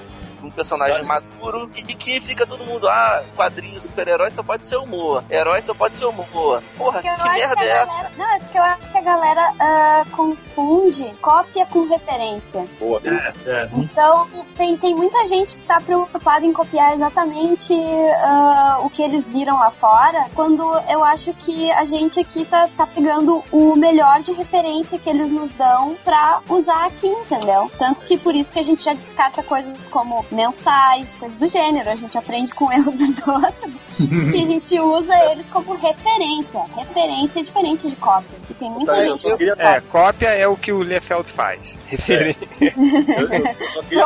um 0.47 0.51
personagem 0.51 1.05
maduro 1.05 1.71
e 1.77 1.83
que 1.83 2.21
fica 2.21 2.47
todo 2.47 2.65
mundo, 2.65 2.89
ah, 2.89 3.23
quadrinho, 3.37 3.81
super-herói 3.81 4.31
só 4.31 4.43
pode 4.43 4.67
ser 4.67 4.77
humor, 4.77 5.25
herói 5.31 5.63
só 5.63 5.75
pode 5.75 5.97
ser 5.97 6.07
humor. 6.07 6.63
Porra, 6.77 7.03
que 7.03 7.11
merda 7.11 7.65
é 7.65 7.69
essa? 7.69 7.87
Galera... 7.87 8.11
Não, 8.17 8.35
é 8.35 8.39
porque 8.39 8.59
eu 8.59 8.63
acho 8.63 8.91
que 8.91 8.99
a 8.99 9.03
galera 9.03 9.53
uh, 9.53 10.11
confunde 10.11 11.15
cópia 11.21 11.67
com 11.67 11.89
referência. 11.89 12.67
Boa. 12.79 13.01
É, 13.05 13.51
é. 13.51 13.69
Então, 13.75 14.29
tem, 14.57 14.77
tem 14.77 14.95
muita 14.95 15.27
gente 15.27 15.55
que 15.55 15.61
está 15.61 15.81
preocupada 15.81 16.45
em 16.45 16.53
copiar 16.53 16.95
exatamente 16.95 17.73
uh, 17.73 18.85
o 18.85 18.91
que 18.91 19.03
eles 19.03 19.31
viram 19.31 19.59
lá 19.59 19.71
fora, 19.71 20.27
quando 20.35 20.63
eu 20.89 21.03
acho 21.05 21.33
que 21.35 21.71
a 21.73 21.85
gente 21.85 22.21
aqui 22.21 22.45
tá, 22.45 22.69
tá 22.77 22.87
pegando 22.87 23.43
o 23.53 23.77
melhor 23.77 24.21
de 24.21 24.33
referência 24.33 24.99
que 24.99 25.09
eles 25.11 25.31
nos 25.31 25.51
dão 25.53 25.97
pra 26.05 26.41
usar 26.49 26.87
aqui, 26.87 27.09
entendeu? 27.09 27.71
Tanto 27.79 28.05
que 28.05 28.17
por 28.17 28.35
isso 28.35 28.53
que 28.53 28.59
a 28.59 28.65
gente 28.65 28.83
já 28.83 28.93
descarta 28.93 29.43
coisas 29.43 29.77
como 29.91 30.25
mensais, 30.37 31.09
coisas 31.19 31.39
do 31.39 31.49
gênero. 31.49 31.91
A 31.91 31.97
gente 31.97 32.17
aprende 32.17 32.53
com 32.55 32.67
o 32.69 32.73
erro 32.73 32.93
dos 32.93 33.27
outros 33.27 33.73
e 33.99 34.43
a 34.43 34.47
gente 34.47 34.79
usa 34.79 35.33
eles 35.33 35.47
como 35.51 35.75
referência. 35.75 36.61
Referência 36.77 37.41
é 37.41 37.43
diferente 37.43 37.89
de 37.89 37.97
cópia. 37.97 38.37
E 38.51 38.55
tem 38.55 38.71
muita 38.71 38.93
Tá, 38.93 38.99
eu 39.05 39.13
gente. 39.13 39.23
só 39.23 39.37
queria, 39.37 39.55
É, 39.59 39.81
cópia 39.81 40.29
é 40.29 40.47
o 40.47 40.57
que 40.57 40.71
o 40.73 40.83
Liefeld 40.83 41.33
faz. 41.33 41.77
Referência. 41.87 42.47
eu, 42.61 43.29
eu 43.33 43.71
só 43.71 43.83
queria 43.83 44.05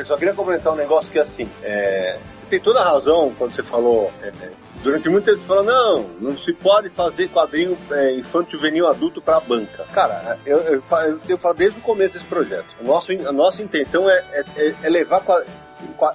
eu 0.00 0.04
só 0.04 0.16
comentar 0.34 0.72
um 0.72 0.76
negócio 0.76 1.10
que 1.10 1.18
assim, 1.18 1.48
é, 1.62 2.18
você 2.36 2.46
tem 2.46 2.60
toda 2.60 2.80
a 2.80 2.84
razão 2.84 3.32
quando 3.38 3.54
você 3.54 3.62
falou. 3.62 4.10
é, 4.22 4.28
é, 4.28 4.65
durante 4.82 5.08
muito 5.08 5.24
tempo 5.24 5.38
falou, 5.40 5.64
não, 5.64 6.02
não 6.20 6.38
se 6.38 6.52
pode 6.52 6.88
fazer 6.90 7.28
quadrinho 7.28 7.76
é, 7.90 8.12
infantil 8.14 8.58
juvenil 8.58 8.86
adulto 8.86 9.20
para 9.20 9.40
banca. 9.40 9.84
Cara, 9.92 10.38
eu, 10.46 10.58
eu, 10.58 10.82
eu, 10.90 11.20
eu 11.28 11.38
falo 11.38 11.54
desde 11.54 11.78
o 11.78 11.82
começo 11.82 12.14
desse 12.14 12.26
projeto. 12.26 12.66
O 12.80 12.84
nosso, 12.84 13.12
a 13.12 13.32
nossa 13.32 13.62
intenção 13.62 14.08
é, 14.08 14.24
é- 14.32 14.44
é- 14.56 14.74
é 14.82 14.88
levar 14.88 15.22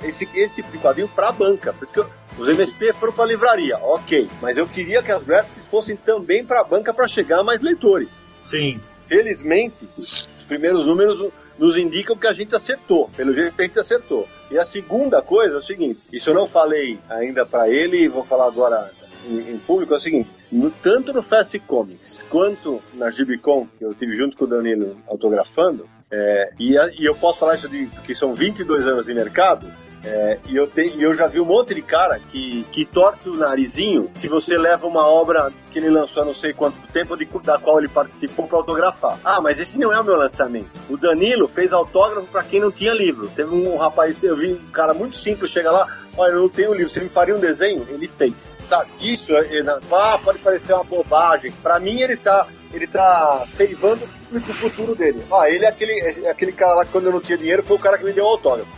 esse, 0.04 0.28
esse 0.36 0.56
tipo 0.56 0.72
de 0.72 0.78
quadrinho 0.78 1.08
para 1.10 1.32
banca. 1.32 1.74
Porque 1.74 2.04
os 2.38 2.48
MSP 2.48 2.94
foram 2.94 3.14
para 3.14 3.26
livraria, 3.26 3.78
ok. 3.78 4.30
Mas 4.42 4.58
eu 4.58 4.68
queria 4.68 5.04
que 5.04 5.12
as 5.12 5.22
graphics 5.22 5.66
fossem 5.66 5.96
também 5.96 6.44
para 6.44 6.64
banca 6.64 6.94
para 6.94 7.08
chegar 7.08 7.40
a 7.40 7.44
mais 7.44 7.62
leitores. 7.62 8.10
Sim. 8.42 8.80
Felizmente, 9.08 9.88
os 9.98 10.28
primeiros 10.48 10.86
números 10.86 11.32
nos 11.58 11.78
indicam 11.78 12.16
que 12.16 12.28
a 12.28 12.34
gente 12.34 12.56
acertou. 12.56 13.10
Pelo 13.16 13.34
jeito 13.34 13.56
que 13.56 13.62
a 13.62 13.66
gente 13.66 13.80
acertou. 13.80 14.28
E 14.52 14.60
a 14.60 14.66
segunda 14.66 15.22
coisa 15.22 15.56
é 15.56 15.58
o 15.60 15.62
seguinte: 15.64 16.02
isso 16.12 16.30
eu 16.30 16.34
não 16.34 16.48
falei 16.48 17.00
ainda 17.10 17.46
para 17.46 17.70
ele, 17.70 18.08
vou 18.10 18.24
falar 18.26 18.46
agora 18.48 18.92
em, 19.26 19.58
público. 19.60 19.94
É 19.94 19.98
o 19.98 20.00
seguinte: 20.00 20.36
no- 20.52 20.70
tanto 20.70 21.14
no 21.14 21.24
Fast 21.24 21.58
Comics 21.60 22.24
quanto 22.30 22.82
na 22.94 23.10
Gibicon, 23.10 23.68
que 23.78 23.86
eu 23.86 23.94
tive 23.94 24.16
junto 24.18 24.36
com 24.38 24.44
o 24.44 24.48
Danilo 24.48 24.98
autografando, 25.08 25.88
é, 26.12 26.52
e, 26.60 26.78
a- 26.78 26.92
e 27.00 27.06
eu 27.06 27.16
posso 27.16 27.40
falar 27.40 27.56
isso 27.56 27.70
de 27.70 27.86
que 28.06 28.14
são 28.14 28.34
22 28.36 28.86
anos 28.88 29.06
de 29.06 29.14
mercado. 29.14 29.66
É, 30.04 30.40
e 30.48 30.56
eu, 30.56 30.68
te- 30.68 30.96
eu 31.00 31.14
já 31.16 31.28
vi 31.28 31.40
um 31.40 31.46
monte 31.46 31.76
de 31.76 31.82
cara 31.82 32.20
que, 32.32 32.66
que 32.72 32.86
torce 32.86 33.30
o 33.30 33.36
narizinho 33.36 34.10
se 34.16 34.28
você 34.28 34.58
leva 34.58 34.88
uma 34.88 35.06
obra 35.08 35.52
que 35.72 35.80
ele 35.80 35.90
lançou 35.90 36.24
há 36.24 36.26
não 36.26 36.34
sei 36.34 36.54
quanto 36.54 36.76
tempo, 36.92 37.16
de, 37.16 37.26
da 37.44 37.58
qual 37.58 37.80
ele 37.80 37.88
participou 37.88 38.48
para 38.48 38.58
autografar. 38.58 39.20
Ah, 39.24 39.40
mas 39.40 39.60
esse 39.60 39.78
não 39.80 39.94
é 39.94 40.00
o 40.00 40.04
meu 40.04 40.16
lançamento. 40.18 40.70
O 40.90 40.98
Danilo 40.98 41.48
fez 41.48 41.72
autógrafo 41.72 42.28
para 42.28 42.44
quem 42.44 42.60
não 42.60 42.72
tinha 42.72 42.94
livro. 42.94 43.30
Teve 43.30 43.54
um 43.54 43.78
rapaz, 43.78 44.22
eu 44.24 44.36
vi 44.36 44.54
um 44.54 44.72
cara 44.72 44.94
muito 44.94 45.16
simples, 45.16 45.52
chega 45.52 45.72
lá, 45.72 45.88
olha, 46.18 46.32
eu 46.34 46.42
não 46.42 46.50
tenho 46.50 46.74
livro, 46.74 46.90
você 46.92 47.00
me 47.00 47.10
faria 47.10 47.36
um 47.36 47.40
desenho? 47.40 47.86
Ele 47.90 48.08
fez. 48.18 48.58
Sabe? 48.68 48.90
Isso, 49.00 49.34
é, 49.34 49.60
é, 49.60 49.64
ah, 49.92 50.20
pode 50.24 50.40
parecer 50.40 50.74
uma 50.74 50.84
bobagem. 50.84 51.52
Para 51.64 51.80
mim, 51.80 52.02
ele 52.02 52.18
tá 52.18 52.48
ele 52.74 52.88
tá 52.88 53.44
seivando 53.48 54.08
o 54.32 54.40
futuro 54.54 54.96
dele. 54.96 55.22
Ah, 55.32 55.50
ele 55.50 55.66
é 55.66 55.68
aquele, 55.68 55.92
é 56.26 56.30
aquele 56.30 56.54
cara 56.54 56.74
lá 56.76 56.86
que 56.86 56.92
quando 56.92 57.08
eu 57.08 57.12
não 57.12 57.20
tinha 57.20 57.38
dinheiro 57.38 57.62
foi 57.64 57.76
o 57.76 57.80
cara 57.80 57.98
que 57.98 58.06
me 58.06 58.14
deu 58.14 58.24
o 58.24 58.30
autógrafo. 58.30 58.72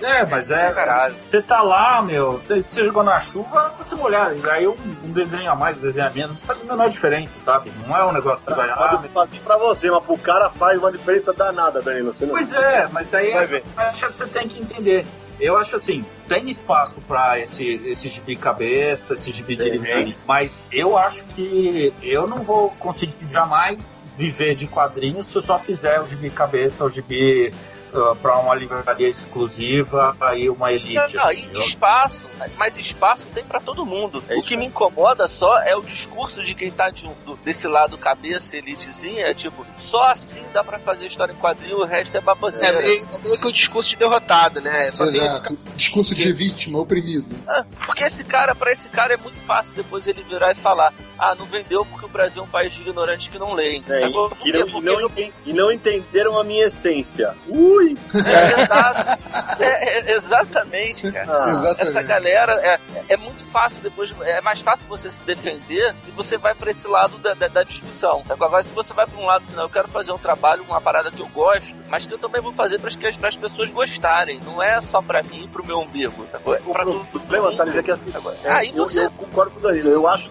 É, 0.00 0.24
mas 0.26 0.50
é. 0.50 0.70
Caralho. 0.72 1.14
Você 1.24 1.40
tá 1.42 1.62
lá, 1.62 2.02
meu, 2.02 2.38
você, 2.38 2.62
você 2.62 2.84
jogou 2.84 3.02
na 3.02 3.18
chuva, 3.20 3.72
você 3.78 3.94
molhar. 3.94 4.34
E 4.36 4.50
aí 4.50 4.66
um, 4.66 4.76
um 5.04 5.12
desenho 5.12 5.50
a 5.50 5.54
mais, 5.54 5.76
um 5.78 5.80
desenho 5.80 6.06
a 6.06 6.10
menos, 6.10 6.30
não 6.30 6.46
faz 6.46 6.62
a 6.62 6.64
menor 6.64 6.88
diferença, 6.88 7.38
sabe? 7.38 7.72
Não 7.86 7.96
é 7.96 8.04
um 8.04 8.12
negócio 8.12 8.46
que 8.46 8.54
vai 8.54 8.66
lá. 8.66 8.76
Pode 8.76 9.08
fazer 9.08 9.40
pra 9.40 9.56
você, 9.56 9.90
mas 9.90 10.04
pro 10.04 10.18
cara 10.18 10.50
faz 10.50 10.78
uma 10.78 10.92
diferença 10.92 11.32
danada, 11.32 11.82
Danilo. 11.82 12.12
Você 12.12 12.26
não... 12.26 12.34
Pois 12.34 12.52
é, 12.52 12.88
mas 12.92 13.08
daí 13.10 13.30
essa 13.30 13.46
ver. 13.46 13.64
parte 13.74 14.04
você 14.06 14.26
tem 14.26 14.48
que 14.48 14.60
entender. 14.60 15.06
Eu 15.38 15.56
acho 15.58 15.76
assim, 15.76 16.04
tem 16.26 16.48
espaço 16.48 17.02
pra 17.02 17.38
esse, 17.38 17.74
esse 17.84 18.08
gibi 18.08 18.36
cabeça, 18.36 19.14
esse 19.14 19.30
gibi 19.30 19.54
de 19.54 19.68
livre, 19.68 20.16
mas 20.26 20.66
eu 20.72 20.96
acho 20.96 21.26
que 21.26 21.92
eu 22.02 22.26
não 22.26 22.38
vou 22.38 22.70
conseguir 22.78 23.16
jamais 23.28 24.02
viver 24.16 24.54
de 24.54 24.66
quadrinhos 24.66 25.26
se 25.26 25.36
eu 25.36 25.42
só 25.42 25.58
fizer 25.58 26.00
o 26.00 26.08
gibi 26.08 26.30
cabeça, 26.30 26.84
o 26.84 26.90
gibi 26.90 27.52
uh, 27.98 28.16
pra 28.16 28.38
uma 28.38 28.54
livraria 28.54 29.08
exclusiva 29.08 30.16
e 30.36 30.48
uma 30.48 30.72
elite. 30.72 30.94
Não, 30.94 31.08
não, 31.08 31.30
assim. 31.30 31.48
e 31.54 31.58
espaço, 31.58 32.24
mas 32.56 32.76
espaço 32.76 33.24
tem 33.34 33.44
pra 33.44 33.60
todo 33.60 33.84
mundo. 33.86 34.22
É 34.28 34.36
o 34.36 34.42
que 34.42 34.56
me 34.56 34.66
incomoda 34.66 35.28
só 35.28 35.58
é 35.62 35.74
o 35.76 35.82
discurso 35.82 36.42
de 36.42 36.54
quem 36.54 36.70
tá 36.70 36.90
de 36.90 37.06
do- 37.24 37.36
desse 37.44 37.66
lado 37.68 37.96
cabeça, 37.98 38.56
elitezinha, 38.56 39.26
é 39.26 39.34
tipo, 39.34 39.64
só 39.74 40.04
assim 40.12 40.42
dá 40.52 40.62
pra 40.64 40.78
fazer 40.78 41.06
história 41.06 41.32
em 41.32 41.36
quadrinho, 41.36 41.78
o 41.80 41.84
resto 41.84 42.14
é 42.14 42.18
É 42.18 42.20
baboseira. 42.20 42.80
meio, 42.80 43.04
é 43.04 43.22
meio 43.28 43.38
que 43.40 43.46
o 43.46 43.52
discurso 43.52 43.90
de 43.90 43.96
derrotado, 43.96 44.60
né? 44.60 44.90
Só 44.90 45.04
tem 45.04 45.16
esse 45.16 45.36
Exato. 45.36 45.58
Discurso 45.76 46.14
de 46.14 46.32
vítima, 46.32 46.80
oprimido. 46.80 47.26
Ah, 47.46 47.64
porque 47.84 48.04
esse 48.04 48.24
cara, 48.24 48.54
pra 48.54 48.72
esse 48.72 48.88
cara 48.88 49.14
é 49.14 49.16
muito 49.16 49.38
fácil 49.40 49.72
depois 49.74 50.06
ele 50.06 50.22
virar 50.28 50.52
e 50.52 50.54
falar: 50.54 50.92
ah, 51.18 51.34
não 51.34 51.44
vendeu 51.46 51.84
porque 51.84 52.06
o 52.06 52.08
Brasil 52.08 52.42
é 52.42 52.44
um 52.44 52.48
país 52.48 52.72
de 52.72 52.80
ignorantes 52.82 53.28
que 53.28 53.38
não 53.38 53.52
leem. 53.54 53.82
É, 53.88 54.06
e, 54.06 54.08
e 54.08 54.12
não, 54.12 54.26
e, 54.26 54.30
Porque 54.30 54.52
não 54.52 55.10
e 55.46 55.52
não 55.52 55.72
entenderam 55.72 56.38
a 56.38 56.44
minha 56.44 56.66
essência. 56.66 57.34
Ui! 57.48 57.85
É, 58.14 58.62
exato. 58.62 59.62
É, 59.62 59.98
é, 59.98 60.12
exatamente, 60.16 61.10
cara. 61.12 61.26
Ah, 61.28 61.50
Exatamente. 61.50 61.80
Essa 61.82 62.02
galera 62.02 62.52
é, 62.54 62.78
é 63.10 63.16
muito 63.16 63.44
fácil 63.44 63.78
depois. 63.82 64.12
É 64.22 64.40
mais 64.40 64.60
fácil 64.60 64.86
você 64.88 65.10
se 65.10 65.22
defender 65.24 65.94
se 66.04 66.10
você 66.10 66.36
vai 66.38 66.54
pra 66.54 66.70
esse 66.70 66.86
lado 66.88 67.18
da, 67.18 67.34
da, 67.34 67.48
da 67.48 67.62
discussão. 67.62 68.22
Agora, 68.28 68.62
se 68.62 68.70
você 68.70 68.92
vai 68.92 69.06
pra 69.06 69.20
um 69.20 69.26
lado, 69.26 69.44
assim, 69.46 69.56
não, 69.56 69.64
eu 69.64 69.68
quero 69.70 69.88
fazer 69.88 70.12
um 70.12 70.18
trabalho, 70.18 70.64
uma 70.68 70.80
parada 70.80 71.10
que 71.10 71.20
eu 71.20 71.28
gosto, 71.28 71.74
mas 71.88 72.06
que 72.06 72.12
eu 72.14 72.18
também 72.18 72.40
vou 72.40 72.52
fazer 72.52 72.78
para 72.78 72.88
as 73.28 73.36
pessoas 73.36 73.70
gostarem. 73.70 74.40
Não 74.44 74.62
é 74.62 74.80
só 74.82 75.00
pra 75.02 75.22
mim 75.22 75.44
e 75.44 75.48
pro 75.48 75.64
meu 75.64 75.80
umbigo. 75.80 76.26
Tá? 76.26 76.38
o 76.44 76.72
Pra 76.72 76.82
pro- 76.84 77.04
problema. 77.06 77.54
Thales, 77.56 77.76
é 77.76 77.82
que 77.82 77.90
assim, 77.90 78.12
é, 78.44 78.50
Aí 78.50 78.72
eu, 78.74 78.84
você- 78.88 79.04
eu 79.06 79.10
concordo 79.10 79.52
com 79.52 79.58
o 79.58 79.62
Danilo. 79.62 79.90
Eu 79.90 80.06
acho, 80.08 80.30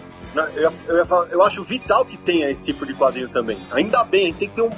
eu, 0.55 0.73
eu, 0.87 1.05
falar- 1.05 1.27
eu 1.31 1.41
acho 1.43 1.63
vital 1.63 2.05
que 2.05 2.17
tenha 2.17 2.49
esse 2.49 2.61
tipo 2.61 2.85
de 2.85 2.93
quadrinho 2.93 3.29
também. 3.29 3.57
Ainda 3.71 4.03
bem, 4.03 4.23
a 4.23 4.25
gente 4.27 4.37
tem 4.37 4.49
que 4.49 4.55
ter 4.55 4.61
um. 4.61 4.69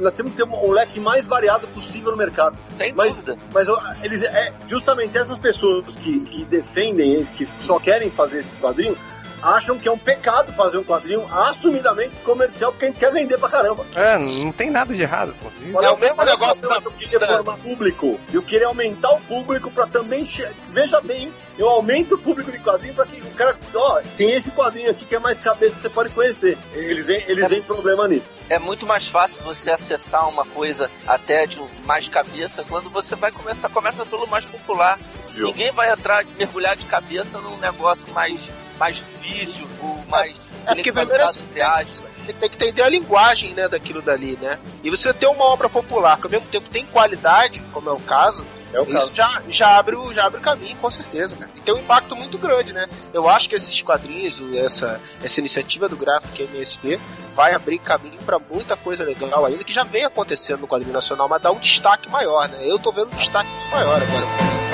Nós 0.00 0.12
temos 0.12 0.32
que 0.32 0.38
ter 0.38 0.44
um, 0.44 0.66
um 0.66 0.70
leque 0.72 0.98
mais 0.98 1.24
variado 1.24 1.66
possível 1.68 2.10
no 2.10 2.16
mercado. 2.16 2.56
Sem 2.76 2.92
Mas, 2.94 3.10
dúvida. 3.14 3.38
mas 3.54 3.68
eles, 4.02 4.22
é 4.22 4.52
justamente 4.66 5.16
essas 5.16 5.38
pessoas 5.38 5.94
que, 5.96 6.18
que 6.24 6.44
defendem, 6.44 7.24
que 7.36 7.46
só 7.60 7.78
querem 7.78 8.10
fazer 8.10 8.38
esse 8.38 8.56
quadrinho, 8.60 8.96
acham 9.42 9.78
que 9.78 9.88
é 9.88 9.92
um 9.92 9.98
pecado 9.98 10.52
fazer 10.52 10.78
um 10.78 10.84
quadrinho 10.84 11.24
assumidamente 11.32 12.14
comercial 12.24 12.72
porque 12.72 12.86
a 12.86 12.88
gente 12.88 12.98
quer 12.98 13.12
vender 13.12 13.38
pra 13.38 13.48
caramba. 13.48 13.84
É, 13.94 14.18
não 14.18 14.52
tem 14.52 14.70
nada 14.70 14.94
de 14.94 15.02
errado, 15.02 15.34
pô. 15.40 15.48
É 15.82 15.90
o 15.90 15.96
mesmo 15.98 16.22
negócio 16.24 16.68
da 16.68 16.76
eu 16.76 16.90
queria 16.92 17.20
formar 17.20 17.56
público. 17.58 18.20
Eu 18.32 18.42
queria 18.42 18.66
aumentar 18.66 19.10
o 19.12 19.20
público 19.22 19.70
pra 19.70 19.86
também. 19.86 20.26
che- 20.26 20.48
Veja 20.70 21.00
bem, 21.00 21.32
eu 21.58 21.68
aumento 21.68 22.14
o 22.14 22.18
público 22.18 22.50
de 22.52 22.58
quadrinho 22.58 22.94
pra 22.94 23.06
que 23.06 23.20
o 23.20 23.30
cara. 23.32 23.56
Ó, 23.74 24.00
tem 24.16 24.30
esse 24.32 24.50
quadrinho 24.50 24.90
aqui 24.90 25.04
que 25.04 25.14
é 25.14 25.18
mais 25.18 25.38
cabeça, 25.38 25.80
você 25.80 25.88
pode 25.88 26.10
conhecer. 26.10 26.56
Eles 26.72 27.04
veem, 27.06 27.24
eles 27.28 27.48
veem 27.48 27.62
problema 27.62 28.06
nisso. 28.08 28.26
É 28.50 28.58
muito 28.58 28.86
mais 28.86 29.06
fácil 29.08 29.42
você 29.44 29.70
acessar 29.70 30.28
uma 30.28 30.44
coisa 30.44 30.90
até 31.06 31.46
de 31.46 31.60
mais 31.84 32.08
cabeça 32.08 32.64
quando 32.68 32.88
você 32.90 33.14
vai 33.14 33.30
começar, 33.30 33.68
começa 33.68 34.04
pelo 34.06 34.26
mais 34.26 34.44
popular. 34.44 34.98
Viu? 35.34 35.48
Ninguém 35.48 35.70
vai 35.72 35.90
atrás, 35.90 36.26
mergulhar 36.36 36.74
de 36.74 36.84
cabeça 36.86 37.38
num 37.38 37.56
negócio 37.58 38.04
mais, 38.14 38.40
mais 38.78 38.96
difícil, 38.96 39.66
ou 39.82 39.98
mais 40.08 40.48
É 40.66 40.74
porque 40.74 40.92
primeiro 40.92 41.24
assim, 41.24 41.40
entre 41.40 41.60
aspas. 41.60 42.10
Você 42.24 42.32
tem 42.32 42.48
que 42.48 42.56
entender 42.56 42.82
a 42.82 42.88
linguagem, 42.88 43.54
né, 43.54 43.68
daquilo 43.68 44.02
dali, 44.02 44.38
né? 44.40 44.58
E 44.82 44.90
você 44.90 45.12
ter 45.12 45.26
uma 45.26 45.44
obra 45.44 45.68
popular 45.68 46.18
que 46.18 46.26
ao 46.26 46.30
mesmo 46.30 46.46
tempo 46.46 46.68
tem 46.70 46.84
qualidade, 46.86 47.60
como 47.72 47.88
é 47.88 47.92
o 47.92 48.00
caso, 48.00 48.44
É 48.72 48.78
o 48.80 48.82
Isso 48.84 49.12
caso. 49.12 49.14
já, 49.14 49.42
já, 49.48 49.78
abre 49.78 49.96
o, 49.96 50.12
já 50.12 50.26
abre 50.26 50.38
o 50.38 50.42
caminho, 50.42 50.76
com 50.76 50.90
certeza, 50.90 51.36
cara. 51.36 51.50
E 51.56 51.60
tem 51.60 51.74
um 51.74 51.78
impacto 51.78 52.14
muito 52.14 52.36
grande, 52.36 52.72
né? 52.74 52.86
Eu 53.14 53.26
acho 53.26 53.48
que 53.48 53.54
esses 53.56 53.80
quadrinhos, 53.82 54.36
essa, 54.54 55.00
essa 55.22 55.40
iniciativa 55.40 55.88
do 55.88 55.96
Graphic 55.96 56.42
MSP 56.42 57.00
vai 57.34 57.54
abrir 57.54 57.78
caminho 57.78 58.18
pra 58.26 58.38
muita 58.38 58.76
coisa 58.76 59.04
legal 59.04 59.46
ainda, 59.46 59.64
que 59.64 59.72
já 59.72 59.84
vem 59.84 60.04
acontecendo 60.04 60.60
no 60.60 60.68
quadrinho 60.68 60.92
nacional, 60.92 61.28
mas 61.28 61.40
dá 61.40 61.50
um 61.50 61.58
destaque 61.58 62.10
maior, 62.10 62.46
né? 62.48 62.58
Eu 62.60 62.78
tô 62.78 62.92
vendo 62.92 63.10
um 63.10 63.16
destaque 63.16 63.48
maior 63.70 64.02
agora. 64.02 64.67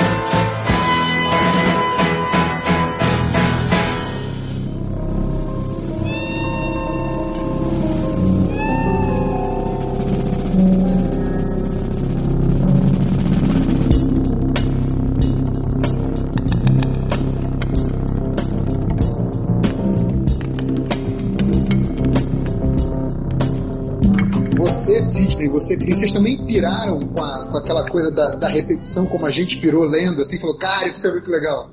Você, 25.64 25.76
vocês 25.76 26.12
também 26.12 26.36
piraram 26.44 27.00
com, 27.00 27.22
a- 27.22 27.46
com 27.50 27.56
aquela 27.58 27.88
coisa 27.88 28.10
da, 28.10 28.34
da 28.36 28.48
repetição, 28.48 29.06
como 29.06 29.26
a 29.26 29.30
gente 29.30 29.58
pirou 29.60 29.84
lendo, 29.84 30.22
assim, 30.22 30.38
falou, 30.38 30.56
cara, 30.58 30.86
isso 30.88 31.06
é 31.06 31.10
muito 31.10 31.30
legal. 31.30 31.70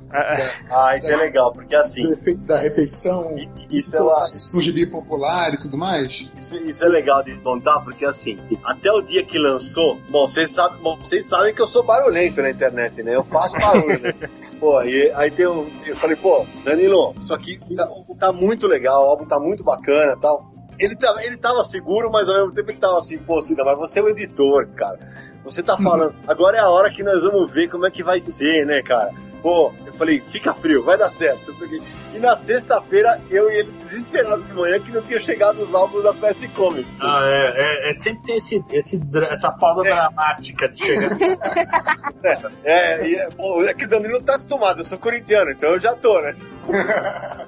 Ah, 0.69 0.97
isso 0.97 1.07
é 1.11 1.15
legal, 1.15 1.51
porque 1.53 1.75
assim, 1.75 2.01
Do 2.03 2.13
efeito 2.13 2.45
da 2.45 2.57
repetição, 2.59 3.35
isso 3.69 3.95
é 3.95 4.01
uma, 4.01 4.29
no 4.53 4.61
gibi 4.61 4.85
popular 4.85 5.53
e 5.53 5.57
tudo 5.57 5.77
mais. 5.77 6.27
Isso, 6.35 6.55
isso 6.57 6.83
é 6.83 6.87
legal 6.89 7.23
de 7.23 7.35
contar, 7.37 7.79
porque 7.81 8.05
assim, 8.05 8.37
até 8.63 8.91
o 8.91 9.01
dia 9.01 9.23
que 9.23 9.37
lançou, 9.37 9.97
bom, 10.09 10.27
vocês 10.27 10.51
sabem, 10.51 10.77
bom, 10.81 10.97
vocês 10.97 11.25
sabem 11.25 11.53
que 11.53 11.61
eu 11.61 11.67
sou 11.67 11.83
barulhento 11.83 12.41
na 12.41 12.49
internet, 12.49 13.01
né? 13.03 13.15
Eu 13.15 13.23
faço 13.23 13.53
barulho. 13.57 13.99
né? 14.01 14.13
Pô, 14.61 14.79
e 14.83 15.11
aí 15.15 15.31
tem 15.31 15.47
um. 15.47 15.67
Eu 15.87 15.95
falei, 15.95 16.15
pô, 16.15 16.45
Danilo, 16.63 17.15
isso 17.19 17.33
aqui 17.33 17.59
tá, 17.75 17.87
tá 18.19 18.31
muito 18.31 18.67
legal, 18.67 19.03
o 19.03 19.09
álbum 19.09 19.25
tá 19.25 19.39
muito 19.39 19.63
bacana 19.63 20.11
e 20.13 20.21
tal. 20.21 20.51
Ele, 20.84 20.95
tava- 20.95 21.23
ele 21.23 21.38
tava 21.38 21.63
seguro, 21.63 22.11
mas 22.11 22.27
ao 22.27 22.36
mesmo 22.36 22.51
tempo 22.53 22.71
ele 22.71 22.77
tava 22.79 22.97
assim, 22.99 23.17
pô, 23.19 23.41
Cida, 23.41 23.63
mas 23.63 23.77
você 23.77 23.99
é 23.99 24.03
o 24.03 24.09
editor, 24.09 24.67
cara. 24.75 24.97
Você 25.43 25.61
tá 25.63 25.77
falando, 25.77 26.13
agora 26.27 26.57
é 26.57 26.59
a 26.59 26.69
hora 26.69 26.89
que 26.91 27.03
nós 27.03 27.21
vamos 27.23 27.51
ver 27.51 27.67
como 27.69 27.86
é 27.86 27.91
que 27.91 28.03
vai 28.03 28.19
ser, 28.21 28.65
né, 28.65 28.82
cara? 28.82 29.11
Pô, 29.41 29.71
falei, 30.02 30.20
fica 30.20 30.52
frio, 30.52 30.84
vai 30.84 30.97
dar 30.97 31.12
certo. 31.12 31.56
E 32.12 32.18
na 32.18 32.36
sexta-feira, 32.36 33.22
eu 33.30 33.52
e 33.52 33.58
ele 33.58 33.72
desesperados 33.84 34.47
de 34.47 34.54
manhã 34.54 34.80
que 34.80 34.91
não 34.91 35.04
tinha 35.04 35.20
chegado 35.20 35.62
os 35.62 35.76
álbuns 35.76 36.04
da 36.04 36.12
PS 36.12 36.47
Comics. 36.56 36.97
Ah, 36.99 37.22
é, 37.24 37.54
é, 37.56 37.91
é 37.91 37.97
sempre 37.97 38.24
tem 38.24 38.38
esse, 38.38 38.66
esse, 38.72 38.99
essa 39.30 39.52
pausa 39.52 39.84
dramática 39.84 40.68
de 40.68 40.84
chegar. 40.84 41.12
É, 42.64 43.08
e 43.08 43.16
é, 43.16 43.30
bom, 43.32 43.64
é 43.64 43.74
que 43.74 43.86
o 43.86 43.89
Danilo 43.89 44.14
não 44.14 44.22
tá 44.22 44.36
acostumado, 44.36 44.82
eu 44.82 44.86
sou 44.86 44.97
corintiano, 44.97 45.49
então 45.49 45.72
eu 45.72 45.80
já 45.80 45.95
tô, 45.95 46.22
né? 46.22 46.36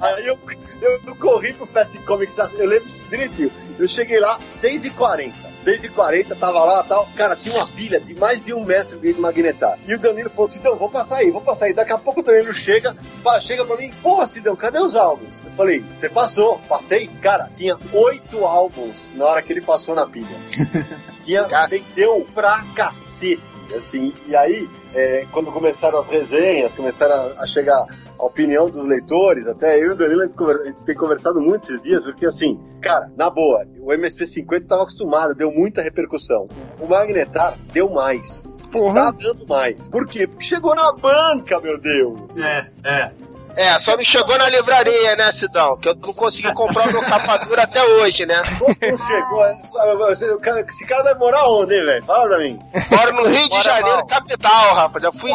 Aí 0.00 0.26
eu, 0.26 0.36
eu, 0.82 1.00
eu 1.06 1.14
corri 1.14 1.52
pro 1.52 1.64
Fast 1.64 1.96
Comics, 1.98 2.36
eu 2.58 2.66
lembro 2.66 2.88
direitinho. 3.08 3.52
Eu 3.78 3.86
cheguei 3.86 4.18
lá 4.18 4.40
6h40. 4.40 5.32
6h40, 5.64 6.36
tava 6.38 6.64
lá 6.64 6.82
e 6.84 6.88
tal. 6.88 7.08
Cara, 7.16 7.34
tinha 7.34 7.54
uma 7.54 7.66
pilha 7.66 8.00
de 8.00 8.14
mais 8.14 8.44
de 8.44 8.52
um 8.52 8.64
metro 8.64 8.98
de 8.98 9.14
magnetar. 9.14 9.78
E 9.86 9.94
o 9.94 9.98
Danilo 9.98 10.30
falou: 10.30 10.50
Sidão, 10.50 10.76
vou 10.76 10.90
passar 10.90 11.16
aí, 11.16 11.30
vou 11.30 11.40
passar 11.40 11.66
aí. 11.66 11.72
Daqui 11.72 11.92
a 11.92 11.98
pouco 11.98 12.20
o 12.20 12.22
Danilo 12.22 12.52
chega, 12.52 12.96
chega 13.40 13.64
pra 13.64 13.76
mim: 13.76 13.90
Porra, 14.02 14.26
Sidão, 14.26 14.54
cadê 14.54 14.78
os 14.78 14.94
álbuns? 14.94 15.30
Eu 15.44 15.52
falei: 15.52 15.84
Você 15.96 16.08
passou? 16.08 16.58
Passei? 16.68 17.08
Cara, 17.22 17.50
tinha 17.56 17.78
oito 17.92 18.44
álbuns 18.44 19.10
na 19.14 19.24
hora 19.24 19.42
que 19.42 19.52
ele 19.52 19.60
passou 19.60 19.94
na 19.94 20.06
pilha. 20.06 20.36
Tinha, 21.24 21.44
vendeu 21.68 22.26
pra 22.34 22.62
cacete, 22.74 23.40
assim, 23.74 24.12
e 24.26 24.34
aí, 24.34 24.68
é, 24.94 25.26
quando 25.30 25.52
começaram 25.52 25.98
as 25.98 26.08
resenhas, 26.08 26.74
começaram 26.74 27.32
a, 27.38 27.46
chegar 27.46 27.86
a 28.18 28.24
opinião 28.24 28.68
dos 28.68 28.84
leitores, 28.84 29.46
até 29.46 29.78
eu 29.78 29.86
e 29.86 29.90
o 29.90 29.96
Danilo 29.96 30.22
a 30.22 30.66
gente, 30.66 30.82
tem 30.82 30.94
conversado 30.94 31.40
muito 31.40 31.64
esses 31.64 31.82
dias, 31.82 32.02
porque 32.02 32.26
assim, 32.26 32.60
cara, 32.80 33.10
na 33.16 33.30
boa, 33.30 33.66
o 33.80 33.88
MSP50 33.88 34.62
estava 34.62 34.82
acostumado, 34.82 35.34
deu 35.34 35.50
muita 35.50 35.82
repercussão. 35.82 36.48
O 36.80 36.86
Magnetar 36.86 37.58
deu 37.72 37.90
mais. 37.90 38.62
Porra. 38.70 39.10
Está 39.10 39.10
dando 39.10 39.46
mais. 39.46 39.88
Por 39.88 40.06
quê? 40.06 40.26
Porque 40.26 40.44
chegou 40.44 40.74
na 40.74 40.92
banca, 40.92 41.60
meu 41.60 41.78
Deus. 41.78 42.36
É, 42.36 42.66
é. 42.84 43.12
É, 43.56 43.78
só 43.78 43.96
não 43.96 44.02
chegou 44.02 44.36
na 44.38 44.48
livraria, 44.48 45.16
né, 45.16 45.30
Sidão? 45.32 45.76
Que 45.76 45.88
eu 45.88 45.94
não 45.94 46.12
consegui 46.12 46.52
comprar 46.54 46.88
o 46.88 46.92
meu 46.92 47.00
capa 47.02 47.36
dura 47.38 47.62
até 47.62 47.82
hoje, 47.82 48.26
né? 48.26 48.42
Como 48.58 48.76
não 48.80 48.98
chegou? 49.06 50.34
O 50.36 50.40
cara- 50.40 50.60
Esse 50.68 50.84
cara 50.86 51.02
vai 51.04 51.14
morar 51.14 51.48
onde, 51.48 51.74
hein, 51.74 51.84
velho? 51.84 52.04
Fala 52.04 52.26
pra 52.28 52.38
mim. 52.38 52.58
Moro 52.90 53.12
no 53.14 53.28
Rio 53.28 53.48
de 53.48 53.62
Janeiro, 53.62 53.98
mal. 53.98 54.06
capital, 54.06 54.74
rapaz. 54.74 55.02
Já 55.02 55.12
fui 55.12 55.30
em 55.30 55.34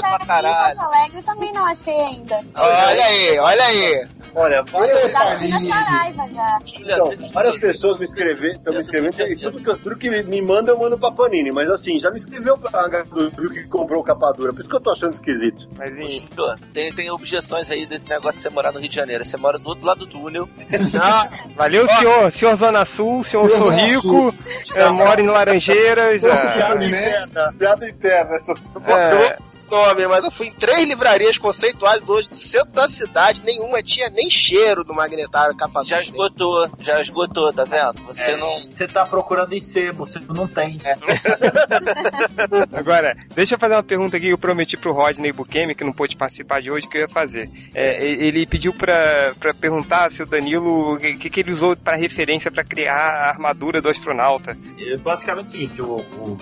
Santa 0.00 0.26
caralho. 0.26 0.72
Em 0.72 0.76
Porto 0.76 0.94
Alegre 0.94 1.22
também 1.22 1.52
não 1.52 1.64
achei 1.66 1.94
ainda. 2.00 2.40
Olha 2.54 3.04
aí, 3.04 3.38
olha 3.38 3.64
aí. 3.64 4.08
Olha, 4.34 4.62
várias, 4.62 5.10
na 5.50 5.60
Saraiva 5.64 6.28
já. 6.32 6.58
Então, 6.78 7.10
várias 7.32 7.58
pessoas 7.58 7.98
me 7.98 8.04
escreveram, 8.04 8.54
estão 8.54 8.72
me 8.74 8.80
escrevendo, 8.80 9.20
e 9.20 9.36
tudo 9.36 9.60
que, 9.60 9.82
tudo 9.82 9.96
que 9.96 10.10
me- 10.10 10.40
manda 10.42 10.70
eu 10.72 10.78
mando 10.78 10.98
pra 10.98 11.10
Panini, 11.10 11.50
mas 11.52 11.70
assim, 11.70 11.98
já 11.98 12.10
me 12.10 12.16
escreveu 12.16 12.56
pra 12.56 12.88
do 13.04 13.28
Rio 13.40 13.50
que 13.50 13.68
comprou 13.68 14.02
capa 14.02 14.32
dura, 14.32 14.52
por 14.52 14.60
isso 14.60 14.68
que 14.70 14.76
eu 14.76 14.80
tô 14.80 14.90
achando 14.90 15.12
esquisito. 15.14 15.68
Mas 15.76 15.90
Chico, 16.12 16.42
Tem, 16.72 16.92
tem 16.92 17.10
objeções 17.10 17.70
aí 17.70 17.86
desse 17.86 18.08
negócio 18.08 18.32
de 18.38 18.42
você 18.42 18.50
morar 18.50 18.72
no 18.72 18.80
Rio 18.80 18.88
de 18.88 18.94
Janeiro. 18.96 19.24
Você 19.24 19.36
mora 19.36 19.58
do 19.58 19.68
outro 19.68 19.86
lado 19.86 20.00
do 20.00 20.06
túnel. 20.06 20.48
Não, 20.94 21.28
valeu, 21.54 21.88
senhor. 21.88 22.30
Senhor 22.32 22.56
Zona 22.56 22.84
Sul, 22.84 23.22
senhor 23.24 23.48
Senhor 23.48 23.62
Zona 23.64 23.78
Sorrico, 23.78 24.34
é, 24.74 24.88
mora 24.88 25.20
em 25.20 25.26
Laranjeiras. 25.26 26.22
é, 26.24 26.52
Piada 26.54 26.74
né? 26.76 26.86
interna, 26.86 27.52
piada 27.58 27.88
interna. 27.88 28.34
Essa... 28.36 28.52
É. 28.52 29.38
esse 29.46 29.70
nome, 29.70 30.06
mas 30.06 30.24
eu 30.24 30.30
fui 30.30 30.48
em 30.48 30.52
três 30.52 30.86
livrarias 30.86 31.38
conceituais 31.38 32.02
hoje 32.06 32.28
do 32.28 32.38
centro 32.38 32.72
da 32.72 32.88
cidade, 32.88 33.42
nenhuma 33.44 33.82
tinha 33.82 34.08
nem 34.10 34.19
cheiro 34.28 34.82
do 34.82 34.92
magnetário 34.92 35.56
capa 35.56 35.84
Já 35.84 36.00
esgotou, 36.02 36.68
já 36.80 37.00
esgotou, 37.00 37.52
tá 37.52 37.64
vendo? 37.64 38.02
Você 38.02 38.22
É, 38.32 38.36
não. 38.36 38.58
Você 38.64 38.88
tá 38.88 39.06
procurando 39.06 39.52
em 39.52 39.60
sebo, 39.60 40.04
você 40.04 40.18
não 40.28 40.46
tem. 40.48 40.80
Agora, 42.76 43.16
deixa 43.34 43.54
eu 43.54 43.58
fazer 43.58 43.74
uma 43.74 43.82
pergunta 43.82 44.16
aqui 44.16 44.26
que 44.26 44.32
eu 44.32 44.38
prometi 44.38 44.76
pro 44.76 44.92
Rodney 44.92 45.32
Bukemi, 45.32 45.74
que 45.74 45.84
não 45.84 45.92
pôde 45.92 46.16
participar 46.16 46.60
de 46.60 46.70
hoje, 46.70 46.88
que 46.88 46.96
eu 46.98 47.02
ia 47.02 47.08
fazer. 47.08 47.48
É, 47.74 48.04
e- 48.04 48.24
ele 48.26 48.46
pediu 48.46 48.72
pra, 48.72 49.32
pra 49.38 49.54
perguntar 49.54 50.10
se 50.10 50.22
o 50.22 50.26
Danilo, 50.26 50.94
o 50.94 50.96
que, 50.98 51.30
que 51.30 51.40
ele 51.40 51.52
usou 51.52 51.76
pra 51.76 51.96
referência 51.96 52.50
pra 52.50 52.64
criar 52.64 52.94
a 52.96 53.28
armadura 53.30 53.80
do 53.80 53.88
astronauta. 53.88 54.56
É 54.78 54.96
basicamente 54.96 55.46
o 55.46 55.50
seguinte, 55.50 55.82
o, 55.82 55.96
o- 55.96 56.38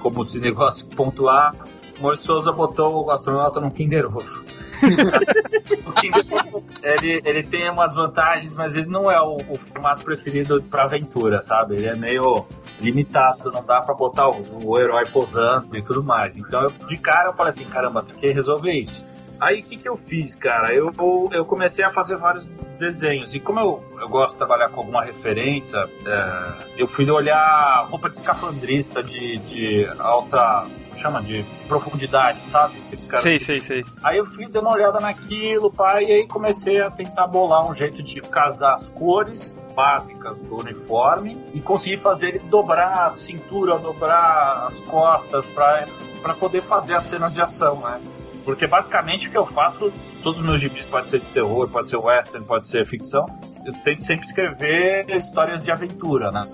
como 0.00 0.24
se 0.24 0.38
negócio 0.38 0.86
pontuar, 0.96 1.54
o 1.98 2.02
Maurício 2.02 2.26
Souza 2.26 2.52
botou 2.52 3.06
o 3.06 3.10
astronauta 3.10 3.60
num 3.60 3.70
Kinder 3.70 4.04
Ovo. 4.06 4.44
ele, 6.82 7.22
ele 7.24 7.42
tem 7.42 7.70
umas 7.70 7.94
vantagens, 7.94 8.54
mas 8.54 8.76
ele 8.76 8.88
não 8.88 9.10
é 9.10 9.20
o, 9.20 9.38
o 9.48 9.56
formato 9.56 10.04
preferido 10.04 10.62
pra 10.62 10.84
aventura, 10.84 11.42
sabe? 11.42 11.76
Ele 11.76 11.86
é 11.86 11.94
meio 11.94 12.44
limitado, 12.80 13.52
não 13.52 13.64
dá 13.64 13.80
pra 13.80 13.94
botar 13.94 14.28
o, 14.28 14.66
o 14.66 14.78
herói 14.78 15.06
posando 15.06 15.76
e 15.76 15.82
tudo 15.82 16.02
mais. 16.02 16.36
Então, 16.36 16.62
eu, 16.62 16.70
de 16.86 16.96
cara, 16.98 17.28
eu 17.28 17.32
falei 17.32 17.50
assim, 17.50 17.64
caramba, 17.64 18.02
tem 18.02 18.14
que 18.14 18.32
resolver 18.32 18.72
isso. 18.72 19.06
Aí 19.42 19.58
o 19.60 19.62
que, 19.64 19.76
que 19.76 19.88
eu 19.88 19.96
fiz, 19.96 20.36
cara? 20.36 20.72
Eu, 20.72 20.92
eu 21.32 21.44
comecei 21.44 21.84
a 21.84 21.90
fazer 21.90 22.16
vários 22.16 22.46
desenhos. 22.78 23.34
E 23.34 23.40
como 23.40 23.58
eu, 23.58 23.84
eu 24.00 24.08
gosto 24.08 24.32
de 24.34 24.38
trabalhar 24.38 24.68
com 24.68 24.80
alguma 24.80 25.02
referência, 25.04 25.78
é, 26.06 26.52
eu 26.76 26.86
fui 26.86 27.10
olhar 27.10 27.84
roupa 27.90 28.08
de 28.08 28.16
escafandrista 28.16 29.02
de, 29.02 29.38
de 29.38 29.86
alta. 29.98 30.64
chama? 30.94 31.20
De 31.22 31.44
profundidade, 31.66 32.38
sabe? 32.40 32.74
Aqueles 32.86 33.06
caras 33.08 33.24
Sei, 33.24 33.38
que- 33.38 33.44
sei, 33.44 33.60
sei. 33.62 33.84
Aí 34.02 34.18
eu 34.18 34.24
fui, 34.26 34.46
dei 34.46 34.60
uma 34.60 34.70
olhada 34.72 35.00
naquilo, 35.00 35.72
pai, 35.72 36.04
e 36.04 36.12
aí 36.12 36.26
comecei 36.28 36.80
a 36.80 36.88
tentar 36.90 37.26
bolar 37.26 37.68
um 37.68 37.74
jeito 37.74 38.00
de 38.02 38.20
casar 38.20 38.74
as 38.74 38.90
cores 38.90 39.60
básicas 39.74 40.40
do 40.42 40.56
uniforme 40.56 41.36
e 41.54 41.60
conseguir 41.60 41.96
fazer 41.96 42.28
ele 42.28 42.38
dobrar 42.40 43.12
a 43.12 43.16
cintura, 43.16 43.76
dobrar 43.78 44.66
as 44.68 44.80
costas 44.82 45.46
para 45.48 45.86
para 46.22 46.34
poder 46.34 46.62
fazer 46.62 46.94
as 46.94 47.02
cenas 47.04 47.34
de 47.34 47.40
ação, 47.42 47.80
né? 47.80 48.00
Porque 48.44 48.66
basicamente 48.66 49.28
o 49.28 49.30
que 49.30 49.38
eu 49.38 49.46
faço, 49.46 49.92
todos 50.22 50.40
os 50.40 50.46
meus 50.46 50.60
gibis 50.60 50.84
pode 50.84 51.08
ser 51.10 51.20
de 51.20 51.26
terror, 51.26 51.68
pode 51.68 51.90
ser 51.90 51.96
western, 51.96 52.46
pode 52.46 52.68
ser 52.68 52.86
ficção, 52.86 53.26
eu 53.64 53.72
tento 53.72 54.04
sempre 54.04 54.26
escrever 54.26 55.08
histórias 55.10 55.64
de 55.64 55.70
aventura, 55.70 56.30
né? 56.30 56.46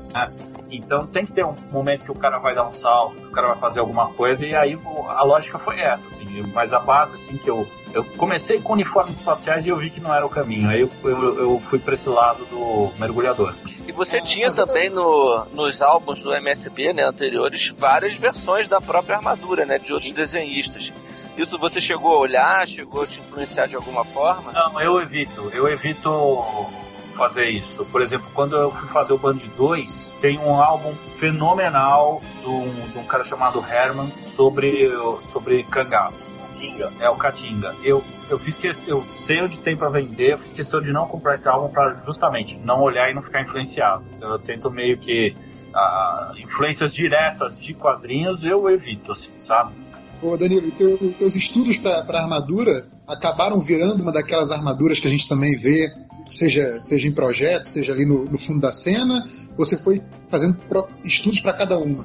Então 0.71 1.07
tem 1.07 1.25
que 1.25 1.33
ter 1.33 1.45
um 1.45 1.55
momento 1.73 2.05
que 2.05 2.11
o 2.11 2.15
cara 2.15 2.39
vai 2.39 2.55
dar 2.55 2.67
um 2.67 2.71
salto, 2.71 3.17
que 3.17 3.27
o 3.27 3.31
cara 3.31 3.49
vai 3.49 3.57
fazer 3.57 3.81
alguma 3.81 4.09
coisa, 4.09 4.47
e 4.47 4.55
aí 4.55 4.79
a 5.09 5.25
lógica 5.25 5.59
foi 5.59 5.81
essa, 5.81 6.09
assim. 6.09 6.43
Mas 6.55 6.73
a 6.73 6.79
base, 6.79 7.17
assim, 7.17 7.39
que 7.39 7.49
eu, 7.49 7.67
eu 7.95 8.05
comecei 8.05 8.61
com 8.61 8.75
uniformes 8.75 9.17
espaciais 9.17 9.67
e 9.67 9.71
eu 9.71 9.77
vi 9.77 9.91
que 9.91 10.01
não 10.01 10.15
era 10.15 10.27
o 10.27 10.29
caminho. 10.29 10.69
Aí 10.69 10.81
eu, 10.83 10.91
eu, 11.05 11.39
eu 11.41 11.61
fui 11.61 11.79
pra 11.79 11.95
esse 11.95 12.09
lado 12.09 12.45
do 12.47 12.91
mergulhador. 12.99 13.55
E 13.87 13.93
você 13.93 14.21
tinha 14.21 14.53
também 14.53 14.91
no, 14.91 15.47
nos 15.53 15.81
álbuns 15.81 16.21
do 16.21 16.35
MSB, 16.35 16.93
né, 16.93 17.05
anteriores, 17.05 17.69
várias 17.69 18.15
versões 18.15 18.69
da 18.69 18.81
própria 18.81 19.17
armadura, 19.17 19.65
né, 19.65 19.79
de 19.79 19.93
outros 19.93 20.13
desenhistas. 20.13 20.93
Isso 21.39 21.57
você 21.57 21.81
chegou 21.81 22.17
a 22.17 22.19
olhar, 22.19 22.67
chegou 22.67 23.03
a 23.03 23.07
te 23.07 23.21
influenciar 23.21 23.67
de 23.67 23.77
alguma 23.77 24.05
forma? 24.05 24.51
Não, 24.53 24.81
eu 24.81 25.01
evito. 25.01 25.51
Eu 25.55 25.69
evito 25.69 26.11
fazer 27.17 27.49
isso. 27.49 27.85
Por 27.87 28.03
exemplo, 28.03 28.29
quando 28.35 28.57
eu 28.57 28.73
fui 28.73 28.89
fazer 28.89 29.13
o 29.13 29.19
Band 29.19 29.39
2, 29.57 30.17
tem 30.21 30.39
um 30.39 30.61
álbum 30.61 30.93
fenomenal 30.95 32.21
de 32.41 32.49
um, 32.49 32.89
de 32.93 32.99
um 32.99 33.05
cara 33.05 33.25
chamado 33.25 33.65
Herman 33.65 34.11
sobre, 34.23 34.91
sobre 35.21 35.63
cangaço. 35.65 36.37
Kinga. 36.59 36.93
É 36.99 37.09
o 37.09 37.17
Catinga. 37.17 37.75
Eu, 37.85 38.03
eu 38.29 38.39
fiz 38.39 38.57
que 38.57 38.67
eu 38.67 39.03
sei 39.03 39.41
onde 39.43 39.61
tem 39.61 39.77
pra 39.77 39.89
vender, 39.89 40.33
eu 40.33 40.39
fiz 40.39 40.53
questão 40.53 40.81
de 40.81 40.93
não 40.93 41.07
comprar 41.07 41.37
esse 41.37 41.49
álbum 41.49 41.69
pra 41.69 41.95
justamente 42.05 42.59
não 42.59 42.81
olhar 42.81 43.11
e 43.11 43.15
não 43.15 43.23
ficar 43.23 43.41
influenciado. 43.41 44.05
Então 44.17 44.31
eu 44.31 44.39
tento 44.39 44.71
meio 44.71 44.99
que 44.99 45.37
ah, 45.73 46.33
influências 46.37 46.93
diretas 46.93 47.61
de 47.61 47.75
quadrinhos 47.75 48.45
eu 48.45 48.69
evito, 48.69 49.13
assim, 49.13 49.39
sabe? 49.39 49.73
Ô 50.21 50.37
Danilo, 50.37 50.71
teu, 50.73 50.99
teus 51.19 51.37
estudos 51.37 51.77
para 51.77 52.21
armadura 52.21 52.87
acabaram 53.07 53.61
virando 53.61 54.03
uma 54.03 54.13
daquelas 54.13 54.51
armaduras 54.51 54.99
que 54.99 55.07
a 55.07 55.11
gente 55.11 55.29
também 55.29 55.57
vê, 55.57 55.93
seja, 56.29 56.81
seja 56.81 57.07
em 57.07 57.13
projeto, 57.13 57.67
seja 57.67 57.93
ali 57.93 58.05
no, 58.05 58.25
no 58.25 58.37
fundo 58.39 58.61
da 58.61 58.73
cena, 58.73 59.25
você 59.57 59.79
foi 59.79 60.03
fazendo 60.29 60.57
pro- 60.69 60.89
estudos 61.05 61.41
para 61.41 61.53
cada 61.53 61.79
uma. 61.79 62.05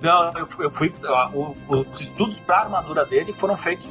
Não, 0.00 0.32
eu 0.38 0.46
fui. 0.46 0.64
eu 0.66 0.70
fui- 0.70 0.92
o- 1.34 1.54
os 1.90 2.00
estudos 2.00 2.40
pra 2.40 2.60
armadura 2.60 3.04
dele 3.04 3.32
foram 3.32 3.56
feitos. 3.56 3.88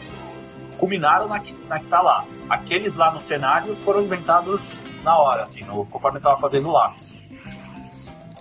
culminaram 0.77 1.27
na 1.27 1.39
que, 1.39 1.51
na 1.67 1.79
que 1.79 1.87
tá 1.87 2.01
lá. 2.01 2.23
Aqueles 2.47 2.95
lá 2.95 3.11
no 3.11 3.19
cenário 3.19 3.75
foram 3.75 4.03
inventados 4.03 4.85
na 5.03 5.17
hora, 5.17 5.43
assim, 5.43 5.63
no, 5.65 5.85
conforme 5.87 6.19
eu 6.19 6.21
tava 6.21 6.37
fazendo 6.37 6.67
o 6.67 6.71
lápis. 6.71 7.17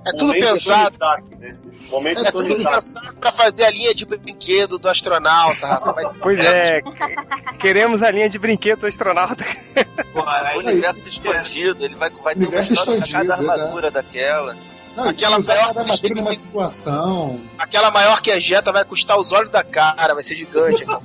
É 0.06 0.12
tudo 0.12 0.26
Momento 0.26 0.46
pensado. 0.46 0.96
Né? 1.38 1.56
Momento 1.90 2.24
É 2.24 2.30
tudo 2.30 2.46
pensado 2.54 3.14
pra 3.14 3.32
fazer 3.32 3.64
a 3.64 3.70
linha 3.70 3.92
de 3.92 4.06
brinquedo 4.06 4.78
do 4.78 4.88
astronauta, 4.88 5.66
rapaz. 5.66 6.06
Pois 6.22 6.44
é, 6.44 6.80
queremos 7.58 8.02
a 8.02 8.10
linha 8.10 8.28
de 8.30 8.38
brinquedo 8.38 8.80
do 8.80 8.86
astronauta. 8.86 9.44
Pô, 10.14 10.20
O 10.20 10.28
aí, 10.28 10.58
universo 10.58 11.08
expandido, 11.08 11.84
ele 11.84 11.96
vai, 11.96 12.10
vai 12.10 12.36
ter 12.36 12.46
uma 12.46 12.60
história 12.60 12.98
pra 12.98 13.08
cada 13.08 13.24
expandido, 13.24 13.32
armadura 13.32 13.90
daquela. 13.90 14.56
Não, 14.96 15.08
Aquela 15.10 15.38
maior 15.38 15.66
cada 15.66 15.80
armadura 15.80 16.14
numa 16.14 16.30
situação. 16.30 17.40
Aquela 17.58 17.90
maior 17.90 18.22
que 18.22 18.30
a 18.30 18.40
Jetta 18.40 18.72
vai 18.72 18.84
custar 18.84 19.18
os 19.18 19.30
olhos 19.30 19.50
da 19.50 19.62
cara, 19.62 20.14
vai 20.14 20.22
ser 20.22 20.36
gigante. 20.36 20.86
cara. 20.86 21.00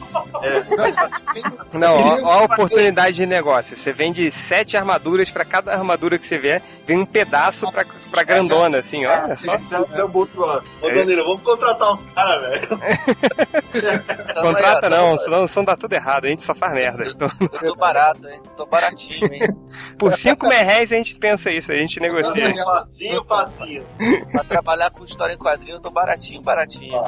Não, 1.74 1.95
ó, 1.95 2.22
ó 2.24 2.32
a 2.39 2.43
oportunidade 2.43 3.18
de 3.18 3.26
negócio. 3.26 3.76
Você 3.76 3.91
vende 3.91 4.30
sete 4.32 4.78
armaduras 4.78 5.30
pra 5.30 5.43
cada 5.43 5.74
armadura 5.74 6.18
que 6.18 6.26
você 6.26 6.38
vê, 6.38 6.62
vem 6.88 6.99
um 6.99 7.06
pedaço 7.06 7.70
pra, 7.72 7.86
pra 8.12 8.24
grandona, 8.24 8.78
assim, 8.80 9.05
olha 9.05 9.38
só. 9.38 9.55
esse 9.55 9.76
é- 9.76 9.82
esse 9.82 9.99
é 9.99 10.03
o 10.03 10.07
Bolt 10.07 10.30
Plus. 10.32 10.78
Ô 10.82 10.88
Danilo, 10.89 11.24
vamos 11.24 11.41
contratar 11.41 11.93
uns 11.93 12.03
caras, 12.14 12.41
velho. 12.41 12.68
Contrata 14.41 14.88
aí, 14.88 14.93
ó, 14.93 15.12
não, 15.12 15.18
senão, 15.18 15.47
senão 15.47 15.66
dá 15.66 15.78
tudo 15.78 15.93
errado, 15.93 16.26
a 16.26 16.30
gente 16.30 16.43
só 16.43 16.53
faz 16.53 16.74
merda. 16.74 17.03
Eu 17.39 17.59
tô 17.59 17.76
barato, 17.76 18.28
hein? 18.28 18.41
Tô 18.57 18.66
baratinho, 18.66 19.34
hein? 19.34 19.41
por 19.97 20.14
5 20.14 20.47
merréis 20.47 20.91
a 20.91 20.95
gente 20.95 21.18
pensa 21.18 21.49
isso, 21.51 21.72
a 21.72 21.76
gente 21.76 21.99
negocia. 21.99 22.53
Facinho, 22.64 23.24
facinho. 23.26 23.86
Pra 24.32 24.43
trabalhar 24.43 24.91
com 24.91 25.05
história 25.05 25.34
em 25.34 25.38
quadrinho, 25.38 25.76
eu 25.78 25.80
tô 25.80 25.89
baratinho, 25.89 26.41
baratinho. 26.41 27.01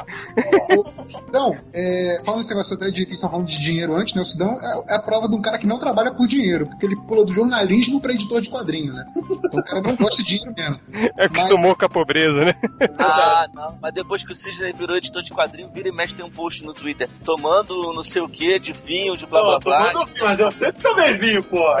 Então, 1.28 1.54
é, 1.72 2.22
falando 2.24 2.40
esse 2.40 2.50
negócio 2.50 2.76
até 2.76 2.86
de 2.90 3.06
que 3.06 3.14
estão 3.14 3.30
falando 3.30 3.46
de 3.46 3.58
dinheiro 3.60 3.94
antes, 3.94 4.14
né? 4.14 4.22
O 4.22 4.24
Sidão 4.24 4.58
é, 4.60 4.94
é 4.94 4.96
a 4.96 5.02
prova 5.02 5.28
de 5.28 5.34
um 5.34 5.42
cara 5.42 5.58
que 5.58 5.66
não 5.66 5.78
trabalha 5.78 6.12
por 6.14 6.26
dinheiro, 6.26 6.66
porque 6.66 6.86
ele 6.86 6.96
pula 7.06 7.24
do 7.24 7.32
jornalismo 7.32 8.00
pra 8.00 8.12
editor 8.12 8.40
de 8.40 8.50
quadrinho, 8.50 8.92
né? 8.92 9.04
Então 9.16 9.60
o 9.60 9.64
cara 9.64 9.82
não 9.82 9.96
gosta 9.96 10.22
de 10.22 10.28
dinheiro 10.28 10.54
mesmo. 10.56 10.80
Acostumou 11.18 11.74
com 11.74 11.84
a 11.84 11.88
pobreza, 11.88 12.44
né? 12.44 12.54
Ah, 12.98 13.46
não. 13.52 13.78
Mas 13.80 13.92
depois 13.92 14.24
que 14.24 14.32
o 14.32 14.36
Sidney 14.36 14.72
virou 14.72 14.96
editor 14.96 15.22
de 15.22 15.32
quadrinho, 15.32 15.68
vira 15.68 15.88
e 15.88 15.92
mexe 15.92 16.14
tem 16.14 16.24
um 16.24 16.30
post 16.30 16.64
no 16.64 16.72
Twitter. 16.72 17.08
Tomando 17.24 17.92
não 17.92 18.04
sei 18.04 18.22
o 18.22 18.28
que, 18.28 18.58
de 18.58 18.72
vinho, 18.72 19.16
de 19.16 19.26
blá 19.26 19.40
blá 19.40 19.58
blá. 19.58 19.92
tomando 19.92 20.12
vinho, 20.12 20.24
mas 20.24 20.38
eu 20.38 20.52
sempre 20.52 20.82
também 20.82 21.18
vinho, 21.18 21.42
pô. 21.42 21.64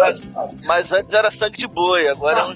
Mas, 0.00 0.30
mas 0.66 0.92
antes 0.92 1.12
era 1.12 1.30
sangue 1.30 1.58
de 1.58 1.66
boi, 1.66 2.08
agora 2.08 2.38
é 2.38 2.44
um 2.44 2.54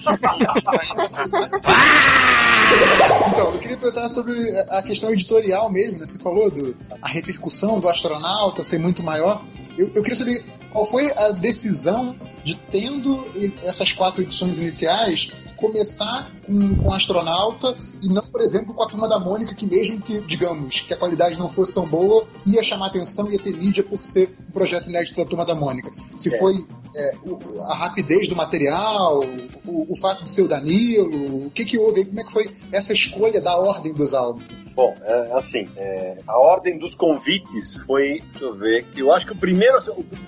Então, 3.28 3.52
eu 3.52 3.58
queria 3.58 3.76
perguntar 3.76 4.08
sobre 4.08 4.34
a 4.70 4.82
questão 4.82 5.10
editorial 5.10 5.70
mesmo, 5.70 5.98
né? 5.98 6.06
Você 6.06 6.18
falou 6.18 6.50
do 6.50 6.76
a 7.02 7.08
repercussão 7.08 7.80
do 7.80 7.88
astronauta 7.88 8.64
ser 8.64 8.78
muito 8.78 9.02
maior. 9.02 9.42
Eu, 9.76 9.90
eu 9.94 10.02
queria 10.02 10.16
saber 10.16 10.44
qual 10.74 10.86
foi 10.86 11.08
a 11.12 11.30
decisão 11.30 12.16
de, 12.42 12.56
tendo 12.56 13.24
essas 13.62 13.92
quatro 13.92 14.22
edições 14.22 14.58
iniciais, 14.58 15.30
começar 15.56 16.32
com, 16.44 16.74
com 16.74 16.92
astronauta 16.92 17.76
e 18.02 18.08
não, 18.08 18.22
por 18.24 18.40
exemplo, 18.40 18.74
com 18.74 18.82
a 18.82 18.88
turma 18.88 19.08
da 19.08 19.20
Mônica, 19.20 19.54
que 19.54 19.66
mesmo 19.66 20.02
que, 20.02 20.20
digamos, 20.22 20.80
que 20.80 20.92
a 20.92 20.96
qualidade 20.96 21.38
não 21.38 21.48
fosse 21.48 21.72
tão 21.72 21.86
boa, 21.86 22.26
ia 22.44 22.62
chamar 22.64 22.86
atenção, 22.86 23.30
ia 23.30 23.38
ter 23.38 23.56
mídia 23.56 23.84
por 23.84 24.02
ser 24.02 24.36
um 24.48 24.52
projeto 24.52 24.88
inédito 24.90 25.16
da 25.16 25.24
turma 25.24 25.44
da 25.44 25.54
Mônica. 25.54 25.92
Se 26.18 26.34
É. 26.34 26.38
foi 26.40 26.66
é, 26.94 27.14
o- 27.24 27.62
a 27.62 27.74
rapidez 27.74 28.28
do 28.28 28.36
material, 28.36 29.24
o, 29.66 29.92
o 29.92 29.96
fato 30.00 30.24
de 30.24 30.30
ser 30.30 30.42
o 30.42 30.48
Danilo, 30.48 31.46
o 31.46 31.50
que 31.50 31.64
que 31.64 31.78
houve 31.78 32.04
como 32.04 32.20
é 32.20 32.24
que 32.24 32.32
foi 32.32 32.50
essa 32.72 32.92
escolha 32.92 33.40
da 33.40 33.56
ordem 33.56 33.92
dos 33.92 34.14
álbuns? 34.14 34.44
Bom, 34.74 34.92
é, 35.02 35.32
assim, 35.38 35.68
é, 35.76 36.18
a 36.26 36.36
ordem 36.36 36.78
dos 36.78 36.96
convites 36.96 37.76
foi, 37.86 38.20
deixa 38.32 38.44
eu 38.44 38.54
ver, 38.54 38.86
eu 38.96 39.12
acho 39.12 39.24
que 39.26 39.32
o 39.32 39.36
primeiro, 39.36 39.78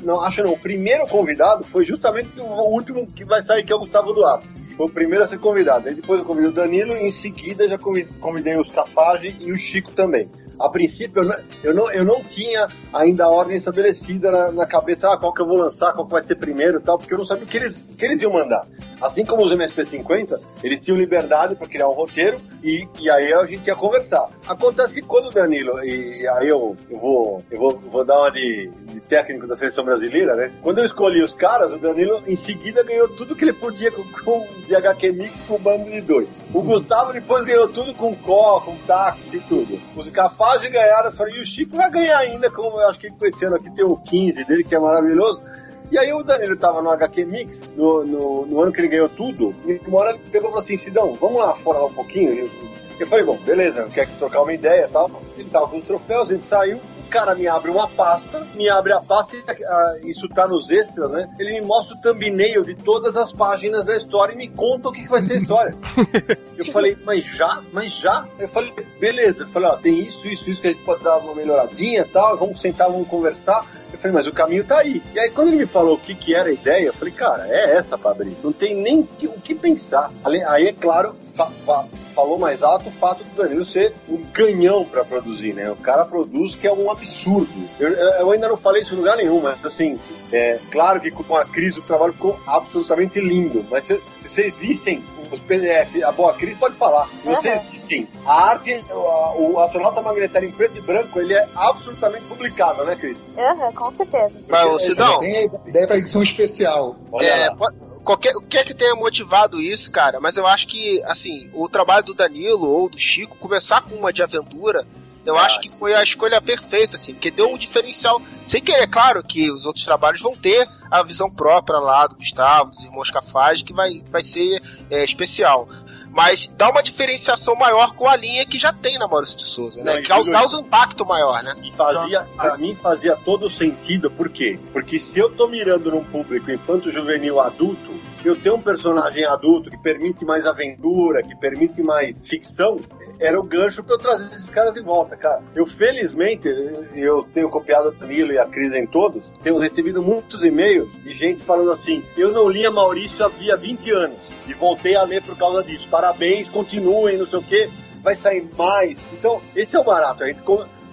não, 0.05 0.21
acho 0.21 0.41
não, 0.43 0.53
o 0.53 0.59
primeiro 0.59 1.05
convidado 1.09 1.65
foi 1.65 1.85
justamente 1.85 2.31
o 2.41 2.45
último 2.71 3.07
que 3.07 3.25
vai 3.25 3.43
sair, 3.43 3.65
que 3.65 3.73
é 3.73 3.77
o 3.77 3.81
Gustavo 3.81 4.13
Duarte. 4.13 4.47
Foi 4.77 4.87
o 4.87 4.91
primeiro 4.91 5.25
a 5.25 5.27
ser 5.27 5.39
convidado. 5.39 5.89
Aí 5.89 5.95
depois 5.95 6.21
eu 6.21 6.27
convidei 6.27 6.51
o 6.51 6.53
Danilo 6.53 6.95
e 6.95 7.07
em 7.07 7.11
seguida 7.11 7.67
já 7.67 7.79
convi- 7.79 8.05
convidei 8.21 8.57
os 8.59 8.71
Cafage 8.71 9.35
e 9.41 9.51
o 9.51 9.57
Chico 9.57 9.91
também. 9.93 10.29
A 10.59 10.69
princípio, 10.69 11.23
eu 11.23 11.25
não, 11.25 11.37
eu 11.63 11.75
não, 11.75 11.93
eu 11.93 12.05
não 12.05 12.23
tinha 12.23 12.69
ainda 12.93 13.25
a 13.25 13.29
ordem 13.29 13.57
estabelecida 13.57 14.31
na, 14.31 14.53
na 14.53 14.67
cabeça, 14.67 15.13
ah, 15.13 15.17
qual 15.19 15.33
que 15.33 15.43
eu 15.43 15.47
vou 15.47 15.59
lançar, 15.59 15.93
qual 15.93 16.07
que 16.07 16.13
vai 16.13 16.23
ser 16.23 16.37
primeiro 16.37 16.79
e 16.79 16.83
tal, 16.83 16.99
porque 16.99 17.13
eu 17.13 17.19
não 17.19 17.27
sabia 17.27 17.45
o 17.45 17.47
que 17.47 17.57
eles, 17.57 17.77
o 17.79 17.97
que 17.97 18.05
eles 18.05 18.23
iam 18.23 18.33
mandar. 18.33 18.67
Assim 19.01 19.25
como 19.25 19.45
os 19.45 19.53
MSP50, 19.53 20.39
eles 20.63 20.81
tinham 20.81 20.99
liberdade 20.99 21.55
para 21.55 21.69
criar 21.69 21.89
um 21.89 21.93
roteiro 21.93 22.41
e, 22.63 22.89
e 22.99 23.11
aí 23.11 23.33
a 23.33 23.45
gente 23.45 23.67
ia 23.67 23.77
conversar. 23.77 24.29
Acontece 24.47 24.95
que 24.95 25.03
quando 25.03 25.27
o 25.27 25.33
Danilo, 25.33 25.83
e, 25.85 26.27
aí 26.29 26.49
eu, 26.49 26.77
eu, 26.91 26.99
vou, 26.99 27.45
eu 27.51 27.59
vou, 27.59 27.79
vou 27.79 28.05
dar 28.05 28.19
uma 28.19 28.31
de, 28.31 28.69
de 28.69 29.01
técnico 29.01 29.47
da 29.47 29.57
seleção 29.57 29.85
brasileira, 29.85 30.35
né? 30.35 30.53
Quando 30.63 30.79
eu 30.79 30.85
escolhi 30.85 31.23
os 31.23 31.35
caras, 31.35 31.73
o 31.73 31.79
Danilo 31.79 32.23
em 32.27 32.37
seguida 32.37 32.83
ganhou 32.83 33.09
tudo 33.09 33.37
que 33.37 33.45
ele 33.45 33.53
podia 33.53 33.91
com, 33.91 34.03
com 34.03 34.47
de 34.67 34.75
HQ 34.75 35.13
Mix 35.13 35.43
com 35.43 35.55
o 35.55 35.59
Bambi 35.59 35.91
de 35.93 36.01
dois. 36.01 36.29
O 36.53 36.63
Gustavo 36.63 37.13
depois 37.13 37.45
ganhou 37.45 37.69
tudo 37.69 37.95
com 37.95 38.15
Có, 38.17 38.61
com 38.61 38.77
táxi 38.87 39.37
e 39.37 39.41
tudo. 39.41 39.79
Os 39.95 40.09
Cafage 40.11 40.69
ganharam, 40.69 41.11
eu 41.11 41.17
falei, 41.17 41.37
e 41.37 41.41
o 41.41 41.47
Chico 41.47 41.77
vai 41.77 41.91
ganhar 41.91 42.19
ainda, 42.19 42.51
como 42.51 42.81
eu 42.81 42.89
acho 42.89 42.99
que 42.99 43.09
ano 43.45 43.57
aqui 43.57 43.71
tem 43.71 43.85
o 43.85 43.97
15 43.97 44.45
dele, 44.45 44.65
que 44.65 44.75
é 44.75 44.79
maravilhoso. 44.79 45.43
E 45.91 45.99
aí 45.99 46.13
o 46.13 46.23
Danilo 46.23 46.57
tava 46.57 46.83
no 46.83 46.91
HQ 46.91 47.25
Mix, 47.25 47.75
no, 47.75 48.05
no, 48.05 48.47
no 48.47 48.61
ano 48.61 48.73
que 48.73 48.81
ele 48.81 48.89
ganhou 48.89 49.09
tudo, 49.09 49.55
e 49.67 49.81
uma 49.87 50.01
hora 50.01 50.11
ele 50.11 50.21
pegou 50.31 50.49
e 50.49 50.53
falou 50.53 50.65
assim, 50.65 50.77
Sidão, 50.77 51.13
vamos 51.15 51.39
lá 51.39 51.55
fora 51.55 51.79
lá 51.79 51.87
um 51.87 51.93
pouquinho? 51.93 52.33
E 52.33 52.39
eu, 52.41 52.51
eu 52.99 53.07
falei, 53.07 53.25
bom, 53.25 53.37
beleza, 53.37 53.87
quer 53.93 54.09
trocar 54.19 54.43
uma 54.43 54.53
ideia 54.53 54.87
e 54.87 54.89
tal. 54.89 55.11
Ele 55.37 55.49
tava 55.49 55.69
com 55.69 55.79
os 55.79 55.85
troféus, 55.85 56.31
a 56.31 56.33
gente 56.33 56.47
saiu, 56.47 56.79
o 57.07 57.09
cara 57.09 57.35
me 57.37 57.47
abre 57.47 57.71
uma 57.71 57.87
pasta, 57.87 58.45
me 58.55 58.69
abre 58.69 58.93
a 58.93 59.01
pasta, 59.01 59.37
e 59.37 59.65
ah, 59.65 59.97
isso 60.03 60.29
tá 60.29 60.49
nos 60.49 60.69
extras, 60.71 61.11
né? 61.13 61.31
Ele 61.39 61.61
me 61.61 61.67
mostra 61.67 61.97
o 61.97 62.01
thumbnail 62.01 62.65
de 62.65 62.75
todas 62.75 63.17
as 63.17 63.33
páginas 63.33 63.85
da 63.85 63.97
história 63.97 64.33
e 64.33 64.37
me 64.37 64.49
conta 64.49 64.89
o 64.89 64.93
que, 64.93 65.03
que 65.03 65.09
vai 65.09 65.23
ser 65.23 65.35
a 65.35 65.37
história. 65.37 65.75
Eu 66.59 66.65
falei, 66.67 66.97
mas 67.05 67.25
já? 67.25 67.61
Mas 67.73 67.93
já? 67.95 68.27
Eu 68.39 68.49
falei, 68.49 68.73
beleza. 68.99 69.45
Eu 69.45 69.49
falei, 69.49 69.69
ó, 69.69 69.77
tem 69.77 70.01
isso, 70.01 70.27
isso, 70.27 70.51
isso 70.51 70.61
que 70.61 70.69
a 70.69 70.73
gente 70.73 70.83
pode 70.83 71.05
dar 71.05 71.19
uma 71.19 71.35
melhoradinha 71.35 72.01
e 72.01 72.05
tal, 72.05 72.37
vamos 72.37 72.61
sentar, 72.61 72.91
vamos 72.91 73.07
conversar. 73.07 73.65
Eu 73.97 74.01
falei, 74.01 74.15
mas 74.15 74.27
o 74.27 74.33
caminho 74.33 74.65
tá 74.65 74.79
aí. 74.79 75.03
E 75.15 75.19
aí, 75.19 75.31
quando 75.31 75.49
ele 75.49 75.57
me 75.57 75.67
falou 75.67 75.95
o 75.95 75.99
que, 75.99 76.15
que 76.15 76.35
era 76.35 76.49
a 76.49 76.53
ideia, 76.53 76.87
eu 76.87 76.93
falei, 76.93 77.13
cara, 77.15 77.47
é 77.49 77.77
essa 77.77 77.99
abrir. 78.05 78.37
Não 78.45 78.53
tem 78.53 78.75
nem 78.75 79.03
que- 79.03 79.27
o 79.27 79.33
que 79.41 79.55
pensar. 79.55 80.13
Aí, 80.25 80.67
é 80.69 80.73
claro, 80.73 81.17
fa- 81.35 81.51
fa- 81.65 81.87
falou 82.15 82.39
mais 82.39 82.63
alto 82.63 82.89
o 82.89 82.93
fato 82.93 83.25
do 83.25 83.43
Danilo 83.43 83.65
ser 83.65 83.93
um 84.09 84.19
canhão 84.33 84.85
pra 84.85 85.05
produzir, 85.05 85.53
né? 85.55 85.71
O 85.71 85.77
cara 85.77 86.05
produz 86.05 86.55
que 86.55 86.67
é 86.67 86.73
um 86.73 86.91
absurdo. 86.91 87.49
Eu, 87.81 87.89
eu- 87.91 88.11
eu 88.21 88.31
ainda 88.31 88.49
não 88.49 88.57
falei 88.57 88.83
isso 88.83 88.95
em 88.95 88.99
lugar 88.99 89.17
nenhum, 89.17 89.41
mas 89.41 89.63
assim, 89.65 89.99
é 90.33 90.59
claro 90.71 91.01
que 91.01 91.11
com 91.11 91.37
a 91.37 91.45
crise 91.45 91.79
o 91.79 91.83
trabalho 91.83 92.13
ficou 92.13 92.39
absolutamente 92.47 93.21
lindo. 93.21 93.65
Mas 93.71 93.85
se, 93.85 94.01
se 94.19 94.29
vocês 94.29 94.55
vissem 94.55 95.03
os 95.33 95.41
PDF, 95.41 96.03
a 96.05 96.13
boa 96.13 96.33
crise 96.35 96.57
pode 96.57 96.75
falar. 96.77 97.09
Vocês 97.25 97.65
vissem 97.65 98.07
a 98.27 98.33
arte, 98.51 98.83
o, 98.91 99.53
o 99.53 99.61
astronauta 99.61 100.01
magnetário 100.03 100.49
em 100.49 100.53
preto 100.53 100.79
e 100.79 100.81
branco, 100.81 101.21
ele 101.21 101.35
é 101.35 101.47
absolutamente 101.55 102.25
publicável, 102.25 102.85
né, 102.85 102.97
Cris? 102.97 103.25
Aham, 103.37 103.73
com 103.73 103.91
certeza. 103.93 104.33
Mas, 104.49 104.65
ô, 104.67 104.79
Sidão, 104.79 105.21
Tem 105.21 105.37
a 105.37 105.69
ideia 105.69 105.87
pra 105.87 105.97
edição 105.99 106.23
especial. 106.23 106.97
Olha 107.13 107.27
É, 107.27 107.49
lá. 107.51 107.57
pode- 107.57 107.77
qualquer, 108.05 108.37
o 108.37 108.41
que 108.43 108.57
é 108.59 108.65
que 108.65 108.75
tenha 108.75 108.95
motivado 108.95 109.61
isso, 109.61 109.91
cara, 109.91 110.21
mas 110.21 110.37
eu 110.37 110.47
acho 110.47 110.67
que, 110.69 111.03
assim, 111.07 111.51
o 111.53 111.69
trabalho 111.69 112.05
do 112.05 112.15
Danilo 112.15 112.69
ou 112.69 112.89
do 112.89 112.99
Chico, 112.99 113.37
começar 113.37 113.83
com 113.83 113.97
uma 113.97 114.13
de 114.13 114.23
aventura, 114.23 114.87
eu 115.27 115.37
É. 115.37 115.41
acho 115.43 115.61
que 115.61 115.69
foi 115.69 115.95
a 115.95 116.03
escolha 116.03 116.41
perfeita, 116.41 116.97
assim, 116.97 117.13
porque 117.13 117.31
deu 117.31 117.49
um 117.53 117.59
diferencial. 117.59 118.21
Sem 118.47 118.63
querer, 118.63 118.87
claro 118.87 119.23
que 119.23 119.51
os 119.51 119.67
outros 119.67 119.85
trabalhos 119.85 120.21
vão 120.23 120.35
ter 120.37 120.67
a 120.91 121.03
visão 121.03 121.29
própria 121.31 121.79
lá 121.79 122.07
do 122.07 122.15
Gustavo, 122.17 122.71
dos 122.71 122.83
irmãos 122.85 123.11
Cafage, 123.11 123.65
que 123.65 123.73
vai, 123.73 123.91
que 123.95 124.11
vai 124.11 124.23
ser 124.23 124.61
é, 124.91 125.03
especial. 125.05 125.69
Mas 126.11 126.47
dá 126.57 126.71
uma 126.71 126.83
diferenciação 126.83 127.55
maior 127.57 127.93
com 127.93 128.09
a 128.09 128.17
linha 128.17 128.47
que 128.47 128.59
já 128.59 128.73
tem 128.73 128.99
na 128.99 129.07
Maurício 129.07 129.37
de 129.37 129.45
Souza, 129.45 129.83
né? 129.85 129.97
Não, 129.97 130.03
Que 130.03 130.09
cau- 130.09 130.21
tudo 130.25 130.33
causa 130.33 130.57
um 130.57 130.61
impacto 130.61 131.05
maior, 131.05 131.43
né? 131.43 131.55
E 131.63 131.71
fazia, 131.73 132.23
pra 132.37 132.57
mim 132.57 132.75
fazia 132.75 133.15
todo 133.17 133.51
sentido, 133.51 134.11
por 134.11 134.31
quê? 134.31 134.59
Porque 134.73 134.99
se 134.99 135.19
eu 135.19 135.29
tô 135.37 135.47
mirando 135.47 135.91
num 135.91 136.03
público 136.03 136.51
infanto-juvenil 136.51 137.39
adulto, 137.39 137.95
eu 138.25 138.35
ter 138.35 138.51
um 138.51 138.61
personagem 138.63 139.25
adulto 139.27 139.71
que 139.71 139.77
permite 139.77 140.25
mais 140.25 140.47
aventura, 140.47 141.23
que 141.23 141.37
permite 141.37 141.83
mais 141.83 142.19
ficção, 142.25 142.77
era 143.19 143.39
o 143.39 143.43
gancho 143.43 143.83
pra 143.83 143.95
eu 143.95 143.99
trazer 143.99 144.35
esses 144.35 144.51
caras 144.51 144.75
de 144.75 144.81
volta, 144.81 145.17
cara. 145.17 145.43
Eu, 145.55 145.67
felizmente, 145.67 146.49
eu 146.95 147.25
tenho 147.33 147.49
copiado 147.49 147.89
o 147.89 147.93
Danilo 147.93 148.33
e 148.33 148.39
a 148.39 148.47
Cris 148.47 148.75
em 148.75 148.87
todos, 148.87 149.31
tenho 149.43 149.59
recebido 149.59 150.03
muitos 150.03 150.45
e-mails 150.45 150.91
de 151.03 151.15
gente 151.15 151.43
falando 151.43 151.73
assim: 151.73 152.03
eu 152.17 152.33
não 152.33 152.49
lia 152.49 152.71
Maurício 152.71 153.25
havia 153.25 153.57
20 153.57 153.91
anos 153.93 154.19
e 154.47 154.55
voltei 154.55 154.97
a 154.97 155.03
ler 155.03 155.23
por 155.23 155.37
causa 155.37 155.63
disso. 155.63 155.89
Parabéns, 155.91 156.49
continuem, 156.49 157.17
não 157.17 157.27
sei 157.27 157.39
o 157.39 157.43
quê, 157.43 157.69
vai 158.03 158.15
sair 158.15 158.49
mais. 158.57 158.99
Então, 159.13 159.41
esse 159.55 159.77
é 159.77 159.79
o 159.79 159.85
barato. 159.85 160.23
A 160.23 160.29
gente, 160.29 160.43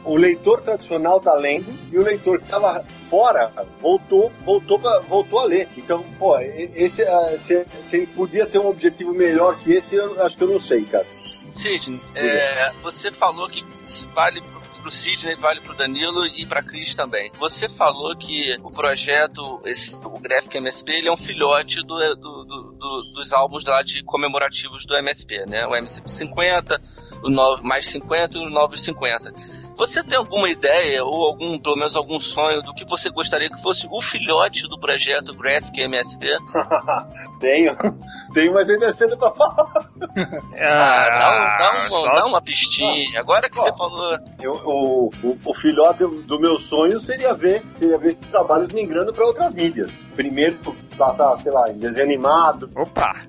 o 0.05 0.15
leitor 0.15 0.61
tradicional 0.61 1.19
tá 1.19 1.33
lendo 1.33 1.65
e 1.91 1.97
o 1.97 2.03
leitor 2.03 2.39
que 2.39 2.45
estava 2.45 2.83
fora 3.09 3.51
voltou, 3.79 4.31
voltou, 4.43 4.79
pra, 4.79 4.99
voltou 4.99 5.39
a 5.39 5.45
ler. 5.45 5.67
Então, 5.77 6.03
pô, 6.19 6.39
esse, 6.39 7.05
se, 7.39 7.65
se 7.83 8.07
podia 8.07 8.45
ter 8.45 8.59
um 8.59 8.67
objetivo 8.67 9.13
melhor 9.13 9.57
que 9.59 9.73
esse, 9.73 9.95
eu 9.95 10.21
acho 10.23 10.37
que 10.37 10.43
eu 10.43 10.49
não 10.49 10.59
sei, 10.59 10.83
cara. 10.83 11.05
Sidney, 11.53 12.01
é, 12.15 12.73
você 12.81 13.11
falou 13.11 13.47
que 13.47 13.63
vale 14.13 14.41
pro 14.81 14.91
Sidney, 14.91 15.35
vale 15.35 15.61
pro 15.61 15.73
Danilo 15.73 16.25
e 16.25 16.45
pra 16.45 16.61
Cris 16.61 16.93
também. 16.93 17.31
Você 17.39 17.69
falou 17.69 18.15
que 18.15 18.57
o 18.61 18.69
projeto, 18.69 19.61
esse, 19.65 19.95
o 19.95 20.19
Graphic 20.19 20.57
MSP, 20.57 20.91
ele 20.91 21.07
é 21.07 21.11
um 21.11 21.17
filhote 21.17 21.81
do, 21.83 22.15
do, 22.15 22.43
do, 22.43 23.01
dos 23.13 23.31
álbuns 23.31 23.65
lá 23.65 23.81
de 23.81 24.03
comemorativos 24.03 24.85
do 24.85 24.95
MSP, 24.95 25.45
né? 25.45 25.65
O 25.65 25.75
MSP 25.75 26.11
50, 26.11 26.81
o 27.23 27.29
9, 27.29 27.63
mais 27.63 27.85
50 27.87 28.37
e 28.37 28.41
o 28.41 28.49
950. 28.49 29.33
Você 29.75 30.03
tem 30.03 30.17
alguma 30.17 30.49
ideia 30.49 31.03
ou 31.03 31.27
algum, 31.27 31.59
pelo 31.59 31.75
menos 31.75 31.95
algum 31.95 32.19
sonho 32.19 32.61
do 32.61 32.73
que 32.73 32.85
você 32.85 33.09
gostaria 33.09 33.49
que 33.49 33.61
fosse 33.61 33.87
o 33.89 34.01
filhote 34.01 34.67
do 34.67 34.79
projeto 34.79 35.35
Graphic 35.35 35.81
MSP? 35.81 36.27
Tenho. 37.39 37.75
Tenho, 38.33 38.53
mas 38.53 38.69
ainda 38.69 38.87
é 38.87 38.91
cedo 38.91 39.17
pra 39.17 39.31
falar. 39.31 39.91
Ah, 40.55 41.09
dá, 41.09 41.57
dá, 41.57 41.87
uma, 41.87 42.13
dá 42.13 42.25
uma 42.25 42.41
pistinha. 42.41 43.19
Agora 43.19 43.49
que 43.49 43.55
você 43.55 43.71
falou. 43.73 44.17
Eu, 44.39 44.53
o, 44.63 45.11
o, 45.23 45.37
o 45.45 45.53
filhote 45.53 46.05
do 46.05 46.39
meu 46.39 46.59
sonho 46.59 46.99
seria 46.99 47.33
ver, 47.33 47.63
seria 47.75 47.97
ver 47.97 48.11
esses 48.11 48.27
trabalhos 48.27 48.71
migrando 48.71 49.13
para 49.13 49.25
outras 49.25 49.53
mídias. 49.53 49.99
Primeiro 50.15 50.57
passar, 50.97 51.35
sei 51.37 51.51
lá, 51.51 51.69
em 51.69 51.77
desenho 51.77 52.05
animado. 52.05 52.69
Opa! 52.75 53.21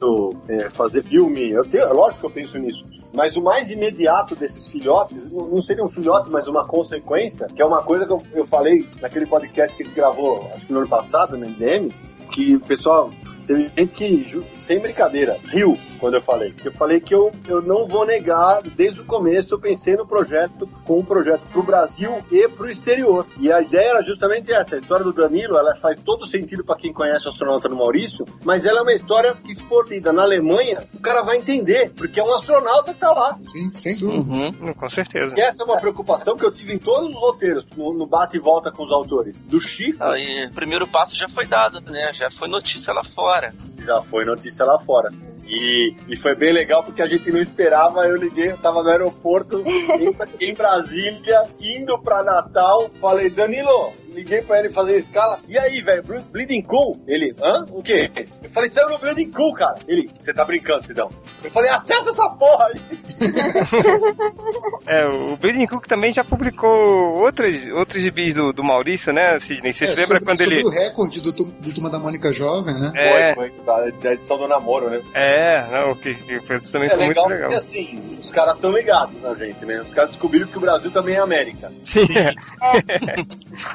É, 0.48 0.70
fazer 0.70 1.02
filme. 1.02 1.50
Eu 1.50 1.64
tenho, 1.64 1.92
lógico 1.92 2.20
que 2.20 2.26
eu 2.26 2.30
penso 2.30 2.58
nisso. 2.58 3.03
Mas 3.14 3.36
o 3.36 3.42
mais 3.42 3.70
imediato 3.70 4.34
desses 4.34 4.66
filhotes, 4.66 5.30
não 5.30 5.62
seria 5.62 5.84
um 5.84 5.88
filhote, 5.88 6.28
mas 6.30 6.48
uma 6.48 6.66
consequência, 6.66 7.46
que 7.46 7.62
é 7.62 7.64
uma 7.64 7.82
coisa 7.82 8.04
que 8.06 8.12
eu, 8.38 8.44
falei 8.44 8.86
naquele 9.00 9.24
podcast 9.24 9.76
que 9.76 9.84
ele 9.84 9.92
gravou, 9.92 10.50
acho 10.54 10.66
que 10.66 10.72
no 10.72 10.80
ano 10.80 10.88
passado, 10.88 11.36
no 11.36 11.46
MDM, 11.46 11.90
que 12.32 12.56
o 12.56 12.60
pessoal 12.60 13.10
Teve 13.46 13.70
gente 13.76 13.94
que, 13.94 14.42
sem 14.64 14.78
brincadeira, 14.78 15.36
riu 15.44 15.78
quando 16.04 16.14
eu 16.14 16.22
falei. 16.22 16.54
Eu 16.64 16.72
falei 16.72 17.00
que 17.00 17.14
eu, 17.14 17.32
eu 17.48 17.62
não 17.62 17.86
vou 17.86 18.04
negar, 18.04 18.62
desde 18.62 19.00
o 19.00 19.04
começo 19.04 19.54
eu 19.54 19.58
pensei 19.58 19.96
no 19.96 20.06
projeto, 20.06 20.68
com 20.84 21.00
um 21.00 21.04
projeto 21.04 21.46
pro 21.50 21.62
Brasil 21.62 22.10
e 22.30 22.46
pro 22.48 22.70
exterior. 22.70 23.26
E 23.38 23.50
a 23.50 23.62
ideia 23.62 23.90
era 23.90 24.02
justamente 24.02 24.52
essa. 24.52 24.76
A 24.76 24.78
história 24.78 25.04
do 25.04 25.12
Danilo, 25.12 25.56
ela 25.56 25.74
faz 25.76 25.98
todo 25.98 26.26
sentido 26.26 26.64
para 26.64 26.76
quem 26.76 26.92
conhece 26.92 27.26
o 27.26 27.30
astronauta 27.30 27.68
do 27.68 27.76
Maurício, 27.76 28.26
mas 28.44 28.66
ela 28.66 28.80
é 28.80 28.82
uma 28.82 28.92
história 28.92 29.34
que, 29.34 29.54
se 29.54 29.62
for 29.62 29.88
lida 29.88 30.12
na 30.12 30.22
Alemanha, 30.22 30.86
o 30.94 31.00
cara 31.00 31.22
vai 31.22 31.38
entender, 31.38 31.90
porque 31.96 32.20
é 32.20 32.22
um 32.22 32.34
astronauta 32.34 32.92
que 32.92 33.00
tá 33.00 33.12
lá. 33.12 33.38
Sim, 33.50 33.70
sem 33.72 33.96
dúvida. 33.96 34.30
Uhum, 34.30 34.74
com 34.74 34.88
certeza. 34.88 35.34
E 35.36 35.40
essa 35.40 35.62
é 35.62 35.64
uma 35.64 35.80
preocupação 35.80 36.36
que 36.36 36.44
eu 36.44 36.52
tive 36.52 36.74
em 36.74 36.78
todos 36.78 37.10
os 37.10 37.14
roteiros, 37.14 37.64
no, 37.76 37.92
no 37.94 38.06
bate 38.06 38.36
e 38.36 38.40
volta 38.40 38.70
com 38.70 38.84
os 38.84 38.92
autores. 38.92 39.36
Do 39.44 39.60
Chico. 39.60 40.02
Aí, 40.02 40.46
o 40.46 40.52
primeiro 40.52 40.86
passo 40.86 41.16
já 41.16 41.28
foi 41.28 41.46
dado, 41.46 41.80
né? 41.90 42.12
Já 42.12 42.30
foi 42.30 42.48
notícia 42.48 42.92
lá 42.92 43.02
fora 43.02 43.34
fora. 43.44 43.54
Já 43.78 44.02
foi 44.02 44.24
notícia 44.24 44.64
lá 44.64 44.78
fora. 44.78 45.10
E, 45.46 45.93
e 46.08 46.16
foi 46.16 46.34
bem 46.34 46.52
legal 46.52 46.82
porque 46.82 47.02
a 47.02 47.06
gente 47.06 47.30
não 47.30 47.40
esperava. 47.40 48.06
Eu 48.06 48.16
liguei, 48.16 48.50
eu 48.50 48.58
tava 48.58 48.82
no 48.82 48.88
aeroporto 48.90 49.62
em, 49.66 50.48
em 50.48 50.54
Brasília, 50.54 51.44
indo 51.60 51.98
pra 51.98 52.22
Natal. 52.22 52.90
Falei, 53.00 53.30
Danilo, 53.30 53.92
liguei 54.14 54.42
pra 54.42 54.60
ele 54.60 54.70
fazer 54.70 54.96
escala. 54.96 55.38
E 55.48 55.58
aí, 55.58 55.82
velho, 55.82 56.02
Bleeding 56.30 56.62
Cool? 56.62 57.00
Ele, 57.06 57.34
hã? 57.42 57.64
O 57.70 57.82
quê? 57.82 58.10
Eu 58.42 58.50
falei, 58.50 58.70
saiu 58.70 58.88
no 58.88 58.98
Bleeding 58.98 59.30
Cool, 59.30 59.52
cara. 59.54 59.78
Ele, 59.86 60.08
você 60.18 60.32
tá 60.32 60.44
brincando, 60.44 60.86
Cidão. 60.86 61.10
Eu 61.42 61.50
falei, 61.50 61.70
acessa 61.70 62.10
essa 62.10 62.28
porra 62.30 62.66
aí. 62.72 62.80
é, 64.86 65.06
o 65.06 65.36
Bleeding 65.36 65.66
Cool 65.66 65.80
também 65.80 66.12
já 66.12 66.24
publicou 66.24 67.18
outros, 67.18 67.66
outros 67.72 68.02
gibis 68.02 68.34
do, 68.34 68.52
do 68.52 68.62
Maurício, 68.62 69.12
né, 69.12 69.38
Sidney? 69.40 69.72
Você 69.72 69.84
é, 69.84 69.88
se 69.88 69.94
lembra 69.94 70.18
sobre, 70.18 70.24
quando 70.24 70.38
sobre 70.38 70.54
ele. 70.56 70.64
o 70.64 70.70
recorde 70.70 71.20
do, 71.20 71.32
do 71.32 71.74
Turma 71.74 71.90
da 71.90 71.98
Mônica 71.98 72.32
Jovem, 72.32 72.74
né? 72.74 72.92
É. 72.94 73.34
Foi, 73.34 73.50
foi, 73.50 73.92
da, 73.92 74.12
edição 74.12 74.38
do 74.38 74.46
namoro, 74.46 74.88
né? 74.88 75.02
É, 75.12 75.64
não, 75.70 75.94
que, 75.94 76.14
que 76.14 76.34
isso 76.54 76.72
também 76.72 76.88
é 76.88 76.96
foi 76.96 77.08
legal 77.08 77.24
muito 77.24 77.34
legal. 77.34 77.50
Porque 77.50 77.54
assim, 77.54 78.18
os 78.20 78.30
caras 78.30 78.54
estão 78.56 78.72
ligados 78.72 79.20
na 79.20 79.34
gente, 79.34 79.64
né? 79.64 79.80
Os 79.80 79.92
caras 79.92 80.10
descobriram 80.10 80.46
que 80.46 80.56
o 80.56 80.60
Brasil 80.60 80.90
também 80.90 81.16
é 81.16 81.18
América. 81.18 81.70
Sim. 81.84 82.06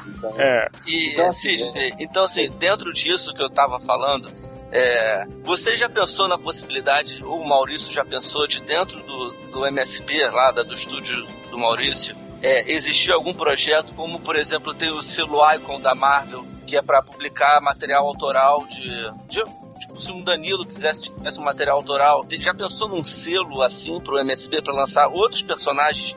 Então, 0.06 0.29
É. 0.38 0.68
E, 0.86 1.12
Então, 1.12 1.26
assim, 1.28 1.56
Sidney, 1.56 1.94
então 1.98 2.24
assim, 2.24 2.50
dentro 2.58 2.92
disso 2.92 3.32
que 3.34 3.42
eu 3.42 3.50
tava 3.50 3.80
falando, 3.80 4.30
é, 4.72 5.26
você 5.42 5.76
já 5.76 5.88
pensou 5.88 6.28
na 6.28 6.38
possibilidade, 6.38 7.24
ou 7.24 7.40
o 7.40 7.48
Maurício 7.48 7.92
já 7.92 8.04
pensou, 8.04 8.46
de 8.46 8.60
dentro 8.60 9.02
do, 9.02 9.30
do 9.50 9.66
MSP, 9.66 10.28
lá 10.28 10.50
da, 10.50 10.62
do 10.62 10.74
estúdio 10.74 11.26
do 11.50 11.58
Maurício, 11.58 12.14
é, 12.42 12.72
existir 12.72 13.12
algum 13.12 13.34
projeto, 13.34 13.92
como 13.94 14.20
por 14.20 14.36
exemplo 14.36 14.72
tem 14.72 14.90
o 14.90 15.02
selo 15.02 15.40
Icon 15.54 15.80
da 15.80 15.94
Marvel, 15.94 16.46
que 16.66 16.76
é 16.76 16.82
para 16.82 17.02
publicar 17.02 17.60
material 17.60 18.06
autoral 18.06 18.64
de, 18.66 18.88
de 19.26 19.42
tipo, 19.80 20.00
se 20.00 20.12
um 20.12 20.22
Danilo 20.22 20.64
quisesse 20.64 21.12
tivesse 21.12 21.40
um 21.40 21.44
material 21.44 21.76
autoral, 21.76 22.24
já 22.30 22.54
pensou 22.54 22.88
num 22.88 23.04
selo 23.04 23.62
assim 23.62 23.98
pro 24.00 24.18
MSP 24.18 24.62
para 24.62 24.72
lançar 24.72 25.08
outros 25.08 25.42
personagens 25.42 26.16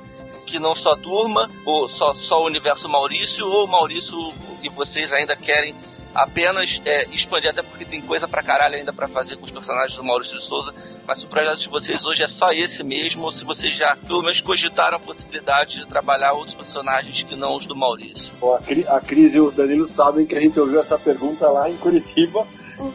que 0.53 0.59
não 0.59 0.75
só 0.75 0.93
a 0.93 0.97
turma, 0.97 1.49
ou 1.65 1.89
só, 1.89 2.13
só 2.13 2.43
o 2.43 2.45
universo 2.45 2.87
Maurício, 2.87 3.47
ou 3.49 3.65
Maurício 3.65 4.15
e 4.61 4.69
vocês 4.69 5.11
ainda 5.11 5.35
querem 5.35 5.73
apenas 6.13 6.79
é, 6.85 7.07
expandir, 7.11 7.49
até 7.49 7.63
porque 7.63 7.83
tem 7.83 7.99
coisa 7.99 8.27
pra 8.27 8.43
caralho 8.43 8.75
ainda 8.75 8.93
pra 8.93 9.07
fazer 9.07 9.35
com 9.35 9.45
os 9.45 9.51
personagens 9.51 9.97
do 9.97 10.03
Maurício 10.03 10.37
de 10.37 10.43
Souza, 10.45 10.71
mas 11.07 11.17
se 11.17 11.25
o 11.25 11.27
projeto 11.27 11.57
de 11.57 11.69
vocês 11.69 12.05
hoje 12.05 12.21
é 12.21 12.27
só 12.27 12.51
esse 12.53 12.83
mesmo, 12.83 13.23
ou 13.23 13.31
se 13.31 13.43
vocês 13.43 13.75
já 13.75 13.95
pelo 13.95 14.21
menos 14.21 14.39
cogitaram 14.41 14.97
a 14.97 14.99
possibilidade 14.99 15.79
de 15.79 15.87
trabalhar 15.87 16.33
outros 16.33 16.53
personagens 16.53 17.23
que 17.23 17.35
não 17.35 17.55
os 17.57 17.65
do 17.65 17.75
Maurício. 17.75 18.31
Ó, 18.39 18.53
a, 18.55 18.59
Cri- 18.59 18.85
a 18.87 18.99
Cris 19.01 19.33
e 19.33 19.39
o 19.39 19.49
Danilo 19.49 19.87
sabem 19.87 20.23
que 20.23 20.35
a 20.35 20.39
gente 20.39 20.59
ouviu 20.59 20.79
essa 20.79 20.99
pergunta 20.99 21.49
lá 21.49 21.67
em 21.67 21.75
Curitiba. 21.77 22.45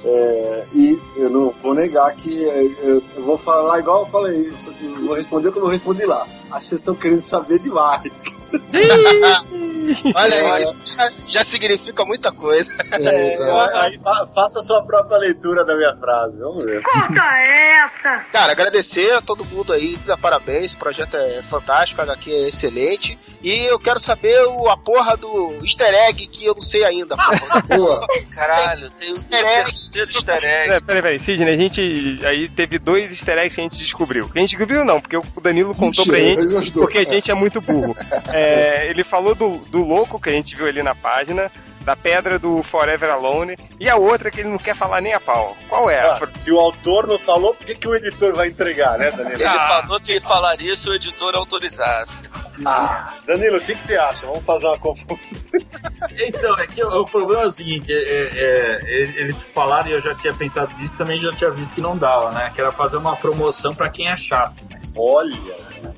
É, 0.05 0.65
e 0.75 0.99
eu 1.17 1.31
não 1.31 1.55
vou 1.63 1.75
negar 1.75 2.13
que 2.15 2.45
é, 2.45 2.65
eu, 2.83 3.03
eu 3.17 3.23
vou 3.23 3.39
falar 3.39 3.79
igual 3.79 4.01
eu 4.01 4.07
falei, 4.07 4.53
eu 4.83 5.07
vou 5.07 5.15
responder 5.15 5.53
como 5.53 5.67
eu 5.67 5.71
respondi 5.71 6.05
lá. 6.05 6.27
Acho 6.51 6.61
que 6.61 6.69
vocês 6.69 6.81
estão 6.81 6.95
querendo 6.95 7.23
saber 7.23 7.59
demais. 7.59 8.13
Olha 10.15 10.55
aí, 10.55 10.63
isso 10.63 10.77
já, 10.97 11.13
já 11.29 11.45
significa 11.45 12.05
muita 12.05 12.31
coisa. 12.33 12.73
É, 12.93 13.35
É, 13.35 13.79
aí 13.81 13.99
fa- 13.99 14.27
faça 14.35 14.61
a 14.61 14.63
sua 14.63 14.83
própria 14.85 15.19
leitura 15.19 15.65
da 15.65 15.77
minha 15.77 15.95
frase, 15.97 16.39
vamos 16.39 16.65
ver. 16.65 16.83
Cara, 18.33 18.53
agradecer 18.53 19.13
a 19.15 19.21
todo 19.21 19.45
mundo 19.45 19.73
aí, 19.73 19.97
dar 20.07 20.17
parabéns, 20.17 20.73
o 20.73 20.79
projeto 20.79 21.17
é 21.17 21.43
fantástico, 21.43 22.01
a 22.01 22.05
HQ 22.05 22.31
é 22.33 22.49
excelente. 22.49 23.19
E 23.43 23.65
eu 23.67 23.79
quero 23.79 24.01
saber 24.01 24.41
o, 24.47 24.69
a 24.69 24.77
porra 24.77 25.17
do 25.17 25.55
easter 25.63 25.93
egg 26.09 26.27
que 26.27 26.45
eu 26.45 26.55
não 26.55 26.63
sei 26.63 26.85
ainda. 26.85 27.17
porra. 27.17 27.61
Boa. 27.77 28.07
Caralho, 28.35 28.91
tem 28.91 29.11
o 29.11 29.15
Easter 29.15 29.45
egg. 29.45 29.71
easter 29.99 30.45
egg. 30.45 30.73
É, 30.73 30.81
peraí, 30.81 31.03
peraí, 31.03 31.19
Sidney, 31.21 31.55
a 31.55 31.57
gente 31.57 32.21
aí 32.25 32.49
teve 32.49 32.79
dois 32.79 33.11
easter 33.11 33.39
eggs 33.39 33.55
que 33.55 33.61
a 33.61 33.65
gente 33.65 33.77
descobriu. 33.79 34.29
Que 34.29 34.39
a 34.39 34.41
gente 34.41 34.51
descobriu 34.51 34.85
não, 34.85 35.01
porque 35.01 35.17
o 35.17 35.23
Danilo 35.41 35.75
contou 35.75 36.05
Mentira, 36.07 36.43
pra 36.47 36.61
gente, 36.61 36.73
porque 36.73 36.99
a 36.99 37.05
gente 37.05 37.31
é 37.31 37.35
muito 37.35 37.61
burro. 37.61 37.95
É, 38.31 38.89
ele 38.91 39.05
falou 39.05 39.35
do, 39.35 39.57
do 39.71 39.78
louco 39.83 40.21
que 40.21 40.31
a 40.31 40.33
gente 40.33 40.57
viu 40.57 40.67
ali 40.67 40.83
na 40.83 40.95
página, 40.95 41.51
da 41.89 41.97
pedra 41.97 42.39
do 42.39 42.63
Forever 42.63 43.11
Alone, 43.11 43.57
e 43.81 43.89
a 43.89 43.97
outra 43.97 44.31
que 44.31 44.41
ele 44.41 44.51
não 44.51 44.59
quer 44.59 44.77
falar 44.77 45.01
nem 45.01 45.15
a 45.15 45.21
pau. 45.21 45.57
Qual 45.71 45.89
é? 45.89 46.01
Ah, 46.01 46.21
se 46.27 46.53
o 46.53 46.59
autor 46.59 47.07
não 47.07 47.19
falou, 47.19 47.55
por 47.55 47.65
que, 47.65 47.75
que 47.75 47.89
o 47.89 47.95
editor 47.95 48.35
vai 48.35 48.49
entregar, 48.49 48.99
né, 48.99 49.11
Danilo? 49.11 49.41
Ele 49.41 49.49
falou 49.49 49.99
que 49.99 50.21
falaria 50.21 50.77
se 50.77 50.87
o 50.89 50.95
editor 50.95 51.35
autorizasse. 51.35 52.25
Ah, 52.67 53.15
Danilo, 53.27 53.57
o 53.57 53.61
que, 53.61 53.75
que 53.75 53.81
você 53.81 53.97
acha? 53.97 54.27
Vamos 54.27 54.45
fazer 54.45 54.67
uma 54.67 54.79
confusão. 54.79 55.19
Então, 56.19 56.59
é 56.59 56.67
que 56.67 56.83
o, 56.83 57.03
o 57.03 57.07
problema 57.07 57.45
é 57.45 57.47
o 57.47 57.51
seguinte, 57.51 57.91
é, 57.91 57.97
é, 57.97 58.81
é, 58.85 59.01
eles 59.21 59.43
falaram 59.43 59.89
e 59.89 59.93
eu 59.93 60.01
já 60.01 60.15
tinha 60.15 60.35
pensado 60.35 60.77
nisso, 60.79 60.97
também 60.97 61.19
já 61.19 61.33
tinha 61.33 61.51
visto 61.51 61.75
que 61.75 61.81
não 61.81 61.97
dava, 61.97 62.31
né? 62.33 62.53
Que 62.55 62.61
era 62.61 62.71
fazer 62.71 62.99
uma 62.99 63.17
promoção 63.17 63.75
pra 63.75 63.89
quem 63.89 64.09
achasse, 64.09 64.67
mas, 64.71 64.95
Olha, 64.99 65.37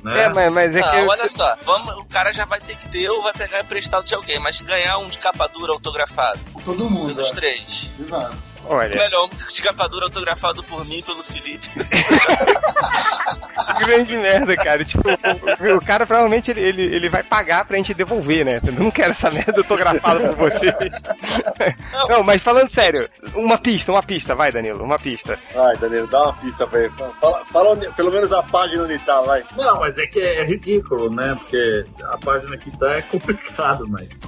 né? 0.03 0.25
É, 0.25 0.29
mas, 0.29 0.53
mas 0.53 0.75
é 0.75 0.81
Não, 0.81 0.91
que. 0.91 0.97
olha 0.97 1.29
só, 1.29 1.57
vamos, 1.65 1.97
o 1.97 2.05
cara 2.05 2.33
já 2.33 2.45
vai 2.45 2.61
ter 2.61 2.77
que 2.77 2.89
ter 2.89 3.09
ou 3.11 3.23
vai 3.23 3.33
pegar 3.33 3.61
emprestado 3.61 4.05
de 4.05 4.15
alguém, 4.15 4.39
mas 4.39 4.61
ganhar 4.61 4.99
um 4.99 5.09
de 5.09 5.19
capa 5.19 5.47
dura 5.49 5.73
autografado 5.73 6.41
Todo 6.65 6.89
mundo. 6.89 7.15
pelos 7.15 7.31
é. 7.31 7.35
três. 7.35 7.93
Exato. 7.99 8.37
Olha. 8.67 8.95
Melhor 8.97 9.27
um 9.27 9.29
de 9.49 9.63
capa 9.63 9.89
dura 9.89 10.07
autografado 10.07 10.63
por 10.65 10.85
mim 10.85 10.99
e 10.99 11.03
pelo 11.03 11.23
Felipe. 11.25 11.69
grande 13.79 14.17
merda, 14.17 14.57
cara. 14.57 14.85
Tipo, 14.85 15.03
o, 15.09 15.77
o 15.77 15.85
cara 15.85 16.07
provavelmente 16.07 16.51
ele, 16.51 16.61
ele, 16.61 16.83
ele 16.83 17.09
vai 17.09 17.23
pagar 17.23 17.65
pra 17.65 17.77
gente 17.77 17.95
devolver, 17.95 18.45
né? 18.45 18.61
Eu 18.65 18.73
não 18.73 18.91
quero 18.91 19.11
essa 19.13 19.31
merda 19.31 19.59
autografada 19.61 20.35
por 20.35 20.51
vocês. 20.51 20.75
Não, 22.09 22.23
mas 22.23 22.43
falando 22.43 22.69
sério, 22.71 23.09
uma 23.35 23.59
pista, 23.59 23.93
uma 23.93 24.03
pista, 24.03 24.35
vai, 24.35 24.53
Danilo, 24.53 24.85
uma 24.85 24.99
pista. 24.99 25.39
Vai, 25.55 25.77
Danilo, 25.77 26.07
dá 26.07 26.23
uma 26.25 26.33
pista 26.35 26.67
pra 26.67 26.81
ele. 26.81 26.93
Fala, 27.21 27.45
fala 27.47 27.71
onde- 27.71 27.91
pelo 27.93 28.11
menos 28.13 28.33
a 28.33 28.43
página 28.43 28.85
onde 28.85 28.99
tá, 29.01 29.21
vai. 29.23 29.45
Não, 29.57 29.81
mas 29.81 29.99
é 29.99 30.07
que 30.07 30.21
é 30.21 30.45
ridículo, 30.45 31.11
né? 31.15 31.37
Porque 31.39 31.87
a 32.05 32.19
página 32.19 32.57
que 32.57 32.71
tá 32.77 32.93
é 32.93 33.03
complicado, 33.03 33.87
mas. 33.89 34.21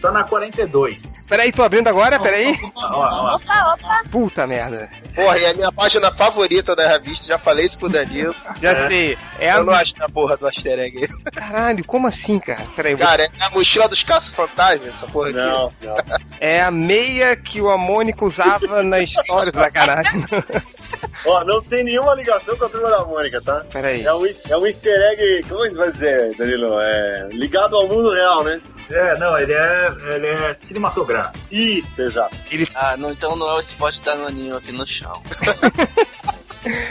Tá 0.00 0.10
na 0.10 0.24
42. 0.24 1.26
Peraí, 1.28 1.52
tô 1.52 1.62
abrindo 1.62 1.88
agora, 1.88 2.18
peraí. 2.18 2.58
Ó. 2.76 3.34
Opa, 3.36 3.74
opa. 3.74 4.02
Puta 4.10 4.46
merda. 4.46 4.88
Porra, 5.14 5.38
e 5.38 5.46
a 5.46 5.54
minha 5.54 5.70
página 5.70 6.10
favorita 6.10 6.74
da 6.74 6.88
revista, 6.88 7.26
já 7.26 7.38
falei 7.38 7.66
isso 7.66 7.78
pro 7.78 7.88
Danilo. 7.90 8.34
Já 8.62 8.70
É. 8.70 8.88
sei. 8.88 9.18
É 9.38 9.50
a. 9.50 9.56
Eu 9.56 9.64
não 9.64 9.72
acho 9.74 9.92
a 10.00 10.08
porra 10.08 10.36
do 10.36 10.46
easter 10.46 10.78
egg. 10.78 11.06
Caralho, 11.34 11.84
como 11.84 12.06
assim, 12.06 12.38
cara? 12.38 12.62
Peraí, 12.74 12.94
vou- 12.94 13.06
Cara, 13.06 13.24
é 13.24 13.28
a 13.40 13.50
mochila 13.50 13.88
dos 13.88 14.02
caça-fantasmas, 14.02 14.88
essa 14.88 15.06
porra 15.06 15.28
aqui. 15.28 15.36
Não, 15.38 15.72
não. 15.82 15.96
é 16.40 16.60
a 16.62 16.70
meia 16.70 17.36
que 17.36 17.60
o 17.60 17.68
Amônico 17.70 18.26
usava 18.26 18.82
na 18.82 19.00
história 19.00 19.52
da 19.52 19.64
sacanagem. 19.64 20.24
Ó, 21.26 21.44
não 21.44 21.62
tem 21.62 21.84
nenhuma 21.84 22.14
ligação 22.14 22.56
com 22.56 22.64
a 22.64 22.68
turma 22.68 22.88
da 22.90 23.04
Mônica, 23.04 23.40
tá? 23.42 23.64
Peraí. 23.72 24.02
É 24.04 24.12
um, 24.14 24.24
é 24.26 24.56
um 24.56 24.66
easter 24.66 24.94
egg, 25.12 25.44
como 25.48 25.62
a 25.62 25.66
gente 25.66 25.76
vai 25.76 25.90
dizer, 25.92 26.34
Danilo? 26.36 26.78
É 26.80 27.28
ligado 27.32 27.76
ao 27.76 27.86
mundo 27.86 28.10
real, 28.10 28.42
né? 28.44 28.60
É, 28.90 29.18
não, 29.18 29.38
ele 29.38 29.52
é, 29.52 29.96
ele 30.14 30.26
é 30.26 30.54
cinematográfico. 30.54 31.38
Isso, 31.50 32.02
exato. 32.02 32.36
Ah, 32.74 32.96
não, 32.96 33.12
então 33.12 33.36
não 33.36 33.56
é 33.56 33.60
esse 33.60 33.74
pote 33.74 34.02
danoninho 34.02 34.56
aqui 34.56 34.72
no 34.72 34.86
chão. 34.86 35.12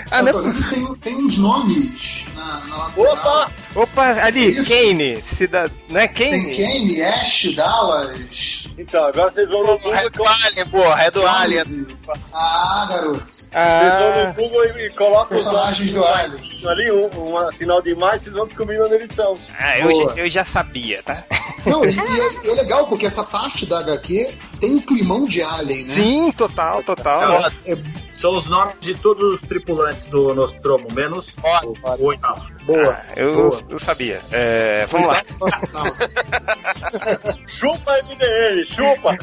Ah, 0.09 0.23
não. 0.23 0.51
tem, 0.51 0.95
tem 0.95 1.15
uns 1.15 1.37
nomes 1.37 2.23
na, 2.33 2.59
na 2.65 2.75
lateral. 2.77 3.13
Opa! 3.13 3.51
Opa, 3.75 4.03
ali, 4.23 4.47
Isso. 4.49 4.65
Kane. 4.67 5.21
Cida... 5.21 5.67
Não 5.89 5.99
é 5.99 6.07
Tem 6.07 6.31
Kane? 6.31 6.57
Kane, 6.57 7.01
Ash, 7.03 7.55
Dallas. 7.55 8.63
Então, 8.79 9.03
agora 9.05 9.29
vocês 9.29 9.47
vão 9.47 9.61
no 9.67 9.77
Google, 9.77 9.93
É 9.93 10.09
do 10.09 10.23
Alien, 10.25 10.65
porra, 10.71 11.03
é 11.03 11.11
do 11.11 11.27
Alien. 11.27 11.87
Ah, 12.33 12.87
garoto. 12.89 13.23
vocês 13.29 13.43
vão 13.51 13.59
Ah, 13.61 14.23
no 14.25 14.33
Google 14.33 14.65
e, 14.65 14.85
e 14.87 14.89
colocam 14.89 15.37
os 15.37 15.43
Personagens 15.43 15.91
do 15.91 16.03
Alien. 16.03 16.67
ali, 16.67 16.91
um, 16.91 17.35
um 17.47 17.51
sinal 17.51 17.79
de 17.79 17.93
mais, 17.93 18.23
vocês 18.23 18.33
vão 18.33 18.47
descobrir 18.47 18.81
onde 18.81 18.95
eles 18.95 19.13
são. 19.15 19.37
ah, 19.59 19.77
eu, 19.77 19.91
eu 20.17 20.27
já 20.31 20.43
sabia, 20.43 21.03
tá? 21.03 21.23
Não, 21.65 21.83
e, 21.85 21.91
e 21.95 21.99
é, 21.99 22.45
e 22.45 22.49
é 22.49 22.53
legal, 22.53 22.87
porque 22.87 23.05
essa 23.05 23.23
parte 23.23 23.65
da 23.65 23.79
HQ 23.79 24.37
tem 24.59 24.75
um 24.75 24.81
climão 24.81 25.25
de 25.25 25.41
Alien, 25.41 25.85
né? 25.85 25.93
Sim, 25.93 26.31
total, 26.31 26.83
total. 26.83 27.21
Não, 27.21 27.35
É 27.65 27.77
São 28.11 28.35
os 28.35 28.47
nomes 28.47 28.75
de 28.81 28.95
todos 28.95 29.23
os 29.23 29.41
tripulantes 29.41 30.07
do 30.07 30.33
Nostromo, 30.35 30.87
menos 30.93 31.29
Foda, 31.31 31.67
o, 31.67 31.75
foda. 31.75 32.01
o 32.01 32.05
oitavo. 32.07 32.41
boa. 32.65 32.91
Ah, 32.91 33.05
eu, 33.15 33.33
boa. 33.33 33.59
eu 33.69 33.79
sabia. 33.79 34.21
É, 34.31 34.85
vamos 34.87 35.07
lá. 35.07 35.23
Chupa 37.47 37.93
MDM, 38.03 38.65
chupa! 38.65 39.15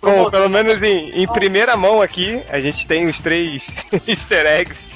Bom, 0.00 0.30
pelo 0.30 0.48
menos 0.48 0.82
em, 0.82 1.22
em 1.22 1.26
primeira 1.28 1.76
mão 1.76 2.02
aqui, 2.02 2.42
a 2.48 2.60
gente 2.60 2.86
tem 2.86 3.06
os 3.06 3.20
três 3.20 3.70
easter 4.06 4.46
eggs 4.46 4.88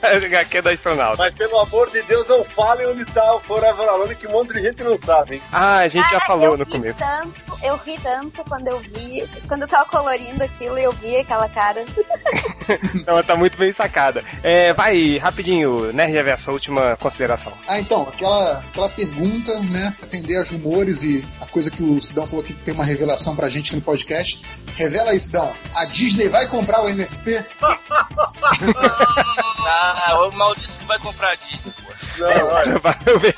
da 0.00 0.16
HQ 0.16 0.62
da 0.62 0.70
astronauta. 0.70 1.16
Mas 1.18 1.34
pelo 1.34 1.58
amor 1.58 1.90
de 1.90 2.02
Deus, 2.02 2.26
não 2.28 2.44
falem 2.44 2.86
onde 2.86 3.04
tá 3.06 3.34
o 3.34 3.40
Forever 3.40 3.88
Alone, 3.88 4.14
que 4.14 4.26
um 4.26 4.32
monte 4.32 4.52
de 4.52 4.62
gente 4.62 4.82
não 4.84 4.96
sabe, 4.96 5.36
hein? 5.36 5.42
Ah, 5.50 5.78
a 5.78 5.88
gente 5.88 6.08
já 6.08 6.20
falou 6.20 6.56
no 6.56 6.64
começo. 6.64 7.00
Tanto, 7.00 7.34
eu 7.62 7.76
ri 7.76 7.98
tanto 8.02 8.11
quando 8.48 8.68
eu 8.68 8.78
vi, 8.78 9.28
quando 9.48 9.62
eu 9.62 9.68
tava 9.68 9.84
colorindo 9.88 10.42
aquilo 10.42 10.78
e 10.78 10.84
eu 10.84 10.92
vi 10.92 11.16
aquela 11.16 11.48
cara. 11.48 11.84
Ela 13.06 13.22
tá 13.22 13.36
muito 13.36 13.58
bem 13.58 13.72
sacada. 13.72 14.24
É, 14.42 14.72
vai, 14.72 15.18
rapidinho, 15.18 15.92
Nerd 15.92 16.12
Reverso, 16.12 16.50
a 16.50 16.52
última 16.52 16.96
consideração. 16.96 17.52
Ah, 17.66 17.78
então, 17.78 18.02
aquela, 18.02 18.58
aquela 18.58 18.88
pergunta, 18.88 19.58
né? 19.60 19.94
Atender 20.02 20.38
aos 20.38 20.50
rumores 20.50 21.02
e 21.02 21.24
a 21.40 21.46
coisa 21.46 21.70
que 21.70 21.82
o 21.82 22.00
Sidão 22.00 22.26
falou 22.26 22.44
que 22.44 22.52
tem 22.52 22.74
uma 22.74 22.84
revelação 22.84 23.34
pra 23.36 23.48
gente 23.48 23.68
aqui 23.68 23.76
no 23.76 23.82
podcast. 23.82 24.40
Revela 24.74 25.10
aí, 25.10 25.20
Sidão. 25.20 25.52
A 25.74 25.84
Disney 25.86 26.28
vai 26.28 26.46
comprar 26.48 26.82
o 26.82 26.88
MSP? 26.88 27.44
Ah, 29.64 30.18
o 30.26 30.32
Maurício 30.32 30.80
que 30.80 30.86
vai 30.86 30.98
comprar 30.98 31.30
a 31.30 31.34
Disney, 31.36 31.72
pô. 31.82 31.92
Não, 32.18 32.46
olha, 32.48 32.78
Vai 32.82 32.96
ver. 33.20 33.36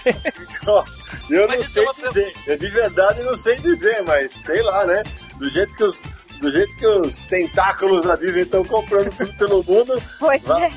Eu 1.30 1.48
Mas 1.48 1.58
não 1.58 1.64
sei 1.66 1.84
é 1.86 2.08
dizer. 2.08 2.34
Eu 2.46 2.58
de 2.58 2.70
verdade 2.70 3.22
não 3.22 3.36
sei 3.36 3.56
dizer, 3.56 4.02
mas 4.06 4.32
sei 4.32 4.62
lá, 4.62 4.84
né? 4.84 5.02
Do 5.36 5.48
jeito 5.48 5.74
que 5.74 5.84
os, 5.84 6.00
do 6.40 6.50
jeito 6.50 6.76
que 6.76 6.86
os 6.86 7.16
tentáculos 7.28 8.04
da 8.04 8.16
Disney 8.16 8.42
estão 8.42 8.64
comprando 8.64 9.10
tudo 9.16 9.32
pelo 9.34 9.64
mundo, 9.64 10.02
Pois 10.18 10.42
é. 10.44 10.70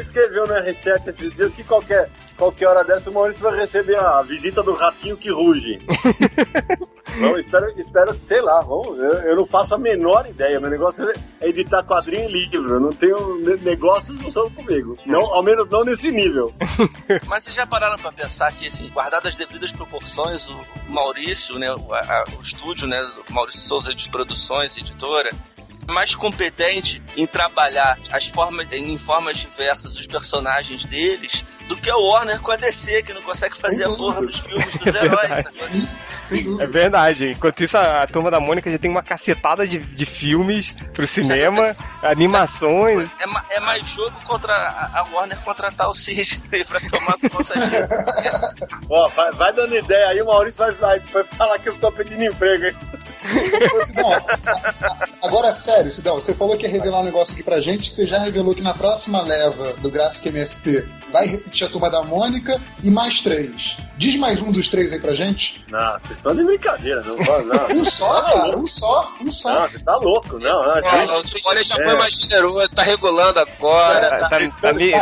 Escreveu 0.00 0.46
na 0.46 0.60
Reset 0.60 1.08
esses 1.08 1.32
dias 1.32 1.52
que 1.52 1.64
qualquer, 1.64 2.10
qualquer 2.38 2.68
hora 2.68 2.84
dessa 2.84 3.10
o 3.10 3.12
Maurício 3.12 3.42
vai 3.42 3.56
receber 3.58 3.96
a 3.98 4.22
visita 4.22 4.62
do 4.62 4.72
ratinho 4.72 5.16
que 5.16 5.30
ruge. 5.30 5.78
Não, 7.16 7.36
espero, 7.36 7.66
espero, 7.76 8.14
sei 8.22 8.40
lá, 8.40 8.60
vamos, 8.60 8.96
eu, 8.98 9.10
eu 9.22 9.34
não 9.36 9.44
faço 9.44 9.74
a 9.74 9.78
menor 9.78 10.28
ideia. 10.28 10.60
Meu 10.60 10.70
negócio 10.70 11.04
é 11.40 11.48
editar 11.48 11.82
quadrinho 11.82 12.28
e 12.28 12.32
livro. 12.32 12.74
Eu 12.74 12.80
não 12.80 12.90
tenho 12.90 13.38
ne- 13.40 13.56
negócios 13.56 14.20
não 14.20 14.30
são 14.30 14.48
comigo. 14.50 14.96
Não, 15.04 15.20
ao 15.34 15.42
menos 15.42 15.68
não 15.68 15.84
nesse 15.84 16.12
nível. 16.12 16.54
Mas 17.26 17.42
vocês 17.44 17.56
já 17.56 17.66
pararam 17.66 17.98
pra 17.98 18.12
pensar 18.12 18.52
que, 18.52 18.68
assim, 18.68 18.88
guardadas 18.90 19.32
as 19.32 19.36
devidas 19.36 19.72
proporções, 19.72 20.46
o 20.48 20.60
Maurício, 20.88 21.58
né, 21.58 21.72
o, 21.74 21.92
a- 21.92 22.24
o 22.38 22.42
estúdio, 22.42 22.86
né, 22.86 23.02
o 23.28 23.32
Maurício 23.32 23.62
Souza 23.62 23.92
de 23.92 24.08
Produções, 24.10 24.76
editora, 24.76 25.30
é 25.88 25.92
mais 25.92 26.14
competente 26.14 27.02
em 27.16 27.26
trabalhar 27.26 27.98
as 28.12 28.26
formas, 28.26 28.68
em 28.70 28.96
formas 28.98 29.38
diversas 29.38 29.96
os 29.96 30.06
personagens 30.06 30.84
deles 30.84 31.44
do 31.68 31.76
que 31.76 31.90
a 31.90 31.96
Warner 31.96 32.40
com 32.40 32.50
a 32.50 32.56
DC, 32.56 33.02
que 33.02 33.12
não 33.12 33.22
consegue 33.22 33.56
fazer 33.56 33.84
a 33.84 33.88
porra 33.88 34.20
dos 34.20 34.40
filmes 34.40 34.74
dos 34.74 34.94
heróis. 34.94 35.28
tá 35.28 35.50
ligado? 35.50 35.88
Sem 36.26 36.60
É 36.60 36.66
verdade. 36.66 37.30
Enquanto 37.30 37.62
isso, 37.62 37.76
a, 37.76 38.02
a 38.02 38.06
turma 38.06 38.30
da 38.30 38.40
Mônica 38.40 38.70
já 38.70 38.78
tem 38.78 38.90
uma 38.90 39.02
cacetada 39.02 39.66
de, 39.66 39.78
de 39.78 40.06
filmes 40.06 40.74
pro 40.92 41.06
cinema, 41.06 41.76
animações. 42.02 43.08
É, 43.20 43.56
é 43.56 43.60
mais 43.60 43.86
jogo 43.88 44.16
contra 44.24 44.52
a, 44.52 45.00
a 45.00 45.04
Warner 45.12 45.38
contratar 45.40 45.88
o 45.88 45.94
Cisne 45.94 46.42
pra 46.64 46.80
tomar 46.80 47.16
conta 47.30 47.54
disso. 47.60 47.88
Ó, 48.88 49.08
vai, 49.10 49.32
vai 49.32 49.52
dando 49.52 49.76
ideia 49.76 50.08
aí, 50.08 50.20
o 50.20 50.26
Maurício 50.26 50.58
vai, 50.58 50.72
vai, 50.72 50.98
vai 51.00 51.24
falar 51.24 51.58
que 51.58 51.68
eu 51.68 51.74
tô 51.76 51.92
pedindo 51.92 52.24
emprego, 52.24 52.66
hein? 52.66 52.76
Sidão, 53.86 54.10
agora 55.22 55.52
sério, 55.52 55.90
Sidão, 55.90 56.16
você 56.16 56.34
falou 56.34 56.56
que 56.56 56.66
ia 56.66 56.72
revelar 56.72 57.00
um 57.00 57.04
negócio 57.04 57.34
aqui 57.34 57.42
pra 57.42 57.60
gente, 57.60 57.90
você 57.90 58.06
já 58.06 58.18
revelou 58.18 58.54
que 58.54 58.62
na 58.62 58.72
próxima 58.72 59.20
leva 59.22 59.74
do 59.74 59.90
Graphic 59.90 60.28
MSP 60.28 60.88
vai 61.12 61.26
repetir 61.26 61.57
a 61.64 61.68
turma 61.68 61.90
da 61.90 62.02
Mônica 62.02 62.60
e 62.82 62.90
mais 62.90 63.22
três. 63.22 63.76
Diz 63.98 64.16
mais 64.16 64.40
um 64.40 64.52
dos 64.52 64.68
três 64.68 64.92
aí 64.92 65.00
pra 65.00 65.12
gente. 65.12 65.64
Não, 65.68 65.98
vocês 65.98 66.16
estão 66.18 66.34
de 66.34 66.44
brincadeira, 66.44 67.02
não 67.02 67.16
não. 67.16 67.80
Um 67.80 67.84
só, 67.84 68.22
cara, 68.22 68.56
um 68.56 68.66
só, 68.66 69.12
um 69.20 69.30
só. 69.32 69.52
Não, 69.52 69.68
você 69.70 69.78
tá 69.80 69.96
louco, 69.96 70.38
não. 70.38 70.66
não 70.66 70.74
gente, 70.76 71.12
o 71.12 71.20
spoiler 71.20 71.64
já 71.64 71.74
é. 71.82 71.84
foi 71.84 71.96
mais 71.96 72.14
generoso, 72.14 72.74
tá 72.76 72.82
regulando 72.84 73.40
agora. 73.40 74.10
Tá, 74.10 74.28
tá- 74.28 74.38
tá 74.60 74.72
me- 74.74 74.92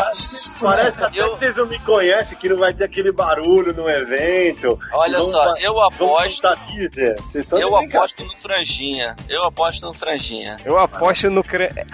Parece 0.60 1.04
até 1.04 1.20
Eu- 1.20 1.34
que 1.34 1.38
vocês 1.40 1.56
não 1.56 1.66
me 1.66 1.78
conhecem, 1.80 2.38
que 2.38 2.48
não 2.48 2.56
vai 2.56 2.72
ter 2.72 2.84
aquele 2.84 3.12
barulho 3.12 3.74
no 3.74 3.86
evento. 3.86 4.78
Olha 4.94 5.22
só, 5.22 5.56
eu 5.58 5.78
aposto. 5.82 6.46
teaser. 6.66 7.16
Vocês 7.20 7.44
estão 7.44 7.58
de 7.58 7.64
Eu 7.64 7.76
aposto 7.76 8.24
no 8.24 8.34
Franjinha. 8.36 9.14
Eu 9.28 9.44
aposto 9.44 9.84
no 9.86 9.92
Franjinha. 9.92 10.56
Eu 10.64 10.78
aposto 10.78 11.28
no. 11.28 11.44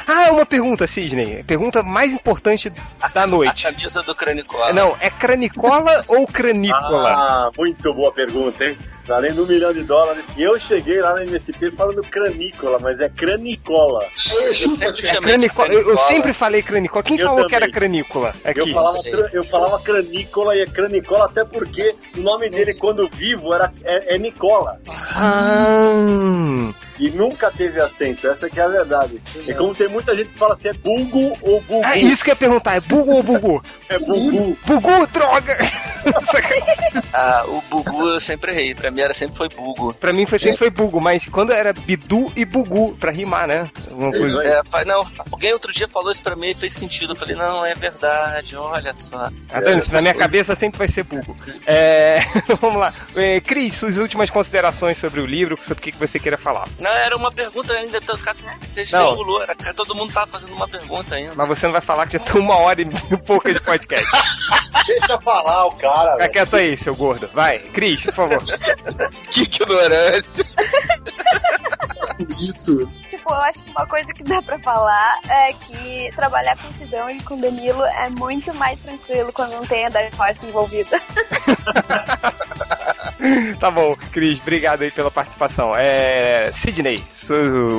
Ah, 0.07 0.30
uma 0.30 0.46
pergunta, 0.46 0.86
Sidney. 0.86 1.42
Pergunta 1.42 1.82
mais 1.82 2.12
importante 2.12 2.70
da 3.12 3.22
A 3.22 3.26
noite. 3.26 3.64
camisa 3.64 4.03
do 4.05 4.14
Cranicola. 4.14 4.72
Não, 4.72 4.96
é 5.00 5.11
cranicola 5.11 6.05
ou 6.07 6.26
cranícola? 6.28 6.90
Ah, 6.90 6.91
muito 7.57 7.95
boa 7.95 8.12
pergunta, 8.12 8.64
hein? 8.64 8.76
Valendo 9.07 9.42
um 9.42 9.46
milhão 9.46 9.72
de 9.72 9.82
dólares. 9.82 10.24
E 10.36 10.42
eu 10.42 10.59
cheguei 10.61 11.00
lá 11.00 11.14
na 11.14 11.24
MSP 11.24 11.70
falando 11.72 12.03
cranícola, 12.03 12.78
mas 12.78 13.00
é 13.00 13.09
cranicola. 13.09 14.07
Eu 14.46 14.55
chupa, 14.55 14.76
sempre 14.76 15.20
Cranicola. 15.20 15.72
Eu, 15.72 15.90
eu 15.90 15.98
sempre 15.98 16.32
falei 16.32 16.62
cranicola. 16.62 17.03
Quem 17.03 17.18
Eu 17.18 17.26
falou 17.26 17.46
que 17.46 17.53
também. 17.53 17.64
era 17.68 17.72
cranícola? 17.72 18.34
Aqui. 18.44 18.61
Eu 18.61 18.68
falava, 18.68 18.98
eu 19.32 19.44
falava 19.44 19.82
cranícola 19.82 20.57
e 20.57 20.61
é 20.61 20.66
cranicola 20.66 21.24
até 21.26 21.44
porque 21.44 21.94
o 22.16 22.20
nome 22.20 22.48
dele 22.48 22.74
quando 22.74 23.09
vivo 23.09 23.53
era, 23.53 23.72
é, 23.84 24.14
é 24.14 24.18
Nicola. 24.18 24.78
Ah, 24.88 26.72
E 26.98 27.11
nunca 27.11 27.50
teve 27.50 27.80
acento, 27.80 28.28
essa 28.28 28.48
que 28.48 28.61
é 28.61 28.62
a 28.62 28.68
verdade. 28.68 29.20
É 29.48 29.53
como 29.55 29.74
tem 29.74 29.88
muita 29.88 30.16
gente 30.16 30.32
que 30.32 30.38
fala 30.38 30.55
assim, 30.55 30.68
é 30.68 30.72
Bugo 30.72 31.36
ou 31.42 31.61
Bugu. 31.62 31.84
é 31.84 31.98
isso 31.98 32.22
que 32.22 32.30
eu 32.30 32.32
ia 32.32 32.36
perguntar. 32.36 32.76
É 32.76 32.80
bugu 32.80 33.16
ou 33.16 33.22
bugu? 33.22 33.62
É 33.88 33.98
Bugu. 33.98 34.57
Bugu, 34.64 35.07
droga! 35.09 35.59
Ah, 37.14 37.44
o 37.46 37.61
Bugu 37.70 38.09
eu 38.11 38.20
sempre 38.20 38.50
errei. 38.50 38.74
Pra 38.74 38.90
mim 38.93 39.01
era 39.01 39.14
sempre 39.14 39.36
foi 39.36 39.49
Bugo. 39.49 39.93
pra 39.95 40.12
mim 40.12 40.26
foi, 40.26 40.38
sempre 40.38 40.59
foi 40.59 40.70
Bugo, 40.70 41.01
mas 41.01 41.26
quando 41.26 41.53
era 41.53 41.72
Bidu 41.72 42.32
e 42.36 42.45
Bugu, 42.45 42.95
pra 42.97 43.11
rimar, 43.11 43.47
né? 43.49 43.70
Alguma 43.90 44.11
coisa 44.11 44.38
assim. 44.38 44.49
É, 44.80 44.84
não, 44.84 45.07
alguém 45.30 45.53
outro 45.53 45.72
dia 45.72 45.88
falou 45.88 46.11
isso 46.12 46.22
pra 46.22 46.36
mim 46.36 46.51
e 46.51 46.55
fez 46.55 46.74
sentido. 46.74 47.12
Eu 47.12 47.16
falei, 47.16 47.34
não, 47.34 47.64
é 47.64 47.74
verdade, 47.74 48.55
olha 48.57 48.93
só. 48.95 49.24
Ah, 49.53 49.70
isso 49.78 49.93
na 49.93 50.01
minha 50.01 50.14
cabeça 50.14 50.55
sempre 50.55 50.78
vai 50.78 50.88
ser 50.88 51.03
Bugo. 51.05 51.36
É, 51.66 52.20
vamos 52.61 52.78
lá. 52.78 52.93
É, 53.16 53.40
Cris, 53.40 53.74
suas 53.74 53.97
últimas 53.97 54.30
considerações 54.30 54.99
sobre 54.99 55.20
o 55.20 55.26
livro, 55.26 55.59
sobre 55.62 55.80
o 55.88 55.93
que 55.93 55.99
você 55.99 56.18
queira 56.18 56.38
falar. 56.38 56.64
Não, 56.78 56.90
era 56.90 57.16
uma 57.16 57.30
pergunta 57.32 57.72
ainda. 57.72 58.01
Você 58.01 58.80
Não. 58.93 59.11
estimulou, 59.11 59.43
era, 59.43 59.55
todo 59.74 59.95
mundo 59.95 60.12
tava 60.12 60.26
fazendo 60.26 60.53
uma 60.53 60.68
pergunta 60.68 61.14
ainda. 61.14 61.32
Mas 61.34 61.49
você 61.49 61.66
não 61.66 61.72
vai 61.72 61.80
falar 61.80 62.07
que 62.07 62.14
já 62.14 62.18
tá 62.18 62.38
uma 62.38 62.57
hora 62.57 62.82
e 62.82 62.86
pouca 63.18 63.53
de 63.53 63.62
podcast. 63.62 64.07
Deixa 64.86 65.18
falar 65.20 65.66
o 65.66 65.72
cara, 65.76 66.12
Fica 66.12 66.18
velho. 66.18 66.32
quieto 66.32 66.57
aí, 66.57 66.76
seu 66.76 66.95
gordo. 66.97 67.30
Vai, 67.32 67.59
Cris, 67.61 68.03
por 68.03 68.14
favor. 68.14 68.43
Que 69.30 69.43
ignorância. 69.43 70.45
Bonito. 72.18 72.87
Tipo, 73.09 73.33
eu 73.33 73.43
acho 73.43 73.62
que 73.62 73.70
uma 73.70 73.87
coisa 73.87 74.12
que 74.12 74.22
dá 74.22 74.43
pra 74.43 74.59
falar 74.59 75.18
é 75.28 75.53
que 75.53 76.11
trabalhar 76.14 76.57
com 76.59 76.72
Sidão 76.72 77.09
e 77.11 77.22
com 77.22 77.41
Danilo 77.41 77.85
é 77.85 78.09
muito 78.11 78.55
mais 78.55 78.78
tranquilo 78.80 79.33
quando 79.33 79.53
não 79.53 79.66
tem 79.66 79.87
a 79.87 79.89
Dark 79.89 80.12
Horse 80.18 80.47
envolvida. 80.47 81.01
Tá 83.60 83.70
bom, 83.70 83.96
Cris, 84.12 84.40
obrigado 84.40 84.82
aí 84.82 84.90
pela 84.90 85.10
participação. 85.10 85.72
É, 85.76 86.50
Sidney, 86.52 87.04
sua 87.14 87.36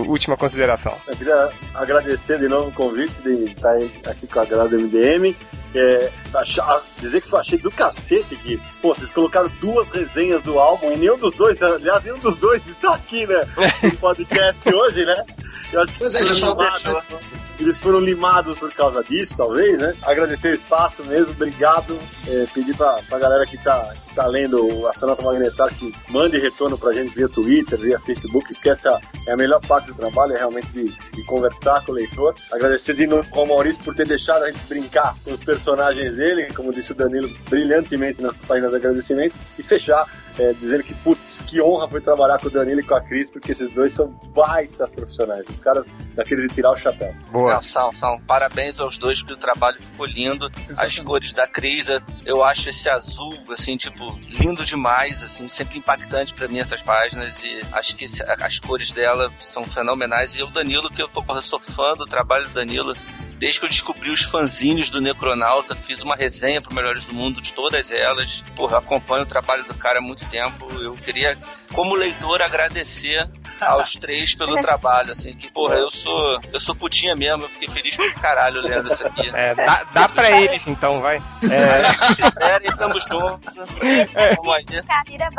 última 0.08 0.38
consideração. 0.38 0.96
Eu 1.08 1.16
queria 1.18 1.50
agradecer 1.74 2.40
de 2.40 2.48
novo 2.48 2.70
o 2.70 2.74
convite 2.74 3.22
de 3.22 3.52
estar 3.52 3.76
aqui 4.06 4.28
com 4.28 4.40
a 4.40 4.46
galera 4.46 4.70
do 4.70 4.80
MDM. 4.80 5.36
É, 5.76 6.12
achar- 6.36 6.82
dizer 7.00 7.20
que 7.22 7.34
eu 7.34 7.38
achei 7.40 7.58
do 7.58 7.72
cacete 7.72 8.36
que, 8.36 8.62
pô, 8.82 8.94
vocês 8.94 9.10
colocaram 9.10 9.50
duas 9.60 9.90
resenhas 9.90 10.42
do 10.44 10.60
álbum 10.60 10.92
e 10.92 10.98
nenhum 10.98 11.18
dos 11.18 11.34
dois, 11.34 11.62
aliás, 11.64 12.04
nenhum 12.04 12.20
dos 12.20 12.36
dois 12.36 12.66
está 12.68 12.94
aqui, 12.94 13.26
né? 13.26 13.42
No 13.82 13.92
podcast 13.98 14.74
hoje, 14.74 15.04
né? 15.04 15.24
Eu 15.72 15.82
acho 15.82 15.94
que 15.94 16.00
Pois 16.00 16.14
eles 16.16 16.40
foram 16.40 16.54
limados- 16.56 17.24
eles 17.60 17.78
foram 17.78 18.00
limados 18.00 18.60
por 18.60 18.72
causa 18.74 19.04
disso, 19.04 19.36
talvez, 19.36 19.78
né? 19.80 19.96
Agradecer 20.04 20.50
o 20.52 20.56
espaço 20.56 21.04
mesmo, 21.06 21.32
obrigado. 21.32 22.00
É, 22.28 22.46
pedir 22.54 22.76
pra, 22.78 23.00
pra 23.10 23.18
galera 23.20 23.46
que 23.48 23.58
tá, 23.58 23.94
que 24.14 24.16
tá 24.16 24.28
lendo 24.28 24.88
a 24.88 24.94
Sonata 24.94 25.24
Magnetar 25.24 25.74
que 25.74 25.94
mande 26.10 26.38
retorno 26.38 26.78
pra 26.78 26.94
gente 26.94 27.16
via 27.16 27.28
Twitter, 27.28 27.80
via 27.80 28.00
Facebook, 28.00 28.54
porque 28.54 28.70
essa 28.70 29.02
é 29.28 29.34
a 29.34 29.38
melhor 29.38 29.60
parte 29.66 29.88
do 29.88 29.96
trabalho, 29.96 30.34
é 30.34 30.38
realmente 30.38 30.70
de, 30.70 30.86
de 31.12 31.24
conversar 31.26 31.84
com 31.84 31.92
o 31.92 31.96
leitor. 31.96 32.36
Agradecer 32.52 32.94
de 32.94 33.08
novo 33.08 33.28
ao 33.32 33.46
Maurício 33.46 33.84
por 33.84 33.96
ter 33.96 34.08
deixado 34.08 34.44
a 34.44 34.52
gente 34.52 34.66
brincar 34.68 35.18
com 35.24 35.32
os 35.32 35.44
personagens 35.44 36.18
dele, 36.18 36.54
como 36.54 36.72
disse 36.72 36.92
o 36.92 36.96
Danilo 36.96 37.30
brilhantemente 37.50 38.22
nas 38.22 38.36
páginas 38.38 38.70
de 38.70 38.78
agradecimento. 38.78 39.36
E 39.58 39.64
fechar 39.64 40.08
é, 40.38 40.54
dizendo 40.54 40.84
que, 40.84 40.94
putz, 40.96 41.38
que 41.48 41.62
honra 41.62 41.88
foi 41.88 42.02
trabalhar 42.02 42.40
com 42.40 42.48
o 42.48 42.52
Danilo 42.52 42.80
e 42.80 42.84
com 42.84 42.96
a 42.96 43.02
Cris, 43.02 43.30
porque 43.30 43.52
esses 43.52 43.70
dois 43.70 43.94
são 43.94 44.08
baita 44.34 44.88
profissionais. 44.88 45.48
Os 45.48 45.60
caras 45.60 45.86
daqueles 46.16 46.48
de 46.48 46.56
tirar 46.56 46.72
o 46.72 46.76
chapéu. 46.76 47.14
Boa. 47.32 47.54
Não, 47.54 47.62
são, 47.62 47.94
são. 47.94 48.20
Parabéns 48.22 48.80
aos 48.80 48.98
dois, 48.98 49.20
porque 49.22 49.34
o 49.34 49.38
trabalho 49.38 49.80
ficou 49.80 50.06
lindo. 50.06 50.50
As 50.78 51.00
cores 51.00 51.34
da 51.34 51.48
Cris, 51.48 51.86
eu 52.26 52.44
acho 52.44 52.70
esse 52.70 52.90
azul, 52.90 53.38
assim, 53.50 53.78
tipo, 53.78 54.03
lindo 54.30 54.66
demais, 54.66 55.24
assim, 55.24 55.48
sempre 55.48 55.78
impactante 55.78 56.34
pra 56.34 56.48
mim 56.48 56.60
essas 56.60 56.82
páginas 56.82 57.42
e 57.44 57.62
acho 57.72 57.96
que 57.96 58.06
as 58.40 58.60
cores 58.60 58.92
dela 58.92 59.32
são 59.40 59.64
fenomenais. 59.64 60.36
E 60.36 60.44
o 60.44 60.48
Danilo, 60.48 60.90
que 60.90 61.02
eu, 61.02 61.10
porra, 61.10 61.42
sou 61.42 61.60
fã 61.60 61.96
do 61.96 62.06
trabalho 62.06 62.48
do 62.48 62.54
Danilo. 62.54 62.96
Desde 63.38 63.60
que 63.60 63.66
eu 63.66 63.70
descobri 63.70 64.10
os 64.10 64.22
fanzines 64.22 64.90
do 64.90 65.02
Necronauta, 65.02 65.76
fiz 65.76 66.02
uma 66.02 66.16
resenha 66.16 66.62
pro 66.62 66.74
Melhores 66.74 67.04
do 67.04 67.14
Mundo 67.14 67.42
de 67.42 67.54
todas 67.54 67.92
elas. 67.92 68.44
Porra, 68.56 68.76
eu 68.76 68.80
acompanho 68.80 69.24
o 69.24 69.28
trabalho 69.28 69.66
do 69.66 69.74
cara 69.74 70.00
há 70.00 70.02
muito 70.02 70.26
tempo. 70.28 70.70
Eu 70.80 70.94
queria, 70.94 71.38
como 71.74 71.96
leitor, 71.96 72.42
agradecer 72.42 73.30
aos 73.62 73.94
três 73.94 74.36
pelo 74.36 74.60
trabalho, 74.62 75.12
assim, 75.14 75.34
que, 75.36 75.50
porra, 75.52 75.76
eu 75.76 75.90
sou, 75.92 76.40
eu 76.52 76.60
sou 76.60 76.76
putinha 76.76 77.16
mesmo, 77.16 77.44
eu 77.44 77.50
fiquei 77.50 77.70
feliz 77.70 77.96
pra 77.96 78.12
caralho 78.14 78.62
lendo 78.62 78.92
isso 78.92 79.06
aqui. 79.06 79.30
É, 79.34 79.54
dá, 79.56 79.86
dá 79.94 80.10
pra 80.10 80.42
eles 80.42 80.66
então, 80.68 81.02
vai. 81.02 81.22
É, 81.50 81.84
Se 82.08 82.16
quiserem, 82.16 82.70
estamos 82.70 83.04
juntos. 83.04 83.54
Vamos 83.56 84.54
aí. 84.56 84.66
Carreira 84.84 85.30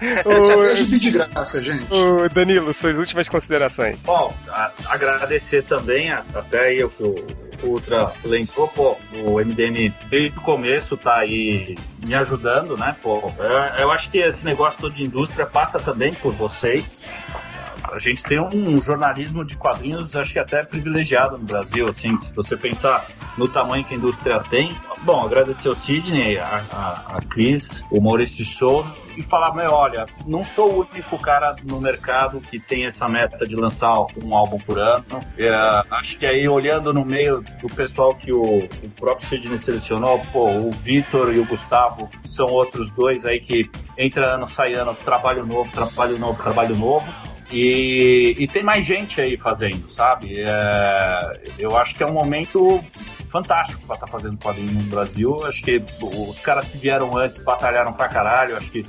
ajudo 0.00 0.98
de 1.00 1.10
graça, 1.10 1.62
gente. 1.62 1.86
Danilo, 2.32 2.72
suas 2.74 2.96
últimas 2.96 3.28
considerações. 3.28 3.98
Bom, 4.00 4.34
a- 4.48 4.72
agradecer 4.88 5.62
também, 5.62 6.10
a- 6.12 6.24
até 6.34 6.60
aí 6.68 6.84
o 6.84 6.90
que 6.90 7.02
o 7.02 7.46
Ultra 7.62 8.12
lembrou, 8.22 8.68
pô, 8.68 8.98
o 9.24 9.40
MDM 9.40 9.90
desde 10.10 10.38
o 10.38 10.42
começo 10.42 10.94
tá 10.98 11.16
aí 11.16 11.74
me 12.04 12.14
ajudando, 12.14 12.76
né, 12.76 12.94
pô. 13.02 13.32
Eu, 13.38 13.80
eu 13.80 13.90
acho 13.90 14.10
que 14.10 14.18
esse 14.18 14.44
negócio 14.44 14.78
todo 14.78 14.92
de 14.92 15.02
indústria 15.04 15.46
passa 15.46 15.80
também 15.80 16.12
por 16.14 16.34
vocês. 16.56 17.06
A 17.92 17.98
gente 17.98 18.22
tem 18.22 18.40
um 18.40 18.80
jornalismo 18.80 19.44
de 19.44 19.56
quadrinhos, 19.56 20.16
acho 20.16 20.32
que 20.32 20.38
até 20.38 20.64
privilegiado 20.64 21.38
no 21.38 21.44
Brasil, 21.44 21.86
assim, 21.86 22.16
se 22.18 22.34
você 22.34 22.56
pensar 22.56 23.06
no 23.36 23.48
tamanho 23.48 23.84
que 23.84 23.94
a 23.94 23.96
indústria 23.96 24.40
tem. 24.40 24.74
Bom, 25.02 25.24
agradecer 25.24 25.68
o 25.68 25.74
Sidney, 25.74 26.38
a, 26.38 26.64
a, 26.70 27.16
a 27.16 27.22
Cris, 27.22 27.86
o 27.90 28.00
Maurício 28.00 28.44
Souza, 28.44 28.96
e 29.16 29.22
falar, 29.22 29.54
meu, 29.54 29.70
olha, 29.70 30.06
não 30.26 30.44
sou 30.44 30.72
o 30.72 30.88
único 30.90 31.18
cara 31.18 31.56
no 31.64 31.80
mercado 31.80 32.40
que 32.40 32.58
tem 32.58 32.86
essa 32.86 33.08
meta 33.08 33.46
de 33.46 33.56
lançar 33.56 33.94
um 34.22 34.34
álbum 34.34 34.58
por 34.58 34.78
ano. 34.78 35.04
É, 35.38 35.50
acho 35.90 36.18
que 36.18 36.26
aí, 36.26 36.48
olhando 36.48 36.92
no 36.92 37.04
meio 37.04 37.42
do 37.60 37.68
pessoal 37.68 38.14
que 38.14 38.32
o, 38.32 38.64
o 38.64 38.90
próprio 38.96 39.26
Sidney 39.26 39.58
selecionou, 39.58 40.20
pô, 40.32 40.50
o 40.50 40.70
Vitor 40.70 41.34
e 41.34 41.38
o 41.38 41.46
Gustavo 41.46 42.10
são 42.24 42.46
outros 42.46 42.90
dois 42.90 43.24
aí 43.24 43.40
que 43.40 43.70
entra 43.96 44.34
ano, 44.34 44.46
sai 44.46 44.74
ano, 44.74 44.94
trabalho 44.94 45.46
novo, 45.46 45.70
trabalho 45.72 46.18
novo, 46.18 46.42
trabalho 46.42 46.76
novo. 46.76 47.12
E, 47.50 48.34
e 48.38 48.48
tem 48.48 48.62
mais 48.62 48.84
gente 48.84 49.20
aí 49.20 49.38
fazendo, 49.38 49.88
sabe? 49.88 50.40
É, 50.40 51.40
eu 51.58 51.76
acho 51.76 51.94
que 51.94 52.02
é 52.02 52.06
um 52.06 52.12
momento 52.12 52.82
fantástico 53.30 53.82
pra 53.86 53.94
estar 53.94 54.06
fazendo 54.08 54.36
quadrinho 54.38 54.72
no 54.72 54.82
Brasil. 54.84 55.44
Acho 55.46 55.62
que 55.62 55.82
os 56.28 56.40
caras 56.40 56.68
que 56.68 56.78
vieram 56.78 57.16
antes 57.16 57.42
batalharam 57.42 57.92
pra 57.92 58.08
caralho. 58.08 58.56
Acho 58.56 58.70
que, 58.72 58.84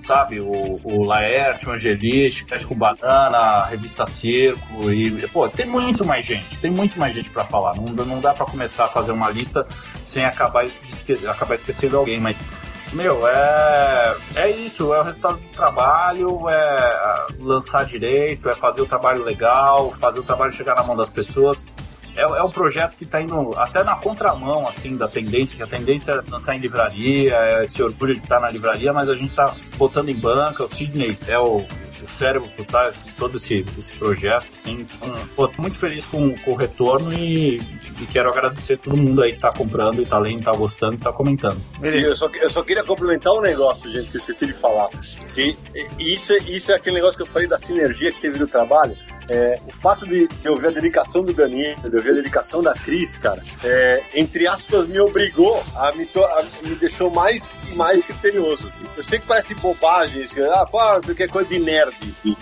sabe, 0.00 0.40
o, 0.40 0.80
o 0.82 1.04
Laerte, 1.04 1.68
o 1.68 1.72
Angelis, 1.72 2.44
com 2.66 2.74
Banana, 2.74 3.36
a 3.38 3.66
revista 3.66 4.04
Circo. 4.06 4.90
E, 4.90 5.28
pô, 5.28 5.48
tem 5.48 5.66
muito 5.66 6.04
mais 6.04 6.26
gente, 6.26 6.58
tem 6.58 6.70
muito 6.72 6.98
mais 6.98 7.14
gente 7.14 7.30
pra 7.30 7.44
falar. 7.44 7.76
Não, 7.76 7.84
não 8.04 8.20
dá 8.20 8.34
pra 8.34 8.46
começar 8.46 8.86
a 8.86 8.88
fazer 8.88 9.12
uma 9.12 9.30
lista 9.30 9.64
sem 9.86 10.24
acabar, 10.24 10.64
esque- 10.86 11.24
acabar 11.26 11.54
esquecendo 11.54 11.96
alguém, 11.96 12.18
mas. 12.20 12.48
Meu, 12.92 13.26
é, 13.26 14.16
é 14.36 14.50
isso, 14.50 14.92
é 14.92 15.00
o 15.00 15.02
resultado 15.02 15.38
do 15.38 15.48
trabalho, 15.48 16.48
é 16.50 17.26
lançar 17.38 17.86
direito, 17.86 18.50
é 18.50 18.54
fazer 18.54 18.82
o 18.82 18.86
trabalho 18.86 19.24
legal, 19.24 19.90
fazer 19.92 20.20
o 20.20 20.22
trabalho 20.22 20.52
chegar 20.52 20.74
na 20.74 20.82
mão 20.82 20.94
das 20.94 21.08
pessoas. 21.08 21.68
É, 22.14 22.20
é 22.20 22.42
um 22.42 22.50
projeto 22.50 22.96
que 22.98 23.04
está 23.04 23.22
indo 23.22 23.52
até 23.56 23.82
na 23.82 23.96
contramão, 23.96 24.68
assim, 24.68 24.94
da 24.94 25.08
tendência, 25.08 25.56
que 25.56 25.62
a 25.62 25.66
tendência 25.66 26.12
é 26.12 26.30
lançar 26.30 26.54
em 26.54 26.58
livraria, 26.58 27.34
é 27.34 27.64
esse 27.64 27.82
orgulho 27.82 28.14
de 28.14 28.20
estar 28.20 28.38
na 28.38 28.50
livraria, 28.50 28.92
mas 28.92 29.08
a 29.08 29.16
gente 29.16 29.30
está 29.30 29.54
botando 29.78 30.10
em 30.10 30.14
banca, 30.14 30.62
o 30.62 30.68
Sidney 30.68 31.16
é 31.26 31.38
o, 31.38 31.64
o 32.02 32.06
cérebro 32.08 32.48
por 32.56 32.64
trás 32.66 33.02
de 33.02 33.12
todo 33.12 33.36
esse, 33.36 33.64
esse 33.78 33.94
projeto, 33.96 34.46
assim. 34.52 34.86
Então, 35.00 35.26
pô, 35.36 35.48
tô 35.48 35.62
muito 35.62 35.78
feliz 35.78 36.06
com, 36.06 36.34
com 36.38 36.52
o 36.52 36.56
retorno 36.56 37.12
e, 37.12 37.56
e 37.58 38.06
quero 38.10 38.30
agradecer 38.30 38.76
todo 38.78 38.96
mundo 38.96 39.22
aí 39.22 39.30
que 39.30 39.36
está 39.36 39.52
comprando 39.52 40.00
e 40.00 40.02
está 40.02 40.18
lendo, 40.18 40.40
está 40.40 40.52
gostando 40.52 40.94
e 40.94 40.96
está 40.96 41.12
comentando. 41.12 41.60
E 41.82 42.02
eu 42.02 42.16
só, 42.16 42.28
eu 42.28 42.50
só 42.50 42.62
queria 42.62 42.84
complementar 42.84 43.32
um 43.32 43.40
negócio, 43.40 43.90
gente, 43.90 44.10
que 44.10 44.16
eu 44.16 44.20
esqueci 44.20 44.46
de 44.46 44.52
falar. 44.52 44.88
Que 45.34 45.56
e 45.98 46.14
isso, 46.14 46.32
é- 46.32 46.38
isso 46.38 46.72
é 46.72 46.76
aquele 46.76 46.96
negócio 46.96 47.16
que 47.16 47.22
eu 47.22 47.26
falei 47.26 47.48
da 47.48 47.58
sinergia 47.58 48.12
que 48.12 48.20
teve 48.20 48.38
no 48.38 48.46
trabalho. 48.46 48.96
É, 49.28 49.58
o 49.66 49.72
fato 49.72 50.06
de, 50.06 50.26
de 50.28 50.46
eu 50.46 50.58
ver 50.58 50.68
a 50.68 50.70
dedicação 50.72 51.22
do 51.24 51.32
Danilo, 51.32 51.88
de 51.88 51.96
eu 51.96 52.02
ver 52.02 52.10
a 52.10 52.14
dedicação 52.14 52.60
da 52.62 52.74
Cris, 52.74 53.16
cara, 53.18 53.42
é, 53.62 54.02
entre 54.14 54.46
aspas, 54.46 54.88
me 54.88 54.98
obrigou 55.00 55.62
a 55.76 55.92
me, 55.92 56.06
to- 56.06 56.24
a- 56.24 56.44
me 56.64 56.74
deixou 56.76 57.10
mais 57.10 57.42
mais 57.76 58.04
criterioso. 58.04 58.70
Eu 58.96 59.02
sei 59.02 59.18
que 59.18 59.26
parece 59.26 59.54
bobagem, 59.54 60.22
isso, 60.22 60.42
ah, 60.50 60.66
pô, 60.70 60.78
isso 60.98 61.12
aqui 61.12 61.22
é 61.22 61.28
coisa 61.28 61.48
de 61.48 61.58
nerd, 61.58 61.96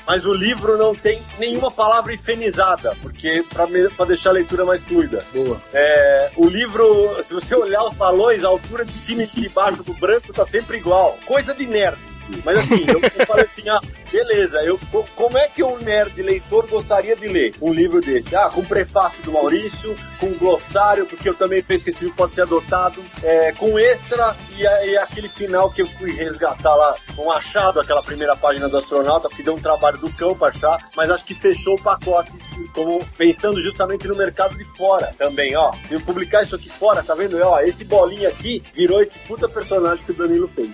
mas 0.04 0.24
o 0.24 0.32
livro 0.32 0.76
não 0.76 0.92
tem 0.92 1.22
nenhuma 1.38 1.70
palavra 1.70 2.12
infernizada, 2.12 2.96
porque 3.00 3.44
para 3.54 4.04
deixar 4.06 4.30
a 4.30 4.32
leitura 4.32 4.64
mais 4.64 4.82
fluida. 4.82 5.24
Boa. 5.32 5.62
É, 5.72 6.30
o 6.36 6.48
livro, 6.48 7.16
se 7.22 7.32
você 7.32 7.54
olhar 7.54 7.84
os 7.84 7.94
balões, 7.94 8.42
a 8.42 8.48
altura 8.48 8.84
de 8.84 8.92
cima 8.98 9.22
e 9.22 9.26
de 9.26 9.48
baixo 9.48 9.84
do 9.84 9.94
branco 9.94 10.32
tá 10.32 10.44
sempre 10.44 10.78
igual. 10.78 11.16
Coisa 11.24 11.54
de 11.54 11.64
nerd. 11.66 11.98
Aqui. 12.30 12.42
Mas 12.44 12.56
assim, 12.58 12.84
eu, 12.88 13.00
eu 13.20 13.26
falei 13.26 13.44
assim, 13.44 13.68
ah, 13.68 13.80
beleza, 14.10 14.62
eu, 14.64 14.78
co- 14.90 15.06
como 15.16 15.36
é 15.38 15.48
que 15.48 15.62
um 15.62 15.78
nerd 15.78 16.20
leitor 16.22 16.66
gostaria 16.66 17.16
de 17.16 17.28
ler 17.28 17.54
um 17.60 17.72
livro 17.72 18.00
desse? 18.00 18.34
Ah, 18.34 18.48
com 18.48 18.64
prefácio 18.64 19.22
do 19.22 19.32
Maurício, 19.32 19.94
com 20.18 20.32
glossário, 20.34 21.06
porque 21.06 21.28
eu 21.28 21.34
também 21.34 21.62
penso 21.62 21.84
que 21.84 21.90
esse 21.90 22.04
livro 22.04 22.16
pode 22.16 22.34
ser 22.34 22.42
adotado, 22.42 23.02
é, 23.22 23.52
com 23.52 23.78
extra 23.78 24.36
e, 24.56 24.62
e 24.62 24.96
aquele 24.98 25.28
final 25.28 25.70
que 25.70 25.82
eu 25.82 25.86
fui 25.86 26.12
resgatar 26.12 26.74
lá, 26.74 26.94
um 27.18 27.30
achado, 27.30 27.80
aquela 27.80 28.02
primeira 28.02 28.36
página 28.36 28.68
do 28.68 28.78
astronauta, 28.78 29.28
porque 29.28 29.42
deu 29.42 29.54
um 29.54 29.60
trabalho 29.60 29.98
do 29.98 30.10
cão 30.12 30.34
pra 30.36 30.48
achar, 30.48 30.90
mas 30.96 31.10
acho 31.10 31.24
que 31.24 31.34
fechou 31.34 31.74
o 31.74 31.82
pacote, 31.82 32.32
como 32.74 33.04
pensando 33.16 33.60
justamente 33.60 34.06
no 34.08 34.16
mercado 34.16 34.56
de 34.56 34.64
fora 34.64 35.12
também, 35.18 35.56
ó. 35.56 35.72
Se 35.86 35.94
eu 35.94 36.00
publicar 36.00 36.42
isso 36.42 36.54
aqui 36.56 36.68
fora, 36.68 37.02
tá 37.02 37.14
vendo? 37.14 37.38
Ó, 37.42 37.60
esse 37.60 37.84
bolinha 37.84 38.28
aqui 38.28 38.62
virou 38.74 39.00
esse 39.02 39.18
puta 39.20 39.48
personagem 39.48 40.04
que 40.04 40.12
o 40.12 40.14
Danilo 40.14 40.48
fez. 40.48 40.70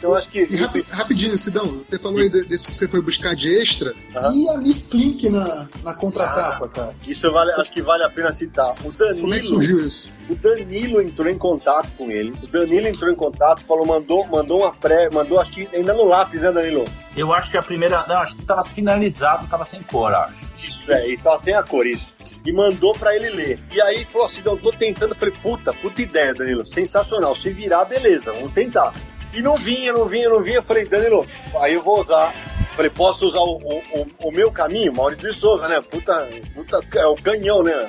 Então 0.00 0.14
acho 0.14 0.30
que 0.30 0.46
E 0.50 0.56
rapi- 0.56 0.86
rapidinho, 0.88 1.36
Sidão, 1.36 1.66
você 1.86 1.98
falou 1.98 2.20
aí 2.20 2.30
de- 2.30 2.46
desse 2.46 2.68
que 2.68 2.74
você 2.74 2.88
foi 2.88 3.02
buscar 3.02 3.36
de 3.36 3.54
extra. 3.60 3.92
Aham. 4.16 4.32
E 4.34 4.48
a 4.48 4.58
Klink 4.90 5.28
na, 5.28 5.68
na 5.84 5.92
contracapa, 5.92 6.68
cara? 6.68 6.94
isso 7.06 7.30
vale, 7.30 7.52
acho 7.52 7.70
que 7.70 7.82
vale 7.82 8.02
a 8.02 8.08
pena 8.08 8.32
citar. 8.32 8.74
O 8.82 8.90
Danilo, 8.92 9.20
Como 9.20 9.34
é 9.34 9.38
que 9.40 9.46
surgiu 9.46 9.86
isso? 9.86 10.10
o 10.30 10.34
Danilo 10.36 11.02
entrou 11.02 11.28
em 11.28 11.36
contato 11.36 11.90
com 11.98 12.10
ele. 12.10 12.32
O 12.42 12.46
Danilo 12.46 12.86
entrou 12.86 13.12
em 13.12 13.14
contato, 13.14 13.60
falou, 13.62 13.84
mandou, 13.84 14.26
mandou 14.26 14.60
uma 14.62 14.72
pré, 14.72 15.10
mandou 15.10 15.38
acho 15.38 15.52
que 15.52 15.68
ainda 15.74 15.92
no 15.92 16.04
lápis, 16.06 16.40
né, 16.40 16.50
Danilo? 16.50 16.86
Eu 17.14 17.30
acho 17.34 17.50
que 17.50 17.58
a 17.58 17.62
primeira. 17.62 18.02
Não, 18.08 18.16
acho 18.16 18.36
que 18.38 18.46
tava 18.46 18.64
finalizado, 18.64 19.46
tava 19.48 19.66
sem 19.66 19.82
cor, 19.82 20.14
acho. 20.14 20.50
Isso, 20.56 20.90
é, 20.90 21.10
e 21.10 21.18
tá 21.18 21.38
sem 21.38 21.52
a 21.52 21.62
cor, 21.62 21.86
isso. 21.86 22.14
E 22.46 22.52
mandou 22.52 22.94
pra 22.94 23.14
ele 23.14 23.28
ler. 23.28 23.60
E 23.70 23.82
aí 23.82 24.02
falou 24.06 24.26
assim: 24.28 24.40
não, 24.42 24.56
tô 24.56 24.72
tentando. 24.72 25.10
Eu 25.10 25.16
falei, 25.16 25.34
puta, 25.42 25.74
puta 25.74 26.00
ideia, 26.00 26.32
Danilo. 26.32 26.64
Sensacional. 26.64 27.36
Se 27.36 27.50
virar, 27.50 27.84
beleza, 27.84 28.32
vamos 28.32 28.52
tentar. 28.52 28.94
E 29.32 29.42
não 29.42 29.56
vinha, 29.56 29.92
não 29.92 30.06
vinha, 30.06 30.28
não 30.28 30.42
vinha. 30.42 30.56
Eu 30.56 30.62
falei, 30.62 30.84
Danilo, 30.86 31.26
aí 31.60 31.74
eu 31.74 31.82
vou 31.82 32.00
usar. 32.00 32.34
Falei, 32.74 32.90
posso 32.90 33.26
usar 33.26 33.40
o, 33.40 33.56
o, 33.58 34.06
o- 34.28 34.32
meu 34.32 34.50
caminho? 34.50 34.92
Maurício 34.94 35.28
de 35.28 35.34
Souza, 35.36 35.68
né? 35.68 35.80
Puta, 35.80 36.28
puta, 36.54 36.80
é 36.96 37.06
o 37.06 37.14
canhão, 37.16 37.62
né? 37.62 37.88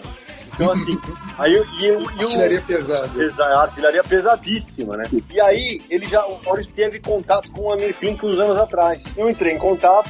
Então, 0.53 0.69
assim, 0.71 0.99
aí 1.37 1.53
eu. 1.53 1.65
E, 1.79 1.85
eu- 1.85 2.01
e 2.01 2.25
o- 2.25 2.27
Artilharia 2.27 2.61
pesada. 2.61 3.23
Exato, 3.23 3.53
artilharia 3.53 4.03
pesadíssima, 4.03 4.97
né? 4.97 5.05
E 5.31 5.39
aí, 5.39 5.81
ele 5.89 6.07
já, 6.07 6.25
o 6.25 6.39
Maurício 6.43 6.71
teve 6.73 6.99
contato 6.99 7.51
com 7.51 7.61
o 7.63 7.71
Amir 7.71 7.95
Klink 7.95 8.25
uns 8.25 8.39
anos 8.39 8.57
atrás. 8.57 9.03
Eu 9.15 9.29
entrei 9.29 9.53
em 9.53 9.57
contato, 9.57 10.09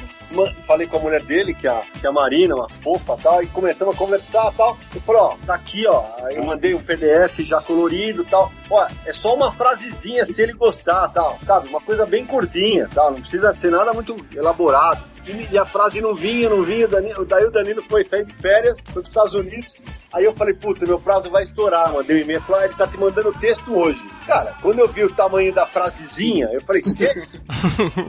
falei 0.64 0.88
com 0.88 0.98
a 0.98 1.00
mulher 1.00 1.24
dele, 1.24 1.54
que 1.54 1.68
é 1.68 1.72
a, 1.72 1.84
que 2.00 2.06
a 2.06 2.12
Marina, 2.12 2.56
uma 2.56 2.70
fofa 2.70 3.18
tal, 3.22 3.42
e 3.44 3.48
começamos 3.48 3.96
a 3.96 3.98
conversar 3.98 4.52
tal. 4.54 4.78
Eu 4.94 5.02
falei, 5.02 5.22
ó, 5.22 5.36
tá 5.46 5.56
aqui, 5.56 5.86
ó. 5.88 6.06
Aí 6.24 6.36
eu 6.36 6.44
mandei 6.44 6.74
um 6.74 6.82
PDF 6.82 7.40
já 7.40 7.62
colorido 7.62 8.24
tal. 8.26 8.52
Ó, 8.70 8.88
é 9.06 9.14
só 9.14 9.36
uma 9.36 9.52
frasezinha 9.52 10.26
se 10.26 10.42
ele 10.42 10.54
gostar 10.54 11.08
tal, 11.10 11.40
sabe? 11.46 11.70
Uma 11.70 11.82
coisa 11.82 12.06
bem 12.06 12.26
curtinha, 12.26 12.88
tal. 12.94 13.12
Não 13.12 13.22
precisa 13.22 13.54
ser 13.54 13.72
nada 13.72 13.94
muito 13.94 14.16
elaborado. 14.34 15.11
E, 15.26 15.54
e 15.54 15.58
a 15.58 15.66
frase 15.66 16.02
não 16.02 16.16
vinha, 16.16 16.50
não 16.50 16.64
vinha. 16.64 16.86
o 16.86 16.90
Danilo- 16.90 17.26
daí 17.26 17.46
o 17.46 17.52
Danilo 17.52 17.82
foi 17.84 18.04
sair 18.04 18.26
de 18.26 18.34
férias, 18.34 18.78
foi 18.86 18.94
pros 19.04 19.08
Estados 19.08 19.36
Unidos. 19.36 19.76
Aí 20.14 20.26
eu 20.26 20.34
falei, 20.34 20.54
puta, 20.54 20.86
meu 20.86 21.00
prazo 21.00 21.30
vai 21.30 21.44
estourar. 21.44 21.94
Mandei 21.94 22.18
um 22.18 22.20
e-mail, 22.22 22.42
falei, 22.42 22.64
ah, 22.64 22.66
ele 22.66 22.76
tá 22.76 22.88
te 22.88 22.98
mandando 22.98 23.30
o 23.30 23.34
texto 23.34 23.74
hoje. 23.74 24.04
Cara, 24.26 24.56
quando 24.62 24.80
eu 24.80 24.88
vi 24.88 25.04
o 25.04 25.14
tamanho 25.14 25.54
da 25.54 25.66
frasezinha, 25.66 26.50
eu 26.52 26.62
falei, 26.62 26.82
que, 26.82 26.96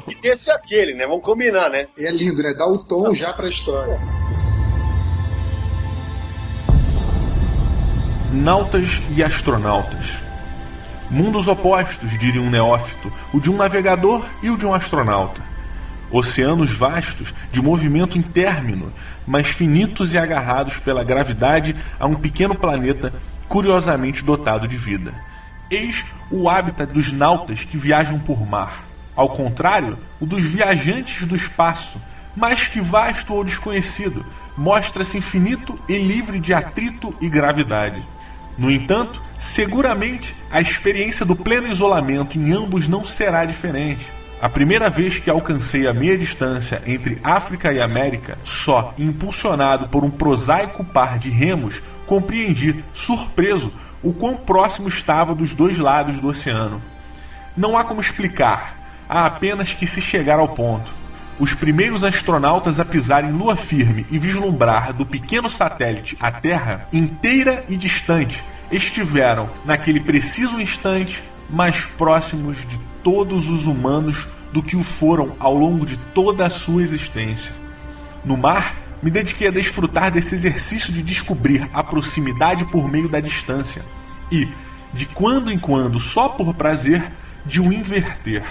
que 0.09 0.15
texto 0.21 0.49
é 0.49 0.55
aquele, 0.55 0.95
né? 0.95 1.07
Vamos 1.07 1.23
combinar, 1.25 1.69
né? 1.71 1.87
E 1.99 2.07
é 2.07 2.11
lindo, 2.11 2.43
né? 2.43 2.55
Dá 2.55 2.67
o 2.67 2.79
tom 2.79 3.15
já 3.15 3.33
pra 3.35 3.49
história. 3.49 4.01
Nautas 8.33 9.01
e 9.15 9.23
astronautas. 9.23 10.07
Mundos 11.11 11.47
opostos, 11.47 12.11
diria 12.19 12.41
um 12.41 12.49
neófito, 12.49 13.13
o 13.35 13.39
de 13.41 13.51
um 13.51 13.57
navegador 13.57 14.25
e 14.43 14.49
o 14.49 14.57
de 14.57 14.65
um 14.65 14.73
astronauta. 14.75 15.43
Oceanos 16.13 16.71
vastos, 16.71 17.33
de 17.51 17.63
movimento 17.63 18.19
intérmino, 18.19 18.93
mas 19.27 19.49
finitos 19.49 20.13
e 20.13 20.19
agarrados 20.19 20.77
pela 20.79 21.03
gravidade 21.03 21.75
a 21.99 22.07
um 22.07 22.15
pequeno 22.15 22.55
planeta 22.55 23.15
curiosamente 23.49 24.23
dotado 24.23 24.69
de 24.69 24.77
vida. 24.77 25.15
Eis 25.71 26.05
o 26.31 26.51
hábitat 26.51 26.93
dos 26.93 27.11
nautas 27.11 27.65
que 27.65 27.79
viajam 27.79 28.19
por 28.19 28.47
mar. 28.47 28.85
Ao 29.17 29.31
contrário, 29.31 29.99
o 30.21 30.27
dos 30.27 30.45
viajantes 30.45 31.27
do 31.27 31.35
espaço, 31.35 32.01
mais 32.37 32.67
que 32.67 32.81
vasto 32.81 33.35
ou 33.35 33.43
desconhecido, 33.43 34.25
mostra-se 34.57 35.17
infinito 35.17 35.79
e 35.89 35.97
livre 35.97 36.39
de 36.39 36.53
atrito 36.53 37.15
e 37.21 37.29
gravidade. 37.29 38.03
No 38.59 38.71
entanto, 38.71 39.23
seguramente 39.39 40.35
a 40.51 40.61
experiência 40.61 41.25
do 41.25 41.35
pleno 41.35 41.69
isolamento 41.69 42.39
em 42.39 42.53
ambos 42.53 42.87
não 42.87 43.03
será 43.03 43.47
diferente. 43.47 44.07
A 44.43 44.49
primeira 44.49 44.90
vez 44.90 45.20
que 45.20 45.30
alcancei 45.30 45.86
a 45.86 45.95
meia 45.95 46.18
distância 46.18 46.82
entre 46.84 47.16
África 47.22 47.72
e 47.72 47.80
América, 47.80 48.36
só 48.43 48.93
impulsionado 48.99 49.86
por 49.86 50.05
um 50.05 50.11
prosaico 50.11 50.82
par 50.82 51.16
de 51.16 51.30
remos, 51.30 51.80
compreendi, 52.09 52.84
surpreso, 52.93 53.72
o 54.03 54.12
quão 54.12 54.36
próximo 54.36 54.88
estava 54.88 55.32
dos 55.32 55.55
dois 55.55 55.78
lados 55.78 56.18
do 56.18 56.26
oceano. 56.26 56.82
Não 57.57 57.78
há 57.78 57.84
como 57.84 58.01
explicar, 58.01 59.05
há 59.09 59.26
apenas 59.26 59.72
que 59.74 59.86
se 59.86 60.01
chegar 60.01 60.40
ao 60.40 60.49
ponto. 60.49 60.93
Os 61.38 61.55
primeiros 61.55 62.03
astronautas 62.03 62.80
a 62.80 62.84
pisar 62.84 63.22
em 63.22 63.30
lua 63.30 63.55
firme 63.55 64.05
e 64.11 64.18
vislumbrar 64.18 64.93
do 64.93 65.07
pequeno 65.07 65.49
satélite 65.49 66.16
a 66.18 66.32
Terra, 66.32 66.88
inteira 66.93 67.64
e 67.68 67.76
distante, 67.76 68.43
estiveram, 68.72 69.49
naquele 69.64 70.01
preciso 70.01 70.61
instante, 70.61 71.22
mais 71.53 71.83
próximos 71.99 72.57
de 72.67 72.79
todos 73.03 73.49
os 73.49 73.67
humanos 73.67 74.27
do 74.53 74.63
que 74.63 74.77
o 74.77 74.83
foram 74.83 75.35
ao 75.39 75.55
longo 75.55 75.85
de 75.85 75.97
toda 75.97 76.47
a 76.47 76.51
sua 76.51 76.83
existência. 76.83 77.53
No 78.25 78.37
mar, 78.37 78.75
me 79.03 79.11
dediquei 79.11 79.49
a 79.49 79.53
desfrutar 79.53 80.11
desse 80.11 80.35
exercício 80.35 80.93
de 80.93 81.03
descobrir 81.03 81.69
a 81.75 81.83
proximidade 81.83 82.65
por 82.67 82.89
meio 82.89 83.09
da 83.09 83.21
distância 83.21 83.83
e, 84.31 84.49
de 84.95 85.07
quando 85.07 85.51
em 85.51 85.59
quando, 85.59 85.99
só 85.99 86.29
por 86.29 86.55
prazer, 86.55 87.03
de 87.45 87.61
o 87.61 87.73
inverter. 87.73 88.45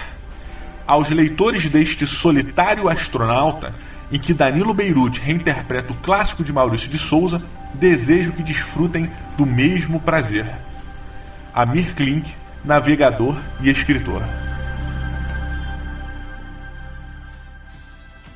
Aos 0.86 1.08
leitores 1.08 1.68
deste 1.70 2.06
solitário 2.06 2.88
astronauta, 2.88 3.74
em 4.10 4.18
que 4.18 4.34
Danilo 4.34 4.74
Beirute 4.74 5.20
reinterpreta 5.20 5.92
o 5.92 5.96
clássico 5.96 6.44
de 6.44 6.52
Maurício 6.52 6.90
de 6.90 6.98
Souza, 6.98 7.42
desejo 7.72 8.32
que 8.32 8.42
desfrutem 8.42 9.10
do 9.38 9.46
mesmo 9.46 9.98
prazer. 9.98 10.44
Amir 11.54 11.94
Klink, 11.94 12.34
navegador 12.64 13.36
e 13.60 13.70
escritor. 13.70 14.22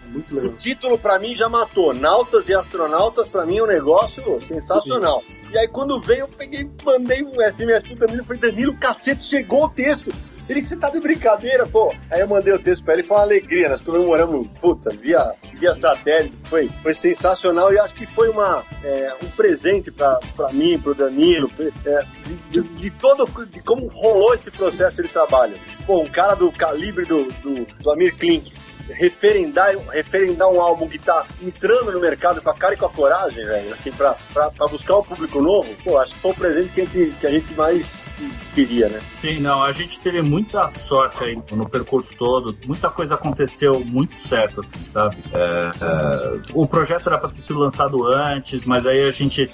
Muito 0.09 0.39
O 0.39 0.53
título 0.53 0.99
pra 0.99 1.18
mim 1.18 1.35
já 1.35 1.49
matou. 1.49 1.93
Nautas 1.93 2.49
e 2.49 2.55
astronautas 2.55 3.29
pra 3.29 3.45
mim 3.45 3.59
é 3.59 3.62
um 3.62 3.66
negócio 3.66 4.41
sensacional. 4.43 5.22
E 5.53 5.59
aí 5.59 5.68
quando 5.68 6.01
veio, 6.01 6.20
eu 6.20 6.29
peguei, 6.29 6.70
mandei 6.85 7.22
um 7.22 7.41
SMS 7.41 7.83
pro 7.83 7.97
Danilo, 7.97 8.24
falei, 8.24 8.41
Danilo, 8.41 8.77
cacete, 8.77 9.22
chegou 9.22 9.64
o 9.64 9.68
texto. 9.68 10.12
Ele, 10.49 10.62
você 10.62 10.76
tá 10.76 10.90
de 10.90 11.01
brincadeira, 11.01 11.66
pô. 11.66 11.92
Aí 12.11 12.20
eu 12.20 12.28
mandei 12.28 12.53
o 12.53 12.59
texto 12.59 12.84
pra 12.84 12.94
ele, 12.94 13.03
foi 13.03 13.16
uma 13.16 13.22
alegria, 13.22 13.68
nós 13.68 13.82
comemoramos, 13.82 14.49
puta, 14.61 14.90
via, 14.90 15.32
via 15.55 15.74
satélite, 15.74 16.36
foi, 16.44 16.68
foi 16.82 16.94
sensacional 16.94 17.72
e 17.72 17.78
acho 17.78 17.94
que 17.94 18.07
foi 18.07 18.28
uma, 18.28 18.64
é, 18.84 19.14
um 19.22 19.28
presente 19.30 19.90
pra, 19.90 20.20
pra 20.36 20.53
mim, 20.53 20.78
pro 20.78 20.94
Danilo, 20.94 21.51
é, 21.84 22.05
de, 22.24 22.62
de, 22.62 22.68
de 22.68 22.90
todo, 22.90 23.26
de 23.47 23.61
como 23.61 23.86
rolou 23.88 24.34
esse 24.34 24.51
processo 24.51 25.03
de 25.03 25.09
trabalho. 25.09 25.57
Pô, 25.84 26.01
um 26.01 26.09
cara 26.09 26.34
do 26.34 26.51
calibre 26.53 27.05
do, 27.05 27.24
do, 27.42 27.66
do 27.82 27.90
Amir 27.90 28.16
Klink, 28.16 28.53
referendar, 28.89 29.76
referendar 29.91 30.49
um 30.49 30.61
álbum 30.61 30.89
que 30.89 30.99
tá 30.99 31.26
entrando 31.43 31.93
no 31.93 32.01
mercado 32.01 32.41
com 32.41 32.51
a 32.51 32.55
cara 32.55 32.74
e 32.74 32.76
com 32.76 32.87
a 32.87 32.91
coragem, 32.91 33.45
velho, 33.45 33.72
assim, 33.72 33.91
pra, 33.93 34.16
pra, 34.32 34.51
pra 34.51 34.68
buscar 34.68 34.99
um 34.99 35.03
público 35.03 35.41
novo, 35.43 35.68
pô, 35.82 35.99
acho 35.99 36.14
que 36.14 36.20
foi 36.20 36.30
o 36.30 36.34
presente 36.34 36.72
que 36.72 36.80
a 36.80 36.84
gente, 36.84 37.16
que 37.16 37.26
a 37.26 37.30
gente 37.30 37.55
mais 37.55 38.14
queria, 38.55 38.89
né? 38.89 39.01
Sim, 39.11 39.41
não, 39.41 39.62
a 39.62 39.72
gente 39.72 40.01
teve 40.01 40.22
muita 40.22 40.70
sorte 40.70 41.24
aí 41.24 41.39
no 41.53 41.68
percurso 41.68 42.14
todo, 42.16 42.57
muita 42.66 42.89
coisa 42.91 43.14
aconteceu 43.14 43.80
muito 43.80 44.20
certo, 44.22 44.61
assim, 44.61 44.84
sabe? 44.84 45.16
É, 45.32 45.70
é, 45.80 46.41
o 46.53 46.66
projeto 46.66 47.09
era 47.09 47.18
para 47.18 47.28
ter 47.28 47.37
sido 47.37 47.59
lançado 47.59 48.07
antes, 48.07 48.64
mas 48.64 48.87
aí 48.87 49.05
a 49.05 49.11
gente, 49.11 49.51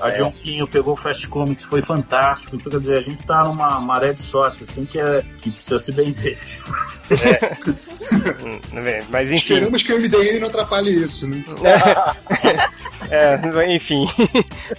a 0.00 0.10
É. 0.10 0.14
Jonquinho 0.14 0.66
pegou 0.66 0.94
o 0.94 0.96
Fast 0.96 1.28
Comics, 1.28 1.64
foi 1.64 1.82
fantástico, 1.82 2.56
então 2.56 2.70
quer 2.70 2.80
dizer, 2.80 2.98
a 2.98 3.02
gente 3.02 3.24
tá 3.24 3.44
numa 3.44 3.80
maré 3.80 4.12
de 4.12 4.22
sorte, 4.22 4.64
assim, 4.64 4.86
que, 4.86 4.98
é, 4.98 5.22
que 5.38 5.50
precisa 5.50 5.78
se 5.78 5.92
benzer. 5.92 6.38
Mas 9.10 9.30
enfim. 9.30 9.54
Esperamos 9.54 9.82
que 9.82 9.92
o 9.92 9.98
MDM 9.98 10.40
não 10.40 10.48
atrapalhe 10.48 10.90
isso, 10.90 11.26
né? 11.28 11.44
é, 13.10 13.38
enfim. 13.74 14.06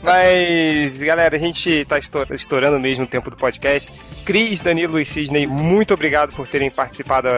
Mas, 0.02 0.98
galera, 1.00 1.36
a 1.36 1.40
gente 1.40 1.86
tá 1.86 1.98
estourando 2.32 2.80
mesmo 2.80 3.06
o 3.06 3.08
tempo 3.08 3.30
do 3.30 3.38
podcast. 3.38 3.92
Cris, 4.26 4.60
Danilo 4.60 5.00
e 5.00 5.06
Sidney, 5.06 5.48
muito 5.48 5.94
obrigado 5.94 6.34
por 6.34 6.48
terem 6.48 6.70
participado, 6.70 7.30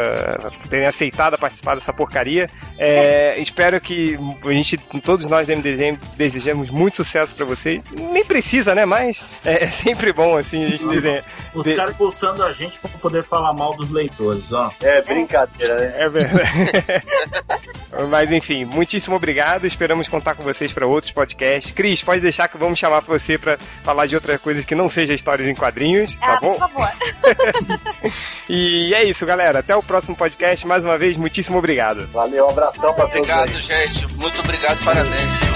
por 0.62 0.68
terem 0.68 0.88
aceitado 0.88 1.38
participar 1.38 1.76
dessa 1.76 1.94
porcaria. 1.94 2.50
É, 2.78 3.40
espero 3.40 3.80
que 3.80 4.18
a 4.44 4.52
gente, 4.52 4.78
todos 5.04 5.26
nós 5.28 5.48
da 5.48 5.56
MDM, 5.56 5.98
desejamos 6.16 6.70
muito 6.70 6.98
sucesso 6.98 7.36
para 7.36 7.46
vocês. 7.46 7.82
Nem 7.98 8.26
precisa, 8.26 8.76
né? 8.76 8.86
Mas 8.86 9.22
é, 9.46 9.64
é 9.64 9.68
sempre 9.68 10.12
bom 10.12 10.38
assim 10.38 10.66
a 10.66 10.70
gente 10.70 10.86
desenhar. 10.86 11.24
Os 11.54 11.64
de... 11.64 11.76
caras 11.76 11.96
pulsando 11.96 12.44
a 12.44 12.52
gente 12.52 12.80
pra 12.80 12.90
poder 12.90 13.24
falar 13.24 13.54
mal 13.54 13.76
dos 13.76 13.92
leitores, 13.92 14.52
ó. 14.52 14.72
É 14.82 15.02
brincadeira, 15.02 15.76
né? 15.76 15.94
É 15.98 16.10
verdade. 16.10 16.49
Mas 18.10 18.32
enfim, 18.32 18.66
muitíssimo 18.66 19.16
obrigado. 19.16 19.66
Esperamos 19.66 20.08
contar 20.08 20.36
com 20.36 20.44
vocês 20.44 20.72
para 20.72 20.86
outros 20.86 21.12
podcasts. 21.12 21.72
Cris, 21.72 22.02
pode 22.02 22.22
deixar 22.22 22.48
que 22.48 22.58
vamos 22.58 22.80
chamar 22.80 23.02
você 23.02 23.38
para 23.38 23.58
falar 23.84 24.06
de 24.06 24.16
outras 24.16 24.40
coisas 24.42 24.64
que 24.64 24.76
não 24.76 24.90
seja 24.90 25.14
histórias 25.14 25.48
em 25.48 25.56
quadrinhos, 25.56 26.16
tá 26.16 26.34
ah, 26.34 26.40
bom? 26.40 26.54
Por 26.54 26.60
favor. 26.60 26.90
e 28.50 28.94
é 28.94 29.04
isso, 29.04 29.26
galera. 29.26 29.60
Até 29.60 29.76
o 29.76 29.84
próximo 29.84 30.16
podcast. 30.16 30.66
Mais 30.68 30.84
uma 30.84 30.98
vez, 30.98 31.18
muitíssimo 31.18 31.58
obrigado. 31.58 32.08
Valeu, 32.14 32.46
um 32.46 32.50
abração 32.50 32.94
para 32.94 33.08
todos. 33.08 33.18
Obrigado, 33.18 33.60
gente. 33.60 34.08
Muito 34.16 34.40
obrigado, 34.40 34.84
parabéns. 34.84 35.49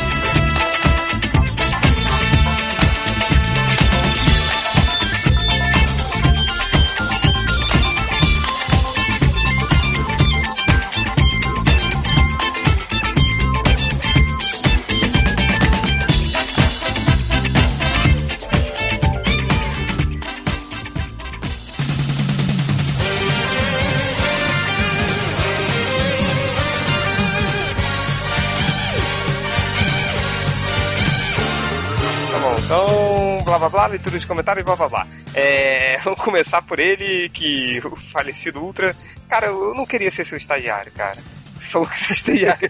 Leitura 34.13 34.19
de 34.19 34.27
comentários, 34.27 34.65
blá 34.65 34.75
blá 34.75 34.89
blá. 34.89 35.07
É, 35.33 35.97
vamos 36.03 36.19
começar 36.19 36.61
por 36.61 36.79
ele, 36.79 37.29
que 37.29 37.81
o 37.83 37.95
falecido 38.11 38.61
Ultra. 38.61 38.95
Cara, 39.27 39.47
eu 39.47 39.73
não 39.73 39.85
queria 39.85 40.11
ser 40.11 40.25
seu 40.25 40.37
estagiário, 40.37 40.91
cara. 40.91 41.17
Você 41.57 41.69
falou 41.69 41.87
que 41.87 41.99
você 41.99 42.13
estagiário. 42.13 42.69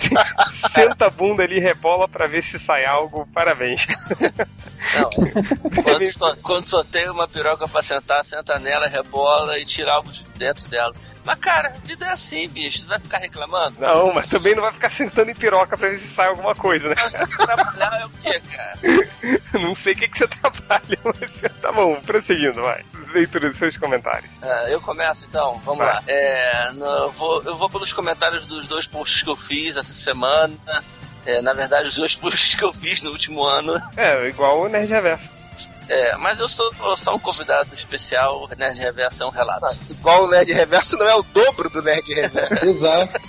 Senta 0.72 1.06
a 1.06 1.10
bunda 1.10 1.42
ali 1.42 1.58
rebola 1.58 2.06
pra 2.06 2.26
ver 2.26 2.42
se 2.42 2.58
sai 2.58 2.84
algo. 2.84 3.26
Parabéns. 3.32 3.86
Não, 4.94 5.82
quando, 5.82 6.10
só, 6.10 6.36
quando 6.36 6.64
só 6.64 6.84
tem 6.84 7.08
uma 7.08 7.26
piroca 7.26 7.66
pra 7.66 7.82
sentar, 7.82 8.24
senta 8.24 8.58
nela, 8.58 8.86
rebola 8.86 9.58
e 9.58 9.64
tira 9.64 9.92
algo 9.92 10.10
de 10.10 10.24
dentro 10.36 10.68
dela. 10.68 10.94
Mas, 11.24 11.38
cara, 11.38 11.68
a 11.68 11.86
vida 11.86 12.06
é 12.06 12.10
assim, 12.10 12.46
bicho. 12.48 12.82
Tu 12.82 12.88
vai 12.88 12.98
ficar 12.98 13.18
reclamando? 13.18 13.80
Não, 13.80 14.12
mas 14.12 14.28
também 14.28 14.54
não 14.54 14.62
vai 14.62 14.72
ficar 14.72 14.90
sentando 14.90 15.30
em 15.30 15.34
piroca 15.34 15.76
pra 15.76 15.88
ver 15.88 15.98
se 15.98 16.08
sai 16.08 16.28
alguma 16.28 16.54
coisa, 16.54 16.88
né? 16.88 16.94
Mas 16.96 17.28
trabalhar 17.28 18.00
é 18.00 18.04
o 18.04 18.10
quê, 18.10 18.40
cara? 18.40 18.78
não 19.58 19.74
sei 19.74 19.94
o 19.94 19.96
que, 19.96 20.08
que 20.08 20.18
você 20.18 20.28
trabalha, 20.28 20.98
mas 21.04 21.52
tá 21.60 21.72
bom, 21.72 21.96
prosseguindo, 22.02 22.62
vai. 22.62 22.84
Leitura 23.12 23.48
dos 23.48 23.56
seus 23.56 23.76
comentários. 23.76 24.30
Ah, 24.42 24.66
eu 24.68 24.80
começo 24.80 25.24
então, 25.24 25.60
vamos 25.64 25.78
vai. 25.84 25.94
lá. 25.94 26.02
É, 26.06 26.70
no, 26.72 26.84
eu, 26.84 27.10
vou, 27.12 27.42
eu 27.44 27.56
vou 27.56 27.70
pelos 27.70 27.92
comentários 27.92 28.44
dos 28.44 28.66
dois 28.66 28.86
posts 28.86 29.22
que 29.22 29.30
eu 29.30 29.36
fiz 29.36 29.76
essa 29.76 29.94
semana. 29.94 30.54
É, 31.24 31.40
na 31.40 31.52
verdade, 31.54 31.88
os 31.88 31.96
dois 31.96 32.14
posts 32.16 32.54
que 32.54 32.64
eu 32.64 32.72
fiz 32.72 33.00
no 33.02 33.10
último 33.10 33.42
ano. 33.44 33.80
É, 33.96 34.28
igual 34.28 34.60
o 34.60 34.68
Nerd 34.68 34.90
Reverso. 34.90 35.30
É, 35.88 36.16
mas 36.16 36.40
eu 36.40 36.48
sou 36.48 36.72
só 36.96 37.14
um 37.14 37.18
convidado 37.18 37.74
especial, 37.74 38.44
o 38.44 38.56
Nerd 38.56 38.78
Reverso 38.78 39.22
é 39.22 39.26
um 39.26 39.30
relato. 39.30 39.66
Ah, 39.66 39.74
igual 39.90 40.24
o 40.24 40.28
Nerd 40.28 40.52
Reverso 40.52 40.96
não 40.96 41.06
é 41.06 41.14
o 41.14 41.22
dobro 41.22 41.68
do 41.68 41.82
Nerd 41.82 42.12
Reverso. 42.12 42.64
Exato. 42.66 43.20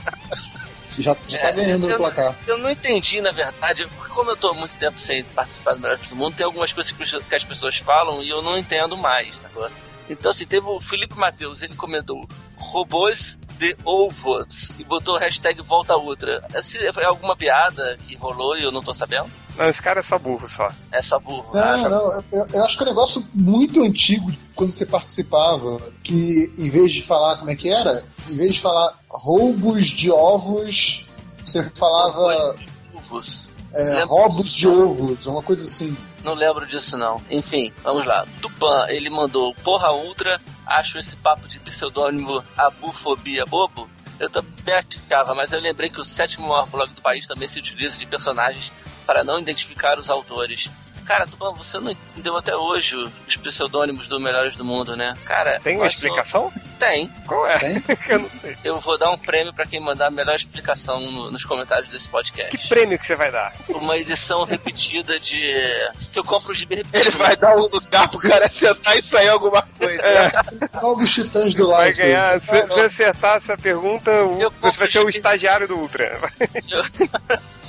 Já, 0.97 1.15
já 1.27 1.39
tá 1.39 1.49
é, 1.49 1.51
ganhando 1.51 1.89
no 1.89 1.97
placar. 1.97 2.33
Eu 2.47 2.57
não 2.57 2.69
entendi, 2.69 3.19
na 3.19 3.31
verdade, 3.31 3.85
porque 3.97 4.13
como 4.13 4.31
eu 4.31 4.37
tô 4.37 4.49
há 4.49 4.53
muito 4.53 4.77
tempo 4.77 4.97
sem 4.97 5.23
participar 5.23 5.73
do 5.73 5.81
Melhor 5.81 5.97
do 5.97 6.15
Mundo, 6.15 6.37
tem 6.37 6.45
algumas 6.45 6.71
coisas 6.71 6.93
que 6.93 7.35
as 7.35 7.43
pessoas 7.43 7.77
falam 7.77 8.23
e 8.23 8.29
eu 8.29 8.41
não 8.41 8.57
entendo 8.57 8.95
mais, 8.95 9.37
sacou? 9.37 9.69
Então, 10.09 10.31
assim, 10.31 10.45
teve 10.45 10.65
o 10.67 10.79
Felipe 10.79 11.17
Matheus, 11.17 11.61
ele 11.61 11.75
comentou 11.75 12.25
robôs 12.55 13.37
de 13.57 13.75
ovos 13.83 14.71
e 14.79 14.83
botou 14.83 15.17
hashtag 15.17 15.61
volta 15.61 15.95
outra. 15.95 16.41
É 16.53 17.05
alguma 17.05 17.35
piada 17.35 17.97
que 18.05 18.15
rolou 18.15 18.57
e 18.57 18.63
eu 18.63 18.71
não 18.71 18.83
tô 18.83 18.93
sabendo? 18.93 19.29
Não, 19.57 19.69
esse 19.69 19.81
cara 19.81 20.01
é 20.01 20.03
só 20.03 20.19
burro 20.19 20.47
só. 20.49 20.67
É 20.91 21.01
só 21.01 21.19
burro. 21.19 21.49
Não, 21.53 21.61
ah, 21.61 21.89
não, 21.89 22.23
eu, 22.31 22.47
eu, 22.53 22.65
acho 22.65 22.77
que 22.77 22.83
é 22.83 22.85
um 22.85 22.89
negócio 22.89 23.23
muito 23.33 23.81
antigo 23.81 24.31
quando 24.53 24.71
você 24.71 24.85
participava, 24.85 25.79
que 26.03 26.53
em 26.57 26.69
vez 26.69 26.91
de 26.91 27.05
falar 27.05 27.37
como 27.37 27.49
é 27.49 27.55
que 27.55 27.69
era, 27.69 28.03
em 28.29 28.35
vez 28.35 28.55
de 28.55 28.61
falar 28.61 28.97
roubos 29.09 29.87
de 29.87 30.11
ovos, 30.11 31.05
você 31.45 31.69
falava. 31.77 32.55
Ovos. 32.93 33.49
É, 33.73 34.03
roubos 34.03 34.53
de 34.53 34.67
ovos, 34.67 35.25
uma 35.25 35.41
coisa 35.41 35.63
assim. 35.63 35.95
Não 36.23 36.33
lembro 36.33 36.65
disso 36.65 36.97
não. 36.97 37.21
Enfim, 37.29 37.71
vamos 37.83 38.05
lá. 38.05 38.25
Tupan, 38.41 38.87
ele 38.87 39.09
mandou 39.09 39.53
Porra 39.63 39.91
Ultra, 39.91 40.39
acho 40.65 40.97
esse 40.97 41.15
papo 41.17 41.47
de 41.47 41.59
pseudônimo 41.59 42.43
abufobia 42.57 43.45
bobo. 43.45 43.89
Eu 44.17 44.29
também 44.29 44.73
achava, 44.73 45.35
mas 45.35 45.51
eu 45.51 45.59
lembrei 45.59 45.89
que 45.89 45.99
o 45.99 46.05
sétimo 46.05 46.47
maior 46.47 46.67
blog 46.67 46.89
do 46.93 47.01
país 47.01 47.27
também 47.27 47.49
se 47.49 47.59
utiliza 47.59 47.97
de 47.97 48.05
personagens 48.05 48.71
para 49.05 49.23
não 49.23 49.39
identificar 49.39 49.99
os 49.99 50.09
autores. 50.09 50.69
Cara, 51.05 51.27
Tuban, 51.27 51.53
você 51.53 51.79
não 51.79 51.91
entendeu 51.91 52.35
até 52.35 52.55
hoje 52.55 52.95
os 52.95 53.37
pseudônimos 53.37 54.07
do 54.07 54.19
Melhores 54.19 54.55
do 54.55 54.65
Mundo, 54.65 54.97
né? 54.97 55.13
Cara. 55.23 55.59
Tem 55.59 55.77
uma 55.77 55.85
explicação? 55.85 56.51
Tem. 56.79 57.07
Qual 57.27 57.47
é? 57.47 57.59
Tem? 57.59 57.83
eu 58.09 58.19
não 58.19 58.29
sei. 58.41 58.57
Eu 58.63 58.79
vou 58.79 58.97
dar 58.97 59.11
um 59.11 59.17
prêmio 59.17 59.53
para 59.53 59.67
quem 59.67 59.79
mandar 59.79 60.07
a 60.07 60.11
melhor 60.11 60.35
explicação 60.35 60.99
no, 60.99 61.31
nos 61.31 61.45
comentários 61.45 61.89
desse 61.89 62.09
podcast. 62.09 62.57
Que 62.57 62.67
prêmio 62.67 62.97
que 62.97 63.05
você 63.05 63.15
vai 63.15 63.31
dar? 63.31 63.53
Uma 63.69 63.97
edição 63.97 64.43
repetida 64.45 65.19
de. 65.19 65.39
que 66.11 66.17
eu 66.17 66.23
compro 66.23 66.51
o 66.51 66.55
gibi 66.55 66.75
repetido. 66.75 67.09
Ele 67.09 67.11
vai 67.11 67.35
dar 67.37 67.55
um 67.55 67.67
lugar 67.67 68.09
pro 68.09 68.19
cara 68.19 68.49
sentar 68.49 68.97
e 68.97 69.01
sair 69.01 69.29
alguma 69.29 69.61
coisa. 69.61 70.01
É. 70.01 70.31
Qual 70.79 70.95
dos 70.95 71.13
titãs 71.13 71.53
do 71.53 71.67
lado? 71.67 71.83
Vai 71.83 71.93
ganhar. 71.93 72.41
Se, 72.41 72.47
se 72.47 72.79
acertar 72.79 73.37
essa 73.37 73.55
pergunta, 73.55 74.11
o, 74.23 74.49
você 74.59 74.79
vai 74.79 74.89
ser 74.89 75.05
o 75.05 75.09
estagiário 75.09 75.67
do 75.67 75.77
Ultra. 75.77 76.19
Eu 76.67 76.83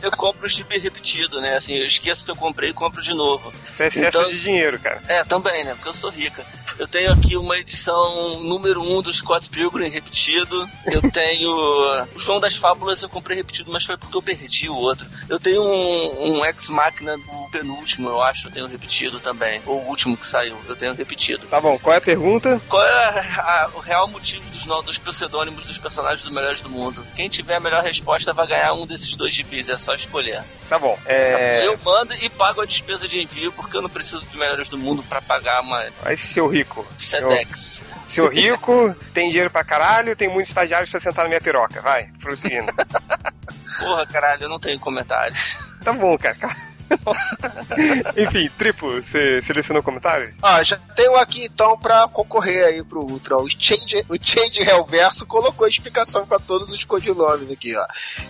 eu 0.07 0.13
compro 0.13 0.47
o 0.47 0.49
gibi 0.49 0.79
repetido, 0.79 1.41
né? 1.41 1.57
Assim, 1.57 1.75
eu 1.75 1.87
esqueço 1.87 2.25
que 2.25 2.31
eu 2.31 2.37
comprei 2.37 2.71
e 2.71 2.73
compro 2.73 3.03
de 3.03 3.13
novo. 3.13 3.53
Isso 3.65 3.83
é 3.83 3.89
excesso 3.89 4.19
então, 4.19 4.29
de 4.29 4.41
dinheiro, 4.41 4.79
cara. 4.79 5.03
É, 5.09 5.25
também, 5.25 5.65
né? 5.65 5.75
Porque 5.75 5.89
eu 5.89 5.95
sou 5.95 6.11
rica. 6.11 6.45
Eu 6.79 6.87
tenho 6.87 7.13
aqui 7.13 7.37
uma 7.37 7.57
edição 7.59 8.41
número 8.41 8.83
1 8.83 8.97
um 8.97 9.03
do 9.03 9.13
Scott 9.13 9.49
Pilgrim 9.51 9.89
repetido. 9.89 10.69
Eu 10.87 11.03
tenho 11.11 11.51
o 11.51 12.19
João 12.19 12.39
das 12.39 12.55
Fábulas, 12.55 13.03
eu 13.03 13.09
comprei 13.09 13.37
repetido, 13.37 13.73
mas 13.73 13.85
foi 13.85 13.97
porque 13.97 14.17
eu 14.17 14.23
perdi 14.23 14.69
o 14.69 14.77
outro. 14.77 15.07
Eu 15.29 15.41
tenho 15.41 15.63
um, 15.63 16.39
um 16.39 16.45
Ex 16.45 16.69
Machina 16.69 17.17
do 17.17 17.46
penúltimo, 17.57 18.09
eu 18.09 18.23
acho, 18.23 18.49
eu 18.49 18.51
tenho 18.51 18.67
repetido 18.67 19.19
também. 19.19 19.63
Ou 19.65 19.83
o 19.83 19.89
último 19.89 20.17
que 20.17 20.27
saiu, 20.27 20.57
eu 20.69 20.77
tenho 20.77 20.95
repetido. 20.95 21.47
Tá 21.47 21.61
bom, 21.61 21.79
qual 21.79 21.95
é 21.95 21.99
a 21.99 22.01
pergunta? 22.01 22.61
Qual 22.69 22.83
é 22.83 22.93
a, 22.93 23.41
a, 23.41 23.71
o 23.75 23.81
real 23.81 24.07
motivo 24.09 24.45
dos, 24.51 24.65
dos 24.85 24.99
pseudônimos 24.99 25.65
dos 25.65 25.79
personagens 25.79 26.23
do 26.23 26.33
Melhores 26.33 26.61
do 26.61 26.69
Mundo? 26.69 27.05
Quem 27.15 27.29
tiver 27.29 27.57
a 27.57 27.61
melhor 27.61 27.83
resposta 27.83 28.33
vai 28.33 28.47
ganhar 28.47 28.73
um 28.75 28.87
desses 28.87 29.15
dois 29.15 29.35
gibis, 29.35 29.69
é 29.69 29.79
só 29.79 29.95
escolher. 29.95 30.43
Tá 30.69 30.79
bom. 30.79 30.99
É... 31.07 31.67
Eu 31.67 31.79
mando 31.85 32.15
e 32.15 32.29
pago 32.29 32.61
a 32.61 32.67
despesa 32.67 33.09
de 33.09 33.21
envio 33.21 33.53
porque 33.53 33.77
eu 33.77 33.83
não 33.83 33.89
preciso 33.89 34.25
dos 34.25 34.35
melhores 34.35 34.69
do 34.69 34.77
mundo 34.77 35.03
para 35.03 35.23
pagar 35.23 35.63
uma. 35.63 35.87
Aí, 36.05 36.17
seu 36.17 36.47
rico. 36.47 36.87
Sedex. 36.99 37.83
Seu 38.07 38.29
rico, 38.29 38.95
tem 39.13 39.29
dinheiro 39.29 39.51
pra 39.51 39.65
caralho, 39.65 40.17
tem 40.17 40.29
muitos 40.29 40.51
estagiários 40.51 40.91
pra 40.91 41.01
sentar 41.01 41.25
na 41.25 41.29
minha 41.29 41.41
piroca. 41.41 41.81
Vai, 41.81 42.09
prosseguindo. 42.21 42.73
Porra, 43.79 44.07
caralho, 44.07 44.45
eu 44.45 44.49
não 44.49 44.61
tenho 44.61 44.79
comentários. 44.79 45.57
Tá 45.83 45.93
bom, 45.93 46.17
cara. 46.17 46.37
Enfim, 48.17 48.51
triplo, 48.57 49.03
você 49.03 49.41
selecionou 49.43 49.83
comentários? 49.83 50.35
Ah, 50.43 50.63
já 50.63 50.77
tenho 50.95 51.17
aqui 51.17 51.45
então 51.45 51.79
pra 51.79 52.09
concorrer 52.09 52.65
aí 52.65 52.83
pro 52.83 53.01
Ultra. 53.01 53.39
O 53.39 53.49
Change, 53.49 54.05
o 54.09 54.17
Change 54.21 54.61
Verso 54.89 55.27
colocou 55.27 55.65
a 55.65 55.69
explicação 55.69 56.27
para 56.27 56.39
todos 56.39 56.71
os 56.71 56.85
codinomes 56.85 57.51
aqui, 57.51 57.77
ó. 57.77 57.87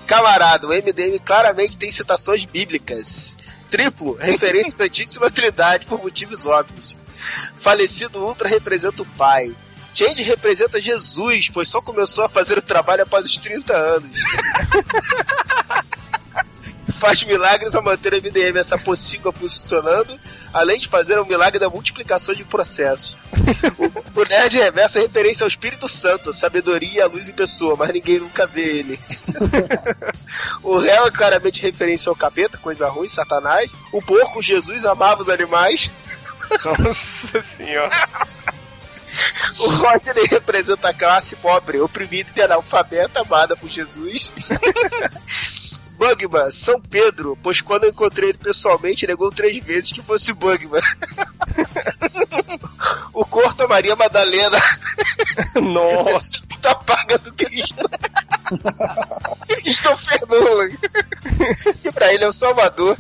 Camarada, 0.07 0.67
o 0.67 0.71
MDM 0.71 1.19
claramente 1.25 1.79
tem 1.79 1.91
citações 1.91 2.45
bíblicas. 2.45 3.39
Triplo, 3.71 4.15
referência 4.15 4.85
à 4.85 4.87
Santíssima 4.87 5.31
Trindade 5.31 5.87
por 5.87 6.03
motivos 6.03 6.47
óbvios. 6.47 6.97
Falecido 7.59 8.23
Ultra 8.23 8.49
representa 8.49 9.03
o 9.03 9.07
pai. 9.07 9.55
Change 9.93 10.23
representa 10.23 10.81
Jesus, 10.81 11.49
pois 11.49 11.69
só 11.69 11.81
começou 11.81 12.25
a 12.25 12.29
fazer 12.29 12.59
o 12.59 12.63
trabalho 12.63 13.03
após 13.03 13.25
os 13.25 13.39
30 13.39 13.75
anos. 13.75 14.11
faz 17.07 17.23
milagres 17.23 17.77
a 17.77 17.81
manter 17.81 18.15
a 18.15 18.17
MDM 18.17 18.59
essa 18.59 18.77
pocígua 18.77 19.33
funcionando, 19.33 20.19
além 20.53 20.77
de 20.77 20.89
fazer 20.89 21.17
o 21.17 21.23
um 21.23 21.27
milagre 21.27 21.57
da 21.57 21.71
multiplicação 21.71 22.35
de 22.35 22.43
processos. 22.43 23.17
O 24.13 24.25
Nerd 24.25 24.57
Reverso 24.57 24.99
é 24.99 25.03
referência 25.03 25.45
ao 25.45 25.49
Espírito 25.49 25.89
Santo, 25.89 26.33
sabedoria, 26.33 27.05
a 27.05 27.07
luz 27.07 27.29
em 27.29 27.33
pessoa, 27.33 27.77
mas 27.77 27.93
ninguém 27.93 28.19
nunca 28.19 28.45
vê 28.45 28.63
ele. 28.63 29.01
o 30.65 30.79
réu 30.79 31.07
é 31.07 31.11
claramente 31.13 31.63
referência 31.63 32.11
ao 32.11 32.17
capeta, 32.17 32.59
coisa 32.59 32.89
ruim, 32.89 33.09
Satanás. 33.09 33.71
O 33.93 34.03
porco, 34.03 34.43
Jesus, 34.43 34.85
amava 34.85 35.23
os 35.23 35.29
animais. 35.29 35.89
Nossa 36.65 37.43
senhora. 37.57 37.95
O 39.59 39.71
Rodney 39.71 40.27
representa 40.27 40.91
a 40.91 40.93
classe 40.93 41.37
pobre, 41.37 41.81
oprimida 41.81 42.29
e 42.37 42.43
analfabeta, 42.43 43.23
amada 43.23 43.57
por 43.57 43.71
Jesus. 43.71 44.31
Bugman, 45.97 46.51
São 46.51 46.81
Pedro, 46.81 47.39
pois 47.43 47.61
quando 47.61 47.85
eu 47.85 47.91
encontrei 47.91 48.31
ele 48.31 48.39
pessoalmente, 48.39 49.07
negou 49.07 49.31
três 49.31 49.63
vezes 49.65 49.93
que 49.93 50.03
fosse 50.03 50.33
Bugman. 50.33 50.83
o 53.13 53.25
Corto 53.25 53.69
Maria 53.69 53.97
Madalena. 53.97 54.59
Nossa. 55.61 56.45
Tá 56.67 56.75
paga 56.75 57.17
do 57.19 57.33
Cristo. 57.33 57.89
Christopher 59.47 60.21
Nolan. 60.27 60.69
E 61.85 61.93
pra 61.93 62.13
ele 62.13 62.25
é 62.25 62.29
o 62.29 62.33
Salvador. 62.33 62.99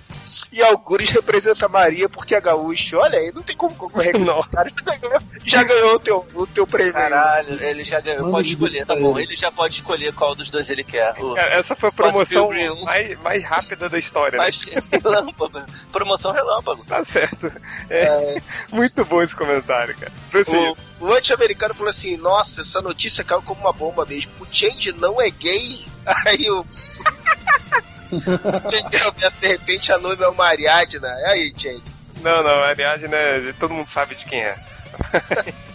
E 0.56 0.62
Algures 0.62 1.10
representa 1.10 1.68
Maria 1.68 2.08
porque 2.08 2.34
é 2.34 2.40
gaúcho. 2.40 2.96
Olha 2.96 3.18
aí, 3.18 3.30
não 3.30 3.42
tem 3.42 3.54
como 3.54 3.76
concorrer 3.76 4.12
com 4.12 4.22
esse 4.22 4.48
cara. 4.48 4.70
Já 4.70 4.96
ganhou, 4.96 5.22
já 5.44 5.62
ganhou 5.62 5.94
o, 5.96 5.98
teu, 5.98 6.26
o 6.34 6.46
teu 6.46 6.66
prêmio. 6.66 6.94
Caralho, 6.94 7.62
ele 7.62 7.84
já 7.84 8.00
ganhou. 8.00 8.22
Manda 8.22 8.36
Pode 8.36 8.48
de 8.48 8.54
escolher, 8.54 8.86
tá 8.86 8.96
bom. 8.96 9.18
ele. 9.18 9.36
Já 9.36 9.52
pode 9.52 9.74
escolher 9.74 10.14
qual 10.14 10.34
dos 10.34 10.48
dois 10.48 10.70
ele 10.70 10.82
quer. 10.82 11.14
O 11.22 11.36
É, 11.36 11.58
Essa 11.58 11.76
foi 11.76 11.90
a 11.90 11.92
promoção 11.92 12.48
mais, 12.84 13.20
mais 13.20 13.44
rápida 13.44 13.86
da 13.86 13.98
história, 13.98 14.38
né? 14.38 14.44
mais 14.44 14.58
relâmpago. 14.90 15.62
Promoção 15.92 16.32
relâmpago. 16.32 16.82
Tá 16.86 17.04
certo. 17.04 17.52
É, 17.90 18.40
Muito 18.72 19.04
bom 19.04 19.22
esse 19.22 19.36
comentário, 19.36 19.94
cara. 19.94 20.12
Prossiga. 20.30 20.74
O, 21.00 21.08
o 21.08 21.12
anti-americano 21.12 21.74
falou 21.74 21.90
assim: 21.90 22.16
Nossa, 22.16 22.62
essa 22.62 22.80
notícia 22.80 23.22
caiu 23.22 23.42
como 23.42 23.60
uma 23.60 23.74
bomba 23.74 24.06
mesmo. 24.06 24.32
O 24.40 24.46
Change 24.50 24.92
não 24.92 25.20
é 25.20 25.28
gay. 25.28 25.84
Aí 26.24 26.50
o. 26.50 26.64
Change 28.10 29.12
começa, 29.12 29.38
de 29.38 29.48
repente 29.48 29.92
a 29.92 29.98
noiva 29.98 30.24
é 30.24 30.28
uma 30.28 30.46
Ariadna. 30.46 31.08
E 31.08 31.24
aí, 31.24 31.54
Change? 31.56 31.82
Não, 32.22 32.42
não, 32.42 32.62
aliás, 32.62 33.02
né? 33.02 33.54
Todo 33.58 33.74
mundo 33.74 33.88
sabe 33.88 34.14
de 34.14 34.24
quem 34.24 34.40
é. 34.40 34.56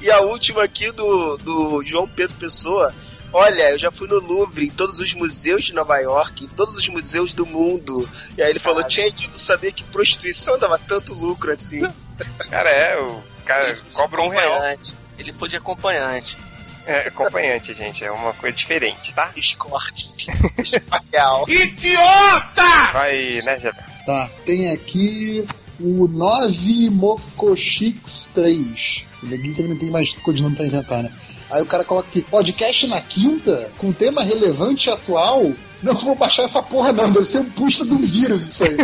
E 0.00 0.10
a 0.10 0.20
última 0.20 0.64
aqui 0.64 0.90
do, 0.90 1.36
do 1.38 1.84
João 1.84 2.08
Pedro 2.08 2.36
Pessoa. 2.36 2.92
Olha, 3.32 3.70
eu 3.70 3.78
já 3.78 3.92
fui 3.92 4.08
no 4.08 4.18
Louvre, 4.18 4.66
em 4.66 4.70
todos 4.70 4.98
os 4.98 5.14
museus 5.14 5.64
de 5.64 5.74
Nova 5.74 5.98
York, 5.98 6.44
em 6.44 6.48
todos 6.48 6.76
os 6.76 6.88
museus 6.88 7.32
do 7.32 7.46
mundo. 7.46 8.08
E 8.36 8.42
aí 8.42 8.50
ele 8.50 8.58
falou: 8.58 8.82
Change, 8.88 9.26
eu 9.26 9.30
não 9.30 9.38
sabia 9.38 9.70
que 9.70 9.84
prostituição 9.84 10.58
dava 10.58 10.78
tanto 10.78 11.14
lucro 11.14 11.52
assim. 11.52 11.80
Cara, 12.50 12.70
é, 12.70 12.98
o 12.98 13.22
cara 13.44 13.76
cobra 13.94 14.22
um 14.22 14.28
real. 14.28 14.60
Ele 15.18 15.32
foi 15.32 15.48
de 15.48 15.56
acompanhante. 15.56 16.36
É, 16.86 17.08
acompanhante, 17.08 17.74
gente, 17.74 18.04
é 18.04 18.10
uma 18.10 18.32
coisa 18.34 18.56
diferente, 18.56 19.14
tá? 19.14 19.30
Escorte. 19.36 20.26
Espacial. 20.58 21.44
Vai, 22.92 23.42
né, 23.42 23.58
Jefferson? 23.58 24.04
Tá, 24.06 24.30
tem 24.44 24.70
aqui 24.70 25.46
o 25.78 26.08
9 26.08 26.90
Mokoshix 26.90 28.30
3. 28.34 29.04
O 29.22 29.26
neguinho 29.26 29.54
também 29.54 29.70
não 29.72 29.78
tem 29.78 29.90
mais 29.90 30.12
codinome 30.14 30.56
pra 30.56 30.66
inventar, 30.66 31.02
né? 31.02 31.12
Aí 31.50 31.60
o 31.60 31.66
cara 31.66 31.84
coloca 31.84 32.08
aqui, 32.08 32.22
podcast 32.22 32.86
na 32.86 33.00
quinta, 33.00 33.70
com 33.76 33.92
tema 33.92 34.22
relevante 34.22 34.88
e 34.88 34.92
atual. 34.92 35.52
Não 35.82 35.94
vou 35.94 36.14
baixar 36.14 36.44
essa 36.44 36.62
porra 36.62 36.92
não, 36.92 37.10
deve 37.10 37.26
ser 37.26 37.38
um 37.38 37.50
puxa 37.50 37.84
de 37.84 37.92
um 37.92 37.98
vírus 37.98 38.48
isso 38.48 38.62
aí. 38.62 38.76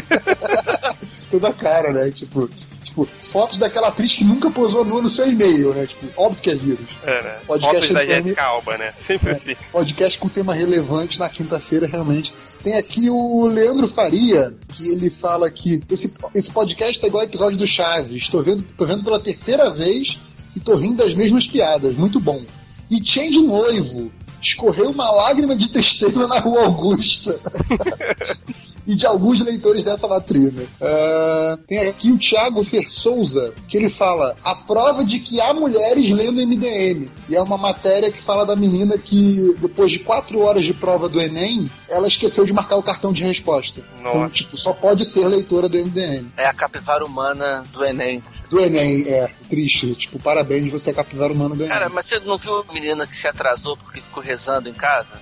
Toda 1.30 1.52
cara, 1.52 1.92
né? 1.92 2.10
Tipo, 2.10 2.50
tipo, 2.96 3.06
fotos 3.30 3.58
daquela 3.58 3.88
atriz 3.88 4.14
que 4.14 4.24
nunca 4.24 4.50
posou 4.50 4.84
nua 4.84 5.02
no 5.02 5.10
seu 5.10 5.30
e-mail, 5.30 5.74
né? 5.74 5.86
Tipo, 5.86 6.06
óbvio 6.16 6.42
que 6.42 6.50
é 6.50 6.54
vírus. 6.54 6.86
É, 7.04 7.22
né? 7.22 7.36
Podcast 7.46 7.88
Fotos 7.88 7.90
da. 7.90 8.06
Jessica 8.06 8.42
Alba, 8.42 8.78
né? 8.78 8.94
Sempre 8.96 9.30
assim. 9.32 9.56
podcast 9.70 10.18
com 10.18 10.28
tema 10.28 10.54
relevante 10.54 11.18
na 11.18 11.28
quinta-feira, 11.28 11.86
realmente. 11.86 12.32
Tem 12.62 12.74
aqui 12.76 13.10
o 13.10 13.46
Leandro 13.46 13.86
Faria, 13.88 14.54
que 14.68 14.88
ele 14.88 15.10
fala 15.10 15.50
que 15.50 15.82
esse, 15.90 16.12
esse 16.34 16.50
podcast 16.50 17.04
é 17.04 17.08
igual 17.08 17.22
ao 17.22 17.28
episódio 17.28 17.58
do 17.58 17.66
Chaves. 17.66 18.28
Tô 18.28 18.42
vendo, 18.42 18.62
tô 18.76 18.86
vendo 18.86 19.04
pela 19.04 19.20
terceira 19.20 19.70
vez 19.70 20.18
e 20.54 20.60
tô 20.60 20.74
rindo 20.74 20.96
das 20.96 21.14
mesmas 21.14 21.46
piadas. 21.46 21.94
Muito 21.94 22.18
bom. 22.18 22.42
E 22.90 23.04
Change 23.04 23.38
Noivo. 23.42 24.10
Escorreu 24.42 24.90
uma 24.90 25.10
lágrima 25.10 25.56
de 25.56 25.70
tristeza 25.72 26.26
na 26.26 26.38
rua 26.38 26.64
Augusta. 26.64 27.40
e 28.86 28.94
de 28.94 29.06
alguns 29.06 29.44
leitores 29.44 29.84
dessa 29.84 30.06
latrina. 30.06 30.62
Ah, 30.80 31.58
tem 31.66 31.88
aqui 31.88 32.12
o 32.12 32.18
Thiago 32.18 32.64
Fer 32.64 32.90
Souza, 32.90 33.52
que 33.68 33.76
ele 33.76 33.88
fala: 33.88 34.36
a 34.44 34.54
prova 34.54 35.04
de 35.04 35.18
que 35.18 35.40
há 35.40 35.52
mulheres 35.52 36.10
lendo 36.10 36.46
MDM. 36.46 37.08
E 37.28 37.34
é 37.34 37.42
uma 37.42 37.58
matéria 37.58 38.10
que 38.10 38.22
fala 38.22 38.46
da 38.46 38.54
menina 38.54 38.96
que, 38.96 39.56
depois 39.58 39.90
de 39.90 39.98
quatro 39.98 40.40
horas 40.40 40.64
de 40.64 40.72
prova 40.72 41.08
do 41.08 41.20
Enem, 41.20 41.68
ela 41.88 42.06
esqueceu 42.06 42.44
de 42.44 42.52
marcar 42.52 42.76
o 42.76 42.82
cartão 42.82 43.12
de 43.12 43.24
resposta. 43.24 43.82
Então, 43.98 44.20
Nossa. 44.20 44.34
tipo, 44.34 44.56
só 44.56 44.72
pode 44.72 45.04
ser 45.04 45.26
leitora 45.26 45.68
do 45.68 45.76
MDM. 45.78 46.28
É 46.36 46.46
a 46.46 46.52
capivara 46.52 47.04
humana 47.04 47.64
do 47.72 47.84
Enem. 47.84 48.22
Do 48.48 48.60
Enem, 48.60 49.04
é. 49.08 49.28
Triste. 49.48 49.94
Tipo, 49.94 50.20
parabéns, 50.20 50.70
você 50.70 50.90
é 50.90 50.92
capivara 50.92 51.32
humano 51.32 51.56
do 51.56 51.64
Enem. 51.64 51.72
Cara, 51.72 51.88
mas 51.88 52.06
você 52.06 52.20
não 52.20 52.38
viu 52.38 52.64
a 52.68 52.72
menina 52.72 53.06
que 53.06 53.16
se 53.16 53.26
atrasou 53.26 53.76
porque 53.76 54.00
ficou 54.00 54.22
rezando 54.22 54.68
em 54.68 54.74
casa? 54.74 55.14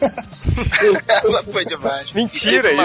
Essa 1.08 1.42
foi 1.44 1.64
demais. 1.64 2.12
Mentira 2.12 2.62
Teve 2.62 2.76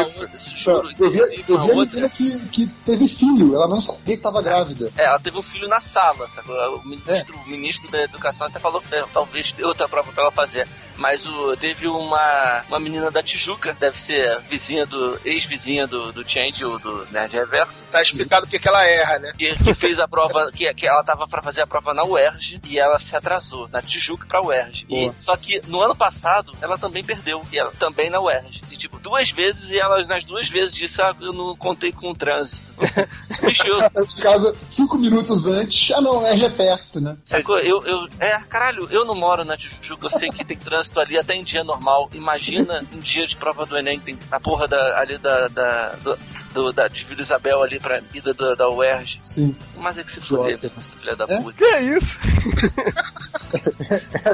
juro, 0.56 0.90
eu 1.00 1.10
vi, 1.12 1.18
eu 1.20 1.28
vi 1.46 1.72
a 1.72 1.76
outra- 1.76 1.86
menina 2.02 2.10
que, 2.10 2.40
que 2.50 2.68
teve 2.86 3.08
filho, 3.08 3.56
ela 3.56 3.68
não 3.68 3.82
sabia 3.82 4.18
que 4.18 4.24
tava 4.24 4.42
grávida. 4.42 4.92
É, 4.98 5.06
ela 5.06 5.20
teve 5.20 5.38
um 5.38 5.42
filho 5.42 5.68
na 5.68 5.80
sala, 5.82 6.28
sacou? 6.30 6.56
O 6.78 6.88
ministro, 6.88 7.38
o 7.38 7.50
ministro 7.50 7.90
da 7.92 8.04
educação 8.04 8.48
até 8.48 8.60
falou 8.60 8.82
que 8.82 8.94
é, 8.96 9.04
talvez 9.14 9.52
dê 9.54 9.64
outra 9.64 9.88
prova 9.88 10.12
pra 10.12 10.24
ela 10.24 10.32
fazer. 10.32 10.68
Mas 11.00 11.26
o, 11.26 11.56
teve 11.58 11.88
uma, 11.88 12.64
uma 12.68 12.80
menina 12.80 13.10
da 13.10 13.24
Tijuca, 13.24 13.76
deve 13.80 14.00
ser 14.00 14.40
vizinha 14.50 14.86
do. 14.86 15.20
ex-vizinha 15.26 15.88
do, 15.88 16.12
do 16.12 16.30
Change 16.30 16.66
ou 16.66 16.78
do 16.78 17.08
Nerd 17.12 17.34
Reverso, 17.34 17.80
Tá 17.92 18.02
explicado 18.02 18.46
porque 18.46 18.60
que 18.60 18.68
ela 18.68 18.86
erra, 18.86 19.20
né? 19.20 19.34
que, 19.38 19.56
que 19.56 19.74
fez 19.74 20.00
a 20.00 20.08
prova, 20.08 20.52
que, 20.52 20.72
que 20.74 20.88
ela 20.88 21.04
tava 21.04 21.28
pra 21.28 21.42
fazer 21.42 21.62
a 21.62 21.68
prova 21.68 21.94
na 21.94 22.04
UERJ 22.04 22.60
e 22.66 22.78
ela 22.78 23.00
se 23.00 23.16
atrasou, 23.16 23.68
na 23.70 23.82
Tijuca 23.82 24.28
pra 24.28 24.46
UERJ. 24.46 24.86
E, 24.90 25.12
só 25.20 25.36
que 25.36 25.62
no 25.68 25.82
ano 25.82 25.96
passado 25.96 26.54
ela 26.62 26.78
também 26.78 27.04
perdeu, 27.04 27.42
e 27.52 27.58
ela 27.58 27.72
também 27.80 28.10
na 28.10 28.20
UERJ. 28.20 28.62
E, 28.72 28.78
tipo, 28.78 29.00
duas 29.00 29.32
vezes 29.32 29.72
e 29.72 29.80
ela 29.80 30.04
nas 30.04 30.24
duas 30.24 30.48
vezes 30.48 30.76
disse, 30.76 31.02
ah, 31.02 31.16
eu 31.20 31.34
não 31.34 31.56
contei 31.56 31.92
com 31.92 32.12
o 32.12 32.16
trânsito. 32.16 32.70
De 33.50 34.22
casa 34.22 34.56
cinco 34.72 34.98
minutos 34.98 35.46
antes, 35.48 35.92
ah 35.92 36.02
não, 36.02 36.26
é 36.26 36.50
perto, 36.50 37.00
né? 37.00 37.18
Sacou? 37.26 37.60
Eu, 37.60 37.84
eu, 37.86 38.08
é, 38.20 38.40
caralho, 38.50 38.88
eu 38.92 39.06
não 39.06 39.16
moro 39.16 39.44
na 39.44 39.58
Tijuca, 39.58 40.06
eu 40.06 40.10
sei 40.10 40.30
que 40.30 40.46
tem 40.46 40.58
trânsito 40.58 40.89
ali 40.98 41.18
até 41.18 41.36
em 41.36 41.44
dia 41.44 41.64
normal. 41.64 42.10
Imagina 42.14 42.84
um 42.96 43.00
dia 43.00 43.28
de 43.28 43.36
prova 43.36 43.66
do 43.66 43.78
Enem, 43.78 44.00
tem 44.00 44.18
a 44.32 44.40
porra 44.40 44.68
da, 44.68 45.00
ali 45.00 45.18
da, 45.18 45.48
da, 45.50 45.90
do, 46.04 46.18
do- 46.54 46.74
da 46.74 46.88
de 46.88 47.04
Vila 47.04 47.22
Isabel 47.22 47.62
ali 47.62 47.80
pra 47.80 48.02
ida 48.14 48.34
da, 48.34 48.56
da 48.56 48.70
UERJ. 48.70 49.20
Sim. 49.24 49.56
Mas 49.78 49.98
é 49.98 50.04
que 50.04 50.12
se 50.12 50.22
fuder, 50.22 50.58
filha 51.00 51.16
da 51.16 51.26
É? 51.28 51.38
puta. 51.42 51.58
Que 51.58 51.64
é 51.66 51.82
isso? 51.82 52.18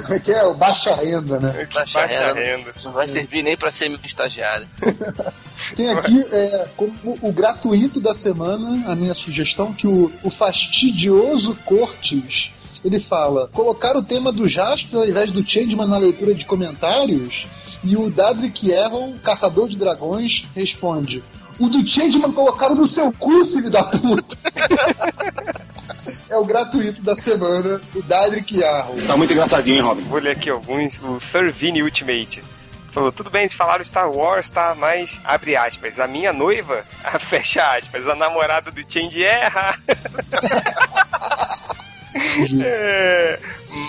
Como 0.04 0.14
é 0.14 0.20
que 0.20 0.32
é? 0.32 0.44
O 0.44 0.54
baixa 0.54 0.94
renda, 0.96 1.40
né? 1.40 1.68
Baixa 1.74 2.00
baixa 2.00 2.06
renda. 2.06 2.34
renda. 2.34 2.74
Não 2.84 2.92
vai 2.92 3.08
servir 3.08 3.42
nem 3.44 3.56
pra 3.56 3.72
ser 3.72 3.90
estagiário. 4.04 4.68
Tem 5.76 5.90
aqui 5.92 6.22
é, 6.32 6.68
como 6.76 6.94
o 7.22 7.32
gratuito 7.32 8.00
da 8.02 8.14
semana, 8.14 8.92
a 8.92 8.96
minha 8.96 9.14
sugestão, 9.14 9.74
que 9.74 9.88
o, 9.88 10.12
o 10.24 10.30
fastidioso 10.30 11.56
Cortes 11.66 12.52
ele 12.86 13.00
fala: 13.00 13.50
colocar 13.52 13.98
o 13.98 14.04
tema 14.04 14.32
do 14.32 14.48
Jasper 14.48 15.00
ao 15.00 15.08
invés 15.08 15.32
do 15.32 15.44
Changeman 15.44 15.88
na 15.88 15.98
leitura 15.98 16.36
de 16.36 16.46
comentários. 16.46 17.48
E 17.84 17.96
o 17.96 18.10
Dadrick 18.10 18.72
Errol, 18.72 19.16
caçador 19.24 19.68
de 19.68 19.78
dragões, 19.78 20.46
responde: 20.56 21.24
O 21.60 21.68
do 21.68 21.88
Changeman 21.88 22.32
colocaram 22.32 22.76
no 22.76 22.88
seu 22.88 23.12
cu, 23.14 23.44
filho 23.46 23.72
da 23.72 23.84
puta. 23.84 24.38
é 26.30 26.38
o 26.38 26.46
gratuito 26.46 27.02
da 27.02 27.16
semana, 27.16 27.82
o 27.96 28.04
Dadrick 28.04 28.60
Errol. 28.60 28.98
Tá 29.06 29.18
muito 29.18 29.34
engraçadinho, 29.34 29.78
hein, 29.78 29.82
Robin? 29.82 30.02
Vou 30.04 30.20
ler 30.20 30.32
aqui 30.32 30.50
alguns. 30.50 31.00
O 31.02 31.20
Servini 31.20 31.82
Ultimate. 31.82 32.44
Falou, 32.92 33.12
tudo 33.12 33.30
bem, 33.30 33.50
se 33.50 33.58
falaram 33.58 33.84
Star 33.84 34.10
Wars, 34.10 34.50
tá? 34.50 34.74
Mas, 34.78 35.20
abre 35.26 35.58
aspas, 35.58 36.00
a 36.00 36.08
minha 36.08 36.32
noiva, 36.32 36.86
a 37.04 37.20
fecha 37.20 37.76
aspas, 37.76 38.08
a 38.08 38.16
namorada 38.16 38.72
do 38.72 38.82
Change 38.90 39.22
erra. 39.22 39.78
É, 42.64 43.40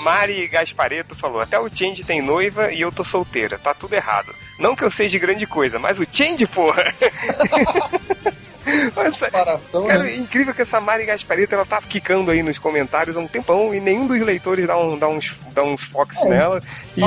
Mari 0.02 0.48
Gaspareto 0.48 1.14
falou, 1.14 1.40
até 1.40 1.58
o 1.58 1.68
Change 1.68 2.04
tem 2.04 2.20
noiva 2.20 2.72
e 2.72 2.80
eu 2.80 2.90
tô 2.90 3.04
solteira, 3.04 3.58
tá 3.58 3.72
tudo 3.72 3.94
errado. 3.94 4.34
Não 4.58 4.74
que 4.74 4.82
eu 4.82 4.90
seja 4.90 5.18
grande 5.18 5.46
coisa, 5.46 5.78
mas 5.78 5.98
o 5.98 6.06
Change, 6.10 6.46
porra! 6.46 6.82
Mas, 8.96 9.16
Comparação, 9.16 9.86
cara, 9.86 10.02
né? 10.02 10.12
é 10.12 10.16
incrível 10.16 10.52
que 10.54 10.62
essa 10.62 10.80
Mari 10.80 11.04
Gasparito 11.06 11.54
ela 11.54 11.64
tá 11.64 11.80
quicando 11.80 12.30
aí 12.30 12.42
nos 12.42 12.58
comentários 12.58 13.16
há 13.16 13.20
um 13.20 13.28
tempão 13.28 13.72
e 13.72 13.80
nenhum 13.80 14.06
dos 14.06 14.20
leitores 14.20 14.66
dá, 14.66 14.76
um, 14.76 14.98
dá, 14.98 15.08
uns, 15.08 15.34
dá 15.52 15.62
uns 15.62 15.82
fox 15.84 16.16
É. 16.22 16.28
nela. 16.28 16.62
E. 16.96 17.00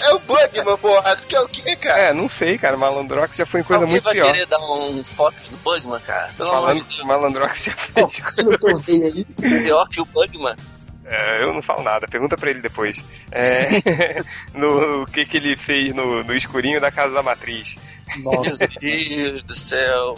É 0.00 0.12
o 0.12 0.18
Bugman, 0.18 0.76
porra. 0.78 1.16
Tu 1.16 1.26
quer 1.28 1.40
o 1.40 1.48
quê, 1.48 1.76
cara? 1.76 1.98
é, 2.02 2.12
não 2.12 2.28
sei, 2.28 2.58
cara. 2.58 2.76
Malandrox 2.76 3.36
já 3.36 3.46
foi 3.46 3.62
coisa 3.62 3.84
Alguém 3.84 3.92
muito 3.94 4.04
vai 4.04 4.14
pior. 4.14 4.26
querer 4.32 4.46
dar 4.46 4.58
um 4.58 5.02
foco 5.04 5.36
no 5.50 5.56
Bugman, 5.58 6.00
cara? 6.00 6.30
Pelo 6.36 6.50
Falando 6.50 6.78
de 6.78 6.84
que 6.84 7.04
Malandrox 7.04 7.64
já 7.64 7.72
fez. 7.72 8.22
Pior 9.64 9.88
que 9.88 10.00
o 10.00 10.04
Bugman. 10.04 10.56
É, 11.06 11.42
eu 11.42 11.52
não 11.52 11.62
falo 11.62 11.82
nada, 11.82 12.06
pergunta 12.08 12.36
pra 12.36 12.50
ele 12.50 12.60
depois. 12.60 13.04
É, 13.30 14.22
no, 14.54 15.02
o 15.02 15.06
que 15.06 15.24
que 15.26 15.36
ele 15.36 15.54
fez 15.56 15.94
no, 15.94 16.24
no 16.24 16.34
escurinho 16.34 16.80
da 16.80 16.90
casa 16.90 17.12
da 17.14 17.22
matriz. 17.22 17.76
Nossa. 18.18 18.68
Meu 18.80 19.30
Deus 19.30 19.42
do 19.42 19.54
céu. 19.54 20.14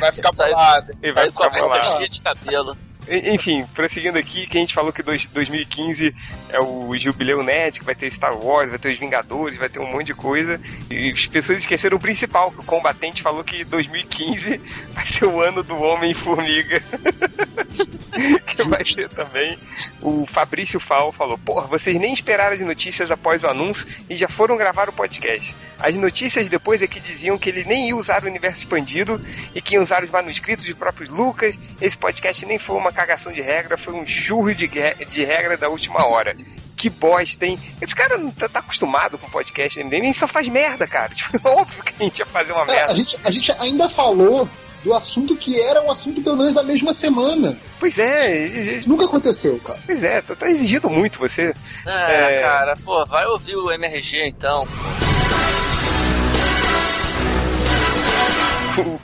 Vai 0.00 0.12
ficar 0.12 0.32
bolado. 0.32 0.92
Ele 1.02 1.12
vai 1.12 1.30
ficar 1.30 1.48
bolado. 1.50 1.92
cheia 1.92 2.08
de 2.08 2.20
cabelo. 2.20 2.76
Enfim, 3.10 3.66
prosseguindo 3.74 4.18
aqui, 4.18 4.46
que 4.46 4.56
a 4.56 4.60
gente 4.60 4.72
falou 4.74 4.92
que 4.92 5.02
dois- 5.02 5.24
2015 5.26 6.14
é 6.50 6.60
o 6.60 6.96
jubileu 6.96 7.42
net, 7.42 7.80
que 7.80 7.84
vai 7.84 7.94
ter 7.94 8.10
Star 8.10 8.36
Wars, 8.36 8.70
vai 8.70 8.78
ter 8.78 8.90
os 8.90 8.98
Vingadores, 8.98 9.56
vai 9.58 9.68
ter 9.68 9.80
um 9.80 9.90
monte 9.90 10.06
de 10.08 10.14
coisa. 10.14 10.60
E 10.90 11.08
as 11.12 11.26
pessoas 11.26 11.58
esqueceram 11.58 11.96
o 11.96 12.00
principal, 12.00 12.50
que 12.52 12.60
o 12.60 12.64
combatente 12.64 13.22
falou 13.22 13.42
que 13.42 13.64
2015 13.64 14.60
vai 14.94 15.06
ser 15.06 15.24
o 15.24 15.40
ano 15.40 15.62
do 15.62 15.76
Homem-Formiga. 15.76 16.80
que 18.46 18.62
vai 18.64 18.84
ter 18.84 19.08
também. 19.08 19.58
O 20.00 20.26
Fabrício 20.26 20.78
Fal 20.78 21.12
falou: 21.12 21.38
Porra, 21.38 21.66
vocês 21.66 21.98
nem 21.98 22.12
esperaram 22.12 22.54
as 22.54 22.60
notícias 22.60 23.10
após 23.10 23.42
o 23.42 23.48
anúncio 23.48 23.86
e 24.08 24.16
já 24.16 24.28
foram 24.28 24.56
gravar 24.56 24.88
o 24.88 24.92
podcast. 24.92 25.54
As 25.78 25.94
notícias 25.94 26.48
depois 26.48 26.82
é 26.82 26.86
que 26.86 27.00
diziam 27.00 27.38
que 27.38 27.48
ele 27.48 27.64
nem 27.64 27.88
ia 27.88 27.96
usar 27.96 28.22
o 28.22 28.26
universo 28.26 28.58
expandido 28.58 29.18
e 29.54 29.62
que 29.62 29.74
ia 29.74 29.82
usar 29.82 30.04
os 30.04 30.10
manuscritos 30.10 30.64
de 30.64 30.74
próprios 30.74 31.08
Lucas. 31.08 31.58
Esse 31.80 31.96
podcast 31.96 32.44
nem 32.44 32.58
foi 32.58 32.76
uma 32.76 32.92
cagação 33.00 33.32
de 33.32 33.40
regra, 33.40 33.78
foi 33.78 33.94
um 33.94 34.06
churro 34.06 34.54
de, 34.54 34.68
de 34.68 35.24
regra 35.24 35.56
da 35.56 35.68
última 35.68 36.04
hora. 36.06 36.36
Que 36.76 36.88
bosta, 36.90 37.46
hein? 37.46 37.58
Esse 37.80 37.94
cara 37.94 38.16
não 38.18 38.30
tá, 38.30 38.48
tá 38.48 38.58
acostumado 38.60 39.16
com 39.18 39.28
podcast 39.30 39.78
do 39.78 39.84
MDM, 39.86 40.04
ele 40.06 40.14
só 40.14 40.26
faz 40.28 40.48
merda, 40.48 40.86
cara. 40.86 41.12
Tipo, 41.16 41.36
é 41.48 41.50
óbvio 41.50 41.82
que 41.82 41.94
a 41.98 42.04
gente 42.04 42.18
ia 42.18 42.26
fazer 42.26 42.52
uma 42.52 42.62
É, 42.62 42.66
merda. 42.66 42.92
a, 42.92 42.94
gente, 42.94 43.18
a 43.24 43.30
gente 43.30 43.52
ainda 43.52 43.88
falou 43.88 44.48
do 44.84 44.94
assunto 44.94 45.36
que 45.36 45.60
era 45.60 45.82
um 45.82 45.90
assunto 45.90 46.22
pelo 46.22 46.36
menos 46.36 46.54
da 46.54 46.62
mesma 46.62 46.92
semana. 46.94 47.56
Pois 47.78 47.98
é, 47.98 48.80
Nunca 48.86 49.04
aconteceu, 49.06 49.58
cara. 49.60 49.78
pois 49.86 50.02
é, 50.02 50.20
tá, 50.22 50.34
tá 50.34 50.48
exigindo 50.48 50.88
muito 50.90 51.18
você. 51.18 51.54
Ah, 51.86 52.10
É. 52.12 52.40
cara, 52.42 52.74
pô, 52.84 53.04
vai 53.06 53.26
ouvir 53.26 53.56
o 53.56 53.70
MRG 53.70 54.26
então. 54.26 54.66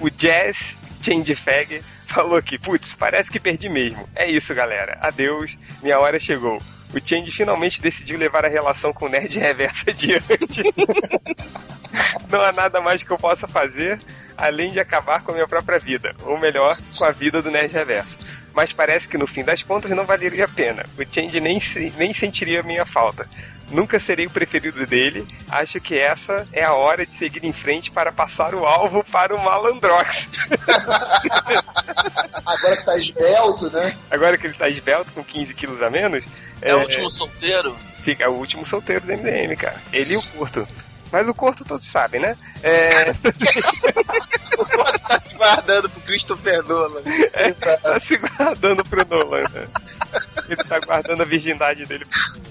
O, 0.00 0.06
o 0.06 0.10
Jazz 0.10 0.78
Change 1.02 1.34
Fag 1.34 1.82
falou 2.16 2.36
aqui, 2.36 2.58
putz, 2.58 2.94
parece 2.94 3.30
que 3.30 3.40
perdi 3.40 3.68
mesmo. 3.68 4.08
É 4.14 4.30
isso, 4.30 4.54
galera. 4.54 4.98
Adeus, 5.00 5.58
minha 5.82 5.98
hora 5.98 6.18
chegou. 6.18 6.62
O 6.94 7.00
Change 7.04 7.30
finalmente 7.32 7.82
decidiu 7.82 8.18
levar 8.18 8.44
a 8.44 8.48
relação 8.48 8.92
com 8.92 9.06
o 9.06 9.08
Nerd 9.08 9.36
Reverso 9.38 9.90
adiante. 9.90 10.62
Não 12.30 12.40
há 12.40 12.52
nada 12.52 12.80
mais 12.80 13.02
que 13.02 13.10
eu 13.10 13.18
possa 13.18 13.46
fazer 13.46 13.98
além 14.36 14.70
de 14.70 14.78
acabar 14.78 15.22
com 15.22 15.30
a 15.30 15.34
minha 15.34 15.48
própria 15.48 15.78
vida, 15.78 16.14
ou 16.22 16.38
melhor, 16.38 16.76
com 16.96 17.04
a 17.04 17.10
vida 17.10 17.40
do 17.40 17.50
Nerd 17.50 17.72
Reverso. 17.72 18.18
Mas 18.56 18.72
parece 18.72 19.06
que 19.06 19.18
no 19.18 19.26
fim 19.26 19.44
das 19.44 19.62
contas 19.62 19.90
não 19.90 20.06
valeria 20.06 20.46
a 20.46 20.48
pena. 20.48 20.86
O 20.98 21.04
Change 21.04 21.38
nem, 21.40 21.60
nem 21.98 22.14
sentiria 22.14 22.60
a 22.60 22.62
minha 22.62 22.86
falta. 22.86 23.28
Nunca 23.70 24.00
serei 24.00 24.24
o 24.24 24.30
preferido 24.30 24.86
dele. 24.86 25.26
Acho 25.50 25.78
que 25.78 25.98
essa 25.98 26.48
é 26.50 26.64
a 26.64 26.72
hora 26.72 27.04
de 27.04 27.12
seguir 27.12 27.44
em 27.44 27.52
frente 27.52 27.90
para 27.90 28.10
passar 28.10 28.54
o 28.54 28.64
alvo 28.64 29.04
para 29.04 29.36
o 29.36 29.44
Malandrox. 29.44 30.26
Agora 32.46 32.76
que 32.78 32.84
tá 32.86 32.96
esbelto, 32.96 33.70
né? 33.70 33.94
Agora 34.10 34.38
que 34.38 34.46
ele 34.46 34.54
tá 34.54 34.70
esbelto 34.70 35.12
com 35.12 35.22
15 35.22 35.52
quilos 35.52 35.82
a 35.82 35.90
menos, 35.90 36.26
É, 36.62 36.74
o 36.74 36.78
último 36.78 37.10
solteiro. 37.10 37.76
fica 38.02 38.24
é 38.24 38.28
o 38.28 38.32
último 38.32 38.64
solteiro 38.64 39.04
do 39.04 39.12
MDM, 39.12 39.54
cara. 39.56 39.76
Ele 39.92 40.14
e 40.14 40.16
o 40.16 40.22
Curto. 40.22 40.66
Mas 41.12 41.28
o 41.28 41.34
Curto 41.34 41.64
todos 41.64 41.86
sabem, 41.86 42.20
né? 42.20 42.36
É, 42.62 43.14
O 44.58 44.64
Corto 44.64 44.98
tá 45.00 45.18
se 45.18 45.34
guardando 45.34 45.90
pro 45.90 46.00
Christopher 46.02 46.62
Nolan. 46.64 47.02
tá 47.82 48.00
se 48.00 48.16
guardando 48.16 48.84
pro 48.84 49.06
Nolan, 49.06 49.42
né? 49.52 49.66
Ele 50.48 50.64
tá 50.64 50.78
guardando 50.80 51.22
a 51.22 51.24
virgindade 51.24 51.84
dele. 51.86 52.06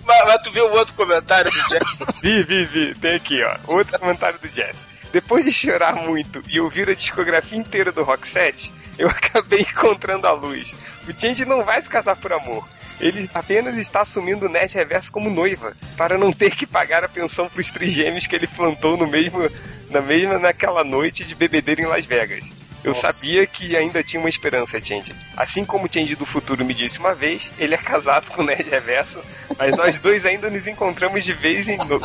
Mas, 0.06 0.26
mas 0.26 0.41
tu 0.41 0.52
viu 0.52 0.68
o 0.68 0.73
outro 0.77 0.94
comentário 0.94 1.49
do 1.52 1.69
Jack? 1.69 1.86
Vi, 2.22 2.44
vi, 2.44 2.65
vi. 2.65 2.95
Tem 2.95 3.15
aqui, 3.15 3.44
ó. 3.44 3.56
Outro 3.68 3.99
comentário 3.99 4.38
do 4.40 4.48
Jess. 4.48 4.77
Depois 5.11 5.45
de 5.45 5.52
chorar 5.52 5.95
muito 5.95 6.41
e 6.49 6.60
ouvir 6.60 6.90
a 6.90 6.94
discografia 6.94 7.57
inteira 7.57 7.91
do 7.91 8.03
Roxette, 8.03 8.73
eu 8.98 9.07
acabei 9.10 9.61
encontrando 9.61 10.27
a 10.27 10.32
luz. 10.34 10.76
O 11.07 11.19
Change 11.19 11.45
não 11.45 11.64
vai 11.64 11.82
se 11.82 11.90
casar 11.90 12.15
por 12.15 12.34
amor. 12.34 12.68
Ele 12.99 13.30
apenas 13.34 13.77
está 13.77 14.01
assumindo 14.01 14.45
o 14.45 14.49
Nerd 14.49 14.73
Reverso 14.73 15.11
como 15.11 15.30
noiva, 15.30 15.76
para 15.97 16.17
não 16.17 16.31
ter 16.31 16.55
que 16.55 16.65
pagar 16.65 17.03
a 17.03 17.09
pensão 17.09 17.49
pros 17.49 17.69
trigêmeos 17.69 18.26
que 18.26 18.35
ele 18.35 18.47
plantou 18.47 18.95
no 18.95 19.07
mesmo, 19.07 19.49
na 19.89 20.01
mesma 20.01 20.39
naquela 20.39 20.84
noite 20.84 21.23
de 21.23 21.35
bebedeira 21.35 21.81
em 21.81 21.85
Las 21.85 22.05
Vegas. 22.05 22.49
Eu 22.85 22.93
sabia 22.95 23.45
que 23.47 23.75
ainda 23.75 24.03
tinha 24.03 24.19
uma 24.19 24.29
esperança, 24.29 24.79
Change. 24.79 25.13
Assim 25.35 25.65
como 25.65 25.85
o 25.85 25.89
Change 25.91 26.15
do 26.15 26.25
futuro 26.25 26.63
me 26.63 26.73
disse 26.73 26.99
uma 26.99 27.13
vez, 27.15 27.51
ele 27.57 27.73
é 27.73 27.77
casado 27.77 28.31
com 28.31 28.41
o 28.41 28.45
Nerd 28.45 28.69
Reverso, 28.69 29.19
mas 29.57 29.75
nós 29.75 29.97
dois 29.97 30.25
ainda 30.25 30.49
nos 30.49 30.67
encontramos 30.67 31.23
de 31.23 31.33
vez 31.33 31.67
em, 31.67 31.77
no- 31.77 31.99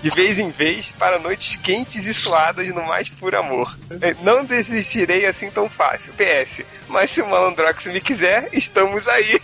de 0.00 0.10
vez, 0.10 0.38
em 0.38 0.50
vez 0.50 0.86
para 0.98 1.18
noites 1.18 1.56
quentes 1.56 2.04
e 2.06 2.14
suadas 2.14 2.66
no 2.68 2.82
mais 2.84 3.08
puro 3.10 3.38
amor. 3.38 3.76
Eh, 4.00 4.16
Não 4.22 4.44
desistirei 4.44 5.26
assim 5.26 5.50
tão 5.50 5.68
fácil. 5.68 6.12
PS, 6.14 6.64
mas 6.88 7.10
se 7.10 7.20
o 7.20 7.26
Malandrox 7.28 7.86
me 7.86 8.00
quiser, 8.00 8.48
estamos 8.52 9.06
aí. 9.08 9.40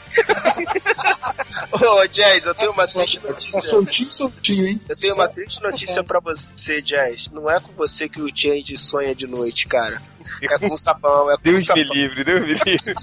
Ô, 1.72 2.06
Jazz, 2.06 2.46
eu 2.46 2.54
tenho 2.54 2.72
uma 2.72 2.86
triste 2.86 3.20
Tá 3.20 3.28
notícia. 3.28 3.60
soltinho, 3.62 4.08
soltinho, 4.10 4.66
hein? 4.66 4.80
Eu 4.88 4.96
tenho 4.96 5.14
uma 5.14 5.28
triste 5.28 5.62
notícia 5.62 6.02
pra 6.02 6.20
você, 6.20 6.80
Jazz. 6.80 7.28
Não 7.32 7.50
é 7.50 7.60
com 7.60 7.72
você 7.72 8.08
que 8.08 8.20
o 8.20 8.28
Change 8.34 8.76
sonha 8.78 9.14
de 9.14 9.26
noite, 9.26 9.66
cara. 9.66 10.00
É 10.42 10.58
com 10.58 10.72
o 10.72 10.78
sapão, 10.78 11.30
é 11.30 11.34
com 11.34 11.40
o 11.40 11.44
Deus 11.44 11.68
me 11.68 11.84
livre, 11.84 12.24
Deus 12.24 12.40
me 12.40 12.54
livre. 12.54 12.94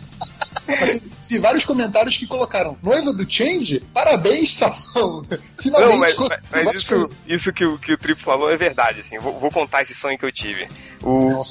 Vi 1.30 1.39
vários 1.39 1.65
comentários 1.65 2.18
que 2.18 2.27
colocaram 2.27 2.77
noiva 2.81 3.14
do 3.14 3.30
Change? 3.30 3.81
Parabéns, 3.93 4.53
Salão! 4.56 5.23
Finalmente 5.61 5.91
Não, 5.91 5.97
mas, 5.97 6.18
mas 6.52 6.65
várias 6.65 6.84
isso, 6.84 7.10
isso 7.27 7.53
que, 7.53 7.65
o, 7.65 7.77
que 7.77 7.93
o 7.93 7.97
Trip 7.97 8.22
falou 8.22 8.52
é 8.52 8.57
verdade, 8.57 9.02
assim. 9.02 9.19
Vou, 9.19 9.39
vou 9.39 9.52
contar 9.52 9.84
esse 9.84 9.93
sonho 9.93 10.18
que 10.18 10.26
eu 10.26 10.31
tive. 10.31 10.68
O, 11.07 11.44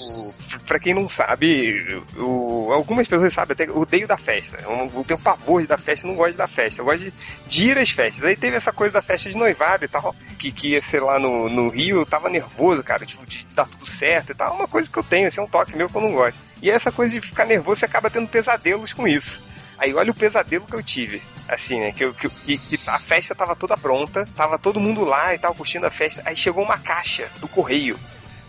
pra 0.67 0.81
quem 0.81 0.93
não 0.95 1.09
sabe, 1.09 2.03
o, 2.17 2.71
algumas 2.73 3.07
pessoas 3.07 3.33
sabem, 3.33 3.53
até 3.53 3.69
eu 3.69 3.79
odeio 3.79 4.07
da 4.09 4.17
festa. 4.19 4.59
Eu, 4.61 4.91
eu 4.93 5.05
tenho 5.05 5.21
pavor 5.21 5.65
da 5.65 5.79
festa, 5.79 6.07
não 6.09 6.17
gosto 6.17 6.37
da 6.37 6.49
festa. 6.49 6.81
Eu 6.81 6.85
gosto 6.87 7.05
de, 7.05 7.13
de 7.47 7.69
ir 7.69 7.79
às 7.79 7.89
festas. 7.91 8.25
Aí 8.25 8.35
teve 8.37 8.57
essa 8.57 8.73
coisa 8.73 8.95
da 8.95 9.03
festa 9.03 9.31
de 9.31 9.37
noivado 9.37 9.85
e 9.85 9.89
tal, 9.89 10.15
que, 10.39 10.51
que 10.51 10.69
ia 10.71 10.83
ser 10.83 11.01
lá 11.01 11.19
no, 11.21 11.49
no 11.49 11.69
Rio, 11.69 11.99
eu 11.99 12.07
tava 12.07 12.29
nervoso, 12.29 12.83
cara, 12.83 13.07
tipo, 13.07 13.25
de 13.25 13.47
dar 13.55 13.67
tudo 13.69 13.87
certo 13.87 14.33
e 14.33 14.35
tal. 14.35 14.49
É 14.55 14.57
uma 14.57 14.69
coisa 14.69 14.91
que 14.91 14.99
eu 14.99 15.05
tenho, 15.05 15.29
assim, 15.29 15.39
é 15.41 15.43
um 15.45 15.47
toque 15.49 15.77
meu 15.77 15.89
que 15.89 15.97
eu 15.97 16.03
não 16.03 16.13
gosto. 16.13 16.37
E 16.61 16.69
essa 16.69 16.91
coisa 16.91 17.13
de 17.13 17.21
ficar 17.21 17.45
nervoso, 17.45 17.79
você 17.81 17.85
acaba 17.87 18.11
tendo 18.11 18.27
pesadelos 18.29 18.93
com 18.93 19.07
isso. 19.07 19.41
Aí 19.79 19.95
olha 19.95 20.11
o 20.11 20.15
pesadelo 20.15 20.67
que 20.67 20.75
eu 20.75 20.83
tive. 20.83 21.23
Assim, 21.49 21.79
né? 21.79 21.93
Que, 21.93 22.11
que, 22.15 22.29
que- 22.29 22.59
que 22.79 22.91
a 22.91 22.99
festa 22.99 23.35
tava 23.35 23.55
toda 23.55 23.77
pronta, 23.77 24.27
tava 24.35 24.59
todo 24.59 24.81
mundo 24.81 25.05
lá 25.05 25.33
e 25.35 25.39
tava 25.39 25.55
curtindo 25.55 25.87
a 25.87 25.91
festa. 25.91 26.23
Aí 26.25 26.35
chegou 26.35 26.65
uma 26.65 26.79
caixa 26.79 27.29
do 27.39 27.47
correio. 27.47 27.97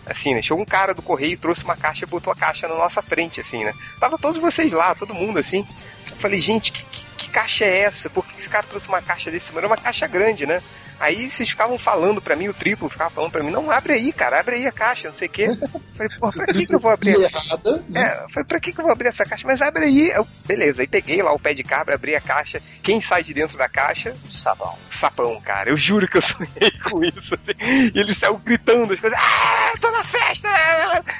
Assim, 0.06 0.34
né? 0.34 0.40
Chegou 0.40 0.62
um 0.62 0.66
cara 0.66 0.94
do 0.94 1.02
correio 1.02 1.36
trouxe 1.36 1.64
uma 1.64 1.76
caixa 1.76 2.04
e 2.04 2.08
botou 2.08 2.32
a 2.32 2.36
caixa 2.36 2.68
na 2.68 2.76
nossa 2.76 3.02
frente, 3.02 3.40
assim, 3.40 3.64
né? 3.64 3.74
Tava 3.98 4.16
todos 4.16 4.40
vocês 4.40 4.72
lá, 4.72 4.94
todo 4.94 5.14
mundo, 5.14 5.38
assim. 5.38 5.66
Eu 6.10 6.16
falei, 6.16 6.40
gente, 6.40 6.70
que, 6.70 6.84
que, 6.84 7.04
que 7.16 7.30
caixa 7.30 7.64
é 7.64 7.80
essa? 7.80 8.08
Por 8.08 8.24
que 8.24 8.38
esse 8.38 8.48
cara 8.48 8.66
trouxe 8.66 8.88
uma 8.88 9.02
caixa 9.02 9.30
desse? 9.30 9.48
Mano, 9.48 9.58
era 9.58 9.66
uma 9.66 9.76
caixa 9.76 10.06
grande, 10.06 10.46
né? 10.46 10.62
Aí 10.98 11.28
vocês 11.30 11.48
ficavam 11.48 11.78
falando 11.78 12.20
pra 12.22 12.34
mim, 12.36 12.48
o 12.48 12.54
triplo 12.54 12.88
ficava 12.88 13.10
falando 13.10 13.30
pra 13.30 13.42
mim, 13.42 13.50
não, 13.50 13.70
abre 13.70 13.92
aí, 13.92 14.12
cara, 14.12 14.40
abre 14.40 14.56
aí 14.56 14.66
a 14.66 14.72
caixa, 14.72 15.08
não 15.08 15.14
sei 15.14 15.28
o 15.28 15.30
quê. 15.30 15.46
Eu 15.46 15.80
falei, 15.94 16.18
porra, 16.18 16.32
pra 16.32 16.46
que, 16.46 16.66
que 16.66 16.74
eu 16.74 16.78
vou 16.80 16.90
abrir 16.90 17.10
E 17.18 17.24
a 17.24 17.28
errada, 17.28 17.84
né? 17.88 18.02
é, 18.02 18.24
eu 18.24 18.28
falei, 18.30 18.44
pra 18.44 18.60
que, 18.60 18.72
que 18.72 18.78
eu 18.80 18.84
vou 18.84 18.92
abrir 18.92 19.08
essa 19.08 19.24
caixa? 19.24 19.46
Mas 19.46 19.60
abre 19.62 19.84
aí. 19.84 20.10
Eu, 20.10 20.26
beleza, 20.46 20.82
aí 20.82 20.86
peguei 20.88 21.22
lá 21.22 21.32
o 21.32 21.38
pé 21.38 21.52
de 21.54 21.62
cabra, 21.62 21.94
abri 21.94 22.14
a 22.16 22.20
caixa. 22.20 22.62
Quem 22.82 23.00
sai 23.00 23.22
de 23.22 23.34
dentro 23.34 23.56
da 23.58 23.68
caixa? 23.68 24.14
Sabão. 24.30 24.76
Sapão, 24.90 25.40
cara. 25.40 25.70
Eu 25.70 25.76
juro 25.76 26.08
que 26.08 26.16
eu 26.16 26.22
sonhei 26.22 26.70
com 26.90 27.02
isso. 27.04 27.34
Assim. 27.34 27.90
E 27.94 27.98
ele 27.98 28.14
saiu 28.14 28.38
gritando 28.38 28.92
as 28.92 29.00
coisas. 29.00 29.18
Ah, 29.18 29.72
tô 29.80 29.90
na 29.90 30.04
festa! 30.04 30.48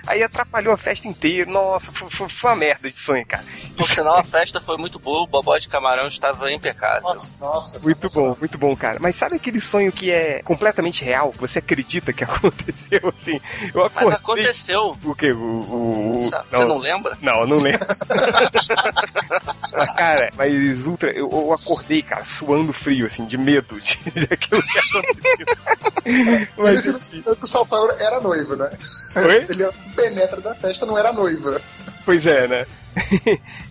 Aí 0.06 0.22
atrapalhou 0.22 0.72
a 0.72 0.76
festa 0.78 1.06
inteira. 1.08 1.50
Nossa, 1.50 1.92
foi, 1.92 2.08
foi- 2.10 2.28
foi 2.28 2.50
uma 2.50 2.56
merda 2.56 2.88
de 2.90 2.98
sonho, 2.98 3.24
cara. 3.26 3.44
Por 3.76 3.88
sinal, 3.88 4.16
a 4.18 4.24
festa 4.24 4.60
foi 4.60 4.76
muito 4.76 4.98
boa, 4.98 5.22
o 5.22 5.26
bobó 5.26 5.56
de 5.58 5.68
camarão 5.68 6.06
estava 6.08 6.50
impecável. 6.52 7.02
Nossa, 7.02 7.36
nossa. 7.40 7.78
Muito 7.80 8.10
bom, 8.10 8.36
muito 8.38 8.56
bom, 8.58 8.74
cara. 8.76 8.98
Mas 9.00 9.16
sabe 9.16 9.36
aquele 9.36 9.60
sonho 9.66 9.92
que 9.92 10.10
é 10.10 10.40
completamente 10.42 11.04
real? 11.04 11.34
Você 11.38 11.58
acredita 11.58 12.12
que 12.12 12.24
aconteceu, 12.24 13.12
assim? 13.20 13.40
Eu 13.74 13.82
Mas 13.82 13.96
acordei... 14.12 14.14
aconteceu. 14.44 14.96
O 15.04 15.14
quê? 15.14 15.30
O, 15.32 15.36
o, 15.36 16.26
o- 16.26 16.30
Você 16.30 16.64
não 16.64 16.78
lembra? 16.78 17.18
Não, 17.20 17.40
eu 17.40 17.46
não 17.46 17.56
lembro. 17.58 17.86
Mas, 19.72 19.94
cara, 19.96 20.30
mas 20.36 20.86
ultra, 20.86 21.10
eu, 21.10 21.28
eu 21.30 21.52
acordei, 21.52 22.00
cara, 22.02 22.24
suando 22.24 22.72
frio, 22.72 23.06
assim, 23.06 23.26
de 23.26 23.36
medo 23.36 23.78
de, 23.80 23.98
de 24.10 24.24
aquilo 24.32 24.62
que 24.62 24.78
aconteceu. 24.78 25.46
Mas, 26.56 26.82
que 27.10 27.44
o 27.44 27.46
São 27.46 27.66
Paulo 27.66 27.90
era 27.98 28.20
noivo, 28.20 28.56
né? 28.56 28.70
Oi? 29.16 29.46
Ele 29.48 29.68
penetra 29.94 30.40
da 30.40 30.54
festa, 30.54 30.86
não 30.86 30.96
era 30.96 31.12
noiva. 31.12 31.60
pois 32.06 32.24
é, 32.24 32.48
né? 32.48 32.66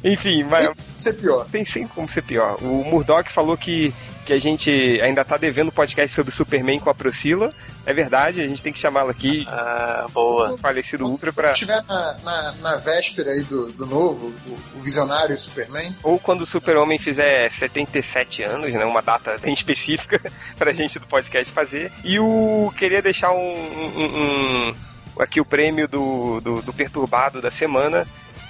Enfim, 0.04 0.44
mas 0.44 0.66
Tem 0.68 0.76
que 0.76 1.02
ser 1.02 1.14
pior. 1.14 1.46
tem 1.52 1.66
sempre 1.66 1.90
como 1.96 2.08
ser 2.08 2.22
pior. 2.22 2.58
O 2.62 2.84
Murdoch 2.84 3.32
falou 3.32 3.58
que, 3.58 3.92
que 4.26 4.34
a 4.34 4.40
gente 4.40 4.72
ainda 5.02 5.24
tá 5.24 5.38
devendo 5.38 5.72
podcast 5.72 6.14
sobre 6.16 6.34
Superman 6.34 6.80
com 6.80 6.90
a 6.90 6.96
Priscila. 6.96 7.54
É 7.86 7.94
verdade, 7.94 8.42
a 8.42 8.48
gente 8.48 8.64
tem 8.64 8.74
que 8.74 8.80
chamá-la 8.80 9.12
aqui, 9.12 9.46
Ah, 9.48 10.06
boa. 10.12 10.58
falecido 10.58 11.06
Ultra, 11.06 11.32
Quando 11.32 11.44
pra. 11.46 11.54
estiver 11.54 11.82
na, 11.88 12.14
na, 12.24 12.52
na 12.54 12.76
véspera 12.78 13.32
aí 13.32 13.44
do, 13.44 13.68
do 13.72 13.86
novo, 13.86 14.34
o, 14.48 14.78
o 14.78 14.82
visionário 14.82 15.38
Superman, 15.38 15.96
Ou 16.04 16.18
quando 16.20 16.42
o 16.42 16.46
Super-Homem 16.46 16.98
fizer 16.98 17.50
77 17.50 18.42
anos, 18.44 18.74
né? 18.74 18.84
Uma 18.84 19.02
data 19.02 19.38
bem 19.42 19.54
específica 19.54 20.20
pra 20.58 20.74
gente 20.74 20.98
do 20.98 21.06
podcast 21.06 21.54
fazer. 21.54 21.92
E 22.04 22.20
o 22.20 22.74
queria 22.78 23.02
deixar 23.02 23.32
um, 23.32 23.38
um- 23.38 24.70
um- 24.70 24.76
aqui 25.20 25.40
o 25.40 25.46
prêmio 25.46 25.88
do, 25.88 26.42
do, 26.42 26.62
do 26.62 26.74
perturbado 26.74 27.42
da 27.42 27.52
semana 27.52 28.06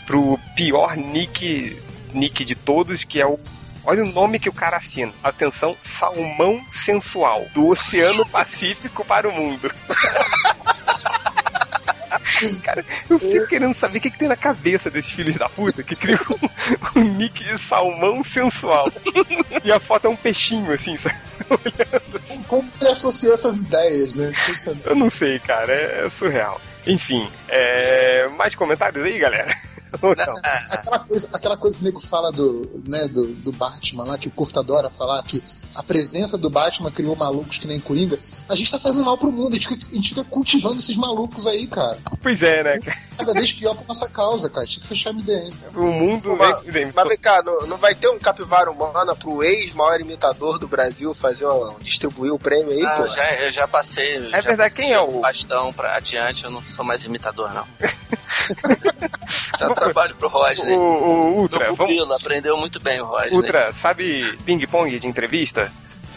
pro 0.07 0.39
pior 0.55 0.95
nick, 0.95 1.77
nick 2.13 2.45
de 2.45 2.55
todos, 2.55 3.03
que 3.03 3.19
é 3.19 3.25
o. 3.25 3.37
Olha 3.85 4.03
o 4.03 4.07
nome 4.11 4.39
que 4.39 4.49
o 4.49 4.53
cara 4.53 4.77
assina. 4.77 5.11
Atenção, 5.23 5.77
Salmão 5.83 6.63
Sensual, 6.73 7.45
do 7.53 7.67
Oceano 7.67 8.25
Pacífico 8.29 9.05
para 9.05 9.27
o 9.29 9.31
Mundo. 9.31 9.71
Cara, 12.63 12.83
eu 13.09 13.17
fico 13.19 13.47
querendo 13.47 13.73
saber 13.73 13.97
o 13.97 14.01
que, 14.01 14.09
que 14.11 14.17
tem 14.17 14.27
na 14.27 14.35
cabeça 14.35 14.89
desses 14.89 15.11
filhos 15.11 15.35
da 15.37 15.47
puta 15.47 15.81
que 15.83 15.95
criam 15.95 16.19
um, 16.95 16.99
um 16.99 17.03
nick 17.03 17.43
de 17.43 17.57
salmão 17.61 18.23
sensual. 18.23 18.91
E 19.63 19.71
a 19.71 19.79
foto 19.79 20.07
é 20.07 20.09
um 20.09 20.15
peixinho, 20.15 20.71
assim, 20.73 20.97
sabe? 20.97 21.15
como- 21.47 22.43
como 22.45 22.71
ele 22.81 22.89
associou 22.89 23.33
essas 23.33 23.55
ideias, 23.55 24.15
né? 24.15 24.33
Eu 24.85 24.95
não 24.95 25.09
sei, 25.09 25.39
cara, 25.39 25.71
é, 25.71 26.05
é 26.05 26.09
surreal. 26.09 26.59
Enfim, 26.87 27.29
é, 27.47 28.27
mais 28.37 28.53
comentários 28.55 29.03
aí, 29.05 29.17
galera? 29.17 29.55
Ou 30.01 30.15
não? 30.15 30.39
Ah, 30.43 30.65
Aquela 30.69 30.99
coisa, 30.99 31.29
aquela 31.33 31.57
coisa 31.57 31.77
que 31.77 31.81
o 31.83 31.85
nego 31.85 32.01
fala 32.01 32.31
do, 32.31 32.81
né, 32.87 33.07
do, 33.07 33.27
do 33.35 33.51
Batman 33.51 34.03
lá, 34.05 34.17
que 34.17 34.27
o 34.27 34.31
Curto 34.31 34.59
adora 34.59 34.89
falar, 34.89 35.21
que 35.23 35.41
a 35.75 35.83
presença 35.83 36.37
do 36.37 36.49
Batman 36.49 36.89
criou 36.91 37.15
malucos 37.15 37.57
que 37.57 37.67
nem 37.67 37.79
Coringa. 37.79 38.17
A 38.47 38.55
gente 38.55 38.69
tá 38.71 38.79
fazendo 38.79 39.03
mal 39.03 39.17
pro 39.17 39.31
mundo, 39.31 39.49
a 39.49 39.55
gente, 39.55 39.67
fica- 39.67 39.87
a 39.87 39.95
gente 39.95 40.09
fica 40.09 40.23
cultivando 40.23 40.79
esses 40.79 40.95
malucos 40.95 41.45
aí, 41.47 41.65
cara. 41.67 41.97
Pois 42.21 42.41
é, 42.43 42.63
né? 42.63 42.79
Cada 43.17 43.33
vez 43.33 43.51
pior 43.51 43.73
pra 43.75 43.85
nossa 43.87 44.07
causa, 44.09 44.49
cara. 44.49 44.67
Tinha 44.67 44.81
que 44.81 44.87
fechar 44.87 45.11
MDM. 45.13 45.53
O 45.75 45.83
mundo 45.85 46.35
Mas- 46.37 46.59
vem, 46.61 46.71
vem- 46.71 46.91
Mas 46.95 47.07
vem 47.07 47.17
cá, 47.17 47.41
não, 47.43 47.65
não 47.67 47.77
vai 47.77 47.95
ter 47.95 48.07
um 48.07 48.19
capivara 48.19 48.69
humana 48.71 49.15
pro 49.15 49.43
ex-maior 49.43 49.99
imitador 49.99 50.59
do 50.59 50.67
Brasil 50.67 51.13
fazer 51.15 51.47
um, 51.47 51.75
distribuir 51.81 52.31
o 52.33 52.37
prêmio 52.39 52.71
aí, 52.71 52.85
ah, 52.85 52.97
pô? 52.97 53.07
já, 53.07 53.27
eu 53.33 53.51
já 53.51 53.67
passei. 53.67 54.17
eu 54.17 54.25
É 54.27 54.41
já 54.41 54.41
verdade, 54.41 54.69
passei 54.71 54.85
quem 54.85 54.93
é 54.93 54.99
o- 54.99 55.19
Bastão 55.21 55.73
pra 55.73 55.95
adiante, 55.97 56.43
eu 56.43 56.51
não 56.51 56.61
sou 56.63 56.85
mais 56.85 57.03
imitador, 57.03 57.51
não. 57.53 57.65
Isso 59.55 59.63
é 59.63 59.67
um 59.67 59.73
trabalho 59.73 60.15
pro 60.15 60.27
O, 60.27 60.31
Rodney. 60.31 60.75
o 60.75 61.35
Ultra, 61.39 61.69
No 61.69 61.75
vamos, 61.75 61.93
pupilo, 61.95 62.13
aprendeu 62.13 62.57
muito 62.57 62.79
bem 62.81 62.99
o 63.01 63.05
Rodney. 63.05 63.33
Ultra, 63.33 63.71
sabe 63.73 64.37
ping-pong 64.45 64.99
de 64.99 65.07
entrevista? 65.07 65.64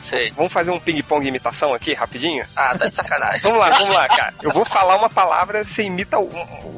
Sei. 0.08 0.30
Vamos 0.32 0.52
fazer 0.52 0.70
um 0.70 0.80
ping-pong 0.80 1.22
de 1.22 1.28
imitação 1.28 1.74
aqui, 1.74 1.92
rapidinho? 1.94 2.46
Ah, 2.56 2.76
tá 2.78 2.86
de 2.88 2.94
sacanagem. 2.94 3.40
Vamos 3.44 3.58
lá, 3.58 3.70
vamos 3.70 3.94
lá, 3.94 4.08
cara. 4.08 4.34
Eu 4.42 4.50
vou 4.52 4.64
falar 4.64 4.96
uma 4.96 5.10
palavra, 5.10 5.64
você 5.64 5.82
imita 5.82 6.18
o, 6.18 6.28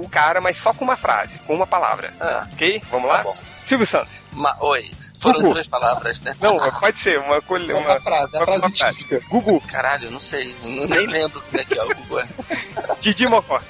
o 0.03 0.09
cara, 0.09 0.41
mas 0.41 0.57
só 0.57 0.73
com 0.75 0.85
uma 0.85 0.97
frase, 0.97 1.39
com 1.47 1.55
uma 1.55 1.67
palavra. 1.67 2.13
Ah, 2.21 2.47
Ok? 2.53 2.83
Vamos 2.91 3.09
tá 3.09 3.17
lá? 3.19 3.23
bom. 3.23 3.37
Silvio 3.65 3.87
Santos. 3.87 4.15
Ma- 4.33 4.57
Oi. 4.61 4.91
Foram 5.21 5.41
Gugu. 5.43 5.53
duas 5.55 5.69
palavras, 5.69 6.21
né? 6.23 6.35
Não, 6.41 6.59
pode 6.81 6.97
ser 6.99 7.19
uma. 7.21 7.37
É 7.37 7.75
uma, 7.75 8.01
frase, 8.01 8.35
é 8.35 8.39
uma- 8.39 8.45
frase 8.47 8.61
uma 8.63 8.71
frase. 8.77 8.97
típica. 8.99 9.21
Gugu, 9.29 9.61
Caralho, 9.61 10.07
eu 10.07 10.11
não 10.11 10.19
sei. 10.21 10.57
nem 10.65 11.07
lembro 11.07 11.41
como 11.43 11.61
é 11.61 11.65
que 11.65 11.79
é 11.79 11.83
o 11.85 11.95
Google. 11.95 12.25
Didi 13.01 13.27
Mocó. 13.29 13.61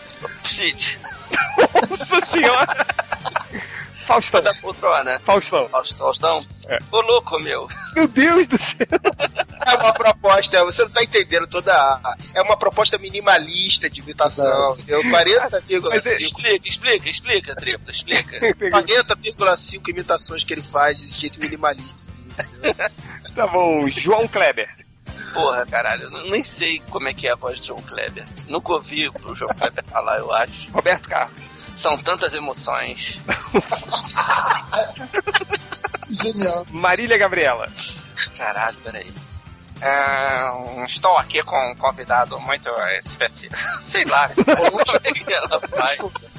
Shit. 0.45 1.01
Nossa 1.91 2.27
senhora! 2.27 2.87
Faustão. 4.15 4.43
Da 4.43 4.55
poltrona. 4.55 5.21
Faustão. 5.25 5.69
Faust- 5.69 5.97
Faustão? 5.97 6.47
É. 6.69 6.79
Ô 6.91 7.01
louco, 7.01 7.39
meu. 7.39 7.69
Meu 7.95 8.09
Deus 8.09 8.47
do 8.47 8.59
céu! 8.59 8.87
É 9.67 9.77
uma 9.77 9.93
proposta, 9.93 10.65
você 10.65 10.83
não 10.83 10.91
tá 10.91 11.03
entendendo 11.03 11.47
toda 11.47 11.73
a... 11.73 12.17
É 12.35 12.43
uma 12.43 12.57
proposta 12.57 12.99
minimalista 12.99 13.89
de 13.89 14.01
imitação, 14.01 14.75
entendeu? 14.75 15.03
Mas 15.05 15.27
é- 15.29 15.49
40,5 15.49 16.21
Explica, 16.21 16.69
explica, 16.69 17.09
explica, 17.09 17.55
tripla, 17.57 17.91
explica. 17.91 18.41
40,5 18.57 19.89
imitações 19.89 20.45
que 20.45 20.53
ele 20.55 20.63
faz 20.63 20.99
desse 21.01 21.21
jeito 21.21 21.39
minimalista. 21.41 22.21
Tá 23.35 23.47
bom, 23.47 23.87
João 23.89 24.27
Kleber. 24.27 24.69
Porra, 25.33 25.65
caralho, 25.67 26.05
eu 26.05 26.31
nem 26.31 26.43
sei 26.43 26.83
como 26.91 27.09
é 27.09 27.15
que 27.15 27.29
é 27.29 27.33
a 27.33 27.37
voz 27.37 27.61
de 27.61 27.69
João 27.69 27.81
Kleber. 27.83 28.25
Nunca 28.49 28.73
ouvi 28.73 29.09
o 29.09 29.35
João 29.37 29.55
Kleber 29.57 29.85
falar, 29.85 30.19
eu 30.19 30.33
acho. 30.33 30.71
Roberto 30.73 31.09
Carlos. 31.09 31.41
São 31.81 31.97
tantas 31.97 32.35
emoções. 32.35 33.19
Genial. 36.11 36.67
Marília 36.71 37.17
Gabriela. 37.17 37.73
Caralho, 38.37 38.77
peraí. 38.85 39.11
É, 39.81 40.85
estou 40.85 41.17
aqui 41.17 41.43
com 41.43 41.71
um 41.71 41.75
convidado 41.75 42.39
muito 42.41 42.69
especial. 42.99 43.55
Sei 43.81 44.05
lá, 44.05 44.29
como 44.29 44.83
é 44.83 45.11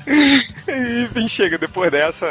vai. 0.66 1.02
Enfim, 1.04 1.28
chega 1.28 1.58
depois 1.58 1.92
dessa. 1.92 2.26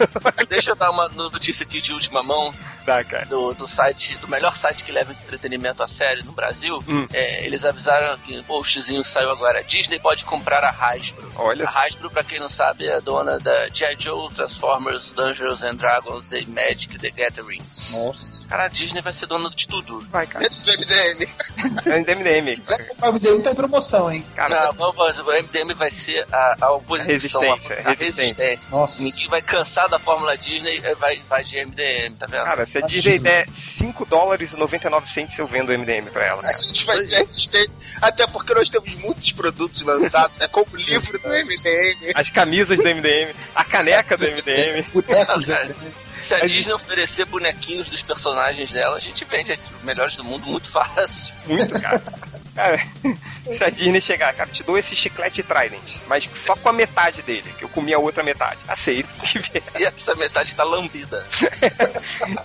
Deixa 0.48 0.72
eu 0.72 0.76
dar 0.76 0.90
uma 0.90 1.08
notícia 1.08 1.64
aqui 1.64 1.80
de 1.80 1.92
última 1.92 2.22
mão 2.22 2.54
Tá, 2.84 3.02
cara. 3.02 3.26
do, 3.26 3.52
do 3.54 3.66
site, 3.66 4.16
do 4.18 4.28
melhor 4.28 4.56
site 4.56 4.84
que 4.84 4.92
leva 4.92 5.12
entretenimento 5.12 5.82
a 5.82 5.88
sério 5.88 6.24
no 6.24 6.32
Brasil. 6.32 6.82
Hum. 6.88 7.06
É, 7.12 7.44
eles 7.44 7.64
avisaram 7.64 8.16
que 8.18 8.38
o 8.38 8.44
postzinho 8.44 9.04
saiu 9.04 9.30
agora. 9.30 9.62
Disney 9.64 9.98
pode 9.98 10.24
comprar 10.24 10.62
a 10.62 10.70
Hasbro. 10.70 11.32
Olha 11.36 11.66
A 11.66 11.70
Hasbro, 11.70 12.10
pra 12.10 12.22
quem 12.22 12.38
não 12.38 12.48
sabe, 12.50 12.86
é 12.86 12.94
a 12.96 13.00
dona 13.00 13.38
da 13.38 13.68
G.I. 13.68 13.96
Joe, 13.98 14.30
Transformers, 14.32 15.10
Dungeons 15.10 15.62
and 15.62 15.74
Dragons, 15.76 16.26
The 16.28 16.44
Magic, 16.46 16.98
The 16.98 17.10
Gathering. 17.10 17.62
Nossa. 17.90 18.35
Cara, 18.48 18.64
a 18.64 18.68
Disney 18.68 19.00
vai 19.00 19.12
ser 19.12 19.26
dona 19.26 19.50
de 19.50 19.66
tudo. 19.66 20.00
Vai, 20.10 20.26
cara. 20.26 20.42
Menos 20.42 20.62
do 20.62 20.72
MDM. 20.72 21.28
É 21.86 22.14
MDM. 22.14 22.62
O 23.02 23.12
MDM 23.12 23.42
tá 23.42 23.50
em 23.50 23.54
promoção, 23.54 24.10
hein? 24.10 24.24
Cara, 24.34 24.72
Não, 24.78 24.90
o 24.90 25.42
MDM 25.42 25.74
vai 25.74 25.90
ser 25.90 26.26
a, 26.32 26.56
a 26.60 26.72
oposição. 26.72 27.40
Resistência, 27.40 27.76
a, 27.84 27.88
a 27.88 27.92
resistência. 27.92 28.22
resistência. 28.22 28.70
Nossa. 28.70 29.02
Ninguém 29.02 29.28
vai 29.28 29.42
cansar 29.42 29.88
da 29.88 29.98
Fórmula 29.98 30.36
Disney, 30.36 30.80
eh, 30.82 30.94
vai, 30.94 31.20
vai 31.28 31.42
de 31.44 31.56
MDM, 31.64 32.14
tá 32.16 32.26
vendo? 32.26 32.44
cara, 32.44 32.66
se 32.66 32.78
a 32.78 32.82
Disney 32.82 33.18
der 33.18 33.48
5 33.48 34.06
dólares 34.06 34.52
e 34.52 34.56
99 34.56 35.08
cents, 35.08 35.38
eu 35.38 35.46
vendo 35.46 35.70
o 35.70 35.78
MDM 35.78 36.10
pra 36.10 36.24
ela. 36.24 36.42
A 36.44 36.52
gente 36.52 36.84
vai 36.84 36.96
ser 37.02 37.16
a 37.16 37.18
resistência, 37.24 37.76
até 38.00 38.26
porque 38.26 38.54
nós 38.54 38.70
temos 38.70 38.92
muitos 38.94 39.32
produtos 39.32 39.82
lançados, 39.82 40.36
né? 40.38 40.48
Como 40.48 40.66
o 40.72 40.76
livro 40.76 41.18
do 41.18 41.28
MDM. 41.28 42.12
As 42.14 42.30
camisas 42.30 42.78
do 42.78 42.84
MDM, 42.84 43.34
a 43.54 43.64
caneca 43.64 44.16
do 44.16 44.24
MDM. 44.24 44.82
Bonecos 44.92 45.44
do 45.44 45.52
Cara, 45.52 45.64
MDM. 45.64 46.05
Se 46.20 46.34
a 46.34 46.38
Mas 46.38 46.50
Disney 46.50 46.60
isso- 46.60 46.74
oferecer 46.76 47.24
bonequinhos 47.26 47.88
dos 47.88 48.02
personagens 48.02 48.72
dela, 48.72 48.96
a 48.96 49.00
gente 49.00 49.24
vende 49.24 49.52
os 49.52 49.82
melhores 49.84 50.16
do 50.16 50.24
mundo 50.24 50.46
muito 50.46 50.68
fácil. 50.70 51.34
Muito, 51.46 51.78
cara. 51.80 52.02
Cara, 52.56 52.80
se 53.54 53.62
a 53.64 53.70
Disney 53.70 54.00
chegar, 54.00 54.32
cara, 54.34 54.50
te 54.50 54.62
dou 54.62 54.76
esse 54.78 54.94
chiclete 54.96 55.42
Trident, 55.42 55.96
mas 56.06 56.28
só 56.44 56.56
com 56.56 56.68
a 56.68 56.72
metade 56.72 57.22
dele, 57.22 57.52
que 57.58 57.64
eu 57.64 57.68
comi 57.68 57.92
a 57.94 57.98
outra 57.98 58.22
metade. 58.22 58.58
Aceito, 58.68 59.12
que 59.14 59.38
vier. 59.50 59.62
E 59.78 59.84
essa 59.84 60.14
metade 60.14 60.48
está 60.48 60.64
lambida. 60.64 61.24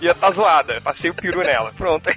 Ia 0.00 0.14
tá 0.16 0.30
zoada. 0.30 0.80
Passei 0.80 1.10
o 1.10 1.14
peru 1.14 1.42
nela. 1.42 1.72
Pronto. 1.76 2.08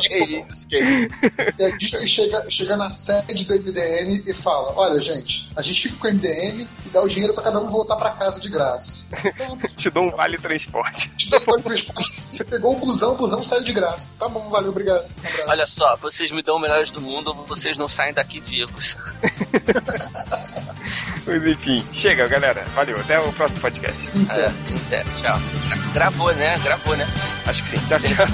Que 0.00 0.18
isso, 0.18 0.66
que 0.68 0.78
isso. 0.78 1.36
E 1.58 1.64
a 1.64 1.76
Disney 1.76 2.08
chega, 2.08 2.44
chega 2.50 2.76
na 2.76 2.90
sede 2.90 3.44
do 3.44 3.54
MDM 3.54 4.22
e 4.26 4.32
fala: 4.34 4.72
Olha, 4.74 4.98
gente, 5.00 5.48
a 5.54 5.60
gente 5.62 5.82
fica 5.82 5.96
com 5.98 6.08
o 6.08 6.10
MDM 6.12 6.66
e 6.86 6.88
dá 6.88 7.02
o 7.02 7.08
dinheiro 7.08 7.34
pra 7.34 7.42
cada 7.44 7.60
um 7.60 7.68
voltar 7.68 7.96
pra 7.96 8.10
casa 8.12 8.40
de 8.40 8.48
graça. 8.48 9.04
Então, 9.24 9.58
Te 9.76 9.90
dou 9.90 10.04
um 10.04 10.10
vale 10.10 10.38
transporte. 10.38 11.08
te 11.10 11.28
dou 11.28 11.40
vale 11.40 11.62
transporte. 11.62 12.22
Você 12.32 12.44
pegou 12.44 12.74
o 12.74 12.78
busão, 12.78 13.12
o 13.12 13.16
busão 13.16 13.44
saiu 13.44 13.62
de 13.64 13.72
graça. 13.72 14.08
Tá 14.18 14.28
bom, 14.28 14.48
valeu, 14.48 14.70
obrigado. 14.70 15.04
Um 15.04 15.26
abraço. 15.28 15.48
Olha 15.50 15.66
só, 15.66 15.96
vocês 15.96 16.30
me 16.30 16.42
dão 16.42 16.58
melhores 16.58 16.90
do 16.90 17.00
mundo, 17.00 17.34
vocês 17.72 17.78
não 17.78 17.88
saem 17.88 18.12
daqui 18.12 18.38
vivos. 18.40 18.96
Mas 21.26 21.44
enfim, 21.44 21.84
chega, 21.92 22.28
galera. 22.28 22.64
Valeu. 22.74 22.98
Até 23.00 23.18
o 23.18 23.32
próximo 23.32 23.60
podcast. 23.60 23.98
É, 24.30 24.52
até, 24.86 25.04
tchau. 25.16 25.40
Gravou, 25.94 26.34
né? 26.34 26.58
Gravou, 26.58 26.94
né? 26.96 27.08
Acho 27.46 27.62
que 27.62 27.70
sim. 27.70 27.78
Tchau, 27.86 27.98
tchau. 28.00 28.26